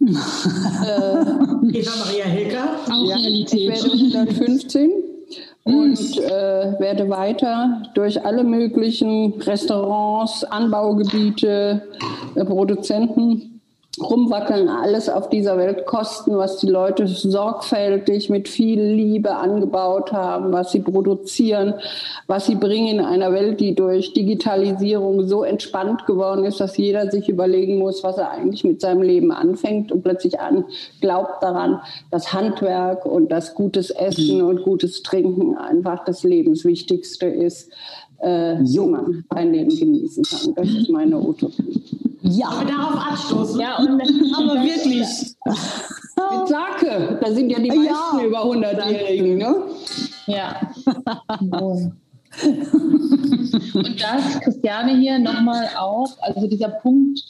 äh, 0.00 1.78
Eva 1.78 1.90
Maria 1.98 2.24
Hilker. 2.24 2.68
Auch 2.90 3.08
ja, 3.08 3.16
Realität. 3.16 3.60
Ich 3.60 3.68
werde 3.68 3.92
115 3.92 4.90
und 5.68 6.18
äh, 6.18 6.80
werde 6.80 7.10
weiter 7.10 7.82
durch 7.94 8.24
alle 8.24 8.42
möglichen 8.42 9.34
Restaurants, 9.40 10.42
Anbaugebiete, 10.44 11.82
äh, 12.34 12.44
Produzenten 12.44 13.57
rumwackeln, 14.02 14.68
alles 14.68 15.08
auf 15.08 15.28
dieser 15.28 15.56
Welt 15.56 15.86
kosten, 15.86 16.36
was 16.36 16.58
die 16.58 16.68
Leute 16.68 17.06
sorgfältig 17.06 18.30
mit 18.30 18.48
viel 18.48 18.80
Liebe 18.80 19.36
angebaut 19.36 20.12
haben, 20.12 20.52
was 20.52 20.72
sie 20.72 20.80
produzieren, 20.80 21.74
was 22.26 22.46
sie 22.46 22.54
bringen 22.54 22.98
in 22.98 23.04
einer 23.04 23.32
Welt, 23.32 23.60
die 23.60 23.74
durch 23.74 24.12
Digitalisierung 24.12 25.26
so 25.26 25.44
entspannt 25.44 26.06
geworden 26.06 26.44
ist, 26.44 26.60
dass 26.60 26.76
jeder 26.76 27.10
sich 27.10 27.28
überlegen 27.28 27.78
muss, 27.78 28.04
was 28.04 28.18
er 28.18 28.30
eigentlich 28.30 28.64
mit 28.64 28.80
seinem 28.80 29.02
Leben 29.02 29.32
anfängt 29.32 29.92
und 29.92 30.02
plötzlich 30.02 30.40
an 30.40 30.64
glaubt 31.00 31.42
daran, 31.42 31.80
dass 32.10 32.32
Handwerk 32.32 33.04
und 33.06 33.30
das 33.30 33.54
gutes 33.54 33.90
Essen 33.90 34.42
und 34.42 34.62
gutes 34.62 35.02
Trinken 35.02 35.56
einfach 35.56 36.04
das 36.04 36.22
Lebenswichtigste 36.22 37.26
ist, 37.26 37.70
äh, 38.20 38.54
man 38.86 39.24
ein 39.30 39.52
Leben 39.52 39.70
genießen 39.70 40.24
kann. 40.24 40.54
Das 40.54 40.68
ist 40.68 40.90
meine 40.90 41.18
Utopie. 41.18 41.82
Ja. 42.22 42.48
Aber 42.48 42.64
darauf 42.64 43.08
anstoßen. 43.10 43.60
Ja, 43.60 43.78
und, 43.78 43.88
aber 43.90 44.62
wirklich. 44.62 45.36
Mit 46.30 46.48
Sake, 46.48 47.18
da 47.20 47.32
sind 47.32 47.50
ja 47.50 47.60
die 47.60 47.68
meisten 47.68 48.18
ja. 48.18 48.24
über 48.24 48.44
100-Jährigen, 48.44 49.38
ne? 49.38 49.54
Ja. 50.26 50.60
und 53.74 54.02
das, 54.02 54.40
Christiane, 54.40 54.96
hier 54.96 55.18
nochmal 55.18 55.68
auch, 55.78 56.08
also 56.20 56.46
dieser 56.48 56.68
Punkt, 56.68 57.22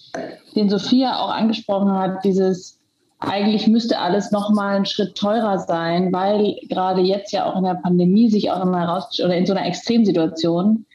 den 0.56 0.70
Sophia 0.70 1.19
auch 1.19 1.31
angesprochen 1.31 1.93
hat, 1.93 2.24
dieses, 2.24 2.78
eigentlich 3.20 3.66
müsste 3.66 3.99
alles 3.99 4.31
nochmal 4.31 4.77
einen 4.77 4.86
Schritt 4.86 5.16
teurer 5.16 5.59
sein, 5.59 6.12
weil 6.12 6.57
gerade 6.69 7.01
jetzt 7.01 7.32
ja 7.32 7.47
auch 7.47 7.57
in 7.57 7.65
der 7.65 7.74
Pandemie 7.74 8.31
sich 8.31 8.51
auch 8.51 8.59
nochmal 8.59 8.86
raus, 8.86 9.20
oder 9.23 9.36
in 9.36 9.47
so 9.47 9.53
einer 9.53 9.66
Extremsituation 9.66 10.86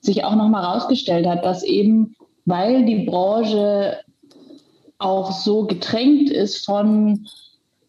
sich 0.00 0.24
auch 0.24 0.34
nochmal 0.34 0.64
rausgestellt 0.64 1.26
hat, 1.26 1.44
dass 1.44 1.62
eben 1.62 2.16
weil 2.46 2.84
die 2.84 3.04
Branche 3.04 3.98
auch 4.98 5.32
so 5.32 5.66
getränkt 5.66 6.30
ist 6.30 6.64
von, 6.64 7.26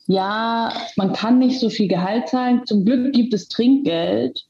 ja, 0.07 0.73
man 0.95 1.13
kann 1.13 1.39
nicht 1.39 1.59
so 1.59 1.69
viel 1.69 1.87
Gehalt 1.87 2.29
zahlen. 2.29 2.61
Zum 2.65 2.85
Glück 2.85 3.13
gibt 3.13 3.33
es 3.33 3.49
Trinkgeld. 3.49 4.45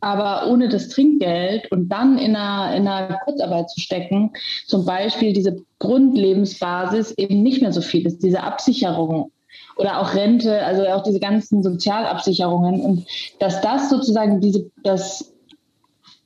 Aber 0.00 0.48
ohne 0.48 0.68
das 0.68 0.88
Trinkgeld 0.88 1.70
und 1.72 1.88
dann 1.88 2.18
in 2.18 2.36
einer, 2.36 2.76
in 2.76 2.86
einer 2.86 3.18
Kurzarbeit 3.24 3.70
zu 3.70 3.80
stecken, 3.80 4.32
zum 4.66 4.84
Beispiel 4.84 5.32
diese 5.32 5.62
Grundlebensbasis 5.78 7.12
eben 7.12 7.42
nicht 7.42 7.62
mehr 7.62 7.72
so 7.72 7.80
viel 7.80 8.06
ist, 8.06 8.22
diese 8.22 8.42
Absicherung 8.42 9.32
oder 9.76 10.00
auch 10.00 10.14
Rente, 10.14 10.64
also 10.64 10.86
auch 10.86 11.02
diese 11.02 11.20
ganzen 11.20 11.62
Sozialabsicherungen 11.62 12.80
und 12.80 13.06
dass 13.38 13.60
das 13.60 13.90
sozusagen 13.90 14.40
diese, 14.40 14.70
das 14.82 15.32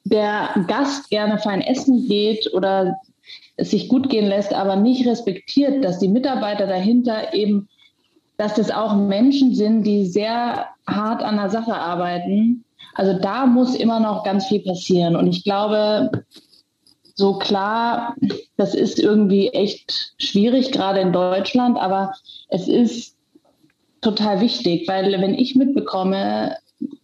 der 0.05 0.51
Gast 0.69 1.09
gerne 1.09 1.39
fein 1.39 1.63
essen 1.63 2.07
geht 2.09 2.53
oder 2.53 2.99
es 3.57 3.71
sich 3.71 3.89
gut 3.89 4.11
gehen 4.11 4.27
lässt, 4.27 4.53
aber 4.53 4.77
nicht 4.77 5.07
respektiert, 5.07 5.85
dass 5.85 5.99
die 5.99 6.09
Mitarbeiter 6.09 6.67
dahinter 6.67 7.33
eben, 7.33 7.69
dass 8.37 8.55
das 8.55 8.71
auch 8.71 8.97
Menschen 8.97 9.55
sind, 9.55 9.85
die 9.85 10.07
sehr 10.07 10.67
hart 10.87 11.23
an 11.23 11.37
der 11.37 11.51
Sache 11.51 11.75
arbeiten. 11.75 12.65
Also 12.95 13.19
da 13.19 13.47
muss 13.47 13.75
immer 13.75 14.01
noch 14.01 14.25
ganz 14.25 14.47
viel 14.47 14.61
passieren. 14.61 15.17
Und 15.17 15.27
ich 15.29 15.45
glaube, 15.45 16.11
so 17.15 17.39
klar, 17.39 18.17
das 18.57 18.75
ist 18.75 18.99
irgendwie 18.99 19.49
echt 19.49 20.15
schwierig, 20.19 20.73
gerade 20.73 21.01
in 21.01 21.13
Deutschland, 21.13 21.79
aber 21.79 22.13
es 22.49 22.69
ist 22.69 23.17
total 24.01 24.41
wichtig, 24.41 24.87
weil 24.89 25.13
wenn 25.21 25.35
ich 25.35 25.55
mitbekomme, 25.55 26.57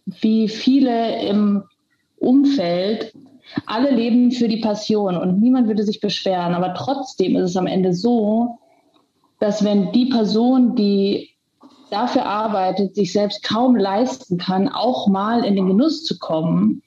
wie 0.05 0.49
viele 0.49 1.21
im 1.25 1.63
Umfeld, 2.19 3.13
alle 3.65 3.91
leben 3.91 4.31
für 4.31 4.47
die 4.47 4.61
Passion 4.61 5.17
und 5.17 5.41
niemand 5.41 5.67
würde 5.67 5.83
sich 5.83 5.99
beschweren. 5.99 6.53
Aber 6.53 6.73
trotzdem 6.73 7.35
ist 7.35 7.49
es 7.49 7.57
am 7.57 7.67
Ende 7.67 7.93
so, 7.93 8.59
dass 9.39 9.63
wenn 9.63 9.91
die 9.91 10.05
Person, 10.05 10.75
die 10.75 11.30
dafür 11.91 12.25
arbeitet, 12.25 12.95
sich 12.95 13.13
selbst 13.13 13.43
kaum 13.43 13.75
leisten 13.75 14.37
kann, 14.37 14.69
auch 14.69 15.07
mal 15.07 15.43
in 15.43 15.55
den 15.55 15.67
Genuss 15.67 16.03
zu 16.03 16.17
kommen 16.17 16.81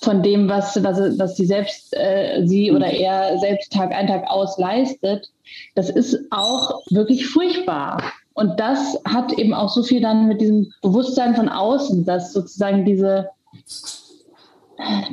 von 0.00 0.22
dem, 0.22 0.48
was, 0.48 0.82
was, 0.82 1.18
was 1.18 1.36
sie 1.36 1.46
selbst, 1.46 1.94
äh, 1.96 2.42
sie 2.44 2.72
oder 2.72 2.86
er 2.86 3.38
selbst 3.38 3.72
Tag 3.72 3.92
ein, 3.92 4.06
Tag 4.06 4.28
aus 4.28 4.58
leistet, 4.58 5.28
das 5.74 5.90
ist 5.90 6.18
auch 6.30 6.80
wirklich 6.90 7.26
furchtbar. 7.26 8.02
Und 8.34 8.60
das 8.60 8.96
hat 9.04 9.32
eben 9.32 9.52
auch 9.52 9.68
so 9.68 9.82
viel 9.82 10.00
dann 10.00 10.28
mit 10.28 10.40
diesem 10.40 10.72
Bewusstsein 10.82 11.34
von 11.34 11.48
außen, 11.48 12.04
dass 12.04 12.32
sozusagen 12.32 12.84
diese 12.84 13.28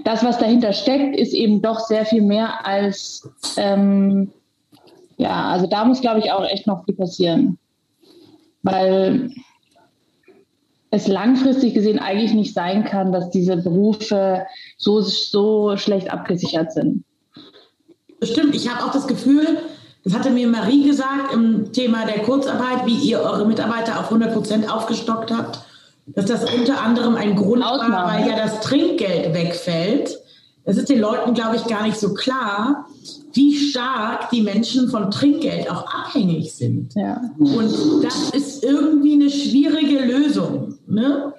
das, 0.04 0.24
was 0.24 0.38
dahinter 0.38 0.74
steckt, 0.74 1.16
ist 1.16 1.34
eben 1.34 1.62
doch 1.62 1.80
sehr 1.80 2.06
viel 2.06 2.22
mehr 2.22 2.66
als, 2.66 3.28
ähm, 3.58 4.32
ja, 5.18 5.50
also 5.50 5.66
da 5.66 5.86
muss, 5.86 6.02
glaube 6.02 6.20
ich, 6.20 6.32
auch 6.32 6.46
echt 6.46 6.68
noch 6.68 6.86
viel 6.86 6.96
passieren. 6.96 7.58
Weil 8.66 9.32
es 10.92 11.08
langfristig 11.08 11.74
gesehen 11.74 12.00
eigentlich 12.00 12.34
nicht 12.34 12.54
sein 12.54 12.84
kann, 12.84 13.12
dass 13.12 13.30
diese 13.30 13.58
Berufe 13.58 14.46
so, 14.78 15.02
so 15.02 15.78
schlecht 15.78 16.12
abgesichert 16.12 16.74
sind. 16.74 17.04
Bestimmt. 18.20 18.56
Ich 18.56 18.70
habe 18.70 18.86
auch 18.86 18.92
das 18.92 19.08
Gefühl, 19.08 19.46
das 20.04 20.14
hatte 20.14 20.30
mir 20.30 20.48
Marie 20.48 20.88
gesagt 20.88 21.34
im 21.34 21.72
Thema 21.74 22.06
der 22.06 22.20
Kurzarbeit, 22.20 22.86
wie 22.86 22.96
ihr 22.96 23.20
eure 23.20 23.46
Mitarbeiter 23.46 24.00
auf 24.00 24.06
100 24.06 24.34
Prozent 24.34 24.72
aufgestockt 24.72 25.32
habt 25.32 25.60
dass 26.08 26.26
das 26.26 26.52
unter 26.54 26.82
anderem 26.82 27.16
ein 27.16 27.36
Grund 27.36 27.64
Ausnahme. 27.64 27.94
war, 27.94 28.14
weil 28.14 28.28
ja 28.28 28.36
das 28.36 28.62
Trinkgeld 28.62 29.34
wegfällt. 29.34 30.20
Es 30.64 30.78
ist 30.78 30.90
den 30.90 31.00
Leuten, 31.00 31.34
glaube 31.34 31.56
ich, 31.56 31.66
gar 31.66 31.84
nicht 31.84 32.00
so 32.00 32.14
klar, 32.14 32.88
wie 33.36 33.56
stark 33.56 34.30
die 34.30 34.42
Menschen 34.42 34.90
von 34.90 35.12
Trinkgeld 35.12 35.70
auch 35.70 35.86
abhängig 35.86 36.54
sind. 36.54 36.96
Ja. 36.96 37.22
Und 37.38 38.04
das 38.04 38.30
ist 38.32 38.64
irgendwie 38.64 39.14
eine 39.14 39.30
schwierige 39.30 40.00
Lösung. 40.00 40.76
Ne? 40.88 41.34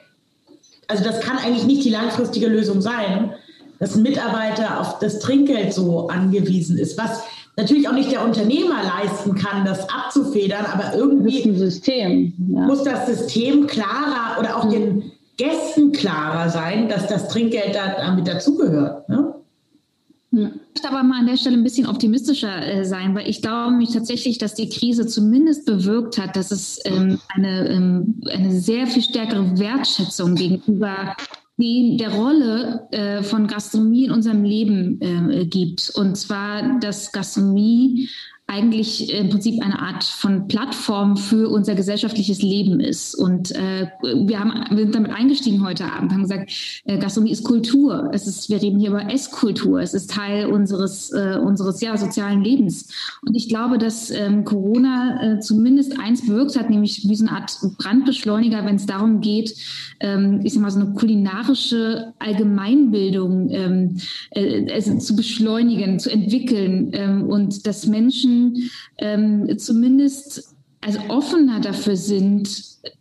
Also 0.87 1.03
das 1.03 1.21
kann 1.21 1.39
eigentlich 1.39 1.67
nicht 1.67 1.85
die 1.85 1.91
langfristige 1.91 2.49
Lösung 2.49 2.81
sein, 2.81 3.33
dass 3.79 3.97
ein 3.97 4.03
Mitarbeiter 4.03 4.81
auf 4.81 4.99
das 4.99 5.19
Trinkgeld 5.19 5.73
so 5.73 6.09
angewiesen 6.09 6.79
ist, 6.79 6.97
was 6.99 7.23
natürlich 7.57 7.89
auch 7.89 7.93
nicht 7.93 8.13
der 8.13 8.25
Unternehmer 8.25 8.83
leisten 8.83 9.35
kann, 9.35 9.65
das 9.65 9.89
abzufedern, 9.89 10.67
aber 10.67 10.95
irgendwie 10.95 11.43
das 11.43 11.59
System, 11.59 12.35
ja. 12.53 12.61
muss 12.61 12.85
das 12.85 13.07
System 13.07 13.67
klarer 13.67 14.39
oder 14.39 14.57
auch 14.57 14.65
mhm. 14.65 14.71
den 14.71 15.13
Gästen 15.39 15.93
klarer 15.93 16.51
sein, 16.51 16.89
dass 16.89 17.07
das 17.09 17.29
Trinkgeld 17.29 17.75
da, 17.75 17.97
damit 17.99 18.27
dazugehört. 18.29 19.09
Ne? 19.09 19.35
Ich 20.37 20.43
möchte 20.43 20.89
aber 20.89 21.03
mal 21.03 21.21
an 21.21 21.27
der 21.27 21.37
Stelle 21.37 21.57
ein 21.57 21.63
bisschen 21.65 21.87
optimistischer 21.87 22.67
äh, 22.67 22.85
sein, 22.85 23.15
weil 23.15 23.29
ich 23.29 23.41
glaube 23.41 23.71
nämlich 23.71 23.93
tatsächlich, 23.93 24.37
dass 24.37 24.55
die 24.55 24.69
Krise 24.69 25.07
zumindest 25.07 25.65
bewirkt 25.65 26.19
hat, 26.19 26.37
dass 26.37 26.51
es 26.51 26.79
ähm, 26.85 27.19
eine, 27.29 27.69
ähm, 27.69 28.21
eine 28.31 28.61
sehr 28.61 28.87
viel 28.87 29.03
stärkere 29.03 29.59
Wertschätzung 29.59 30.35
gegenüber 30.35 31.17
der 31.59 32.11
Rolle 32.13 32.87
äh, 32.91 33.23
von 33.23 33.47
Gastronomie 33.47 34.05
in 34.05 34.11
unserem 34.11 34.45
Leben 34.45 35.01
äh, 35.01 35.47
gibt. 35.47 35.91
Und 35.95 36.17
zwar, 36.17 36.79
dass 36.81 37.13
Gastronomie 37.13 38.11
eigentlich 38.49 39.13
im 39.13 39.29
Prinzip 39.29 39.61
eine 39.61 39.81
Art 39.81 40.05
von 40.05 40.47
Plattform 40.47 41.17
für 41.17 41.49
unser 41.49 41.75
gesellschaftliches 41.75 42.43
Leben 42.43 42.79
ist. 42.79 43.17
Und 43.17 43.51
äh, 43.51 43.89
wir, 44.03 44.39
haben, 44.39 44.53
wir 44.71 44.85
sind 44.85 44.95
damit 44.95 45.11
eingestiegen 45.11 45.67
heute 45.67 45.85
Abend, 45.85 46.13
haben 46.13 46.23
gesagt, 46.23 46.53
äh, 46.85 46.97
Gastronomie 46.99 47.33
ist 47.33 47.43
Kultur. 47.43 48.09
Es 48.13 48.29
ist, 48.29 48.49
wir 48.49 48.63
reden 48.63 48.79
hier 48.79 48.91
über 48.91 49.11
Esskultur. 49.11 49.81
Es 49.81 49.95
ist 49.95 50.13
Teil 50.13 50.47
unseres, 50.47 51.11
äh, 51.11 51.39
unseres 51.43 51.81
ja, 51.81 51.97
sozialen 51.97 52.45
Lebens. 52.45 52.89
Und 53.27 53.35
ich 53.35 53.49
glaube, 53.49 53.79
dass 53.79 54.11
ähm, 54.13 54.45
Corona 54.45 55.35
äh, 55.35 55.41
zumindest 55.41 55.99
eins 55.99 56.25
bewirkt 56.25 56.57
hat, 56.57 56.71
nämlich 56.71 57.09
wie 57.09 57.17
so 57.17 57.27
eine 57.27 57.37
Art 57.37 57.59
Brandbeschleuniger, 57.79 58.65
wenn 58.65 58.77
es 58.77 58.87
darum 58.87 59.21
geht, 59.21 59.57
ähm, 59.99 60.41
ich 60.45 60.55
sag 60.55 60.63
mal, 60.63 60.71
so 60.71 60.79
eine 60.79 60.93
kulinarische 60.93 62.13
Allgemeinbildung 62.21 63.51
ähm, 63.51 63.97
äh, 64.31 64.81
zu 64.81 65.17
beschleunigen, 65.17 65.99
zu 65.99 66.11
entwickeln 66.13 66.91
ähm, 66.93 67.25
und 67.25 67.67
dass 67.67 67.89
Menschen 67.89 68.36
ähm, 68.99 69.59
zumindest 69.59 70.57
also 70.87 71.01
offener 71.09 71.59
dafür 71.59 71.97
sind, 71.97 72.49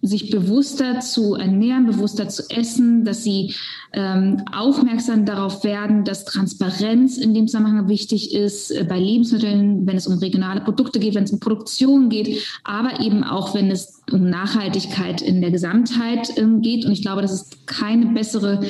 sich 0.01 0.31
bewusster 0.31 1.01
zu 1.01 1.35
ernähren, 1.35 1.85
bewusster 1.85 2.27
zu 2.29 2.43
essen, 2.49 3.05
dass 3.05 3.23
sie 3.23 3.53
ähm, 3.93 4.41
aufmerksam 4.51 5.25
darauf 5.25 5.63
werden, 5.63 6.03
dass 6.03 6.25
Transparenz 6.25 7.17
in 7.17 7.35
dem 7.35 7.47
Zusammenhang 7.47 7.87
wichtig 7.87 8.33
ist, 8.33 8.71
äh, 8.71 8.85
bei 8.89 8.99
Lebensmitteln, 8.99 9.85
wenn 9.85 9.97
es 9.97 10.07
um 10.07 10.17
regionale 10.17 10.61
Produkte 10.61 10.99
geht, 10.99 11.13
wenn 11.13 11.25
es 11.25 11.31
um 11.31 11.39
Produktion 11.39 12.09
geht, 12.09 12.43
aber 12.63 12.99
eben 13.01 13.23
auch, 13.23 13.53
wenn 13.53 13.69
es 13.69 14.01
um 14.11 14.29
Nachhaltigkeit 14.29 15.21
in 15.21 15.41
der 15.41 15.51
Gesamtheit 15.51 16.35
ähm, 16.37 16.61
geht. 16.63 16.85
Und 16.85 16.91
ich 16.91 17.03
glaube, 17.03 17.21
das 17.21 17.33
ist 17.33 17.67
keine 17.67 18.07
bessere 18.07 18.61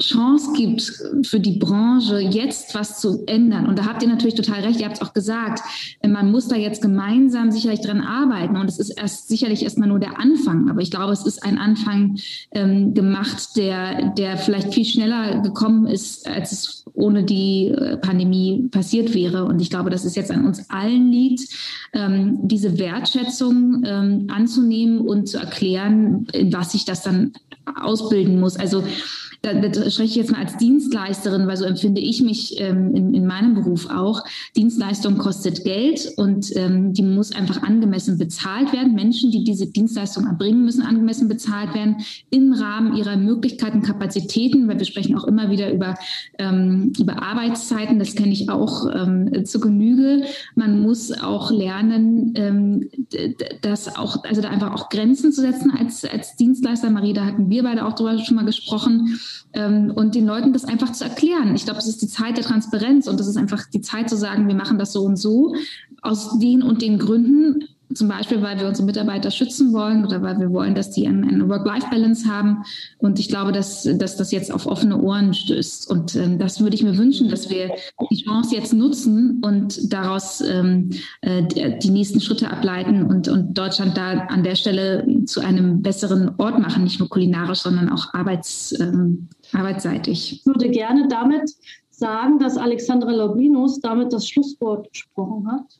Chance 0.00 0.52
gibt 0.54 1.26
für 1.26 1.40
die 1.40 1.58
Branche, 1.58 2.20
jetzt 2.20 2.74
was 2.74 3.00
zu 3.00 3.24
ändern. 3.26 3.66
Und 3.66 3.78
da 3.78 3.86
habt 3.86 4.02
ihr 4.02 4.08
natürlich 4.08 4.34
total 4.34 4.60
recht, 4.60 4.80
ihr 4.80 4.86
habt 4.86 4.96
es 4.96 5.02
auch 5.02 5.12
gesagt, 5.12 5.60
man 6.06 6.30
muss 6.30 6.48
da 6.48 6.56
jetzt 6.56 6.82
gemeinsam 6.82 7.50
sicherlich 7.50 7.80
dran 7.80 8.00
arbeiten. 8.00 8.56
Und 8.56 8.68
es 8.68 8.78
ist 8.78 8.90
erst 8.90 9.28
sicherlich 9.28 9.62
erstmal 9.62 9.88
nur 9.88 9.98
der 9.98 10.18
Anfang. 10.18 10.70
Aber 10.70 10.80
ich 10.80 10.90
glaube, 10.90 11.12
es 11.12 11.26
ist 11.26 11.42
ein 11.42 11.58
Anfang 11.58 12.18
ähm, 12.52 12.94
gemacht, 12.94 13.56
der, 13.56 14.10
der 14.12 14.36
vielleicht 14.36 14.72
viel 14.72 14.84
schneller 14.84 15.40
gekommen 15.40 15.86
ist, 15.86 16.28
als 16.28 16.52
es 16.52 16.84
ohne 16.94 17.24
die 17.24 17.68
äh, 17.68 17.96
Pandemie 17.96 18.68
passiert 18.70 19.14
wäre. 19.14 19.44
Und 19.44 19.60
ich 19.60 19.70
glaube, 19.70 19.90
dass 19.90 20.04
es 20.04 20.14
jetzt 20.14 20.30
an 20.30 20.46
uns 20.46 20.70
allen 20.70 21.10
liegt, 21.10 21.42
ähm, 21.92 22.38
diese 22.42 22.78
Wertschätzung 22.78 23.82
ähm, 23.84 24.26
anzunehmen 24.28 25.00
und 25.00 25.28
zu 25.28 25.38
erklären, 25.38 26.26
in 26.32 26.52
was 26.52 26.72
sich 26.72 26.84
das 26.84 27.02
dann 27.02 27.32
ausbilden 27.80 28.40
muss. 28.40 28.56
Also 28.56 28.82
da, 29.42 29.54
da 29.54 29.90
spreche 29.90 30.02
ich 30.02 30.16
jetzt 30.16 30.32
mal 30.32 30.40
als 30.40 30.56
Dienstleisterin, 30.56 31.46
weil 31.46 31.56
so 31.56 31.64
empfinde 31.64 32.00
ich 32.00 32.22
mich 32.22 32.60
ähm, 32.60 32.94
in, 32.94 33.14
in 33.14 33.26
meinem 33.26 33.54
Beruf 33.54 33.88
auch. 33.88 34.24
Dienstleistung 34.56 35.16
kostet 35.16 35.62
Geld 35.62 36.12
und 36.16 36.54
ähm, 36.56 36.92
die 36.92 37.02
muss 37.02 37.32
einfach 37.32 37.62
angemessen 37.62 38.18
bezahlt 38.18 38.72
werden. 38.72 38.94
Menschen, 38.94 39.30
die 39.30 39.44
diese 39.44 39.66
Dienstleistung 39.66 40.26
erbringen, 40.26 40.64
müssen 40.64 40.82
angemessen 40.82 41.28
bezahlt 41.28 41.72
werden 41.74 41.98
im 42.30 42.52
Rahmen 42.52 42.96
ihrer 42.96 43.16
Möglichkeiten, 43.16 43.82
Kapazitäten, 43.82 44.66
weil 44.66 44.78
wir 44.78 44.86
sprechen 44.86 45.16
auch 45.16 45.24
immer 45.24 45.50
wieder 45.50 45.72
über, 45.72 45.94
ähm, 46.38 46.92
über 46.98 47.22
Arbeitszeiten. 47.22 48.00
Das 48.00 48.16
kenne 48.16 48.32
ich 48.32 48.50
auch 48.50 48.86
ähm, 48.92 49.44
zu 49.44 49.60
Genüge. 49.60 50.24
Man 50.56 50.82
muss 50.82 51.12
auch 51.12 51.52
lernen, 51.52 52.32
ähm, 52.34 52.88
das 53.62 53.96
auch, 53.96 54.24
also 54.24 54.42
da 54.42 54.48
einfach 54.48 54.74
auch 54.74 54.88
Grenzen 54.88 55.32
zu 55.32 55.42
setzen 55.42 55.70
als, 55.70 56.04
als 56.04 56.34
Dienstleister. 56.34 56.90
Marie, 56.90 57.12
da 57.12 57.24
hatten 57.24 57.50
wir 57.50 57.62
beide 57.62 57.86
auch 57.86 57.92
drüber 57.92 58.18
schon 58.18 58.34
mal 58.34 58.44
gesprochen 58.44 59.18
ähm, 59.52 59.92
und 59.94 60.14
den 60.14 60.26
Leuten 60.26 60.52
das 60.52 60.64
einfach 60.64 60.92
zu 60.92 61.04
erklären. 61.04 61.54
Ich 61.54 61.64
glaube, 61.64 61.80
es 61.80 61.86
ist 61.86 62.02
die 62.02 62.08
Zeit 62.08 62.36
der 62.36 62.44
Transparenz 62.44 63.06
und 63.06 63.18
das 63.18 63.26
ist 63.26 63.36
einfach 63.36 63.66
die 63.66 63.80
Zeit 63.80 64.08
zu 64.08 64.16
sagen, 64.16 64.48
wir 64.48 64.54
machen 64.54 64.78
das 64.78 64.92
so 64.92 65.02
und 65.02 65.16
so 65.16 65.54
aus 66.02 66.38
den 66.38 66.62
und 66.62 66.82
den 66.82 66.98
Gründen 66.98 67.64
zum 67.94 68.08
Beispiel, 68.08 68.42
weil 68.42 68.60
wir 68.60 68.68
unsere 68.68 68.86
Mitarbeiter 68.86 69.30
schützen 69.30 69.72
wollen 69.72 70.04
oder 70.04 70.20
weil 70.20 70.38
wir 70.38 70.50
wollen, 70.50 70.74
dass 70.74 70.90
die 70.90 71.06
eine 71.06 71.48
Work-Life-Balance 71.48 72.28
haben. 72.28 72.64
Und 72.98 73.18
ich 73.18 73.28
glaube, 73.28 73.52
dass, 73.52 73.84
dass 73.84 74.16
das 74.16 74.30
jetzt 74.30 74.52
auf 74.52 74.66
offene 74.66 75.00
Ohren 75.00 75.32
stößt. 75.32 75.90
Und 75.90 76.14
ähm, 76.16 76.38
das 76.38 76.60
würde 76.60 76.76
ich 76.76 76.82
mir 76.82 76.98
wünschen, 76.98 77.28
dass 77.28 77.48
wir 77.48 77.70
die 78.10 78.24
Chance 78.24 78.54
jetzt 78.54 78.74
nutzen 78.74 79.40
und 79.42 79.92
daraus 79.92 80.40
ähm, 80.42 80.90
äh, 81.22 81.42
die 81.78 81.90
nächsten 81.90 82.20
Schritte 82.20 82.50
ableiten 82.50 83.04
und, 83.04 83.28
und 83.28 83.56
Deutschland 83.56 83.96
da 83.96 84.26
an 84.28 84.42
der 84.42 84.54
Stelle 84.54 85.06
zu 85.24 85.40
einem 85.40 85.80
besseren 85.80 86.32
Ort 86.38 86.58
machen, 86.58 86.84
nicht 86.84 87.00
nur 87.00 87.08
kulinarisch, 87.08 87.60
sondern 87.60 87.88
auch 87.88 88.12
arbeits, 88.12 88.78
ähm, 88.78 89.28
arbeitsseitig. 89.52 90.40
Ich 90.40 90.46
würde 90.46 90.68
gerne 90.68 91.08
damit 91.08 91.50
sagen, 91.90 92.38
dass 92.38 92.58
Alexandra 92.58 93.12
Lobinus 93.12 93.80
damit 93.80 94.12
das 94.12 94.28
Schlusswort 94.28 94.90
gesprochen 94.92 95.50
hat 95.50 95.78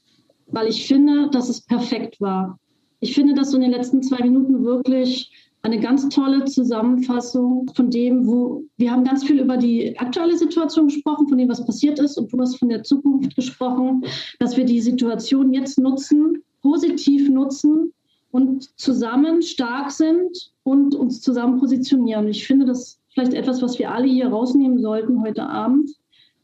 weil 0.51 0.69
ich 0.69 0.87
finde, 0.87 1.29
dass 1.31 1.49
es 1.49 1.61
perfekt 1.61 2.21
war. 2.21 2.59
Ich 3.01 3.15
finde, 3.15 3.35
dass 3.35 3.51
so 3.51 3.57
in 3.57 3.63
den 3.63 3.73
letzten 3.73 4.03
zwei 4.03 4.23
Minuten 4.23 4.65
wirklich 4.65 5.31
eine 5.63 5.81
ganz 5.81 6.09
tolle 6.09 6.45
Zusammenfassung 6.45 7.71
von 7.75 7.91
dem, 7.91 8.27
wo 8.27 8.63
wir 8.77 8.91
haben 8.91 9.05
ganz 9.05 9.25
viel 9.25 9.41
über 9.41 9.57
die 9.57 9.99
aktuelle 9.99 10.37
Situation 10.37 10.87
gesprochen, 10.87 11.29
von 11.29 11.39
dem, 11.39 11.49
was 11.49 11.65
passiert 11.65 11.99
ist, 11.99 12.17
und 12.17 12.33
du 12.33 12.39
hast 12.41 12.57
von 12.57 12.69
der 12.69 12.83
Zukunft 12.85 13.35
gesprochen, 13.35 14.05
dass 14.39 14.57
wir 14.57 14.65
die 14.65 14.81
Situation 14.81 15.53
jetzt 15.53 15.79
nutzen, 15.79 16.43
positiv 16.63 17.29
nutzen 17.29 17.93
und 18.31 18.79
zusammen 18.79 19.43
stark 19.43 19.91
sind 19.91 20.53
und 20.63 20.95
uns 20.95 21.21
zusammen 21.21 21.59
positionieren. 21.59 22.29
Ich 22.29 22.47
finde 22.47 22.67
das 22.67 23.01
vielleicht 23.09 23.35
etwas, 23.35 23.63
was 23.63 23.79
wir 23.79 23.91
alle 23.91 24.07
hier 24.07 24.29
rausnehmen 24.29 24.81
sollten 24.81 25.23
heute 25.23 25.45
Abend, 25.45 25.91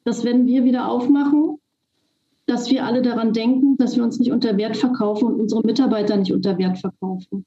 dass 0.05 0.25
wenn 0.25 0.47
wir 0.47 0.65
wieder 0.65 0.89
aufmachen, 0.89 1.59
dass 2.47 2.71
wir 2.71 2.85
alle 2.85 3.03
daran 3.03 3.33
denken, 3.33 3.77
dass 3.79 3.97
wir 3.97 4.05
uns 4.05 4.19
nicht 4.19 4.33
unter 4.33 4.57
Wert 4.57 4.77
verkaufen 4.77 5.27
und 5.27 5.41
unsere 5.41 5.63
Mitarbeiter 5.63 6.17
nicht 6.17 6.33
unter 6.33 6.59
Wert 6.59 6.79
verkaufen. 6.79 7.45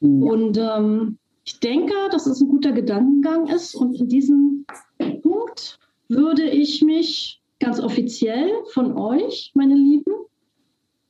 Ja. 0.00 0.08
Und 0.08 0.58
ähm, 0.58 1.18
ich 1.44 1.60
denke, 1.60 1.94
dass 2.10 2.26
es 2.26 2.40
ein 2.40 2.48
guter 2.48 2.72
Gedankengang 2.72 3.46
ist. 3.48 3.74
Und 3.74 3.98
in 3.98 4.08
diesem 4.08 4.66
Punkt 5.22 5.78
würde 6.08 6.44
ich 6.44 6.82
mich 6.82 7.40
ganz 7.58 7.80
offiziell 7.80 8.50
von 8.72 8.96
euch, 8.96 9.50
meine 9.54 9.74
lieben 9.74 10.12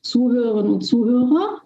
Zuhörerinnen 0.03 0.73
und 0.73 0.82
Zuhörer, 0.82 1.61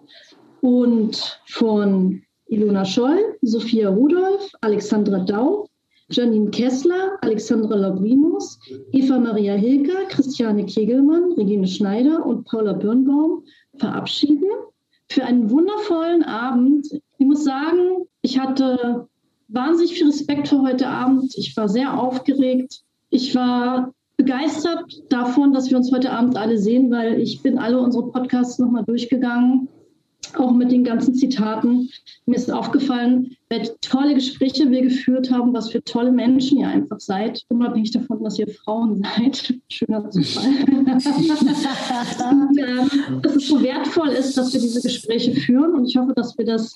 und 0.61 1.41
von 1.45 2.23
Ilona 2.47 2.85
Scholl, 2.85 3.37
Sophia 3.41 3.89
Rudolph, 3.89 4.51
Alexandra 4.61 5.19
Dau, 5.19 5.67
Janine 6.09 6.51
Kessler, 6.51 7.17
Alexandra 7.21 7.75
Labrinus, 7.75 8.59
Eva 8.91 9.19
Maria 9.19 9.53
Hilker, 9.53 10.05
Christiane 10.09 10.65
Kegelmann, 10.65 11.33
Regine 11.33 11.67
Schneider 11.67 12.25
und 12.25 12.45
Paula 12.45 12.73
Birnbaum 12.73 13.43
verabschieden 13.77 14.49
für 15.09 15.23
einen 15.23 15.49
wundervollen 15.49 16.23
Abend. 16.23 16.87
Ich 17.17 17.25
muss 17.25 17.43
sagen, 17.43 18.07
ich 18.21 18.39
hatte 18.39 19.07
wahnsinnig 19.47 19.93
viel 19.93 20.07
Respekt 20.07 20.47
für 20.47 20.61
heute 20.61 20.87
Abend. 20.87 21.33
Ich 21.37 21.55
war 21.55 21.69
sehr 21.69 21.99
aufgeregt. 21.99 22.81
Ich 23.09 23.35
war 23.35 23.93
begeistert 24.17 25.03
davon, 25.09 25.53
dass 25.53 25.69
wir 25.69 25.77
uns 25.77 25.91
heute 25.91 26.11
Abend 26.11 26.37
alle 26.37 26.57
sehen, 26.57 26.91
weil 26.91 27.19
ich 27.19 27.41
bin 27.41 27.57
alle 27.57 27.79
unsere 27.79 28.09
Podcasts 28.11 28.59
nochmal 28.59 28.83
durchgegangen 28.83 29.67
auch 30.39 30.51
mit 30.51 30.71
den 30.71 30.83
ganzen 30.83 31.13
Zitaten. 31.15 31.89
Mir 32.25 32.35
ist 32.35 32.51
aufgefallen, 32.51 33.35
welche 33.49 33.75
tolle 33.81 34.15
Gespräche 34.15 34.69
wir 34.71 34.81
geführt 34.81 35.31
haben, 35.31 35.53
was 35.53 35.71
für 35.71 35.83
tolle 35.83 36.11
Menschen 36.11 36.59
ihr 36.59 36.67
einfach 36.67 36.99
seid, 36.99 37.43
unabhängig 37.49 37.91
davon, 37.91 38.23
dass 38.23 38.39
ihr 38.39 38.47
Frauen 38.47 39.03
seid. 39.17 39.53
Schöner 39.69 40.09
Zufall. 40.09 40.45
und, 42.31 42.57
ähm, 42.57 43.21
dass 43.21 43.35
es 43.35 43.47
so 43.47 43.61
wertvoll 43.61 44.09
ist, 44.09 44.37
dass 44.37 44.53
wir 44.53 44.61
diese 44.61 44.81
Gespräche 44.81 45.33
führen. 45.33 45.73
Und 45.73 45.85
ich 45.85 45.97
hoffe, 45.97 46.13
dass 46.15 46.37
wir 46.37 46.45
das 46.45 46.75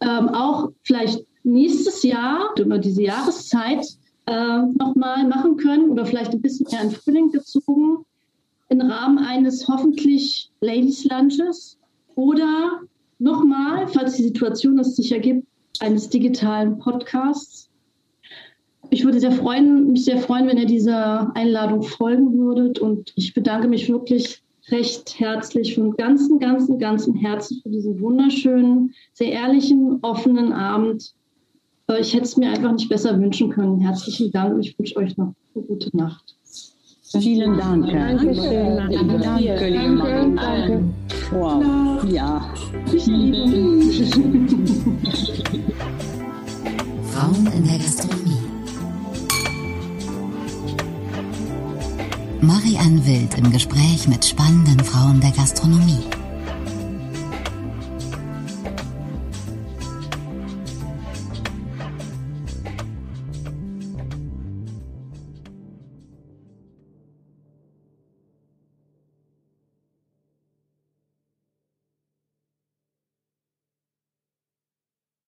ähm, 0.00 0.28
auch 0.28 0.70
vielleicht 0.82 1.24
nächstes 1.42 2.02
Jahr 2.02 2.54
über 2.58 2.78
diese 2.78 3.02
Jahreszeit 3.02 3.86
äh, 4.26 4.58
nochmal 4.78 5.26
machen 5.28 5.56
können 5.56 5.90
oder 5.90 6.06
vielleicht 6.06 6.32
ein 6.32 6.40
bisschen 6.40 6.66
mehr 6.70 6.82
in 6.82 6.90
Frühling 6.90 7.30
gezogen 7.30 8.04
im 8.68 8.80
Rahmen 8.80 9.18
eines 9.18 9.68
hoffentlich 9.68 10.50
Ladies 10.60 11.04
Lunches 11.04 11.78
oder 12.16 12.80
nochmal, 13.18 13.88
falls 13.88 14.16
die 14.16 14.24
Situation 14.24 14.78
es 14.78 14.96
sich 14.96 15.12
ergibt, 15.12 15.46
eines 15.80 16.08
digitalen 16.08 16.78
Podcasts. 16.78 17.68
Ich 18.90 19.04
würde 19.04 19.18
sehr 19.18 19.32
freuen, 19.32 19.92
mich 19.92 20.04
sehr 20.04 20.18
freuen, 20.18 20.46
wenn 20.46 20.58
ihr 20.58 20.66
dieser 20.66 21.34
Einladung 21.34 21.82
folgen 21.82 22.38
würdet. 22.38 22.78
Und 22.78 23.12
ich 23.16 23.34
bedanke 23.34 23.66
mich 23.66 23.88
wirklich 23.88 24.42
recht 24.68 25.18
herzlich 25.18 25.74
von 25.74 25.96
ganzem, 25.96 26.38
ganzem, 26.38 26.78
ganzem 26.78 27.14
Herzen 27.14 27.60
für 27.62 27.70
diesen 27.70 28.00
wunderschönen, 28.00 28.94
sehr 29.12 29.32
ehrlichen, 29.32 29.98
offenen 30.02 30.52
Abend. 30.52 31.14
Ich 31.98 32.14
hätte 32.14 32.24
es 32.24 32.36
mir 32.36 32.50
einfach 32.50 32.72
nicht 32.72 32.88
besser 32.88 33.18
wünschen 33.18 33.50
können. 33.50 33.80
Herzlichen 33.80 34.30
Dank 34.30 34.54
und 34.54 34.66
ich 34.66 34.78
wünsche 34.78 34.96
euch 34.96 35.16
noch 35.16 35.34
eine 35.54 35.64
gute 35.64 35.94
Nacht. 35.96 36.34
Vielen 37.02 37.56
Dank. 37.58 37.86
Danke, 37.90 38.34
danke, 38.34 39.68
liebe 39.68 40.34
Danke. 40.36 40.84
Wow. 41.30 42.04
Ja. 42.04 42.40
Frauen 47.12 47.46
in 47.56 47.66
der 47.66 47.78
Gastronomie. 47.78 48.42
Marianne 52.40 53.06
Wild 53.06 53.38
im 53.38 53.50
Gespräch 53.50 54.06
mit 54.06 54.24
spannenden 54.24 54.80
Frauen 54.80 55.20
der 55.20 55.30
Gastronomie. 55.30 56.04